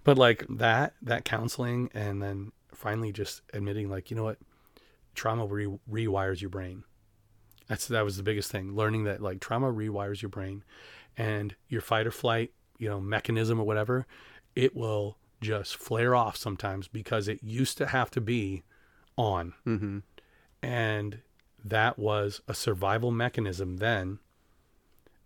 but 0.04 0.18
like 0.18 0.44
that, 0.50 0.94
that 1.04 1.24
counseling, 1.24 1.92
and 1.94 2.20
then 2.22 2.52
finally 2.74 3.12
just 3.12 3.44
admitting, 3.54 3.88
like, 3.90 4.10
you 4.10 4.18
know 4.18 4.24
what, 4.24 4.40
trauma 5.14 5.46
re- 5.46 5.78
rewires 5.90 6.42
your 6.42 6.50
brain. 6.50 6.84
That's 7.68 7.88
that 7.88 8.04
was 8.06 8.18
the 8.18 8.24
biggest 8.24 8.52
thing. 8.52 8.76
Learning 8.76 9.04
that 9.06 9.22
like 9.22 9.40
trauma 9.40 9.72
rewires 9.74 10.22
your 10.22 10.30
brain, 10.30 10.64
and 11.18 11.56
your 11.68 11.82
fight 11.82 12.06
or 12.08 12.12
flight, 12.12 12.52
you 12.78 12.88
know, 12.90 13.00
mechanism 13.00 13.60
or 13.60 13.64
whatever, 13.66 14.06
it 14.56 14.76
will 14.76 15.18
just 15.42 15.76
flare 15.78 16.16
off 16.16 16.38
sometimes 16.38 16.88
because 16.88 17.28
it 17.28 17.40
used 17.44 17.78
to 17.78 17.88
have 17.88 18.12
to 18.12 18.22
be 18.22 18.64
on, 19.18 19.54
Mm-hmm. 19.66 20.00
and 20.62 21.20
that 21.64 21.98
was 21.98 22.42
a 22.48 22.54
survival 22.54 23.10
mechanism 23.12 23.78
then, 23.78 24.20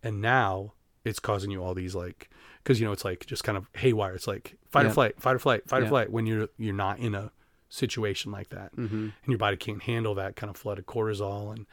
and 0.03 0.21
now 0.21 0.73
it's 1.03 1.19
causing 1.19 1.51
you 1.51 1.63
all 1.63 1.73
these 1.73 1.95
like 1.95 2.29
because 2.63 2.79
you 2.79 2.85
know 2.85 2.91
it's 2.91 3.05
like 3.05 3.25
just 3.25 3.43
kind 3.43 3.57
of 3.57 3.67
haywire. 3.75 4.13
It's 4.15 4.27
like 4.27 4.55
fight 4.69 4.83
Yeah. 4.85 4.89
or 4.91 4.93
flight, 4.93 5.21
fight 5.21 5.35
or 5.35 5.39
flight, 5.39 5.67
fight 5.67 5.79
Yeah. 5.81 5.85
or 5.87 5.89
flight 5.89 6.11
when 6.11 6.25
you're 6.25 6.49
you're 6.57 6.73
not 6.73 6.99
in 6.99 7.15
a 7.15 7.31
situation 7.69 8.31
like 8.31 8.49
that 8.49 8.75
Mm-hmm. 8.75 8.95
and 8.95 9.27
your 9.27 9.37
body 9.37 9.57
can't 9.57 9.83
handle 9.83 10.15
that 10.15 10.35
kind 10.35 10.49
of 10.49 10.57
flood 10.57 10.79
of 10.79 10.85
cortisol 10.85 11.51
and 11.55 11.65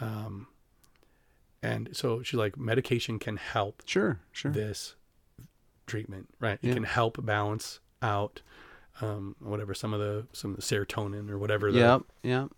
um 0.00 0.46
and 1.62 1.90
so 1.96 2.22
she's 2.22 2.38
like 2.38 2.56
medication 2.56 3.18
can 3.18 3.36
help 3.36 3.82
Sure, 3.86 4.18
sure. 4.32 4.50
this 4.50 4.96
treatment 5.86 6.28
right 6.40 6.58
it 6.62 6.68
Yeah. 6.68 6.74
can 6.74 6.84
help 6.84 7.24
balance 7.24 7.80
out 8.00 8.42
um 9.00 9.36
whatever 9.40 9.74
some 9.74 9.92
of 9.94 10.00
the 10.00 10.26
some 10.32 10.50
of 10.50 10.56
the 10.56 10.62
serotonin 10.62 11.30
or 11.30 11.38
whatever 11.38 11.70
the, 11.72 11.78
Yep, 11.78 12.02
yep. 12.22 12.48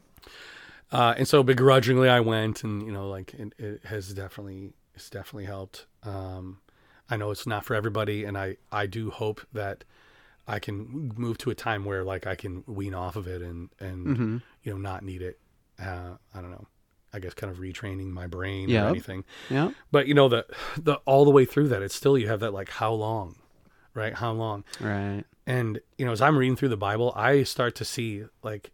uh 0.93 1.15
and 1.17 1.27
so 1.29 1.43
begrudgingly 1.43 2.09
i 2.09 2.21
went 2.21 2.65
and 2.65 2.83
you 2.85 2.93
know 2.93 3.09
like 3.09 3.35
it, 3.35 3.53
it 3.59 3.85
has 3.85 4.13
definitely 4.15 4.73
it's 4.95 5.11
definitely 5.11 5.45
helped 5.47 5.87
um 6.03 6.59
i 7.11 7.17
know 7.17 7.31
it's 7.31 7.47
not 7.47 7.65
for 7.65 7.75
everybody 7.75 8.25
and 8.25 8.37
i 8.39 8.57
i 8.73 8.87
do 8.87 9.11
hope 9.11 9.41
that 9.53 9.85
i 10.47 10.59
can 10.59 11.13
move 11.17 11.39
to 11.39 11.51
a 11.51 11.55
time 11.55 11.85
where 11.85 12.05
like 12.05 12.27
i 12.27 12.35
can 12.35 12.63
wean 12.67 12.95
off 12.95 13.17
of 13.17 13.27
it 13.27 13.43
and 13.43 13.71
and 13.81 14.07
Mm-hmm. 14.07 14.37
you 14.63 14.73
know 14.73 14.79
not 14.79 15.03
need 15.03 15.23
it 15.23 15.39
uh 15.81 16.15
i 16.35 16.41
don't 16.41 16.51
know 16.51 16.67
i 17.15 17.19
guess 17.19 17.33
kind 17.35 17.51
of 17.51 17.59
retraining 17.59 18.09
my 18.11 18.27
brain 18.27 18.69
Yep. 18.69 18.85
or 18.85 18.89
anything 18.89 19.25
Yeah. 19.49 19.71
but 19.93 20.07
you 20.09 20.15
know 20.15 20.29
the 20.29 20.45
the 20.77 20.97
all 21.07 21.25
the 21.25 21.31
way 21.31 21.45
through 21.45 21.69
that 21.69 21.81
it's 21.83 21.95
still 21.95 22.19
you 22.19 22.29
have 22.29 22.41
that 22.41 22.53
like 22.53 22.69
how 22.69 22.93
long 22.93 23.37
right 23.95 24.15
how 24.15 24.33
long 24.33 24.65
Right. 24.81 25.25
and 25.47 25.81
you 25.97 26.05
know 26.05 26.13
as 26.13 26.21
i'm 26.21 26.37
reading 26.37 26.57
through 26.57 26.71
the 26.71 26.77
bible 26.77 27.13
i 27.17 27.43
start 27.45 27.75
to 27.77 27.85
see 27.85 28.25
like 28.43 28.71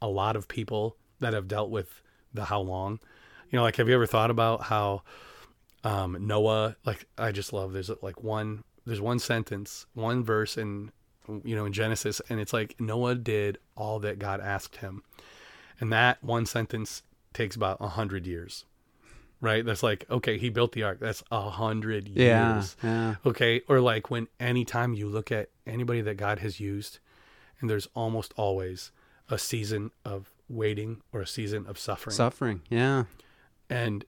a 0.00 0.08
lot 0.08 0.34
of 0.36 0.48
people 0.48 0.96
that 1.20 1.32
have 1.34 1.46
dealt 1.46 1.70
with 1.70 2.00
the 2.34 2.46
how 2.46 2.60
long 2.60 2.98
you 3.50 3.56
know 3.58 3.62
like 3.62 3.76
have 3.76 3.88
you 3.88 3.94
ever 3.94 4.06
thought 4.06 4.30
about 4.30 4.62
how 4.64 5.02
um 5.84 6.16
noah 6.26 6.76
like 6.84 7.06
i 7.18 7.30
just 7.32 7.52
love 7.52 7.72
there's 7.72 7.90
like 8.02 8.22
one 8.22 8.62
there's 8.86 9.00
one 9.00 9.18
sentence 9.18 9.86
one 9.94 10.24
verse 10.24 10.56
in 10.56 10.90
you 11.44 11.54
know 11.54 11.64
in 11.66 11.72
genesis 11.72 12.20
and 12.28 12.40
it's 12.40 12.52
like 12.52 12.74
noah 12.80 13.14
did 13.14 13.58
all 13.76 13.98
that 14.00 14.18
god 14.18 14.40
asked 14.40 14.76
him 14.76 15.02
and 15.80 15.92
that 15.92 16.22
one 16.22 16.46
sentence 16.46 17.02
takes 17.34 17.56
about 17.56 17.76
a 17.80 17.88
hundred 17.88 18.26
years 18.26 18.64
right 19.40 19.64
that's 19.64 19.82
like 19.82 20.04
okay 20.10 20.38
he 20.38 20.48
built 20.50 20.72
the 20.72 20.82
ark 20.82 20.98
that's 21.00 21.22
a 21.32 21.50
hundred 21.50 22.08
Yeah. 22.08 22.54
years 22.56 22.76
Yeah. 22.82 23.14
Okay. 23.26 23.62
Or 23.68 23.80
like 23.80 24.10
when 24.10 24.28
anytime 24.38 24.94
you 24.94 25.08
look 25.08 25.32
at 25.32 25.48
anybody 25.66 26.00
that 26.02 26.16
God 26.16 26.38
has 26.40 26.60
used, 26.60 26.98
and 27.60 27.68
there's 27.70 27.88
almost 27.94 28.32
always 28.36 28.90
a 29.28 29.38
season 29.38 29.90
of 30.04 30.30
waiting 30.48 31.00
or 31.12 31.20
a 31.22 31.26
season 31.26 31.66
of 31.66 31.78
suffering. 31.78 32.14
Suffering. 32.14 32.62
Yeah. 32.70 33.04
and 33.70 34.04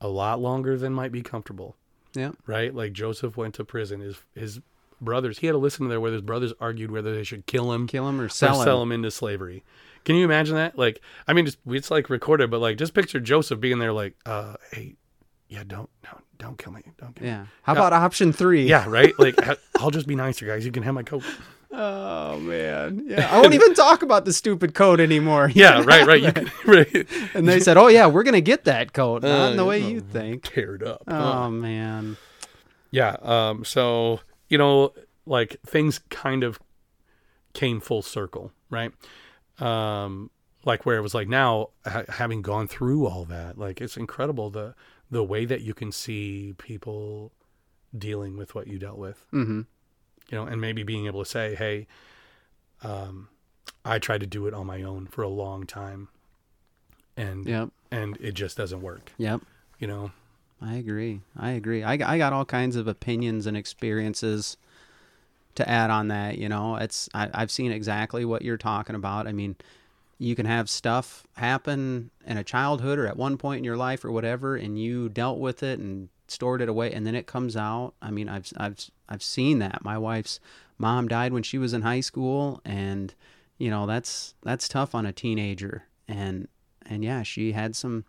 a 0.00 0.08
lot 0.08 0.40
longer 0.40 0.76
than 0.76 0.92
might 0.92 1.12
be 1.12 1.22
comfortable. 1.22 1.76
Yeah. 2.14 2.32
Right? 2.46 2.74
Like 2.74 2.92
Joseph 2.92 3.36
went 3.36 3.54
to 3.54 3.64
prison. 3.64 4.00
His 4.00 4.16
his 4.34 4.60
brothers, 5.00 5.38
he 5.38 5.46
had 5.46 5.52
to 5.52 5.58
listen 5.58 5.84
to 5.84 5.88
there 5.90 6.00
where 6.00 6.12
his 6.12 6.22
brothers 6.22 6.52
argued 6.60 6.90
whether 6.90 7.14
they 7.14 7.24
should 7.24 7.46
kill 7.46 7.72
him 7.72 7.86
Kill 7.86 8.08
him 8.08 8.20
or 8.20 8.24
or 8.24 8.28
sell 8.28 8.60
him. 8.60 8.64
sell 8.64 8.82
him 8.82 8.92
into 8.92 9.10
slavery. 9.10 9.64
Can 10.04 10.16
you 10.16 10.24
imagine 10.24 10.56
that? 10.56 10.78
Like, 10.78 11.00
I 11.26 11.32
mean, 11.32 11.46
just, 11.46 11.58
it's 11.66 11.90
like 11.90 12.10
recorded, 12.10 12.50
but 12.50 12.60
like, 12.60 12.76
just 12.76 12.94
picture 12.94 13.20
Joseph 13.20 13.60
being 13.60 13.78
there, 13.78 13.92
like, 13.92 14.14
uh, 14.26 14.54
hey, 14.72 14.96
yeah, 15.48 15.64
don't, 15.66 15.88
no, 16.04 16.18
don't 16.38 16.58
kill 16.58 16.72
me, 16.72 16.82
don't 16.98 17.14
kill 17.14 17.24
me. 17.24 17.30
Yeah. 17.30 17.46
How 17.62 17.72
about 17.72 17.92
option 17.92 18.32
three? 18.32 18.66
Yeah, 18.66 18.86
right. 18.88 19.12
Like, 19.18 19.36
I'll 19.78 19.90
just 19.90 20.06
be 20.06 20.14
nicer, 20.14 20.46
guys. 20.46 20.66
You 20.66 20.72
can 20.72 20.82
have 20.82 20.94
my 20.94 21.02
coat. 21.02 21.22
Oh 21.76 22.38
man. 22.38 23.04
Yeah. 23.08 23.28
I 23.34 23.40
won't 23.40 23.54
even 23.54 23.74
talk 23.74 24.02
about 24.02 24.24
the 24.24 24.32
stupid 24.32 24.74
coat 24.74 25.00
anymore. 25.00 25.48
You 25.48 25.62
Yeah, 25.62 25.82
right, 25.84 26.06
right. 26.06 26.34
Can 26.34 26.50
right. 26.66 27.06
And 27.34 27.48
they 27.48 27.58
said, 27.58 27.76
"Oh 27.76 27.88
yeah, 27.88 28.06
we're 28.06 28.22
gonna 28.22 28.40
get 28.40 28.64
that 28.64 28.92
coat, 28.92 29.22
not 29.22 29.50
in 29.50 29.56
the 29.56 29.64
Uh, 29.64 29.66
way 29.66 29.82
oh, 29.82 29.88
you 29.88 30.00
think." 30.00 30.44
teared 30.44 30.86
up. 30.86 31.02
Oh 31.08 31.50
man. 31.50 32.16
Yeah. 32.92 33.16
Um. 33.22 33.64
So 33.64 34.20
you 34.48 34.56
know, 34.58 34.92
like 35.26 35.56
things 35.66 35.98
kind 36.10 36.44
of 36.44 36.60
came 37.54 37.80
full 37.80 38.02
circle, 38.02 38.52
right? 38.70 38.92
Um. 39.60 40.30
Like 40.66 40.86
where 40.86 40.96
it 40.96 41.02
was 41.02 41.12
like 41.12 41.28
now, 41.28 41.68
ha- 41.84 42.04
having 42.08 42.40
gone 42.40 42.68
through 42.68 43.06
all 43.06 43.26
that, 43.26 43.58
like 43.58 43.82
it's 43.82 43.98
incredible 43.98 44.48
the 44.48 44.74
the 45.10 45.22
way 45.22 45.44
that 45.44 45.60
you 45.60 45.74
can 45.74 45.92
see 45.92 46.54
people 46.56 47.32
dealing 47.96 48.38
with 48.38 48.54
what 48.54 48.66
you 48.66 48.78
dealt 48.78 48.96
with, 48.96 49.26
Mm-hmm. 49.30 49.58
you 50.30 50.38
know, 50.38 50.46
and 50.46 50.62
maybe 50.62 50.82
being 50.82 51.04
able 51.04 51.22
to 51.22 51.28
say, 51.28 51.54
"Hey, 51.54 51.86
um, 52.82 53.28
I 53.84 53.98
tried 53.98 54.20
to 54.22 54.26
do 54.26 54.46
it 54.46 54.54
on 54.54 54.66
my 54.66 54.80
own 54.82 55.06
for 55.06 55.20
a 55.20 55.28
long 55.28 55.66
time, 55.66 56.08
and 57.14 57.46
Yep. 57.46 57.68
and 57.90 58.16
it 58.18 58.32
just 58.32 58.56
doesn't 58.56 58.80
work," 58.80 59.12
Yep. 59.18 59.42
you 59.78 59.86
know. 59.86 60.12
I 60.62 60.76
agree. 60.76 61.20
I 61.36 61.50
agree. 61.50 61.82
I, 61.82 61.92
I 62.14 62.16
got 62.16 62.32
all 62.32 62.46
kinds 62.46 62.76
of 62.76 62.88
opinions 62.88 63.46
and 63.46 63.54
experiences 63.54 64.56
to 65.56 65.68
add 65.68 65.90
on 65.90 66.08
that. 66.08 66.38
You 66.38 66.48
know, 66.48 66.76
it's 66.76 67.08
I, 67.14 67.30
I've 67.32 67.50
seen 67.50 67.72
exactly 67.72 68.24
what 68.24 68.42
you're 68.42 68.56
talking 68.56 68.96
about. 68.96 69.26
I 69.26 69.32
mean, 69.32 69.56
you 70.18 70.34
can 70.34 70.46
have 70.46 70.70
stuff 70.70 71.26
happen 71.34 72.10
in 72.26 72.36
a 72.36 72.44
childhood 72.44 72.98
or 72.98 73.06
at 73.06 73.16
one 73.16 73.36
point 73.36 73.58
in 73.58 73.64
your 73.64 73.76
life 73.76 74.04
or 74.04 74.12
whatever, 74.12 74.56
and 74.56 74.78
you 74.78 75.08
dealt 75.08 75.38
with 75.38 75.62
it 75.62 75.78
and 75.78 76.08
stored 76.28 76.60
it 76.60 76.68
away, 76.68 76.92
and 76.92 77.06
then 77.06 77.14
it 77.14 77.26
comes 77.26 77.56
out. 77.56 77.94
I 78.00 78.10
mean, 78.10 78.28
I've 78.28 78.52
I've 78.56 78.90
I've 79.08 79.22
seen 79.22 79.58
that. 79.58 79.84
My 79.84 79.98
wife's 79.98 80.40
mom 80.78 81.08
died 81.08 81.32
when 81.32 81.42
she 81.42 81.58
was 81.58 81.72
in 81.72 81.82
high 81.82 82.00
school, 82.00 82.60
and 82.64 83.14
you 83.58 83.70
know 83.70 83.86
that's 83.86 84.34
that's 84.42 84.68
tough 84.68 84.94
on 84.94 85.06
a 85.06 85.12
teenager. 85.12 85.84
And 86.08 86.48
and 86.86 87.04
yeah, 87.04 87.22
she 87.22 87.52
had 87.52 87.76
some 87.76 88.04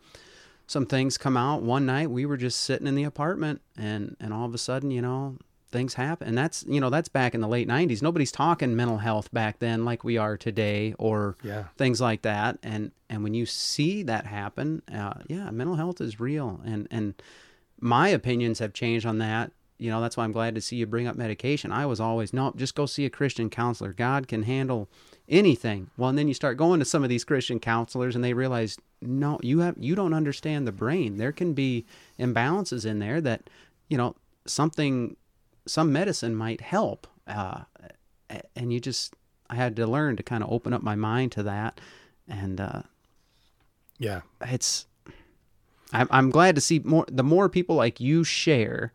some 0.67 0.85
things 0.85 1.17
come 1.17 1.37
out 1.37 1.61
one 1.61 1.85
night 1.85 2.09
we 2.09 2.25
were 2.25 2.37
just 2.37 2.59
sitting 2.61 2.87
in 2.87 2.95
the 2.95 3.03
apartment 3.03 3.61
and 3.77 4.15
and 4.19 4.33
all 4.33 4.45
of 4.45 4.53
a 4.53 4.57
sudden 4.57 4.91
you 4.91 5.01
know 5.01 5.37
things 5.75 5.93
happen. 5.95 6.27
And 6.29 6.37
that's 6.37 6.63
you 6.67 6.79
know 6.81 6.89
that's 6.89 7.09
back 7.09 7.35
in 7.35 7.41
the 7.41 7.47
late 7.47 7.67
90s 7.67 8.01
nobody's 8.01 8.31
talking 8.31 8.75
mental 8.75 8.97
health 8.99 9.31
back 9.33 9.59
then 9.59 9.83
like 9.85 10.03
we 10.03 10.17
are 10.17 10.37
today 10.37 10.95
or 10.97 11.35
Yeah. 11.43 11.65
things 11.77 11.99
like 11.99 12.21
that. 12.23 12.57
And 12.63 12.91
and 13.09 13.23
when 13.23 13.33
you 13.33 13.45
see 13.45 14.01
that 14.03 14.25
happen 14.25 14.81
uh, 14.93 15.15
yeah 15.27 15.51
mental 15.51 15.75
health 15.75 15.99
is 16.01 16.19
real. 16.19 16.61
And 16.65 16.87
and 16.89 17.13
my 17.79 18.07
opinions 18.07 18.59
have 18.59 18.73
changed 18.73 19.05
on 19.05 19.17
that. 19.19 19.51
You 19.77 19.89
know 19.91 19.99
that's 19.99 20.15
why 20.15 20.23
i'm 20.23 20.31
glad 20.31 20.55
to 20.55 20.61
see 20.61 20.77
you 20.77 20.85
bring 20.85 21.05
up 21.07 21.17
medication. 21.17 21.71
I 21.73 21.85
was 21.85 21.99
always 21.99 22.31
no 22.33 22.53
just 22.55 22.75
go 22.75 22.85
see 22.85 23.05
a 23.05 23.09
christian 23.09 23.49
counselor. 23.49 23.91
God 23.91 24.27
can 24.29 24.43
handle 24.43 24.87
anything. 25.27 25.89
Well 25.97 26.09
and 26.09 26.17
then 26.17 26.29
you 26.29 26.33
start 26.33 26.55
going 26.57 26.79
to 26.79 26.85
some 26.85 27.03
of 27.03 27.09
these 27.09 27.25
christian 27.25 27.59
counselors 27.59 28.15
and 28.15 28.23
they 28.23 28.33
realize 28.33 28.77
no 29.01 29.37
you 29.43 29.59
have 29.59 29.75
you 29.77 29.93
don't 29.93 30.13
understand 30.13 30.65
the 30.65 30.71
brain. 30.71 31.17
There 31.17 31.33
can 31.33 31.53
be 31.53 31.85
imbalances 32.17 32.85
in 32.85 32.99
there 32.99 33.19
that 33.21 33.41
you 33.89 33.97
know 33.97 34.15
something 34.47 35.15
some 35.67 35.91
medicine 35.91 36.35
might 36.35 36.61
help 36.61 37.07
uh, 37.27 37.61
and 38.55 38.71
you 38.73 38.79
just 38.79 39.13
i 39.49 39.55
had 39.55 39.75
to 39.75 39.85
learn 39.87 40.15
to 40.15 40.23
kind 40.23 40.43
of 40.43 40.51
open 40.51 40.73
up 40.73 40.81
my 40.81 40.95
mind 40.95 41.31
to 41.31 41.43
that 41.43 41.79
and 42.27 42.59
uh, 42.61 42.81
Yeah. 43.97 44.21
it's 44.41 44.85
I'm, 45.93 46.07
I'm 46.11 46.29
glad 46.31 46.55
to 46.55 46.61
see 46.61 46.79
more 46.79 47.05
the 47.11 47.23
more 47.23 47.49
people 47.49 47.75
like 47.75 47.99
you 47.99 48.23
share 48.23 48.91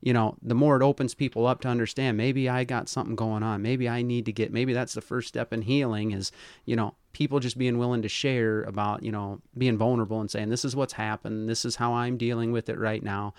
you 0.00 0.12
know 0.14 0.36
the 0.42 0.54
more 0.54 0.76
it 0.76 0.82
opens 0.82 1.14
people 1.14 1.46
up 1.46 1.60
to 1.60 1.68
understand 1.68 2.16
maybe 2.16 2.48
i 2.48 2.64
got 2.64 2.88
something 2.88 3.14
going 3.16 3.42
on 3.42 3.60
maybe 3.62 3.88
i 3.88 4.00
need 4.02 4.24
to 4.26 4.32
get 4.32 4.52
maybe 4.52 4.72
that's 4.72 4.94
the 4.94 5.00
first 5.02 5.28
step 5.28 5.52
in 5.52 5.62
healing 5.62 6.12
is 6.12 6.32
you 6.64 6.74
know 6.74 6.94
people 7.12 7.38
just 7.40 7.58
being 7.58 7.76
willing 7.76 8.00
to 8.02 8.08
share 8.08 8.62
about 8.62 9.02
you 9.02 9.12
know 9.12 9.40
being 9.58 9.76
vulnerable 9.76 10.20
and 10.20 10.30
saying 10.30 10.48
this 10.48 10.64
is 10.64 10.74
what's 10.74 10.94
happened 10.94 11.48
this 11.48 11.64
is 11.66 11.76
how 11.76 11.92
i'm 11.92 12.16
dealing 12.16 12.50
with 12.52 12.68
it 12.70 12.78
right 12.78 13.02
now 13.02 13.34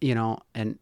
you 0.00 0.14
know 0.14 0.38
and 0.54 0.78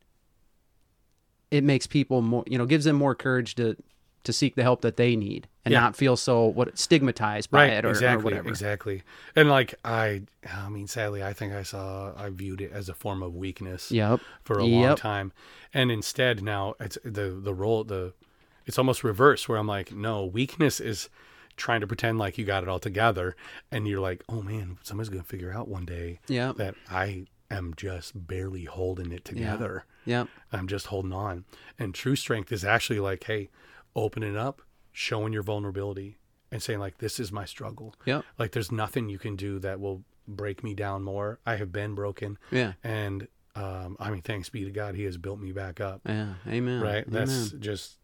it 1.53 1.63
makes 1.63 1.87
people 1.87 2.21
more 2.23 2.43
you 2.49 2.59
know 2.59 2.67
gives 2.67 2.85
them 2.85 2.97
more 2.97 3.15
courage 3.15 3.55
to 3.55 3.77
to 4.25 4.33
seek 4.33 4.55
the 4.55 4.63
help 4.63 4.81
that 4.83 4.97
they 4.97 5.15
need 5.17 5.47
and 5.65 5.73
Yeah. 5.73 5.81
not 5.81 5.97
feel 5.97 6.17
so 6.17 6.47
what 6.47 6.77
stigmatized 6.79 7.51
by 7.51 7.59
right 7.65 7.73
it 7.75 7.85
or, 7.85 7.89
or 7.89 7.91
exactly 7.91 8.25
whatever 8.25 8.49
exactly 8.49 9.03
and 9.37 9.49
like 9.49 9.75
i 9.85 10.23
i 10.53 10.69
mean 10.69 10.87
sadly 10.87 11.23
i 11.23 11.33
think 11.33 11.53
i 11.53 11.63
saw 11.63 12.13
i 12.17 12.31
viewed 12.31 12.61
it 12.61 12.73
as 12.73 12.89
a 12.89 12.95
form 12.95 13.23
of 13.23 13.35
weakness 13.35 13.91
yep 13.93 14.21
for 14.45 14.59
a 14.59 14.65
long 14.65 14.97
time 14.97 15.33
and 15.75 15.91
instead 15.93 16.43
now 16.43 16.75
it's 16.81 16.99
the 17.05 17.29
the 17.31 17.55
role 17.55 17.85
the 17.85 18.13
it's 18.65 18.79
almost 18.79 19.03
reverse 19.03 19.49
where 19.49 19.59
I'm 19.59 19.67
like, 19.67 19.91
no, 19.91 20.25
weakness 20.25 20.79
is 20.79 21.09
trying 21.57 21.81
to 21.81 21.87
pretend 21.89 22.21
like 22.21 22.39
you 22.39 22.45
got 22.45 22.63
it 22.63 22.69
all 22.69 22.79
together, 22.79 23.35
and 23.73 23.89
you're 23.89 23.99
like, 23.99 24.23
oh 24.29 24.41
man, 24.41 24.79
somebody's 24.85 25.09
gonna 25.09 25.25
figure 25.25 25.53
out 25.53 25.67
one 25.67 25.85
day 25.85 26.21
Yeah. 26.29 26.53
that 26.53 26.77
I 26.89 27.27
am 27.51 27.75
just 27.77 28.13
barely 28.29 28.67
holding 28.67 29.11
it 29.11 29.25
together. 29.25 29.85
Yep. 30.05 30.29
I'm 30.53 30.67
just 30.69 30.87
holding 30.87 31.13
on. 31.13 31.45
And 31.79 31.95
true 31.95 32.17
strength 32.17 32.51
is 32.53 32.65
actually 32.65 33.01
like, 33.01 33.25
hey, 33.25 33.51
opening 33.95 34.37
up, 34.37 34.63
showing 34.93 35.33
your 35.33 35.43
vulnerability, 35.43 36.19
and 36.51 36.63
saying 36.63 36.79
like, 36.81 36.99
this 36.99 37.19
is 37.21 37.33
my 37.33 37.45
struggle. 37.45 37.95
Yep. 38.05 38.25
Like, 38.39 38.53
there's 38.53 38.73
nothing 38.73 39.09
you 39.09 39.19
can 39.19 39.37
do 39.37 39.59
that 39.61 39.81
will 39.81 40.05
break 40.29 40.63
me 40.63 40.75
down 40.75 41.03
more. 41.03 41.39
I 41.47 41.57
have 41.57 41.73
been 41.73 41.95
broken, 41.95 42.39
Yeah. 42.51 42.73
and 42.85 43.27
um, 43.55 43.97
I 44.01 44.11
mean, 44.11 44.23
thanks 44.23 44.49
be 44.49 44.65
to 44.65 44.71
God, 44.71 44.95
He 44.95 45.05
has 45.05 45.17
built 45.19 45.39
me 45.39 45.53
back 45.53 45.81
up. 45.81 46.01
Yeah. 46.07 46.35
Amen. 46.49 46.81
Right? 46.81 47.05
That's 47.07 47.51
just 47.53 47.99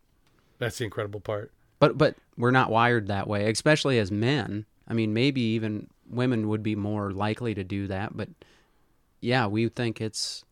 that's 0.58 0.76
the 0.78 0.84
incredible 0.84 1.20
part. 1.20 1.52
But 1.78 1.96
but 1.96 2.16
we're 2.36 2.50
not 2.50 2.70
wired 2.70 3.06
that 3.06 3.26
way, 3.28 3.50
especially 3.50 3.98
as 3.98 4.10
men. 4.10 4.66
I 4.86 4.94
mean, 4.94 5.14
maybe 5.14 5.40
even 5.40 5.88
women 6.10 6.48
would 6.48 6.62
be 6.62 6.74
more 6.74 7.12
likely 7.12 7.54
to 7.54 7.64
do 7.64 7.86
that, 7.86 8.16
but 8.16 8.28
yeah, 9.20 9.46
we 9.46 9.68
think 9.68 10.00
it's 10.00 10.44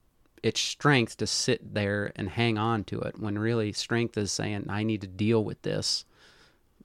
it's 0.46 0.60
strength 0.60 1.16
to 1.16 1.26
sit 1.26 1.74
there 1.74 2.12
and 2.16 2.28
hang 2.28 2.56
on 2.56 2.84
to 2.84 3.00
it 3.00 3.18
when 3.18 3.36
really 3.38 3.72
strength 3.72 4.16
is 4.16 4.30
saying 4.30 4.66
I 4.68 4.82
need 4.84 5.00
to 5.00 5.06
deal 5.06 5.42
with 5.44 5.60
this. 5.62 6.04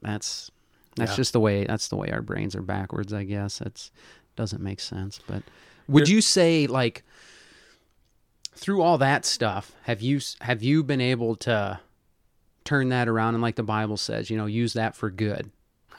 That's 0.00 0.50
that's 0.96 1.12
Yeah. 1.12 1.16
just 1.16 1.32
the 1.32 1.40
way 1.40 1.64
that's 1.64 1.88
the 1.88 1.96
way 1.96 2.10
our 2.10 2.22
brains 2.22 2.56
are 2.56 2.62
backwards, 2.62 3.12
I 3.12 3.24
guess. 3.24 3.60
It's 3.60 3.92
doesn't 4.36 4.62
make 4.62 4.80
sense, 4.80 5.20
but 5.26 5.42
would 5.88 6.08
You're- 6.08 6.16
you 6.16 6.20
say 6.22 6.66
like 6.66 7.04
through 8.54 8.82
all 8.82 8.98
that 8.98 9.24
stuff, 9.24 9.72
have 9.84 10.00
you 10.02 10.20
have 10.40 10.62
you 10.62 10.82
been 10.82 11.00
able 11.00 11.36
to 11.36 11.80
turn 12.64 12.88
that 12.90 13.08
around 13.08 13.34
and 13.34 13.42
like 13.42 13.56
the 13.56 13.62
Bible 13.62 13.96
says, 13.96 14.28
you 14.30 14.36
know, 14.36 14.46
use 14.46 14.72
that 14.74 14.94
for 14.96 15.10
good? 15.10 15.50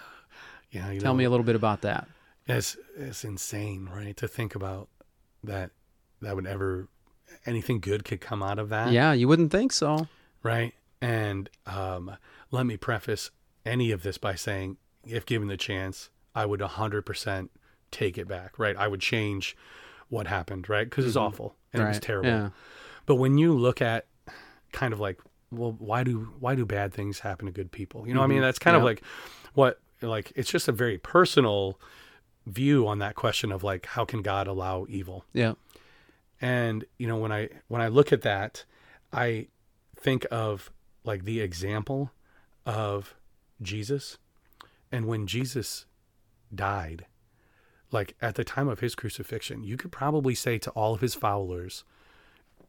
Yeah, 0.72 0.90
you 0.90 1.00
Tell 1.00 1.14
know, 1.14 1.18
me 1.20 1.24
a 1.26 1.30
little 1.30 1.44
bit 1.46 1.56
about 1.56 1.82
that. 1.82 2.08
It's 2.48 2.76
it's 2.98 3.24
insane, 3.24 3.88
right? 3.94 4.18
To 4.18 4.28
think 4.28 4.56
about 4.56 4.90
that 5.44 5.70
that 6.22 6.36
would 6.36 6.48
ever 6.48 6.88
anything 7.46 7.80
good 7.80 8.04
could 8.06 8.22
come 8.22 8.42
out 8.44 8.60
of 8.60 8.70
that. 8.70 8.92
Yeah, 8.92 9.14
you 9.14 9.28
wouldn't 9.28 9.52
think 9.52 9.72
so. 9.72 10.08
right? 10.44 10.74
And 11.02 11.50
um, 11.66 12.16
let 12.52 12.66
me 12.66 12.78
preface 12.78 13.32
any 13.66 13.92
of 13.92 14.04
this 14.04 14.18
by 14.18 14.36
saying, 14.36 14.78
if 15.06 15.26
given 15.26 15.48
the 15.50 15.58
chance, 15.58 16.10
I 16.34 16.46
would 16.46 16.62
100% 16.62 17.50
take 17.92 18.18
it 18.18 18.28
back, 18.28 18.58
right? 18.58 18.76
I 18.78 18.88
would 18.88 19.02
change 19.02 19.56
what 20.10 20.28
happened, 20.28 20.70
right? 20.70 20.90
Because 20.90 21.06
it's 21.06 21.16
awful 21.18 21.56
and 21.74 21.82
it 21.84 21.88
was 21.88 22.00
terrible. 22.00 22.30
yeah. 22.30 22.50
But 23.06 23.16
when 23.16 23.38
you 23.38 23.54
look 23.54 23.82
at 23.82 24.06
kind 24.72 24.94
of 24.94 25.00
like, 25.00 25.20
well, 25.52 25.76
why 25.78 26.04
do 26.04 26.34
why 26.40 26.56
do 26.56 26.66
bad 26.66 26.94
things 26.94 27.20
happen 27.20 27.46
to 27.48 27.52
good 27.52 27.72
people? 27.72 28.08
You 28.08 28.14
know, 28.14 28.22
what 28.22 28.26
I 28.26 28.28
mean, 28.30 28.42
that's 28.42 28.60
kind 28.60 28.76
of 28.78 28.84
like 28.84 29.04
what 29.54 29.80
like 30.02 30.32
it's 30.36 30.50
just 30.50 30.68
a 30.68 30.72
very 30.72 30.98
personal 30.98 31.80
view 32.48 32.88
on 32.88 33.00
that 33.00 33.16
question 33.16 33.52
of 33.52 33.64
like, 33.64 33.86
how 33.88 34.06
can 34.06 34.22
God 34.22 34.48
allow 34.48 34.86
evil? 34.90 35.26
Yeah. 35.34 35.54
And 36.44 36.84
you 36.98 37.08
know 37.08 37.16
when 37.16 37.32
i 37.32 37.48
when 37.70 37.82
i 37.82 37.88
look 37.88 38.12
at 38.12 38.22
that 38.22 38.66
i 39.14 39.48
think 39.96 40.28
of 40.30 40.70
like 41.06 41.24
the 41.24 41.40
example 41.40 42.12
of 42.66 43.16
jesus 43.62 44.18
and 44.92 45.06
when 45.06 45.26
jesus 45.26 45.86
died 46.54 47.06
like 47.92 48.14
at 48.22 48.36
the 48.36 48.44
time 48.44 48.68
of 48.68 48.82
his 48.82 48.94
crucifixion 48.94 49.64
you 49.64 49.78
could 49.78 49.92
probably 49.92 50.36
say 50.36 50.58
to 50.58 50.70
all 50.72 50.94
of 50.94 51.00
his 51.00 51.16
followers 51.16 51.86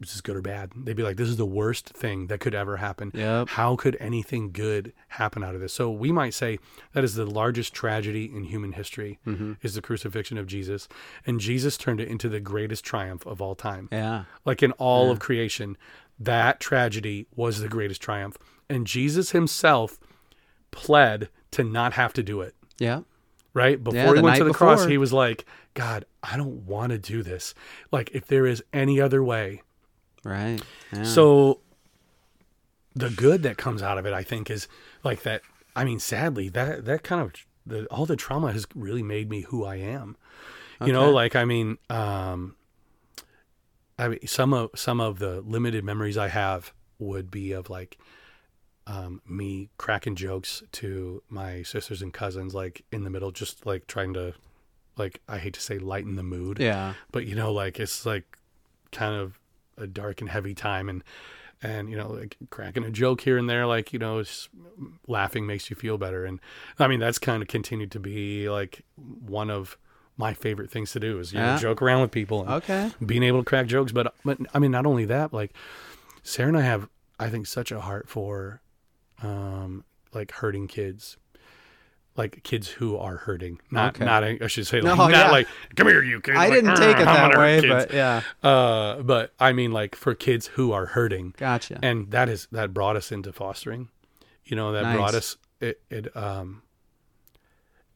this 0.04 0.14
is 0.16 0.20
good 0.20 0.36
or 0.36 0.42
bad 0.42 0.70
they'd 0.76 0.96
be 0.96 1.02
like 1.02 1.16
this 1.16 1.28
is 1.28 1.36
the 1.36 1.44
worst 1.46 1.88
thing 1.90 2.26
that 2.28 2.40
could 2.40 2.54
ever 2.54 2.76
happen. 2.78 3.10
Yep. 3.14 3.48
how 3.50 3.76
could 3.76 3.96
anything 4.00 4.50
good 4.52 4.92
happen 5.08 5.42
out 5.44 5.54
of 5.54 5.60
this? 5.60 5.72
So 5.72 5.90
we 5.90 6.12
might 6.12 6.34
say 6.34 6.58
that 6.92 7.04
is 7.04 7.14
the 7.14 7.26
largest 7.26 7.72
tragedy 7.74 8.24
in 8.34 8.44
human 8.44 8.72
history 8.72 9.18
is 9.62 9.74
the 9.74 9.82
crucifixion 9.82 10.38
of 10.38 10.46
jesus. 10.46 10.88
And 11.26 11.40
jesus 11.40 11.76
turned 11.76 12.00
it 12.00 12.08
into 12.08 12.28
the 12.28 12.40
greatest 12.40 12.84
triumph 12.84 13.26
of 13.26 13.40
all 13.42 13.54
time. 13.54 13.88
Yeah. 13.92 14.24
like 14.44 14.62
in 14.62 14.72
all 14.72 15.10
of 15.10 15.18
creation 15.20 15.76
that 16.18 16.60
tragedy 16.60 17.26
was 17.34 17.58
the 17.60 17.68
greatest 17.68 18.00
triumph. 18.00 18.36
And 18.68 18.86
jesus 18.86 19.30
himself 19.30 19.98
pled 20.70 21.28
to 21.52 21.62
not 21.64 21.92
have 21.94 22.12
to 22.14 22.22
do 22.22 22.40
it. 22.40 22.54
Yeah. 22.78 23.00
right? 23.52 23.82
Before 23.82 23.98
Yeah, 24.00 24.14
he 24.16 24.20
went 24.22 24.38
to 24.38 24.44
the 24.44 24.52
cross 24.52 24.84
he 24.86 24.98
was 24.98 25.12
like 25.12 25.44
god 25.74 26.04
i 26.22 26.36
don't 26.36 26.66
want 26.66 26.90
to 26.92 26.98
do 26.98 27.22
this. 27.22 27.54
Like 27.90 28.10
if 28.12 28.26
there 28.26 28.46
is 28.46 28.62
any 28.72 29.00
other 29.00 29.22
way 29.22 29.62
Right. 30.24 30.60
Yeah. 30.92 31.02
so 31.04 31.60
the 32.94 33.10
good 33.10 33.42
that 33.42 33.58
comes 33.58 33.82
out 33.82 33.98
of 33.98 34.06
it, 34.06 34.12
I 34.12 34.22
think, 34.22 34.50
is 34.50 34.68
like 35.02 35.22
that. 35.22 35.42
I 35.76 35.84
mean, 35.84 35.98
sadly, 35.98 36.48
that 36.50 36.84
that 36.84 37.02
kind 37.02 37.20
of 37.20 37.32
the 37.66 37.86
all 37.86 38.06
the 38.06 38.16
trauma 38.16 38.52
has 38.52 38.66
really 38.74 39.02
made 39.02 39.28
me 39.28 39.42
who 39.42 39.64
I 39.64 39.76
am. 39.76 40.16
You 40.84 40.92
know, 40.92 41.10
like 41.10 41.34
I 41.34 41.44
mean, 41.44 41.78
um, 41.88 42.56
I 43.98 44.08
mean, 44.08 44.26
some 44.26 44.52
of 44.52 44.70
some 44.74 45.00
of 45.00 45.18
the 45.18 45.40
limited 45.40 45.84
memories 45.84 46.18
I 46.18 46.28
have 46.28 46.72
would 46.98 47.30
be 47.30 47.52
of 47.52 47.70
like 47.70 47.98
um, 48.86 49.22
me 49.26 49.70
cracking 49.78 50.14
jokes 50.14 50.62
to 50.72 51.22
my 51.28 51.62
sisters 51.62 52.02
and 52.02 52.12
cousins, 52.12 52.54
like 52.54 52.84
in 52.92 53.04
the 53.04 53.10
middle, 53.10 53.30
just 53.30 53.64
like 53.64 53.86
trying 53.86 54.14
to, 54.14 54.34
like 54.96 55.20
I 55.28 55.38
hate 55.38 55.54
to 55.54 55.60
say, 55.60 55.78
lighten 55.78 56.16
the 56.16 56.22
mood 56.22 56.58
yeah. 56.58 56.94
but 57.10 57.26
you 57.26 57.34
know 57.34 57.52
like 57.52 57.80
it's 57.80 58.04
like 58.04 58.38
kind 58.92 59.14
of 59.14 59.40
a 59.78 59.86
dark 59.86 60.20
and 60.20 60.30
heavy 60.30 60.54
time 60.54 60.88
and 60.88 61.02
and 61.62 61.88
you 61.88 61.96
know 61.96 62.08
like 62.10 62.36
cracking 62.50 62.84
a 62.84 62.90
joke 62.90 63.20
here 63.22 63.38
and 63.38 63.48
there 63.48 63.64
like 63.66 63.92
you 63.92 63.98
know 63.98 64.22
laughing 65.06 65.46
makes 65.46 65.70
you 65.70 65.76
feel 65.76 65.96
better 65.96 66.24
and 66.24 66.40
i 66.78 66.86
mean 66.88 67.00
that's 67.00 67.18
kind 67.18 67.42
of 67.42 67.48
continued 67.48 67.90
to 67.90 68.00
be 68.00 68.48
like 68.50 68.84
one 68.96 69.50
of 69.50 69.76
my 70.16 70.34
favorite 70.34 70.70
things 70.70 70.92
to 70.92 71.00
do 71.00 71.18
is 71.18 71.32
you 71.32 71.38
Yeah. 71.40 71.52
know 71.54 71.58
joke 71.58 71.80
around 71.80 72.02
with 72.02 72.10
people 72.10 72.42
and 72.42 72.50
Okay. 72.54 72.90
being 73.04 73.22
able 73.22 73.40
to 73.40 73.44
crack 73.44 73.66
jokes 73.66 73.92
but 73.92 74.14
but 74.24 74.38
i 74.52 74.58
mean 74.58 74.70
not 74.72 74.84
only 74.86 75.04
that 75.06 75.32
like 75.32 75.52
sarah 76.22 76.48
and 76.48 76.58
i 76.58 76.62
have 76.62 76.88
i 77.18 77.28
think 77.28 77.46
such 77.46 77.70
a 77.72 77.80
heart 77.80 78.08
for 78.08 78.60
um 79.22 79.84
like 80.12 80.32
hurting 80.32 80.66
kids 80.68 81.16
like 82.16 82.42
kids 82.44 82.68
who 82.68 82.96
are 82.96 83.16
hurting 83.16 83.60
not 83.70 83.96
Okay. 83.96 84.04
not 84.04 84.22
i 84.24 84.46
should 84.46 84.66
say 84.66 84.80
No, 84.80 84.90
like, 84.94 84.98
not 84.98 85.26
yeah. 85.26 85.30
like 85.30 85.48
come 85.76 85.88
here 85.88 86.02
you 86.02 86.20
kid 86.20 86.36
I 86.36 86.48
Like, 86.48 86.52
didn't 86.52 86.76
take 86.76 86.96
it 86.96 87.06
"Ah, 87.08 87.28
that 87.28 87.38
way, 87.38 87.68
but 87.68 87.92
yeah. 87.92 88.22
uh 88.42 89.02
but 89.02 89.32
i 89.40 89.52
mean 89.52 89.72
like 89.72 89.94
for 89.96 90.14
kids 90.14 90.46
who 90.48 90.72
are 90.72 90.86
hurting 90.86 91.34
Gotcha. 91.36 91.78
and 91.82 92.10
that 92.12 92.28
is 92.28 92.46
that 92.52 92.72
brought 92.72 92.96
us 92.96 93.10
into 93.10 93.32
fostering 93.32 93.88
you 94.44 94.54
know 94.56 94.72
that 94.72 94.82
Nice. 94.82 94.96
brought 94.96 95.14
us 95.14 95.36
it, 95.60 95.80
it 95.90 96.16
um 96.16 96.62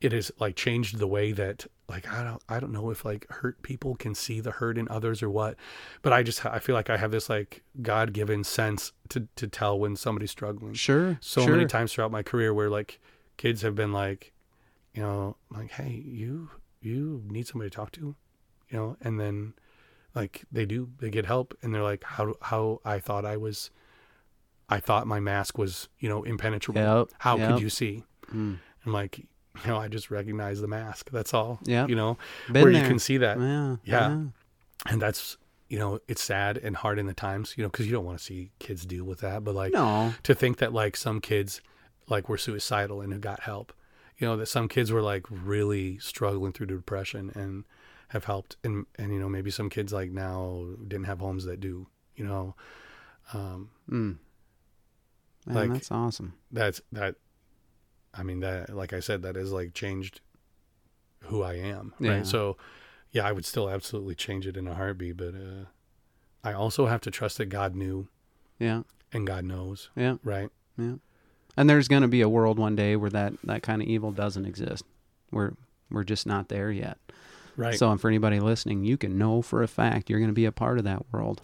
it 0.01 0.13
has 0.13 0.31
like 0.39 0.57
changed 0.57 0.99
the 0.99 1.07
way 1.07 1.33
that 1.33 1.67
like 1.89 2.09
i 2.13 2.23
don't 2.23 2.43
i 2.49 2.61
don't 2.61 2.73
know 2.73 2.91
if 2.91 3.05
like 3.05 3.27
hurt 3.31 3.63
people 3.63 3.97
can 3.97 4.15
see 4.15 4.41
the 4.41 4.53
hurt 4.53 4.79
in 4.79 4.87
others 4.89 5.23
or 5.23 5.31
what 5.31 5.57
but 6.03 6.13
i 6.13 6.23
just 6.23 6.45
i 6.47 6.59
feel 6.59 6.75
like 6.75 6.89
i 6.91 6.97
have 6.97 7.11
this 7.11 7.29
like 7.29 7.63
god-given 7.83 8.45
sense 8.45 8.93
to 9.09 9.27
to 9.37 9.47
tell 9.49 9.79
when 9.79 9.97
somebody's 9.97 10.31
struggling 10.31 10.75
sure. 10.75 11.19
so 11.21 11.43
sure. 11.43 11.53
many 11.57 11.67
times 11.67 11.93
throughout 11.93 12.13
my 12.13 12.23
career 12.23 12.53
where 12.55 12.71
like 12.71 13.01
kids 13.39 13.63
have 13.63 13.75
been 13.75 13.93
like 13.93 14.33
you 14.93 15.01
know 15.03 15.37
like 15.51 15.71
hey 15.73 16.03
you 16.07 16.51
you 16.83 17.23
need 17.27 17.47
somebody 17.47 17.71
to 17.71 17.75
talk 17.75 17.91
to 17.93 18.15
you 18.69 18.77
know 18.79 18.97
and 19.01 19.19
then 19.19 19.55
like 20.15 20.45
they 20.53 20.67
do 20.67 20.91
they 20.99 21.09
get 21.11 21.25
help 21.25 21.57
and 21.63 21.75
they're 21.75 21.83
like 21.83 22.05
how 22.05 22.35
how 22.43 22.81
i 22.85 22.99
thought 22.99 23.25
i 23.25 23.37
was 23.37 23.71
i 24.69 24.79
thought 24.81 25.07
my 25.07 25.21
mask 25.21 25.57
was 25.59 25.89
you 25.99 26.09
know 26.09 26.23
impenetrable 26.25 26.81
Yep, 26.83 27.09
how 27.19 27.37
yep. 27.39 27.51
could 27.53 27.61
you 27.63 27.71
see 27.71 28.05
Mm. 28.35 28.59
i'm 28.85 28.93
like 28.93 29.19
you 29.19 29.27
know 29.67 29.79
i 29.79 29.89
just 29.89 30.11
recognize 30.11 30.61
the 30.61 30.69
mask 30.69 31.11
that's 31.11 31.33
all 31.33 31.59
Yeah, 31.65 31.87
you 31.87 31.95
know 31.97 32.19
Been 32.53 32.63
where 32.63 32.73
there. 32.73 32.83
you 32.83 32.87
can 32.89 32.99
see 32.99 33.17
that 33.19 33.39
Yeah. 33.41 33.77
Yeah. 33.85 34.17
and 34.87 35.01
that's 35.01 35.39
you 35.71 35.79
know 35.79 35.99
it's 36.09 36.23
sad 36.23 36.59
and 36.59 36.77
hard 36.77 36.99
in 36.99 37.07
the 37.07 37.15
times 37.15 37.55
you 37.57 37.63
know 37.63 37.71
because 37.71 37.87
you 37.87 37.93
don't 37.93 38.05
want 38.05 38.19
to 38.19 38.25
see 38.25 38.51
kids 38.59 38.85
deal 38.85 39.05
with 39.05 39.21
that 39.21 39.45
but 39.45 39.55
like 39.55 39.73
No. 39.73 40.13
to 40.25 40.35
think 40.35 40.59
that 40.59 40.73
like 40.75 40.95
some 40.97 41.21
kids 41.23 41.61
like 42.09 42.29
were 42.29 42.39
suicidal 42.39 43.01
and 43.01 43.13
who 43.13 43.19
got 43.19 43.41
help 43.41 43.73
you 44.17 44.27
know 44.27 44.37
that 44.37 44.47
some 44.47 44.69
kids 44.69 44.91
were 44.91 45.03
like 45.03 45.25
really 45.31 45.99
struggling 45.99 46.53
through 46.53 46.67
depression 46.67 47.31
and 47.35 47.65
have 48.09 48.25
helped 48.25 48.57
and 48.65 48.87
and 48.99 49.13
you 49.13 49.21
know 49.21 49.29
maybe 49.29 49.51
some 49.51 49.69
kids 49.69 49.93
like 49.93 50.11
now 50.11 50.65
didn't 50.87 51.05
have 51.07 51.21
homes 51.21 51.45
that 51.45 51.61
do 51.61 51.87
you 52.17 52.25
know 52.25 52.55
um 53.33 53.71
Mm. 53.91 54.19
Man, 55.47 55.55
Like- 55.57 55.73
that's 55.73 55.91
awesome. 55.91 56.35
that's 56.51 56.81
that 56.93 57.15
i 58.15 58.23
mean 58.23 58.41
that 58.41 58.75
like 58.75 58.93
i 58.93 59.01
said 59.01 59.23
that 59.23 59.37
has 59.37 59.53
like 59.53 59.73
changed 59.75 60.21
who 61.25 61.43
i 61.43 61.55
am 61.55 61.93
Yeah. 62.01 62.11
right 62.17 62.27
so 62.27 62.57
yeah 63.13 63.27
i 63.27 63.33
would 63.33 63.45
still 63.45 63.69
absolutely 63.71 64.15
change 64.15 64.47
it 64.47 64.57
in 64.57 64.67
a 64.67 64.75
heartbeat 64.75 65.17
but 65.19 65.35
uh 65.35 65.65
i 66.43 66.53
also 66.55 66.87
have 66.87 67.01
to 67.03 67.11
trust 67.11 67.37
that 67.39 67.47
god 67.47 67.75
knew 67.75 68.09
Yeah. 68.59 68.83
and 69.13 69.27
god 69.27 69.45
knows 69.45 69.91
Yeah. 69.97 70.17
right 70.23 70.51
Yeah. 70.79 70.97
And 71.59 71.69
there's 71.69 71.89
going 71.89 72.03
to 72.03 72.09
be 72.09 72.21
a 72.21 72.29
world 72.29 72.57
one 72.57 72.77
day 72.77 72.95
where 72.95 73.11
that 73.11 73.33
that 73.43 73.63
kind 73.65 73.83
of 73.83 73.89
evil 73.89 74.13
doesn't 74.13 74.47
exist. 74.47 74.85
We're 75.33 75.53
we're 75.91 76.05
just 76.05 76.25
not 76.25 76.49
there 76.49 76.71
yet. 76.71 76.99
right 77.57 77.77
So, 77.77 77.91
and 77.91 78.01
for 78.01 78.07
anybody 78.09 78.39
listening, 78.39 78.85
you 78.85 78.97
can 78.97 79.19
know 79.19 79.43
for 79.43 79.63
a 79.63 79.69
fact 79.69 80.09
you're 80.09 80.21
going 80.21 80.31
to 80.31 80.35
be 80.35 80.45
a 80.45 80.53
part 80.53 80.79
of 80.79 80.85
that 80.85 81.05
world. 81.13 81.43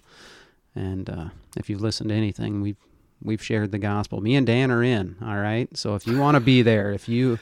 And 0.74 1.10
uh, 1.10 1.28
if 1.56 1.68
you've 1.68 1.80
listened 1.80 2.10
to 2.10 2.14
anything 2.14 2.60
we've 2.60 2.76
we've 3.22 3.42
shared 3.42 3.72
the 3.72 3.78
gospel. 3.78 4.20
Me 4.20 4.36
and 4.36 4.46
Dan 4.46 4.70
are 4.70 4.84
in. 4.84 5.16
All 5.20 5.36
right. 5.36 5.74
So 5.76 5.96
if 5.96 6.06
you 6.06 6.18
want 6.18 6.36
to 6.36 6.40
be 6.40 6.62
there, 6.62 6.92
if 6.92 7.08
you 7.08 7.40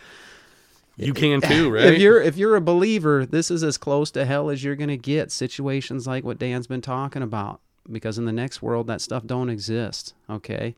You 0.97 1.13
can 1.13 1.43
too, 1.43 1.71
right? 1.75 1.85
if 1.85 2.01
you're 2.01 2.23
if 2.23 2.39
you're 2.39 2.57
a 2.57 2.61
believer, 2.63 3.27
this 3.27 3.51
is 3.51 3.63
as 3.63 3.77
close 3.77 4.11
to 4.13 4.25
hell 4.25 4.49
as 4.49 4.65
you're 4.65 4.77
gonna 4.77 4.97
get. 4.97 5.31
Situations 5.31 6.07
like 6.07 6.25
what 6.25 6.39
Dan's 6.39 6.67
been 6.67 6.81
talking 6.81 7.23
about, 7.23 7.61
because 7.91 8.17
in 8.17 8.25
the 8.25 8.33
next 8.33 8.63
world 8.63 8.87
that 8.87 9.03
stuff 9.03 9.27
don't 9.27 9.51
exist. 9.51 10.15
Okay, 10.31 10.75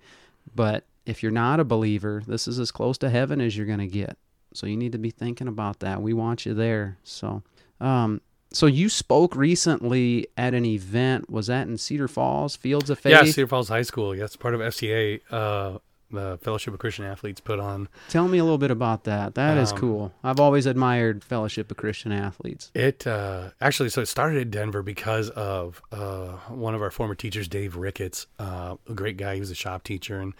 but 0.54 0.84
if 1.06 1.22
you're 1.22 1.32
not 1.32 1.60
a 1.60 1.64
believer, 1.64 2.22
this 2.26 2.48
is 2.48 2.59
as 2.59 2.70
close 2.70 2.98
to 2.98 3.10
heaven 3.10 3.40
as 3.40 3.56
you're 3.56 3.66
gonna 3.66 3.86
get. 3.86 4.16
So 4.52 4.66
you 4.66 4.76
need 4.76 4.93
to 4.93 4.98
be 4.98 5.10
thinking 5.10 5.48
about 5.48 5.81
that. 5.81 6.01
We 6.01 6.12
want 6.12 6.47
you 6.47 6.55
there. 6.55 6.97
So, 7.02 7.43
um, 7.81 8.20
so 8.52 8.66
you 8.66 8.89
spoke 8.89 9.35
recently 9.35 10.28
at 10.36 10.55
an 10.55 10.64
event. 10.64 11.28
Was 11.28 11.48
that 11.48 11.66
in 11.66 11.76
Cedar 11.76 12.06
Falls, 12.06 12.55
Fields 12.55 12.89
of 12.89 12.98
Faith? 13.01 13.12
yeah, 13.12 13.24
Cedar 13.24 13.48
Falls 13.48 13.68
High 13.68 13.82
School. 13.82 14.14
Yeah, 14.14 14.24
it's 14.24 14.36
part 14.36 14.55
of 14.55 14.60
FCA, 14.60 15.20
uh, 15.31 15.78
the 16.15 16.39
Fellowship 16.43 16.73
of 16.74 16.81
Christian 16.81 17.05
Athletes, 17.05 17.41
put 17.41 17.61
on. 17.61 17.89
Tell 18.09 18.27
me 18.28 18.39
a 18.39 18.45
little 18.45 18.59
bit 18.59 18.70
about 18.70 19.05
that. 19.05 19.35
That 19.35 19.59
is 19.59 19.73
Um, 19.73 19.78
cool. 19.78 20.15
I've 20.24 20.41
always 20.41 20.66
admired 20.66 21.23
Fellowship 21.23 21.70
of 21.70 21.77
Christian 21.77 22.12
Athletes. 22.12 22.70
It 22.74 23.07
uh, 23.07 23.51
actually 23.61 23.91
so 23.91 24.01
it 24.01 24.07
started 24.07 24.41
in 24.41 24.51
Denver 24.51 24.82
because 24.82 25.31
of 25.31 25.82
uh, 25.93 26.28
one 26.49 26.74
of 26.74 26.82
our 26.82 26.91
former 26.91 27.15
teachers, 27.15 27.47
Dave 27.49 27.77
Ricketts, 27.77 28.27
uh, 28.39 28.77
a 28.89 28.95
great 28.95 29.16
guy. 29.16 29.35
He 29.35 29.41
was 29.41 29.51
a 29.51 29.55
shop 29.55 29.85
teacher, 29.85 30.19
and 30.20 30.32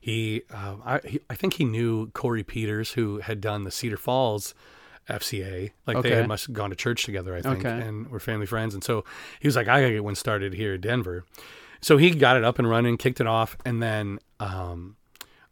he, 0.00 0.42
uh, 0.52 0.76
I, 0.84 1.00
he, 1.06 1.20
I 1.28 1.34
think 1.34 1.54
he 1.54 1.64
knew 1.64 2.08
Corey 2.10 2.42
Peters, 2.42 2.92
who 2.92 3.18
had 3.18 3.40
done 3.40 3.64
the 3.64 3.70
Cedar 3.70 3.96
Falls 3.96 4.54
FCA. 5.08 5.72
Like 5.86 6.02
they 6.02 6.10
had 6.10 6.28
must 6.28 6.46
have 6.46 6.54
gone 6.54 6.70
to 6.70 6.76
church 6.76 7.04
together, 7.04 7.34
I 7.34 7.42
think, 7.42 7.64
Okay. 7.64 7.80
and 7.86 8.08
were 8.08 8.20
family 8.20 8.46
friends. 8.46 8.74
And 8.74 8.84
so 8.84 9.04
he 9.40 9.48
was 9.48 9.56
like, 9.56 9.68
I 9.68 9.80
gotta 9.80 9.92
get 9.94 10.04
one 10.04 10.14
started 10.14 10.54
here 10.54 10.74
in 10.74 10.80
Denver. 10.80 11.24
So 11.80 11.96
he 11.96 12.12
got 12.12 12.36
it 12.36 12.44
up 12.44 12.60
and 12.60 12.68
running, 12.70 12.96
kicked 12.96 13.20
it 13.20 13.26
off, 13.26 13.56
and 13.64 13.82
then 13.82 14.20
um, 14.38 14.96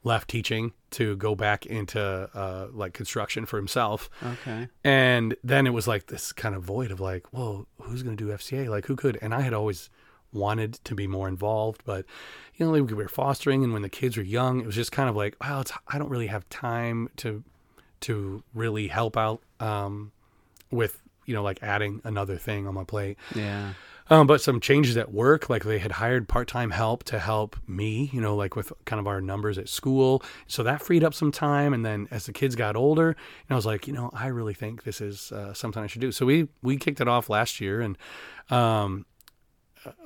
left 0.03 0.29
teaching 0.29 0.73
to 0.91 1.17
go 1.17 1.35
back 1.35 1.67
into 1.67 2.01
uh, 2.01 2.67
like 2.73 2.95
construction 2.95 3.47
for 3.47 3.57
himself. 3.57 4.09
Okay. 4.25 4.69
And 4.83 5.37
then 5.45 5.67
it 5.67 5.71
was 5.71 5.87
like 5.87 6.07
this 6.07 6.33
kind 6.33 6.55
of 6.55 6.63
void 6.63 6.91
of 6.91 7.01
like, 7.01 7.27
well, 7.33 7.67
who's 7.83 8.03
going 8.03 8.17
to 8.17 8.25
do 8.25 8.33
FCA? 8.33 8.69
Like, 8.69 8.87
who 8.87 8.97
could? 8.97 9.19
And 9.21 9.35
I 9.35 9.43
had 9.43 9.53
always 9.53 9.91
wanted 10.33 10.75
to 10.85 10.95
be 10.95 11.07
more 11.07 11.29
involved, 11.29 11.83
but 11.85 12.05
you 12.55 12.67
know, 12.67 12.73
we 12.73 12.95
were 12.95 13.09
fostering, 13.09 13.65
and 13.65 13.73
when 13.73 13.83
the 13.83 13.89
kids 13.89 14.17
were 14.17 14.23
young, 14.23 14.61
it 14.61 14.67
was 14.67 14.75
just 14.75 14.93
kind 14.93 15.09
of 15.09 15.17
like, 15.17 15.35
well, 15.41 15.63
it's, 15.63 15.73
I 15.89 15.99
don't 15.99 16.11
really 16.11 16.27
have 16.27 16.49
time 16.51 17.09
to 17.17 17.43
to 18.01 18.43
really 18.55 18.89
help 18.89 19.17
out 19.17 19.43
um, 19.61 20.13
with 20.71 21.03
you 21.27 21.35
know 21.35 21.43
like 21.43 21.63
adding 21.63 22.01
another 22.05 22.37
thing 22.37 22.67
on 22.67 22.75
my 22.75 22.85
plate. 22.85 23.17
Yeah. 23.35 23.73
Um, 24.11 24.27
but 24.27 24.41
some 24.41 24.59
changes 24.59 24.97
at 24.97 25.13
work, 25.13 25.49
like 25.49 25.63
they 25.63 25.79
had 25.79 25.93
hired 25.93 26.29
part-time 26.29 26.71
help 26.73 27.05
to 27.05 27.21
help 27.21 27.57
me, 27.69 28.11
you 28.13 28.21
know, 28.21 28.35
like 28.35 28.57
with 28.57 28.73
kind 28.85 28.99
of 28.99 29.07
our 29.07 29.21
numbers 29.21 29.57
at 29.57 29.69
school. 29.69 30.23
So 30.49 30.65
that 30.65 30.83
freed 30.83 31.05
up 31.05 31.15
some 31.15 31.31
time. 31.31 31.73
And 31.73 31.87
then 31.87 32.09
as 32.11 32.27
the 32.27 32.33
kids 32.33 32.57
got 32.57 32.75
older, 32.75 33.11
and 33.11 33.17
I 33.51 33.55
was 33.55 33.67
like, 33.67 33.87
you 33.87 33.93
know, 33.93 34.11
I 34.13 34.27
really 34.27 34.53
think 34.55 34.83
this 34.83 35.01
is 35.01 35.31
uh, 35.31 35.55
something 35.55 35.81
I 35.81 35.87
should 35.87 36.01
do. 36.01 36.11
So 36.11 36.27
we 36.27 36.49
we 36.61 36.77
kicked 36.77 37.01
it 37.01 37.07
off 37.07 37.31
last 37.31 37.61
year, 37.61 37.81
and 37.81 37.97
um, 38.51 39.07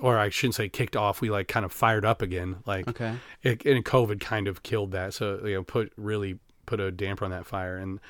or 0.00 0.18
I 0.18 0.28
shouldn't 0.28 0.54
say 0.54 0.68
kicked 0.68 0.96
off. 0.96 1.20
We 1.20 1.30
like 1.30 1.48
kind 1.48 1.64
of 1.64 1.72
fired 1.72 2.04
up 2.04 2.20
again. 2.20 2.56
Like 2.66 2.86
Okay. 2.88 3.14
it, 3.42 3.64
and 3.64 3.84
COVID 3.84 4.20
kind 4.20 4.48
of 4.48 4.62
killed 4.62 4.92
that. 4.92 5.14
So 5.14 5.40
you 5.46 5.54
know, 5.54 5.62
put 5.62 5.92
really 5.96 6.38
put 6.66 6.78
a 6.78 6.90
damper 6.90 7.24
on 7.24 7.30
that 7.30 7.46
fire. 7.46 7.76
And 7.78 8.00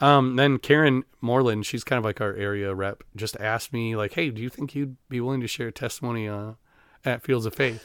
um, 0.00 0.36
then 0.36 0.58
Karen 0.58 1.04
Moreland, 1.20 1.66
she's 1.66 1.84
kind 1.84 1.98
of 1.98 2.04
like 2.04 2.20
our 2.20 2.34
area 2.34 2.74
rep, 2.74 3.02
just 3.16 3.36
asked 3.38 3.72
me 3.72 3.96
like, 3.96 4.12
"Hey, 4.14 4.30
do 4.30 4.40
you 4.42 4.48
think 4.48 4.74
you'd 4.74 4.96
be 5.08 5.20
willing 5.20 5.40
to 5.40 5.46
share 5.48 5.70
testimony 5.70 6.28
uh, 6.28 6.52
at 7.04 7.22
Fields 7.22 7.46
of 7.46 7.54
Faith?" 7.54 7.82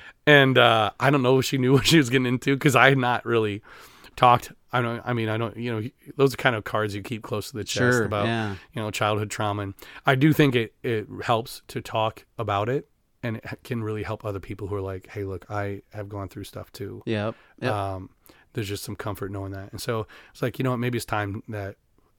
and 0.26 0.58
uh, 0.58 0.90
I 0.98 1.10
don't 1.10 1.22
know 1.22 1.38
if 1.38 1.44
she 1.44 1.58
knew 1.58 1.72
what 1.74 1.86
she 1.86 1.98
was 1.98 2.10
getting 2.10 2.26
into 2.26 2.54
because 2.54 2.76
I 2.76 2.88
had 2.90 2.98
not 2.98 3.24
really 3.24 3.62
talked. 4.16 4.52
I 4.72 4.82
don't. 4.82 5.02
I 5.04 5.12
mean, 5.12 5.28
I 5.28 5.36
don't. 5.36 5.56
You 5.56 5.72
know, 5.80 5.88
those 6.16 6.34
are 6.34 6.36
kind 6.36 6.54
of 6.54 6.64
cards 6.64 6.94
you 6.94 7.02
keep 7.02 7.22
close 7.22 7.50
to 7.50 7.56
the 7.56 7.64
chest 7.64 7.78
Sure. 7.78 8.04
about 8.04 8.26
yeah. 8.26 8.54
you 8.72 8.80
know 8.82 8.90
childhood 8.90 9.30
trauma 9.30 9.62
and 9.62 9.74
i 10.06 10.14
do 10.14 10.32
think 10.32 10.54
it 10.54 10.74
it 10.82 11.08
helps 11.24 11.62
to 11.68 11.80
talk 11.80 12.24
about 12.38 12.68
it 12.68 12.88
and 13.22 13.36
it 13.38 13.44
can 13.64 13.82
really 13.82 14.02
help 14.04 14.24
other 14.24 14.38
people 14.40 14.68
who 14.68 14.74
are 14.76 14.80
like 14.80 15.08
hey 15.08 15.24
look 15.24 15.44
i 15.50 15.82
have 15.92 16.08
gone 16.08 16.28
through 16.28 16.44
stuff 16.44 16.70
too 16.72 17.02
Yep. 17.06 17.34
Yep. 17.60 17.72
um 17.72 18.10
there's 18.52 18.68
just 18.68 18.82
some 18.84 18.96
comfort 18.96 19.30
knowing 19.30 19.52
that 19.52 19.70
and 19.72 19.80
so 19.80 20.06
it's 20.32 20.42
like 20.42 20.58
you 20.58 20.62
know 20.62 20.70
what 20.70 20.78
maybe 20.78 20.96
it's 20.96 21.04
time 21.04 21.42
that 21.48 21.76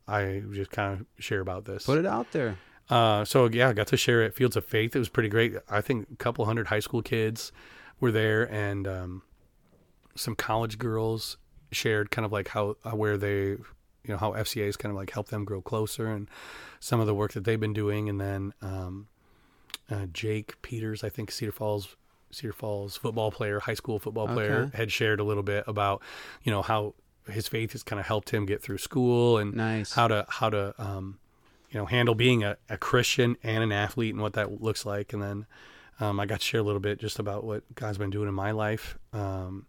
i 0.08 0.42
just 0.52 0.72
kind 0.72 1.00
of 1.00 1.06
share 1.24 1.40
about 1.42 1.66
this 1.66 1.86
Put 1.86 1.98
it 1.98 2.06
out 2.06 2.32
there. 2.32 2.58
uh, 2.90 3.24
so 3.24 3.48
yeah, 3.48 3.70
I 3.70 3.74
got 3.74 3.88
to 3.88 3.98
share 3.98 4.22
at 4.24 4.34
Fields 4.36 4.56
of 4.58 4.66
Faith. 4.66 4.96
It 4.96 5.00
was 5.00 5.08
pretty 5.10 5.30
great. 5.30 5.54
I 5.70 5.80
think 5.82 6.08
a 6.12 6.16
couple 6.18 6.44
hundred 6.46 6.68
high 6.68 6.80
school 6.82 7.02
kids 7.02 7.52
were 8.02 8.12
there, 8.12 8.52
and 8.52 8.86
um, 8.88 9.22
some 10.16 10.36
college 10.36 10.78
girls 10.78 11.38
shared 11.72 12.12
kind 12.12 12.26
of 12.26 12.32
like 12.34 12.50
how 12.50 12.76
uh, 12.84 12.92
where 12.92 13.16
they, 13.18 13.42
you 13.52 13.60
know, 14.10 14.18
how 14.18 14.32
FCA 14.32 14.68
FCA's 14.68 14.78
kind 14.78 14.92
of 14.92 14.98
like 14.98 15.12
helped 15.12 15.30
them 15.32 15.46
grow 15.46 15.62
closer, 15.62 16.08
and 16.08 16.28
some 16.82 17.00
of 17.00 17.08
the 17.08 17.16
work 17.16 17.32
that 17.34 17.46
they've 17.46 17.60
been 17.60 17.72
doing. 17.74 18.10
And 18.10 18.20
then 18.20 18.54
um, 18.62 19.08
uh, 19.90 20.08
Jake 20.12 20.62
Peters, 20.62 21.04
I 21.04 21.10
think 21.10 21.32
Cedar 21.32 21.52
Falls. 21.54 21.96
Cedar 22.32 22.54
Falls 22.54 22.98
football 22.98 23.32
player, 23.32 23.60
high 23.60 23.74
school 23.74 24.00
football 24.00 24.28
player, 24.28 24.64
Okay. 24.66 24.78
had 24.78 24.92
shared 24.92 25.20
a 25.20 25.24
little 25.24 25.44
bit 25.44 25.64
about, 25.68 26.02
you 26.44 26.52
know, 26.52 26.62
how 26.62 26.94
his 27.30 27.48
faith 27.48 27.72
has 27.74 27.84
kind 27.84 28.00
of 28.00 28.06
helped 28.06 28.32
him 28.32 28.46
get 28.46 28.62
through 28.62 28.78
school 28.80 29.38
and 29.38 29.54
Nice. 29.56 29.94
how 29.94 30.08
to 30.08 30.26
how 30.28 30.50
to 30.50 30.74
um, 30.78 31.20
you 31.70 31.80
know 31.80 31.86
handle 31.86 32.16
being 32.16 32.44
a, 32.44 32.58
a 32.70 32.78
Christian 32.78 33.38
and 33.44 33.64
an 33.64 33.72
athlete 33.72 34.14
and 34.14 34.22
what 34.22 34.34
that 34.34 34.62
looks 34.62 34.86
like. 34.86 35.14
And 35.14 35.22
then 35.22 35.46
um, 36.00 36.20
I 36.20 36.26
got 36.26 36.40
to 36.40 36.46
share 36.46 36.60
a 36.60 36.64
little 36.64 36.80
bit 36.82 37.00
just 37.00 37.20
about 37.20 37.44
what 37.44 37.64
God's 37.76 37.98
been 38.00 38.10
doing 38.10 38.28
in 38.28 38.34
my 38.34 38.52
life, 38.52 38.98
um, 39.14 39.68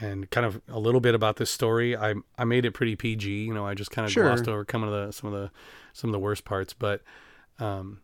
and 0.00 0.28
kind 0.30 0.44
of 0.44 0.60
a 0.68 0.78
little 0.80 1.00
bit 1.00 1.14
about 1.14 1.36
this 1.36 1.50
story. 1.50 1.96
I 1.96 2.14
I 2.36 2.44
made 2.44 2.64
it 2.64 2.72
pretty 2.72 2.96
PG. 2.96 3.30
You 3.30 3.54
know, 3.54 3.64
I 3.66 3.74
just 3.74 3.90
kind 3.92 4.04
of 4.06 4.10
Sure. 4.12 4.24
glossed 4.24 4.48
over 4.48 4.66
some 4.70 4.82
of 4.82 4.90
the 4.90 5.12
some 5.12 5.32
of 5.32 5.40
the 5.40 5.50
some 5.92 6.10
of 6.10 6.12
the 6.12 6.18
worst 6.18 6.44
parts, 6.44 6.72
but 6.74 7.02
um, 7.60 8.00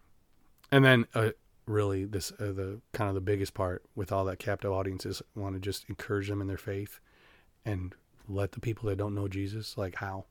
and 0.70 0.84
then 0.84 1.06
uh, 1.14 1.30
really 1.70 2.04
this 2.04 2.32
uh, 2.32 2.52
the 2.52 2.80
kind 2.92 3.08
of 3.08 3.14
the 3.14 3.20
biggest 3.20 3.54
part 3.54 3.82
with 3.94 4.10
all 4.12 4.24
that 4.24 4.38
captive 4.38 4.72
audience 4.72 5.06
is 5.06 5.22
want 5.34 5.54
to 5.54 5.60
just 5.60 5.84
encourage 5.88 6.28
them 6.28 6.40
in 6.40 6.46
their 6.48 6.56
faith 6.58 7.00
and 7.64 7.94
let 8.28 8.52
the 8.52 8.60
people 8.60 8.88
that 8.88 8.96
don't 8.98 9.14
know 9.14 9.28
Jesus 9.28 9.78
like 9.78 9.94
how 9.96 10.24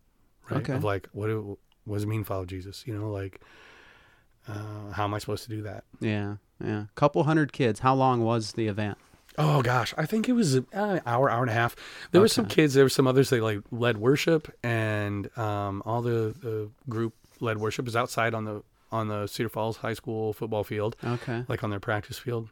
right 0.50 0.60
Okay. 0.62 0.74
of 0.74 0.84
like 0.84 1.08
what 1.14 1.28
do, 1.28 1.58
what 1.86 1.96
does 1.96 2.04
it 2.04 2.08
mean 2.08 2.24
follow 2.24 2.46
Jesus 2.46 2.84
you 2.86 2.94
know 2.98 3.10
like 3.10 3.40
uh, 4.48 4.92
how 4.92 5.04
am 5.04 5.14
I 5.14 5.20
supposed 5.20 5.44
to 5.44 5.50
do 5.50 5.62
that 5.64 5.84
Yeah. 6.00 6.36
Yeah. 6.64 6.86
Couple 6.96 7.24
hundred 7.24 7.54
kids. 7.54 7.80
How 7.80 7.96
long 7.96 8.22
was 8.24 8.54
the 8.54 8.68
event? 8.68 8.98
oh 9.38 9.62
gosh 9.62 9.94
I 9.98 10.06
think 10.06 10.28
it 10.28 10.34
was 10.34 10.58
uh, 10.58 10.62
an 10.74 11.02
hour 11.06 11.30
hour 11.30 11.42
and 11.42 11.50
a 11.52 11.54
half 11.54 11.76
there 12.12 12.20
were 12.20 12.28
some 12.28 12.46
kids 12.48 12.74
there 12.74 12.84
were 12.84 12.90
some 12.90 13.08
others 13.08 13.30
that 13.30 13.42
like 13.42 13.60
led 13.72 13.98
worship 13.98 14.54
and 14.64 15.30
um, 15.38 15.82
all 15.86 16.02
the, 16.02 16.36
the 16.42 16.70
group 16.90 17.14
led 17.40 17.58
worship 17.58 17.88
is 17.88 17.96
outside 17.96 18.34
on 18.34 18.44
the 18.44 18.64
on 18.92 19.08
the 19.08 19.28
Cedar 19.28 19.50
Falls 19.50 19.78
High 19.78 19.94
School 19.94 20.34
football 20.34 20.64
field 20.64 20.96
Okay. 21.04 21.44
like 21.48 21.64
on 21.64 21.70
their 21.70 21.80
practice 21.80 22.18
field. 22.20 22.50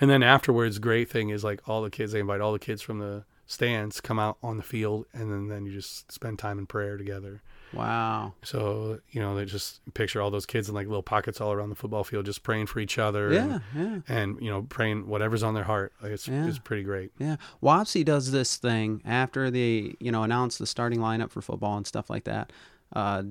And 0.00 0.10
then 0.10 0.22
afterwards, 0.22 0.78
great 0.78 1.08
thing 1.10 1.30
is 1.30 1.42
like 1.44 1.60
all 1.68 1.82
the 1.82 1.90
kids, 1.90 2.12
they 2.12 2.20
invite 2.20 2.40
all 2.40 2.52
the 2.52 2.58
kids 2.58 2.82
from 2.82 2.98
the 2.98 3.24
stands 3.46 4.00
come 4.00 4.18
out 4.18 4.36
on 4.42 4.56
the 4.56 4.62
field 4.62 5.06
and 5.12 5.30
then, 5.30 5.48
then 5.48 5.64
you 5.64 5.72
just 5.72 6.10
spend 6.10 6.38
time 6.38 6.58
in 6.58 6.66
prayer 6.66 6.96
together. 6.96 7.42
Wow. 7.72 8.34
So, 8.42 9.00
you 9.10 9.20
know, 9.20 9.36
they 9.36 9.44
just 9.44 9.80
picture 9.94 10.20
all 10.20 10.30
those 10.30 10.46
kids 10.46 10.68
in 10.68 10.74
like 10.74 10.86
little 10.86 11.02
pockets 11.02 11.40
all 11.40 11.52
around 11.52 11.70
the 11.70 11.74
football 11.76 12.04
field, 12.04 12.24
just 12.26 12.42
praying 12.42 12.66
for 12.66 12.80
each 12.80 12.98
other. 12.98 13.32
Yeah. 13.32 13.58
Yeah. 13.74 13.82
And, 13.82 14.02
and 14.08 14.40
you 14.40 14.50
know, 14.50 14.62
praying 14.62 15.06
whatever's 15.06 15.42
on 15.42 15.54
their 15.54 15.64
heart. 15.64 15.92
Like 16.02 16.12
it's, 16.12 16.26
Yeah. 16.26 16.46
it's 16.46 16.58
pretty 16.58 16.82
great. 16.84 17.12
Yeah, 17.18 17.36
Wapsie 17.62 18.04
does 18.04 18.30
this 18.32 18.56
thing 18.56 19.02
after 19.04 19.50
they, 19.50 19.94
you 20.00 20.10
know, 20.12 20.22
announce 20.22 20.58
the 20.58 20.66
starting 20.66 21.00
lineup 21.00 21.30
for 21.30 21.40
football 21.42 21.76
and 21.76 21.86
stuff 21.86 22.08
like 22.10 22.24
that. 22.24 22.52
Uh, 22.92 23.24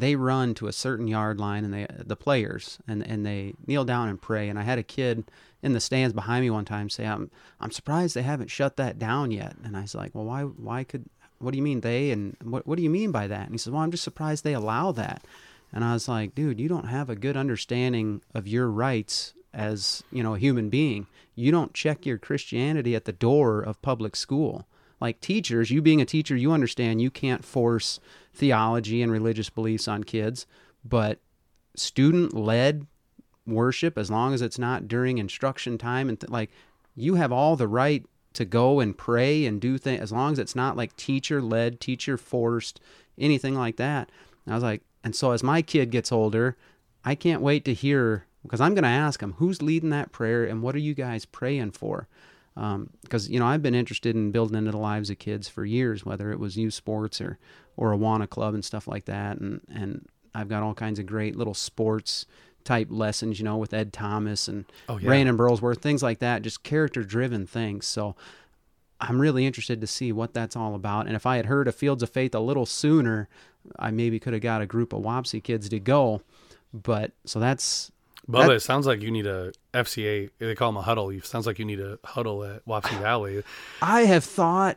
they 0.00 0.16
run 0.16 0.54
to 0.54 0.66
a 0.66 0.72
certain 0.72 1.08
yard 1.08 1.38
line 1.38 1.64
and 1.64 1.72
they, 1.72 1.86
the 1.88 2.16
players, 2.16 2.78
and 2.86 3.06
and 3.06 3.24
they 3.24 3.54
kneel 3.66 3.84
down 3.84 4.08
and 4.08 4.20
pray. 4.20 4.48
And 4.48 4.58
I 4.58 4.62
had 4.62 4.78
a 4.78 4.82
kid 4.82 5.24
in 5.62 5.72
the 5.72 5.80
stands 5.80 6.12
behind 6.12 6.44
me 6.44 6.50
one 6.50 6.64
time 6.64 6.88
say, 6.90 7.06
"I'm 7.06 7.30
I'm 7.60 7.70
surprised 7.70 8.14
they 8.14 8.22
haven't 8.22 8.50
shut 8.50 8.76
that 8.76 8.98
down 8.98 9.30
yet." 9.30 9.56
And 9.64 9.76
I 9.76 9.82
was 9.82 9.94
like, 9.94 10.14
"Well, 10.14 10.24
why 10.24 10.42
why 10.42 10.84
could? 10.84 11.06
What 11.38 11.52
do 11.52 11.56
you 11.56 11.62
mean 11.62 11.80
they? 11.80 12.10
And 12.10 12.36
what 12.42 12.66
what 12.66 12.76
do 12.76 12.82
you 12.82 12.90
mean 12.90 13.12
by 13.12 13.26
that?" 13.26 13.44
And 13.44 13.52
he 13.52 13.58
said, 13.58 13.72
"Well, 13.72 13.82
I'm 13.82 13.90
just 13.90 14.04
surprised 14.04 14.44
they 14.44 14.54
allow 14.54 14.92
that." 14.92 15.24
And 15.72 15.84
I 15.84 15.92
was 15.92 16.08
like, 16.08 16.34
"Dude, 16.34 16.60
you 16.60 16.68
don't 16.68 16.88
have 16.88 17.10
a 17.10 17.16
good 17.16 17.36
understanding 17.36 18.22
of 18.34 18.48
your 18.48 18.70
rights 18.70 19.34
as 19.52 20.02
you 20.12 20.22
know 20.22 20.34
a 20.34 20.38
human 20.38 20.68
being. 20.68 21.06
You 21.34 21.52
don't 21.52 21.74
check 21.74 22.04
your 22.04 22.18
Christianity 22.18 22.94
at 22.94 23.04
the 23.04 23.12
door 23.12 23.60
of 23.60 23.80
public 23.82 24.16
school. 24.16 24.66
Like 25.00 25.20
teachers, 25.20 25.70
you 25.70 25.80
being 25.80 26.00
a 26.00 26.06
teacher, 26.06 26.36
you 26.36 26.52
understand 26.52 27.00
you 27.00 27.10
can't 27.10 27.44
force 27.44 28.00
theology 28.34 29.02
and 29.02 29.12
religious 29.12 29.50
beliefs 29.50 29.88
on 29.88 30.04
kids, 30.04 30.46
but 30.84 31.20
student 31.76 32.34
led 32.34 32.86
worship, 33.46 33.96
as 33.96 34.10
long 34.10 34.34
as 34.34 34.42
it's 34.42 34.58
not 34.58 34.88
during 34.88 35.18
instruction 35.18 35.78
time 35.78 36.08
and 36.08 36.20
th- 36.20 36.30
like 36.30 36.50
you 36.94 37.14
have 37.14 37.32
all 37.32 37.56
the 37.56 37.68
right 37.68 38.04
to 38.34 38.44
go 38.44 38.80
and 38.80 38.98
pray 38.98 39.46
and 39.46 39.60
do 39.60 39.78
things 39.78 40.00
as 40.00 40.12
long 40.12 40.32
as 40.32 40.38
it's 40.38 40.54
not 40.54 40.76
like 40.76 40.96
teacher 40.96 41.40
led, 41.40 41.80
teacher 41.80 42.16
forced, 42.16 42.80
anything 43.16 43.54
like 43.54 43.76
that. 43.76 44.10
And 44.44 44.52
I 44.52 44.56
was 44.56 44.64
like, 44.64 44.82
and 45.02 45.14
so 45.14 45.32
as 45.32 45.42
my 45.42 45.62
kid 45.62 45.90
gets 45.90 46.12
older, 46.12 46.56
I 47.04 47.14
can't 47.14 47.42
wait 47.42 47.64
to 47.64 47.74
hear 47.74 48.26
because 48.42 48.60
I'm 48.60 48.74
going 48.74 48.84
to 48.84 48.88
ask 48.88 49.22
him 49.22 49.34
who's 49.34 49.62
leading 49.62 49.90
that 49.90 50.12
prayer 50.12 50.44
and 50.44 50.62
what 50.62 50.74
are 50.74 50.80
you 50.80 50.94
guys 50.94 51.24
praying 51.24 51.72
for. 51.72 52.08
Um, 52.58 52.90
because 53.02 53.30
you 53.30 53.38
know 53.38 53.46
I've 53.46 53.62
been 53.62 53.74
interested 53.74 54.16
in 54.16 54.32
building 54.32 54.58
into 54.58 54.72
the 54.72 54.78
lives 54.78 55.10
of 55.10 55.18
kids 55.18 55.48
for 55.48 55.64
years, 55.64 56.04
whether 56.04 56.32
it 56.32 56.40
was 56.40 56.56
youth 56.56 56.74
sports 56.74 57.20
or 57.20 57.38
or 57.76 57.92
Awana 57.92 58.28
Club 58.28 58.52
and 58.54 58.64
stuff 58.64 58.88
like 58.88 59.04
that, 59.04 59.38
and 59.38 59.60
and 59.72 60.06
I've 60.34 60.48
got 60.48 60.62
all 60.62 60.74
kinds 60.74 60.98
of 60.98 61.06
great 61.06 61.36
little 61.36 61.54
sports 61.54 62.26
type 62.64 62.88
lessons, 62.90 63.38
you 63.38 63.44
know, 63.44 63.56
with 63.56 63.72
Ed 63.72 63.92
Thomas 63.92 64.48
and 64.48 64.64
Oh, 64.88 64.98
yeah. 64.98 65.06
Brandon 65.06 65.38
Burlsworth, 65.38 65.80
things 65.80 66.02
like 66.02 66.18
that, 66.18 66.42
just 66.42 66.62
character 66.64 67.02
driven 67.02 67.46
things. 67.46 67.86
So 67.86 68.14
I'm 69.00 69.20
really 69.20 69.46
interested 69.46 69.80
to 69.80 69.86
see 69.86 70.12
what 70.12 70.34
that's 70.34 70.54
all 70.56 70.74
about. 70.74 71.06
And 71.06 71.16
if 71.16 71.24
I 71.24 71.36
had 71.36 71.46
heard 71.46 71.68
of 71.68 71.74
Fields 71.74 72.02
of 72.02 72.10
Faith 72.10 72.34
a 72.34 72.40
little 72.40 72.66
sooner, 72.66 73.28
I 73.78 73.90
maybe 73.90 74.18
could 74.18 74.32
have 74.32 74.42
got 74.42 74.60
a 74.60 74.66
group 74.66 74.92
of 74.92 75.02
Wapsie 75.02 75.42
kids 75.42 75.68
to 75.68 75.78
go. 75.80 76.20
But 76.74 77.12
so 77.24 77.38
that's 77.40 77.90
Bubba, 78.28 78.46
That- 78.48 78.56
it 78.56 78.60
sounds 78.60 78.86
like 78.86 79.00
you 79.02 79.10
need 79.10 79.26
a 79.26 79.52
FCA. 79.72 80.30
They 80.38 80.54
call 80.54 80.68
them 80.70 80.76
a 80.76 80.82
huddle. 80.82 81.10
It 81.10 81.24
sounds 81.24 81.46
like 81.46 81.58
you 81.58 81.64
need 81.64 81.80
a 81.80 81.98
huddle 82.04 82.44
at 82.44 82.64
Wapsie 82.66 82.98
Valley. 83.00 83.42
I 83.80 84.02
have 84.02 84.24
thought 84.24 84.76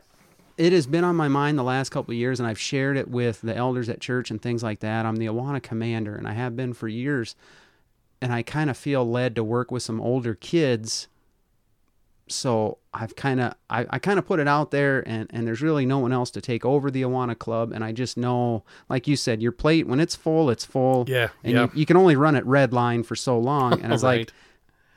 it 0.56 0.72
has 0.72 0.86
been 0.86 1.04
on 1.04 1.16
my 1.16 1.28
mind 1.28 1.58
the 1.58 1.62
last 1.62 1.90
couple 1.90 2.12
of 2.12 2.16
years, 2.18 2.40
and 2.40 2.46
I've 2.46 2.58
shared 2.60 2.96
it 2.96 3.08
with 3.08 3.40
the 3.42 3.54
elders 3.56 3.88
at 3.88 4.00
church 4.00 4.30
and 4.30 4.40
things 4.40 4.62
like 4.62 4.80
that. 4.80 5.04
I'm 5.04 5.16
the 5.16 5.26
Awana 5.26 5.62
commander, 5.62 6.14
and 6.14 6.26
I 6.26 6.32
have 6.32 6.56
been 6.56 6.72
for 6.72 6.88
years. 6.88 7.34
And 8.20 8.32
I 8.32 8.42
kind 8.42 8.70
of 8.70 8.76
feel 8.76 9.04
led 9.08 9.34
to 9.34 9.42
work 9.44 9.70
with 9.70 9.82
some 9.82 10.00
older 10.00 10.34
kids. 10.34 11.08
So 12.34 12.78
I've 12.94 13.16
kind 13.16 13.40
of 13.40 13.54
I, 13.70 13.86
I 13.90 13.98
kind 13.98 14.18
of 14.18 14.26
put 14.26 14.40
it 14.40 14.48
out 14.48 14.70
there, 14.70 15.06
and 15.08 15.28
and 15.30 15.46
there's 15.46 15.62
really 15.62 15.86
no 15.86 15.98
one 15.98 16.12
else 16.12 16.30
to 16.32 16.40
take 16.40 16.64
over 16.64 16.90
the 16.90 17.02
Awana 17.02 17.38
Club. 17.38 17.72
And 17.72 17.84
I 17.84 17.92
just 17.92 18.16
know, 18.16 18.64
like 18.88 19.06
you 19.06 19.16
said, 19.16 19.42
your 19.42 19.52
plate 19.52 19.86
when 19.86 20.00
it's 20.00 20.16
full, 20.16 20.50
it's 20.50 20.64
full. 20.64 21.04
Yeah, 21.08 21.28
and 21.44 21.52
yeah. 21.52 21.62
you, 21.64 21.70
you 21.80 21.86
can 21.86 21.96
only 21.96 22.16
run 22.16 22.36
it 22.36 22.44
red 22.46 22.72
line 22.72 23.02
for 23.02 23.16
so 23.16 23.38
long. 23.38 23.80
And 23.80 23.92
it's 23.92 24.02
like 24.04 24.32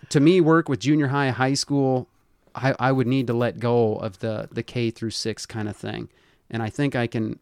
to 0.09 0.19
me 0.19 0.41
work 0.41 0.69
with 0.69 0.79
junior 0.79 1.07
high 1.07 1.29
high 1.29 1.53
school 1.53 2.07
I, 2.53 2.73
I 2.79 2.91
would 2.91 3.07
need 3.07 3.27
to 3.27 3.33
let 3.33 3.59
go 3.59 3.95
of 3.95 4.19
the 4.19 4.47
the 4.51 4.63
k 4.63 4.91
through 4.91 5.11
six 5.11 5.45
kind 5.45 5.67
of 5.67 5.75
thing 5.75 6.09
and 6.49 6.61
i 6.61 6.69
think 6.69 6.95
i 6.95 7.07
can 7.07 7.39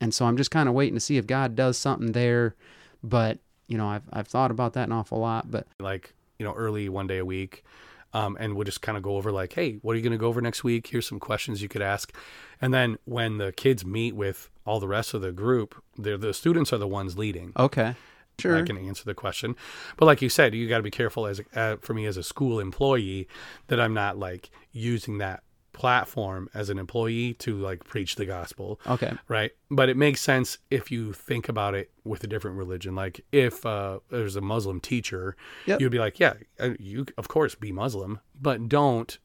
and 0.00 0.14
so 0.14 0.26
i'm 0.26 0.36
just 0.36 0.50
kind 0.50 0.68
of 0.68 0.74
waiting 0.74 0.94
to 0.94 1.00
see 1.00 1.16
if 1.16 1.26
god 1.26 1.54
does 1.54 1.78
something 1.78 2.12
there 2.12 2.54
but 3.02 3.38
you 3.68 3.78
know 3.78 3.86
i've, 3.86 4.02
I've 4.12 4.28
thought 4.28 4.50
about 4.50 4.74
that 4.74 4.84
an 4.84 4.92
awful 4.92 5.18
lot 5.18 5.50
but 5.50 5.66
like 5.78 6.12
you 6.38 6.44
know 6.44 6.54
early 6.54 6.88
one 6.88 7.06
day 7.06 7.18
a 7.18 7.24
week 7.24 7.64
um, 8.16 8.36
and 8.40 8.54
we'll 8.54 8.64
just 8.64 8.80
kind 8.80 8.96
of 8.96 9.02
go 9.02 9.16
over 9.16 9.30
like 9.30 9.52
hey 9.52 9.74
what 9.82 9.92
are 9.92 9.96
you 9.96 10.02
going 10.02 10.12
to 10.12 10.18
go 10.18 10.28
over 10.28 10.40
next 10.40 10.64
week? 10.64 10.88
Here's 10.88 11.06
some 11.06 11.20
questions 11.20 11.62
you 11.62 11.68
could 11.68 11.82
ask. 11.82 12.14
And 12.60 12.72
then 12.72 12.98
when 13.04 13.38
the 13.38 13.52
kids 13.52 13.84
meet 13.84 14.16
with 14.16 14.48
all 14.64 14.80
the 14.80 14.88
rest 14.88 15.14
of 15.14 15.20
the 15.20 15.32
group 15.32 15.82
they're 15.96 16.16
the 16.16 16.32
students 16.32 16.72
are 16.72 16.78
the 16.78 16.88
ones 16.88 17.18
leading. 17.18 17.52
Okay. 17.56 17.94
Sure. 18.38 18.58
I 18.58 18.62
can 18.62 18.76
answer 18.76 19.04
the 19.04 19.14
question. 19.14 19.56
But 19.96 20.04
like 20.04 20.20
you 20.20 20.28
said, 20.28 20.54
you 20.54 20.68
got 20.68 20.76
to 20.76 20.82
be 20.82 20.90
careful 20.90 21.26
as 21.26 21.40
uh, 21.54 21.76
for 21.80 21.94
me 21.94 22.04
as 22.04 22.18
a 22.18 22.22
school 22.22 22.60
employee 22.60 23.28
that 23.68 23.80
I'm 23.80 23.94
not 23.94 24.18
like 24.18 24.50
using 24.72 25.18
that 25.18 25.42
platform 25.76 26.48
as 26.54 26.70
an 26.70 26.78
employee 26.78 27.34
to 27.34 27.56
like 27.58 27.84
preach 27.84 28.16
the 28.16 28.24
gospel. 28.26 28.80
okay 28.86 29.12
Right. 29.28 29.52
But 29.70 29.88
it 29.88 29.96
makes 29.96 30.20
sense 30.20 30.58
if 30.70 30.90
you 30.90 31.12
think 31.12 31.48
about 31.48 31.74
it 31.74 31.90
with 32.04 32.24
a 32.24 32.26
different 32.26 32.56
religion. 32.56 32.94
Like 32.94 33.20
if 33.30 33.64
uh, 33.66 33.98
there's 34.10 34.36
a 34.36 34.40
Muslim 34.40 34.80
teacher, 34.80 35.36
Yep. 35.66 35.80
you'd 35.80 35.92
be 35.92 35.98
like, 35.98 36.18
yeah, 36.18 36.34
uh, 36.58 36.70
you 36.78 37.06
of 37.18 37.28
course 37.28 37.54
be 37.54 37.72
Muslim, 37.72 38.20
but 38.40 38.68
don't 38.68 39.18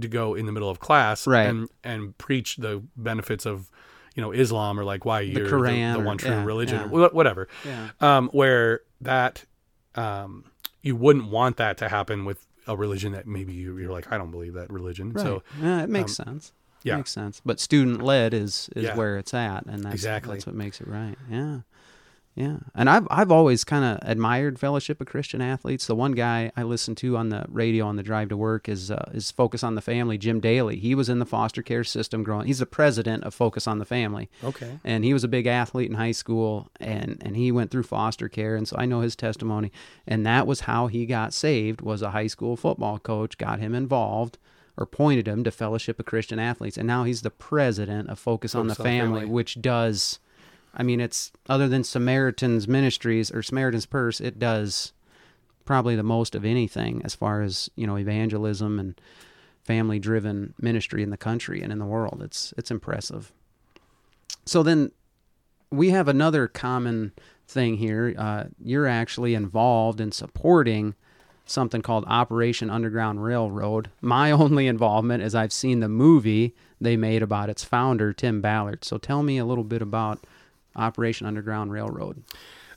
to 0.00 0.08
go 0.08 0.34
in 0.34 0.44
the 0.46 0.52
middle 0.52 0.70
of 0.70 0.78
class 0.78 1.26
Right. 1.26 1.46
and 1.48 1.68
and 1.82 2.16
preach 2.18 2.56
the 2.56 2.82
benefits 2.96 3.46
of 3.46 3.70
you 4.14 4.22
know 4.22 4.30
Islam 4.32 4.78
or 4.78 4.84
like 4.84 5.04
why 5.04 5.20
you're 5.20 5.44
the, 5.48 5.50
Quran 5.56 5.94
the 5.94 6.00
or- 6.00 6.04
one 6.04 6.18
true 6.18 6.30
yeah, 6.30 6.44
religion 6.44 6.80
yeah. 6.90 6.98
or 6.98 7.08
whatever 7.10 7.48
yeah 7.64 7.90
um, 8.00 8.28
where 8.32 8.80
that 9.00 9.44
um, 9.94 10.44
you 10.82 10.94
wouldn't 10.96 11.28
want 11.30 11.56
that 11.56 11.78
to 11.78 11.88
happen 11.88 12.24
with 12.24 12.46
a 12.68 12.76
religion 12.76 13.12
that 13.12 13.26
maybe 13.26 13.52
you, 13.52 13.76
you're 13.78 13.90
like 13.90 14.12
I 14.12 14.18
don't 14.18 14.30
believe 14.30 14.54
that 14.54 14.70
religion. 14.70 15.12
right 15.12 15.22
So 15.24 15.42
yeah 15.60 15.82
it 15.82 15.88
makes 15.90 16.18
um, 16.20 16.26
sense 16.26 16.52
yeah. 16.84 16.96
makes 16.96 17.10
sense 17.10 17.40
but 17.44 17.58
student 17.58 18.02
led 18.02 18.32
is 18.34 18.68
is 18.76 18.84
Yeah. 18.84 18.94
where 18.96 19.18
it's 19.18 19.34
at 19.34 19.66
and 19.66 19.82
that's 19.82 19.94
Exactly. 19.94 20.34
that's 20.34 20.46
what 20.46 20.54
makes 20.54 20.80
it 20.80 20.86
right 20.86 21.16
yeah 21.28 21.60
yeah. 22.38 22.58
And 22.76 22.88
i've 22.88 23.06
i've 23.10 23.32
always 23.32 23.64
kind 23.64 23.84
of 23.84 23.98
admired 24.08 24.60
fellowship 24.60 25.00
of 25.00 25.08
christian 25.08 25.42
athletes. 25.42 25.86
The 25.86 25.96
one 25.96 26.12
guy 26.12 26.52
i 26.56 26.62
listen 26.62 26.94
to 26.96 27.16
on 27.16 27.30
the 27.30 27.44
radio 27.48 27.84
on 27.84 27.96
the 27.96 28.02
drive 28.04 28.28
to 28.28 28.36
work 28.36 28.68
is 28.68 28.92
uh, 28.92 29.10
is 29.12 29.32
focus 29.32 29.64
on 29.64 29.74
the 29.74 29.80
family 29.80 30.16
jim 30.16 30.38
daly. 30.38 30.78
He 30.78 30.94
was 30.94 31.08
in 31.08 31.18
the 31.18 31.26
foster 31.26 31.62
care 31.62 31.82
system 31.82 32.22
growing 32.22 32.46
he's 32.46 32.60
the 32.60 32.66
president 32.66 33.24
of 33.24 33.34
focus 33.34 33.66
on 33.66 33.80
the 33.80 33.84
family. 33.84 34.30
Okay, 34.44 34.78
and 34.84 35.04
he 35.04 35.12
was 35.12 35.24
a 35.24 35.28
big 35.28 35.46
athlete 35.48 35.90
in 35.90 35.96
high 35.96 36.12
school 36.12 36.68
and 36.78 37.20
and 37.24 37.36
he 37.36 37.50
went 37.50 37.72
through 37.72 37.82
foster 37.82 38.28
care 38.28 38.54
and 38.54 38.68
so 38.68 38.76
I 38.78 38.86
know 38.86 39.00
his 39.00 39.16
testimony. 39.16 39.72
And 40.06 40.24
that 40.24 40.46
was 40.46 40.60
how 40.60 40.86
he 40.86 41.06
got 41.06 41.34
saved 41.34 41.80
was 41.80 42.02
a 42.02 42.12
high 42.12 42.28
school 42.28 42.56
football 42.56 43.00
coach 43.00 43.36
got 43.36 43.58
him 43.58 43.74
involved 43.74 44.38
or 44.76 44.86
pointed 44.86 45.26
him 45.26 45.42
to 45.42 45.50
fellowship 45.50 45.98
of 45.98 46.06
Christian 46.06 46.38
athletes. 46.38 46.76
And 46.76 46.86
now 46.86 47.02
he's 47.02 47.22
the 47.22 47.30
president 47.30 48.08
of 48.08 48.18
Focus, 48.18 48.54
on 48.54 48.68
the 48.68 48.76
Focus 48.76 48.78
on 48.78 48.84
the 48.84 48.90
Family, 49.00 49.20
Family. 49.22 49.34
which 49.34 49.60
does 49.60 50.20
I 50.78 50.82
mean 50.82 51.00
it's 51.00 51.32
other 51.48 51.68
than 51.68 51.84
Samaritan's 51.84 52.66
Ministries 52.66 53.30
or 53.30 53.42
Samaritan's 53.42 53.86
Purse 53.86 54.20
it 54.20 54.38
does 54.38 54.92
probably 55.64 55.96
the 55.96 56.02
most 56.02 56.34
of 56.34 56.44
anything 56.44 57.02
as 57.04 57.14
far 57.14 57.42
as 57.42 57.68
you 57.76 57.86
know 57.86 57.98
evangelism 57.98 58.78
and 58.78 58.98
family 59.64 59.98
driven 59.98 60.54
ministry 60.58 61.02
in 61.02 61.10
the 61.10 61.18
country 61.18 61.60
and 61.60 61.70
in 61.70 61.78
the 61.78 61.84
world 61.84 62.22
it's 62.24 62.54
it's 62.56 62.70
impressive 62.70 63.32
so 64.46 64.62
then 64.62 64.92
we 65.70 65.90
have 65.90 66.08
another 66.08 66.48
common 66.48 67.12
thing 67.46 67.76
here. 67.76 68.14
Uh, 68.16 68.44
you're 68.62 68.86
actually 68.86 69.34
involved 69.34 70.00
in 70.00 70.12
supporting 70.12 70.94
something 71.44 71.82
called 71.82 72.04
Operation 72.06 72.70
Underground 72.70 73.22
Railroad. 73.22 73.90
My 74.00 74.30
only 74.32 74.66
involvement 74.66 75.22
is 75.22 75.34
I've 75.34 75.52
seen 75.52 75.80
the 75.80 75.88
movie 75.88 76.54
they 76.80 76.96
made 76.96 77.22
about 77.22 77.50
its 77.50 77.64
founder, 77.64 78.12
Tim 78.12 78.40
Ballard. 78.40 78.84
So 78.84 78.98
tell 78.98 79.22
me 79.22 79.38
a 79.38 79.44
little 79.44 79.64
bit 79.64 79.82
about 79.82 80.20
Operation 80.76 81.26
Underground 81.26 81.72
Railroad. 81.72 82.22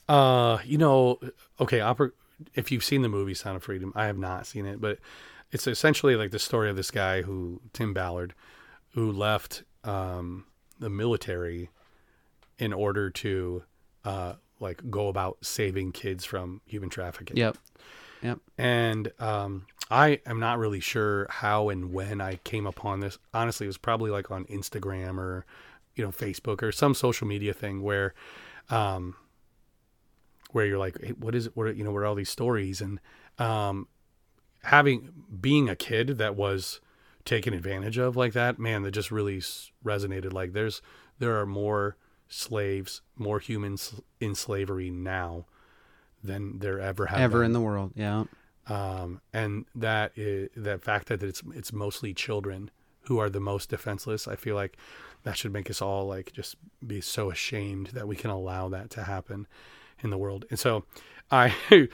uh, 0.10 0.60
you 0.66 0.78
know, 0.78 1.20
okay, 1.60 1.80
oper- 1.80 2.12
if 2.56 2.72
you've 2.72 2.84
seen 2.84 3.02
the 3.02 3.10
movie 3.10 3.34
Sound 3.34 3.58
of 3.58 3.64
Freedom, 3.64 3.94
I 3.96 4.06
have 4.06 4.18
not 4.18 4.48
seen 4.48 4.66
it, 4.66 4.82
but 4.82 5.00
it's 5.52 5.68
essentially 5.68 6.16
like 6.16 6.32
the 6.32 6.40
story 6.40 6.70
of 6.70 6.76
this 6.76 6.92
guy 6.92 7.22
who 7.22 7.62
Tim 7.74 7.94
Ballard, 7.94 8.34
who 8.94 9.12
left 9.12 9.64
um, 9.84 10.46
the 10.80 10.90
military 10.90 11.70
in 12.58 12.74
order 12.74 13.10
to 13.10 13.64
uh, 14.06 14.34
like 14.60 14.90
go 14.90 15.08
about 15.08 15.38
saving 15.42 15.92
kids 15.92 16.26
from 16.26 16.62
human 16.66 16.90
trafficking. 16.90 17.38
Yep. 17.38 17.58
Yep. 18.24 18.40
and 18.60 19.12
um, 19.20 19.66
I 19.90 20.20
am 20.28 20.40
not 20.40 20.60
really 20.60 20.80
sure 20.80 21.26
how 21.30 21.70
and 21.70 21.92
when 21.92 22.22
I 22.22 22.36
came 22.44 22.68
upon 22.68 23.00
this. 23.00 23.18
Honestly, 23.34 23.66
it 23.66 23.68
was 23.68 23.80
probably 23.80 24.12
like 24.12 24.30
on 24.30 24.46
Instagram 24.46 25.18
or 25.18 25.44
you 25.96 26.04
know 26.04 26.12
Facebook 26.12 26.62
or 26.64 26.72
some 26.72 26.94
social 26.94 27.28
media 27.28 27.54
thing 27.54 27.82
where, 27.82 28.14
um, 28.70 29.16
where 30.52 30.66
you're 30.66 30.78
like, 30.80 31.00
hey, 31.02 31.12
what 31.12 31.36
is 31.36 31.48
it? 31.48 31.56
What 31.56 31.68
are, 31.68 31.72
you 31.72 31.84
know? 31.84 31.92
What 31.92 32.00
are 32.00 32.06
all 32.06 32.16
these 32.16 32.30
stories? 32.30 32.82
And 32.82 33.00
um, 33.40 33.88
having 34.64 35.12
being 35.40 35.70
a 35.70 35.76
kid 35.76 36.18
that 36.18 36.36
was 36.36 36.82
taken 37.26 37.54
advantage 37.54 37.98
of 37.98 38.16
like 38.16 38.34
that, 38.34 38.60
man, 38.60 38.84
that 38.84 38.92
just 38.92 39.12
really 39.12 39.38
s- 39.38 39.72
resonated. 39.86 40.34
Like 40.34 40.54
there's 40.54 40.82
there 41.20 41.40
are 41.40 41.46
more 41.46 41.96
slaves, 42.28 43.02
more 43.16 43.40
humans 43.40 43.96
in 44.20 44.36
slavery 44.36 44.90
now 44.90 45.46
than 46.24 46.60
there 46.60 46.80
ever 46.80 47.08
have 47.08 47.20
Ever 47.20 47.40
been 47.40 47.48
in 47.48 47.54
the 47.54 47.62
world. 47.62 47.92
Yeah. 47.96 48.26
um, 48.68 49.22
and 49.34 49.66
that 49.76 50.12
is, 50.16 50.50
that 50.56 50.84
fact 50.84 51.08
that 51.08 51.24
it's 51.24 51.42
it's 51.54 51.74
mostly 51.74 52.14
children 52.14 52.70
who 53.06 53.18
are 53.18 53.30
the 53.30 53.40
most 53.40 53.70
defenseless. 53.70 54.28
I 54.28 54.36
feel 54.36 54.56
like 54.56 54.78
that 55.24 55.38
should 55.38 55.54
make 55.54 55.70
us 55.70 55.82
all 55.82 56.08
like 56.08 56.32
just 56.34 56.56
be 56.86 57.02
so 57.02 57.30
ashamed 57.32 57.88
that 57.88 58.08
we 58.08 58.16
can 58.16 58.30
allow 58.30 58.70
that 58.70 58.90
to 58.92 59.04
happen 59.04 59.48
in 60.04 60.10
the 60.10 60.18
world. 60.18 60.46
And 60.50 60.58
so, 60.60 60.84
I, 61.30 61.54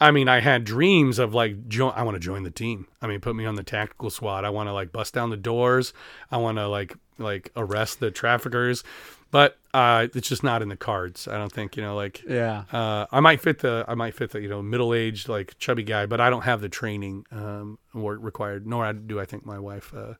I 0.00 0.12
mean, 0.12 0.28
I 0.28 0.38
had 0.40 0.62
dreams 0.64 1.18
of 1.18 1.34
like 1.34 1.68
jo- 1.68 1.88
I 1.90 2.02
want 2.04 2.14
to 2.14 2.20
join 2.20 2.44
the 2.44 2.50
team. 2.52 2.86
I 3.02 3.06
mean, 3.08 3.20
put 3.20 3.34
me 3.34 3.44
on 3.46 3.56
the 3.56 3.64
tactical 3.64 4.10
squad. 4.10 4.44
I 4.44 4.50
want 4.50 4.68
to 4.68 4.72
like 4.72 4.92
bust 4.92 5.12
down 5.14 5.30
the 5.30 5.36
doors. 5.36 5.92
I 6.30 6.36
want 6.36 6.58
to 6.58 6.68
like 6.68 6.94
like 7.18 7.50
arrest 7.56 7.98
the 7.98 8.12
traffickers, 8.12 8.84
but 9.32 9.58
uh, 9.74 10.06
it's 10.14 10.28
just 10.28 10.44
not 10.44 10.62
in 10.62 10.68
the 10.68 10.76
cards. 10.76 11.26
I 11.26 11.36
don't 11.36 11.50
think 11.50 11.76
you 11.76 11.82
know 11.82 11.96
like 11.96 12.22
Yeah. 12.28 12.62
uh, 12.72 13.06
I 13.10 13.18
might 13.18 13.40
fit 13.40 13.58
the 13.58 13.84
I 13.88 13.94
might 13.96 14.14
fit 14.14 14.30
the 14.30 14.40
you 14.40 14.48
know 14.48 14.62
middle 14.62 14.94
aged 14.94 15.28
like 15.28 15.58
chubby 15.58 15.82
guy, 15.82 16.06
but 16.06 16.20
I 16.20 16.30
don't 16.30 16.42
have 16.42 16.60
the 16.60 16.68
training 16.68 17.26
um, 17.32 17.78
required. 17.92 18.68
Nor 18.68 18.92
do 18.92 19.18
I 19.18 19.24
think 19.24 19.44
my 19.44 19.58
wife 19.58 19.92
uh, 19.96 20.14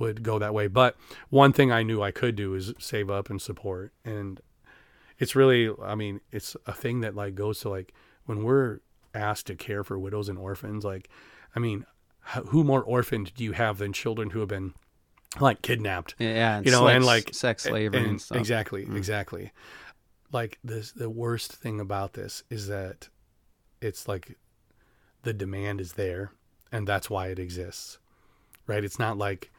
would 0.00 0.24
go 0.24 0.38
that 0.40 0.52
way. 0.52 0.66
But 0.66 0.96
one 1.28 1.52
thing 1.52 1.70
I 1.70 1.84
knew 1.84 2.02
I 2.02 2.10
could 2.10 2.34
do 2.34 2.54
is 2.54 2.72
save 2.78 3.10
up 3.10 3.30
and 3.30 3.40
support, 3.40 3.92
and 4.04 4.40
it's 5.18 5.36
really 5.36 5.70
I 5.82 5.94
mean 5.94 6.20
it's 6.32 6.56
a 6.66 6.72
thing 6.72 7.00
that 7.00 7.14
like 7.14 7.36
goes 7.36 7.60
to 7.60 7.68
like 7.68 7.94
when 8.24 8.42
we're 8.42 8.80
asked 9.14 9.46
to 9.46 9.54
care 9.54 9.84
for 9.84 9.98
widows 9.98 10.28
and 10.28 10.38
orphans. 10.38 10.84
Like, 10.84 11.08
I 11.54 11.58
mean, 11.58 11.84
who 12.48 12.64
more 12.64 12.82
orphaned 12.82 13.32
do 13.34 13.44
you 13.44 13.52
have 13.52 13.78
than 13.78 13.92
children 13.92 14.30
who 14.30 14.40
have 14.40 14.48
been 14.48 14.74
like 15.40 15.62
kidnapped? 15.62 16.14
Yeah. 16.18 16.56
And 16.56 16.66
you 16.66 16.72
know, 16.72 16.86
and 16.86 17.04
like 17.04 17.34
sex 17.34 17.64
slavery 17.64 17.98
and, 17.98 18.10
and- 18.10 18.20
stuff. 18.20 18.36
Mm. 18.36 18.40
Exactly, 18.40 18.82
exactly. 18.82 19.52
Like 20.32 20.58
this, 20.62 20.92
the 20.92 21.10
worst 21.10 21.52
thing 21.52 21.80
about 21.80 22.12
this 22.12 22.44
is 22.50 22.68
that 22.68 23.08
it's 23.80 24.06
like 24.06 24.36
the 25.22 25.32
demand 25.32 25.80
is 25.80 25.94
there, 25.94 26.30
and 26.70 26.86
that's 26.86 27.10
why 27.10 27.28
it 27.28 27.38
exists, 27.38 27.98
right? 28.66 28.84
It's 28.84 28.98
not 28.98 29.18
like 29.18 29.50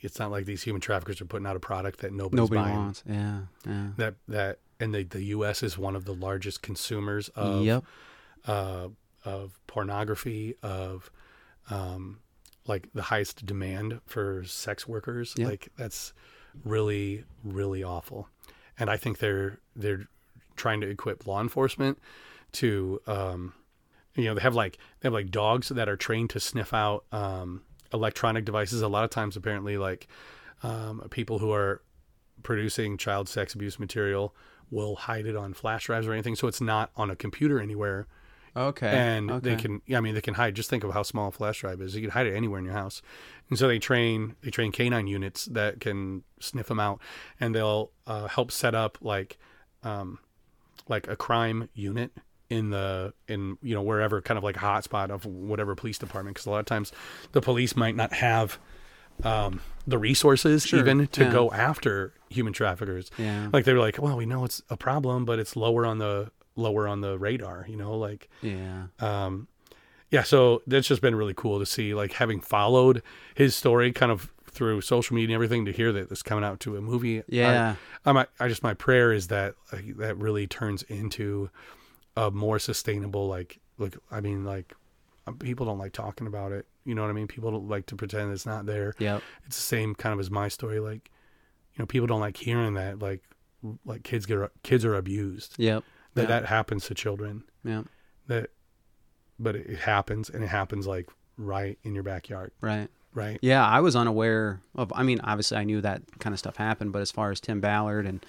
it's 0.00 0.18
not 0.18 0.30
like 0.30 0.44
these 0.44 0.62
human 0.62 0.80
traffickers 0.80 1.20
are 1.20 1.26
putting 1.26 1.46
out 1.46 1.56
a 1.56 1.60
product 1.60 2.00
that 2.00 2.12
nobody's 2.12 2.36
Nobody 2.36 2.60
buying. 2.60 2.76
wants. 2.76 3.02
Yeah. 3.06 3.40
Yeah. 3.66 3.88
That 3.96 4.14
that 4.28 4.58
and 4.80 4.94
the 4.94 5.04
the 5.04 5.22
U.S. 5.24 5.62
is 5.62 5.76
one 5.76 5.96
of 5.96 6.04
the 6.04 6.14
largest 6.14 6.62
consumers 6.62 7.28
of 7.30 7.64
yep. 7.64 7.84
uh, 8.46 8.88
of 9.24 9.58
pornography, 9.66 10.54
of 10.62 11.10
um, 11.70 12.20
like 12.66 12.88
the 12.94 13.02
highest 13.02 13.44
demand 13.44 14.00
for 14.06 14.44
sex 14.44 14.86
workers. 14.86 15.34
Yeah. 15.36 15.46
Like 15.46 15.68
that's 15.76 16.12
really 16.64 17.24
really 17.44 17.82
awful, 17.82 18.28
and 18.78 18.90
I 18.90 18.96
think 18.96 19.18
they're 19.18 19.58
they're 19.74 20.06
trying 20.56 20.80
to 20.80 20.88
equip 20.88 21.26
law 21.26 21.40
enforcement 21.40 21.98
to 22.52 23.00
um, 23.06 23.54
you 24.14 24.24
know 24.24 24.34
they 24.34 24.40
have 24.42 24.54
like 24.54 24.78
they 25.00 25.06
have 25.06 25.12
like 25.12 25.30
dogs 25.30 25.68
that 25.68 25.88
are 25.88 25.96
trained 25.96 26.30
to 26.30 26.40
sniff 26.40 26.72
out 26.72 27.04
um, 27.12 27.62
electronic 27.92 28.44
devices. 28.44 28.82
A 28.82 28.88
lot 28.88 29.04
of 29.04 29.10
times, 29.10 29.36
apparently, 29.36 29.76
like 29.76 30.08
um, 30.62 31.06
people 31.10 31.38
who 31.38 31.52
are 31.52 31.82
producing 32.42 32.96
child 32.96 33.28
sex 33.28 33.54
abuse 33.54 33.78
material 33.78 34.34
will 34.70 34.96
hide 34.96 35.26
it 35.26 35.36
on 35.36 35.54
flash 35.54 35.86
drives 35.86 36.06
or 36.06 36.12
anything, 36.12 36.36
so 36.36 36.46
it's 36.46 36.60
not 36.60 36.90
on 36.96 37.10
a 37.10 37.16
computer 37.16 37.60
anywhere 37.60 38.06
Okay. 38.56 38.88
and 38.88 39.30
okay. 39.30 39.50
they 39.50 39.56
can 39.56 39.82
yeah, 39.86 39.98
i 39.98 40.00
mean 40.00 40.14
they 40.14 40.20
can 40.20 40.34
hide 40.34 40.56
just 40.56 40.68
think 40.68 40.82
of 40.82 40.92
how 40.92 41.02
small 41.02 41.28
a 41.28 41.30
flash 41.30 41.60
drive 41.60 41.80
is 41.80 41.94
you 41.94 42.00
can 42.00 42.10
hide 42.10 42.26
it 42.26 42.34
anywhere 42.34 42.58
in 42.58 42.64
your 42.64 42.74
house 42.74 43.02
and 43.50 43.58
so 43.58 43.68
they 43.68 43.78
train 43.78 44.34
they 44.40 44.50
train 44.50 44.72
canine 44.72 45.06
units 45.06 45.44
that 45.46 45.80
can 45.80 46.24
sniff 46.40 46.66
them 46.66 46.80
out 46.80 47.00
and 47.38 47.54
they'll 47.54 47.92
uh, 48.06 48.26
help 48.26 48.50
set 48.50 48.74
up 48.74 48.98
like 49.00 49.38
um 49.84 50.18
like 50.88 51.06
a 51.06 51.14
crime 51.14 51.68
unit 51.74 52.10
in 52.50 52.70
the 52.70 53.12
in 53.26 53.58
you 53.62 53.74
know 53.74 53.82
wherever 53.82 54.20
kind 54.22 54.38
of 54.38 54.44
like 54.44 54.56
a 54.56 54.60
hotspot 54.60 55.10
of 55.10 55.26
whatever 55.26 55.74
police 55.74 55.98
department 55.98 56.34
because 56.34 56.46
a 56.46 56.50
lot 56.50 56.60
of 56.60 56.66
times 56.66 56.92
the 57.32 57.40
police 57.40 57.76
might 57.76 57.94
not 57.94 58.12
have 58.14 58.58
um 59.24 59.60
the 59.86 59.98
resources 59.98 60.64
Sure, 60.64 60.78
even 60.80 61.06
to 61.08 61.24
yeah. 61.24 61.32
go 61.32 61.50
after 61.50 62.14
human 62.30 62.52
traffickers 62.52 63.10
Yeah. 63.18 63.48
like 63.52 63.64
they're 63.64 63.78
like 63.78 63.98
well 63.98 64.16
we 64.16 64.26
know 64.26 64.44
it's 64.44 64.62
a 64.70 64.76
problem 64.76 65.24
but 65.24 65.38
it's 65.38 65.56
lower 65.56 65.84
on 65.84 65.98
the 65.98 66.30
lower 66.56 66.88
on 66.88 67.00
the 67.02 67.18
radar 67.18 67.66
you 67.68 67.76
know 67.76 67.96
like 67.98 68.28
yeah. 68.42 68.84
um 69.00 69.48
yeah 70.10 70.22
so 70.22 70.62
that's 70.66 70.88
just 70.88 71.02
been 71.02 71.14
really 71.14 71.34
cool 71.34 71.58
to 71.58 71.66
see 71.66 71.94
like 71.94 72.12
having 72.14 72.40
followed 72.40 73.02
his 73.34 73.54
story 73.54 73.92
kind 73.92 74.10
of 74.12 74.32
through 74.50 74.80
social 74.80 75.14
media 75.14 75.28
and 75.28 75.34
everything 75.34 75.64
to 75.66 75.72
hear 75.72 75.92
that 75.92 76.08
this 76.08 76.22
coming 76.22 76.42
out 76.44 76.58
to 76.60 76.76
a 76.76 76.80
movie 76.80 77.22
Yeah. 77.28 77.76
I, 78.06 78.10
I'm, 78.10 78.26
I 78.40 78.48
just 78.48 78.62
my 78.62 78.74
prayer 78.74 79.12
is 79.12 79.28
that 79.28 79.54
like, 79.72 79.96
that 79.98 80.16
really 80.16 80.46
turns 80.46 80.82
into 80.84 81.50
a 82.26 82.30
more 82.30 82.58
sustainable 82.58 83.28
like 83.28 83.58
like 83.78 83.96
i 84.10 84.20
mean 84.20 84.44
like 84.44 84.74
um, 85.26 85.36
people 85.38 85.64
don't 85.66 85.78
like 85.78 85.92
talking 85.92 86.26
about 86.26 86.50
it 86.52 86.66
you 86.84 86.94
know 86.94 87.02
what 87.02 87.10
i 87.10 87.12
mean 87.12 87.26
people 87.28 87.50
don't 87.50 87.68
like 87.68 87.86
to 87.86 87.94
pretend 87.96 88.32
it's 88.32 88.46
not 88.46 88.66
there 88.66 88.94
Yeah. 88.98 89.20
it's 89.46 89.56
the 89.56 89.62
same 89.76 89.94
kind 89.94 90.12
of 90.12 90.18
as 90.20 90.30
my 90.30 90.48
story 90.48 90.80
like 90.80 91.10
you 91.74 91.78
know 91.78 91.86
people 91.86 92.06
don't 92.06 92.20
like 92.20 92.36
hearing 92.36 92.74
that 92.74 92.98
like 92.98 93.22
like 93.84 94.02
kids 94.02 94.26
get 94.26 94.38
kids 94.62 94.84
are 94.84 94.94
abused 94.94 95.54
Yep. 95.58 95.84
that 96.14 96.22
Yeah. 96.22 96.26
that 96.28 96.46
happens 96.46 96.86
to 96.86 96.94
children 96.94 97.44
Yeah. 97.64 97.82
that 98.26 98.50
but 99.38 99.54
it 99.56 99.66
it 99.66 99.78
happens 99.78 100.28
and 100.30 100.42
it 100.42 100.48
happens 100.48 100.86
like 100.86 101.08
right 101.36 101.78
in 101.84 101.94
your 101.94 102.02
backyard 102.04 102.50
Right. 102.60 102.88
right 103.14 103.38
Yeah, 103.42 103.64
I 103.66 103.80
was 103.80 103.94
unaware 103.96 104.60
of. 104.74 104.92
I 104.94 105.02
mean, 105.04 105.20
obviously, 105.22 105.56
I 105.56 105.64
knew 105.64 105.80
that 105.82 106.02
kind 106.18 106.32
of 106.34 106.38
stuff 106.40 106.56
happened, 106.56 106.92
but 106.92 107.00
as 107.02 107.10
far 107.12 107.30
as 107.30 107.38
Tim 107.40 107.60
Ballard 107.60 108.06
and 108.06 108.24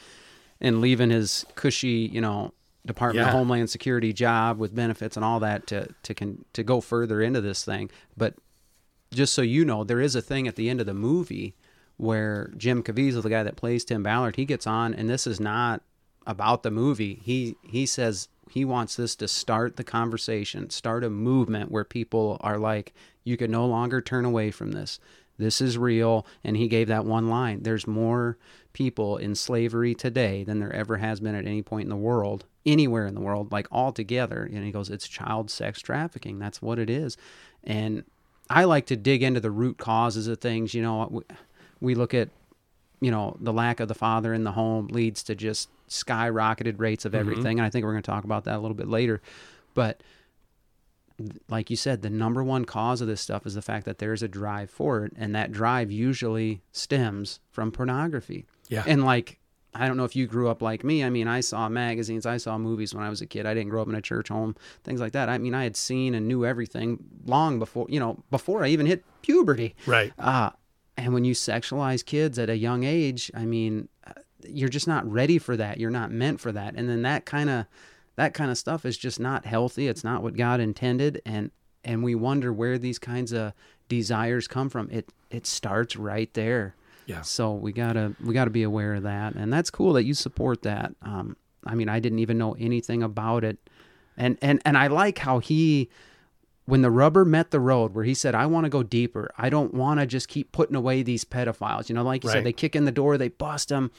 and 0.61 0.80
leaving 0.82 1.10
his 1.10 1.45
cushy, 1.56 2.10
you 2.14 2.22
know, 2.22 2.53
Department 2.85 3.27
of 3.27 3.34
Homeland 3.34 3.69
Security 3.69 4.14
job 4.14 4.57
with 4.57 4.73
benefits 4.73 5.15
and 5.15 5.26
all 5.26 5.39
that 5.41 5.68
to 5.68 5.88
to 6.03 6.14
can 6.14 6.45
to 6.53 6.64
go 6.64 6.81
further 6.81 7.22
into 7.22 7.41
this 7.41 7.64
thing. 7.64 7.89
But 8.18 8.35
just 9.11 9.34
so 9.34 9.41
you 9.41 9.65
know, 9.65 9.84
there 9.84 10.01
is 10.01 10.15
a 10.15 10.22
thing 10.22 10.47
at 10.47 10.56
the 10.56 10.69
end 10.69 10.80
of 10.80 10.85
the 10.85 10.93
movie 10.93 11.56
where 11.97 12.51
Jim 12.56 12.81
Caviezel, 12.81 13.22
the 13.22 13.30
guy 13.30 13.43
that 13.43 13.57
plays 13.57 13.84
Tim 13.84 14.03
Ballard, 14.03 14.38
he 14.38 14.45
gets 14.45 14.65
on, 14.65 14.93
and 14.93 15.10
this 15.10 15.27
is 15.27 15.39
not 15.39 15.81
about 16.26 16.64
the 16.64 16.72
movie. 16.72 17.19
He 17.23 17.56
he 17.64 17.85
says 17.85 18.30
he 18.49 18.65
wants 18.65 18.95
this 18.95 19.15
to 19.18 19.27
start 19.27 19.76
the 19.76 19.84
conversation, 19.84 20.69
start 20.69 21.03
a 21.03 21.10
movement 21.10 21.72
where 21.72 21.84
people 21.84 22.38
are 22.41 22.57
like, 22.57 22.93
you 23.23 23.38
can 23.38 23.51
no 23.51 23.65
longer 23.65 24.01
turn 24.01 24.26
away 24.26 24.51
from 24.51 24.72
this. 24.72 24.99
This 25.40 25.61
is 25.61 25.78
real. 25.78 26.28
And 26.44 26.56
he 26.56 26.68
gave 26.68 26.88
that 26.90 27.06
one 27.06 27.30
line. 27.30 27.64
There's 27.64 27.88
more 27.88 28.38
people 28.74 29.18
in 29.18 29.34
slavery 29.34 29.95
today 29.95 30.44
than 30.44 30.60
there 30.60 30.74
ever 30.74 30.98
has 30.98 31.20
been 31.20 31.34
at 31.34 31.48
any 31.48 31.64
point 31.64 31.86
in 31.86 31.90
the 31.90 31.95
world, 31.95 32.45
anywhere 32.66 33.07
in 33.07 33.16
the 33.16 33.22
world, 33.22 33.52
like 33.52 33.68
all 33.72 33.91
together. 33.91 34.44
And 34.44 34.64
he 34.64 34.72
goes, 34.72 34.90
it's 34.90 35.07
child 35.07 35.49
sex 35.49 35.82
trafficking. 35.82 36.38
That's 36.38 36.61
what 36.61 36.78
it 36.78 36.90
is. 36.90 37.18
And 37.64 38.03
I 38.49 38.66
like 38.66 38.86
to 38.88 38.95
dig 38.95 39.24
into 39.24 39.40
the 39.40 39.52
root 39.52 39.78
causes 39.78 40.28
of 40.28 40.40
things. 40.40 40.74
You 40.74 40.82
know, 40.82 41.24
we, 41.80 41.95
look 41.95 42.14
at 42.14 42.30
you 43.02 43.11
know 43.11 43.38
the 43.40 43.53
lack 43.53 43.80
of 43.80 43.88
the 43.88 43.95
father 43.95 44.34
in 44.34 44.44
the 44.44 44.52
home 44.52 44.88
leads 44.88 45.24
to 45.24 45.36
just 45.36 45.70
skyrocketed 45.88 46.80
rates 46.80 47.06
of 47.06 47.14
mm-hmm. 47.14 47.22
everything 47.22 47.57
and 47.57 47.66
i 47.66 47.70
think 47.70 47.86
we're 47.86 47.94
going 47.94 48.03
to 48.03 48.11
talk 48.11 48.26
about 48.26 48.44
that 48.44 48.57
a 48.57 48.60
little 48.60 48.76
bit 48.76 48.90
later 48.90 49.22
but 49.74 50.03
like 51.50 51.70
you 51.70 51.76
said 51.76 52.02
the 52.02 52.10
number 52.10 52.44
one 52.44 52.66
cause 52.66 53.02
of 53.02 53.08
this 53.08 53.22
stuff 53.22 53.46
is 53.46 53.54
the 53.56 53.62
fact 53.62 53.86
that 53.86 53.98
there's 54.00 54.24
a 54.24 54.28
drive 54.28 54.70
for 54.70 55.04
it 55.06 55.14
and 55.18 55.36
that 55.36 55.52
drive 55.52 55.91
usually 55.91 56.62
stems 56.72 57.40
from 57.50 57.72
pornography 57.72 58.46
Yeah. 58.70 58.84
and 58.88 59.04
like 59.04 59.40
i 59.76 59.88
don't 59.88 59.98
know 59.98 60.04
if 60.06 60.16
you 60.16 60.26
grew 60.28 60.50
up 60.50 60.62
like 60.62 60.84
me 60.84 61.04
i 61.04 61.10
mean 61.10 61.28
i 61.28 61.41
saw 61.41 61.70
magazines 61.70 62.26
i 62.26 62.38
saw 62.38 62.58
movies 62.58 62.94
when 62.96 63.04
i 63.04 63.10
was 63.10 63.22
a 63.22 63.26
kid 63.28 63.46
i 63.46 63.54
didn't 63.54 63.70
grow 63.70 63.82
up 63.82 63.88
in 63.88 63.96
a 63.96 64.02
church 64.02 64.30
home 64.30 64.56
things 64.84 65.00
like 65.00 65.12
that 65.14 65.30
i 65.30 65.38
mean 65.38 65.54
i 65.54 65.64
had 65.64 65.76
seen 65.76 66.16
and 66.16 66.28
knew 66.28 66.46
everything 66.46 66.98
long 67.26 67.60
before 67.60 67.86
you 67.90 68.00
know 68.00 68.24
before 68.32 68.64
i 68.64 68.68
even 68.68 68.86
hit 68.86 69.04
puberty 69.22 69.76
right 69.86 70.12
uh, 70.18 70.50
and 70.98 71.14
when 71.14 71.24
you 71.24 71.34
sexualize 71.34 72.04
kids 72.06 72.38
at 72.38 72.50
a 72.50 72.58
young 72.58 72.84
age, 72.84 73.32
I 73.34 73.46
mean, 73.46 73.88
uh, 74.06 74.12
you're 74.46 74.68
just 74.68 74.86
not 74.86 75.10
ready 75.10 75.38
for 75.38 75.56
that. 75.56 75.80
You're 75.80 75.90
not 75.91 76.12
meant 76.12 76.41
for 76.41 76.52
that. 76.52 76.76
And 76.76 76.90
then 76.90 77.04
that 77.04 77.24
kind 77.26 77.50
of 77.50 77.68
that 78.20 78.34
kind 78.34 78.52
of 78.52 78.58
stuff 78.58 78.86
is 78.86 78.98
just 78.98 79.18
not 79.20 79.46
healthy. 79.46 79.88
It's 79.88 80.04
not 80.04 80.22
what 80.22 80.36
God 80.36 80.60
intended. 80.60 81.22
And 81.26 81.52
and 81.86 82.04
we 82.04 82.14
wonder 82.16 82.52
where 82.52 82.78
these 82.78 83.00
kinds 83.00 83.32
of 83.32 83.54
desires 83.88 84.48
come 84.48 84.70
from. 84.70 84.90
It 84.91 85.12
it 85.32 85.48
starts 85.48 85.96
right 85.96 86.32
there. 86.34 86.76
Yeah. 87.06 87.22
So 87.22 87.54
we 87.54 87.72
gotta 87.72 88.14
we 88.24 88.34
gotta 88.34 88.52
be 88.52 88.64
aware 88.64 88.96
of 88.96 89.04
that. 89.04 89.36
And 89.36 89.52
that's 89.52 89.70
cool 89.70 89.94
that 89.94 90.04
you 90.04 90.14
support 90.14 90.62
that. 90.64 90.94
Um, 91.02 91.38
I 91.66 91.76
mean, 91.76 91.88
I 91.90 92.00
didn't 92.00 92.20
even 92.20 92.38
know 92.38 92.56
anything 92.60 93.02
about 93.04 93.44
it. 93.44 93.58
And 94.18 94.38
and 94.41 94.62
and 94.66 94.78
I 94.78 94.88
like 94.88 95.20
how 95.20 95.40
he 95.40 95.90
when 96.66 96.82
the 96.84 96.91
rubber 96.91 97.24
met 97.26 97.50
the 97.52 97.60
road 97.60 97.96
where 97.96 98.04
he 98.04 98.14
said 98.14 98.36
i 98.36 98.46
want 98.46 98.64
to 98.64 98.70
go 98.70 98.84
deeper 98.84 99.32
i 99.40 99.50
don't 99.50 99.74
want 99.74 100.00
to 100.00 100.06
just 100.06 100.28
keep 100.28 100.52
putting 100.52 100.76
away 100.76 101.02
these 101.02 101.26
pedophiles 101.26 101.90
you 101.90 101.96
know 101.96 102.04
like 102.04 102.24
you 102.24 102.28
Right. 102.30 102.36
said 102.36 102.44
they 102.44 102.54
kick 102.54 102.76
in 102.76 102.86
the 102.86 102.91
door 102.91 103.18
they 103.18 103.30
bust 103.30 103.70
them 103.70 103.90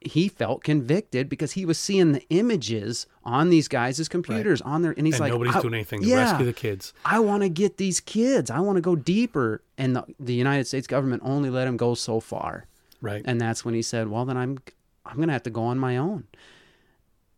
he 0.00 0.28
felt 0.28 0.62
convicted 0.62 1.28
because 1.28 1.52
he 1.52 1.64
was 1.64 1.78
seeing 1.78 2.12
the 2.12 2.22
images 2.30 3.06
on 3.24 3.50
these 3.50 3.66
guys' 3.66 4.08
computers 4.08 4.60
on 4.62 4.82
their 4.82 4.92
and 4.92 5.06
he's 5.06 5.16
and 5.16 5.22
like 5.22 5.32
nobody's 5.32 5.60
doing 5.60 5.74
anything 5.74 6.00
to 6.02 6.06
yeah, 6.06 6.30
rescue 6.30 6.46
the 6.46 6.52
kids. 6.52 6.92
I 7.04 7.18
want 7.18 7.42
to 7.42 7.48
get 7.48 7.78
these 7.78 7.98
kids. 8.00 8.50
I 8.50 8.60
want 8.60 8.76
to 8.76 8.80
go 8.80 8.94
deeper. 8.94 9.60
And 9.76 9.96
the, 9.96 10.04
the 10.20 10.34
united 10.34 10.66
states 10.66 10.86
government 10.86 11.22
only 11.24 11.50
let 11.50 11.66
him 11.66 11.76
go 11.76 11.94
so 11.94 12.20
far. 12.20 12.66
Right. 13.00 13.22
And 13.24 13.40
that's 13.40 13.64
when 13.64 13.74
he 13.74 13.82
said 13.82 14.08
well 14.08 14.24
then 14.24 14.36
i'm 14.36 14.58
i'm 15.04 15.18
gonna 15.18 15.32
have 15.32 15.42
to 15.44 15.50
go 15.50 15.64
on 15.64 15.78
my 15.78 15.96
own. 15.96 16.24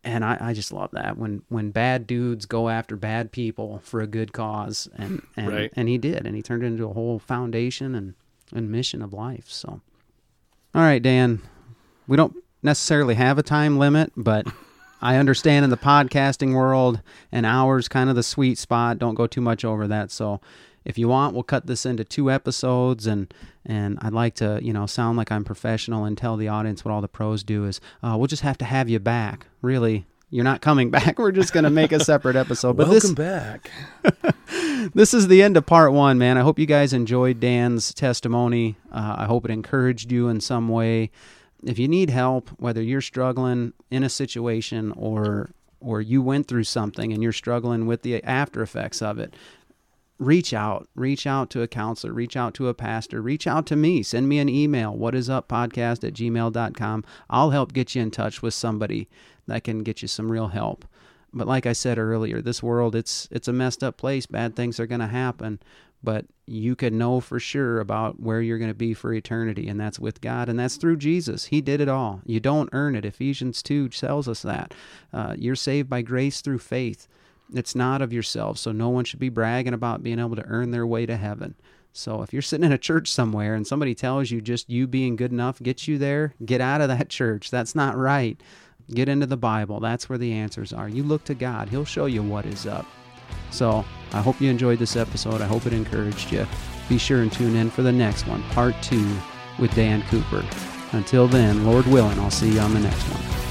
And 0.03 0.25
I, 0.25 0.37
I 0.39 0.53
just 0.53 0.71
love 0.73 0.89
that 0.93 1.17
when 1.17 1.43
when 1.49 1.71
bad 1.71 2.07
dudes 2.07 2.45
go 2.45 2.69
after 2.69 2.95
bad 2.95 3.31
people 3.31 3.79
for 3.83 4.01
a 4.01 4.07
good 4.07 4.33
cause. 4.33 4.87
And 4.97 5.21
and, 5.35 5.47
Right. 5.47 5.73
and 5.75 5.87
he 5.87 5.97
did. 5.97 6.25
And 6.25 6.35
he 6.35 6.41
turned 6.41 6.63
it 6.63 6.67
into 6.67 6.85
a 6.87 6.93
whole 6.93 7.19
foundation 7.19 7.93
and, 7.95 8.13
and 8.53 8.71
mission 8.71 9.01
of 9.01 9.13
life. 9.13 9.45
So 9.49 9.81
all 10.73 10.81
right 10.81 11.01
dan 11.01 11.41
we 12.07 12.15
don't 12.17 12.35
necessarily 12.63 13.15
have 13.15 13.37
a 13.37 13.43
time 13.43 13.77
limit 13.77 14.11
but 14.15 14.45
i 15.01 15.15
understand 15.15 15.63
in 15.63 15.69
the 15.69 15.77
podcasting 15.77 16.53
world 16.53 17.01
an 17.31 17.45
hour's 17.45 17.87
kind 17.87 18.09
of 18.09 18.15
the 18.15 18.23
sweet 18.23 18.57
spot. 18.57 18.99
Don't 18.99 19.15
go 19.15 19.27
too 19.27 19.41
much 19.41 19.65
over 19.65 19.87
that. 19.87 20.11
So 20.11 20.41
if 20.85 20.97
you 20.97 21.07
want 21.07 21.33
we'll 21.33 21.43
cut 21.43 21.67
this 21.67 21.85
into 21.85 22.03
two 22.03 22.29
episodes. 22.29 23.07
And 23.07 23.33
and 23.65 23.99
i'd 24.01 24.13
like 24.13 24.35
to 24.35 24.59
you 24.61 24.73
know 24.73 24.87
sound 24.87 25.17
like 25.17 25.31
i'm 25.31 25.43
professional 25.43 26.03
and 26.05 26.17
tell 26.17 26.35
the 26.35 26.47
audience 26.47 26.83
what 26.83 26.91
all 26.91 27.01
the 27.01 27.07
pros 27.07 27.43
do 27.43 27.65
is 27.65 27.79
uh, 28.01 28.15
we'll 28.17 28.27
just 28.27 28.41
have 28.41 28.57
to 28.59 28.65
have 28.65 28.89
you 28.89 28.99
back. 28.99 29.47
Really 29.61 30.05
you're 30.31 30.45
not 30.45 30.61
coming 30.61 30.89
back. 30.97 31.19
We're 31.19 31.31
just 31.31 31.53
going 31.53 31.65
to 31.65 31.69
make 31.69 31.91
a 31.91 31.99
separate 31.99 32.35
episode. 32.35 32.77
But 32.77 32.87
welcome 32.87 33.13
this 33.13 33.13
back. 33.13 33.69
this 34.93 35.13
is 35.13 35.27
the 35.27 35.43
end 35.43 35.57
of 35.57 35.65
part 35.65 35.91
one, 35.91 36.17
man. 36.17 36.37
I 36.37 36.41
hope 36.41 36.57
you 36.57 36.65
guys 36.65 36.93
enjoyed 36.93 37.39
Dan's 37.39 37.93
testimony. 37.93 38.77
Uh, 38.91 39.15
I 39.19 39.25
hope 39.25 39.45
it 39.45 39.51
encouraged 39.51 40.11
you 40.11 40.29
in 40.29 40.39
some 40.39 40.69
way. 40.69 41.11
If 41.63 41.77
you 41.77 41.87
need 41.87 42.09
help, 42.09 42.49
whether 42.59 42.81
you're 42.81 43.01
struggling 43.01 43.73
in 43.89 44.03
a 44.03 44.09
situation 44.09 44.91
or 44.93 45.51
or 45.79 45.99
you 45.99 46.21
went 46.21 46.47
through 46.47 46.63
something 46.63 47.11
and 47.11 47.23
you're 47.23 47.31
struggling 47.31 47.87
with 47.87 48.03
the 48.03 48.23
after 48.23 48.61
effects 48.61 49.01
of 49.01 49.17
it, 49.17 49.35
reach 50.19 50.53
out. 50.53 50.87
Reach 50.95 51.25
out 51.25 51.49
to 51.49 51.63
a 51.63 51.67
counselor, 51.67 52.13
reach 52.13 52.37
out 52.37 52.53
to 52.53 52.67
a 52.67 52.73
pastor, 52.73 53.21
reach 53.21 53.47
out 53.47 53.65
to 53.65 53.75
me. 53.75 54.03
Send 54.03 54.29
me 54.29 54.37
an 54.37 54.47
email, 54.47 54.95
what 54.95 55.15
is 55.15 55.29
up 55.29 55.49
podcast 55.49 56.07
at 56.07 56.13
gmail.com. 56.13 57.03
I'll 57.29 57.49
help 57.49 57.73
get 57.73 57.95
you 57.95 58.03
in 58.03 58.11
touch 58.11 58.41
with 58.41 58.53
somebody 58.53 59.09
that 59.47 59.63
can 59.63 59.81
get 59.81 60.01
you 60.03 60.07
some 60.07 60.31
real 60.31 60.49
help. 60.49 60.85
But 61.33 61.47
like 61.47 61.65
I 61.65 61.73
said 61.73 61.97
earlier, 61.97 62.41
this 62.41 62.61
world 62.61 62.95
it's 62.95 63.27
it's 63.31 63.47
a 63.47 63.53
messed 63.53 63.83
up 63.83 63.97
place. 63.97 64.25
Bad 64.25 64.55
things 64.55 64.79
are 64.79 64.87
going 64.87 65.01
to 65.01 65.07
happen. 65.07 65.59
But 66.03 66.25
you 66.47 66.75
can 66.75 66.97
know 66.97 67.19
for 67.19 67.39
sure 67.39 67.79
about 67.79 68.19
where 68.19 68.41
you're 68.41 68.57
going 68.57 68.71
to 68.71 68.75
be 68.75 68.93
for 68.93 69.13
eternity, 69.13 69.67
and 69.67 69.79
that's 69.79 69.99
with 69.99 70.21
God, 70.21 70.49
and 70.49 70.59
that's 70.59 70.75
through 70.75 70.97
Jesus. 70.97 71.45
He 71.45 71.61
did 71.61 71.81
it 71.81 71.89
all. 71.89 72.21
You 72.25 72.39
don't 72.39 72.69
earn 72.73 72.95
it. 72.95 73.05
Ephesians 73.05 73.61
2 73.63 73.89
tells 73.89 74.27
us 74.27 74.41
that. 74.41 74.73
Uh, 75.13 75.35
you're 75.37 75.55
saved 75.55 75.89
by 75.89 76.01
grace 76.01 76.41
through 76.41 76.59
faith. 76.59 77.07
It's 77.53 77.75
not 77.75 78.01
of 78.01 78.13
yourself, 78.13 78.57
so 78.57 78.71
no 78.71 78.89
one 78.89 79.05
should 79.05 79.19
be 79.19 79.29
bragging 79.29 79.73
about 79.73 80.03
being 80.03 80.19
able 80.19 80.35
to 80.35 80.45
earn 80.45 80.71
their 80.71 80.87
way 80.87 81.05
to 81.05 81.17
heaven. 81.17 81.55
So 81.93 82.21
if 82.21 82.31
you're 82.31 82.41
sitting 82.41 82.65
in 82.65 82.71
a 82.71 82.77
church 82.77 83.11
somewhere 83.11 83.53
and 83.53 83.67
somebody 83.67 83.93
tells 83.93 84.31
you 84.31 84.39
just 84.41 84.69
you 84.69 84.87
being 84.87 85.17
good 85.17 85.31
enough 85.31 85.61
gets 85.61 85.87
you 85.87 85.97
there, 85.97 86.33
get 86.45 86.61
out 86.61 86.81
of 86.81 86.87
that 86.87 87.09
church. 87.09 87.51
That's 87.51 87.75
not 87.75 87.97
right. 87.97 88.39
Get 88.89 89.09
into 89.09 89.25
the 89.25 89.37
Bible. 89.37 89.79
That's 89.79 90.09
where 90.09 90.17
the 90.17 90.33
answers 90.33 90.73
are. 90.73 90.89
You 90.89 91.03
look 91.03 91.23
to 91.25 91.33
God, 91.33 91.69
He'll 91.69 91.85
show 91.85 92.05
you 92.05 92.23
what 92.23 92.45
is 92.45 92.65
up. 92.65 92.85
So 93.49 93.85
I 94.13 94.21
hope 94.21 94.41
you 94.41 94.49
enjoyed 94.49 94.79
this 94.79 94.95
episode. 94.95 95.41
I 95.41 95.45
hope 95.45 95.65
it 95.65 95.73
encouraged 95.73 96.31
you. 96.31 96.45
Be 96.89 96.97
sure 96.97 97.21
and 97.21 97.31
tune 97.31 97.55
in 97.55 97.69
for 97.69 97.81
the 97.81 97.91
next 97.91 98.27
one, 98.27 98.43
part 98.49 98.75
two 98.81 99.15
with 99.59 99.73
Dan 99.75 100.01
Cooper. 100.03 100.45
Until 100.91 101.27
then, 101.27 101.65
Lord 101.65 101.85
willing, 101.87 102.19
I'll 102.19 102.31
see 102.31 102.53
you 102.53 102.59
on 102.59 102.73
the 102.73 102.79
next 102.79 103.03
one. 103.03 103.50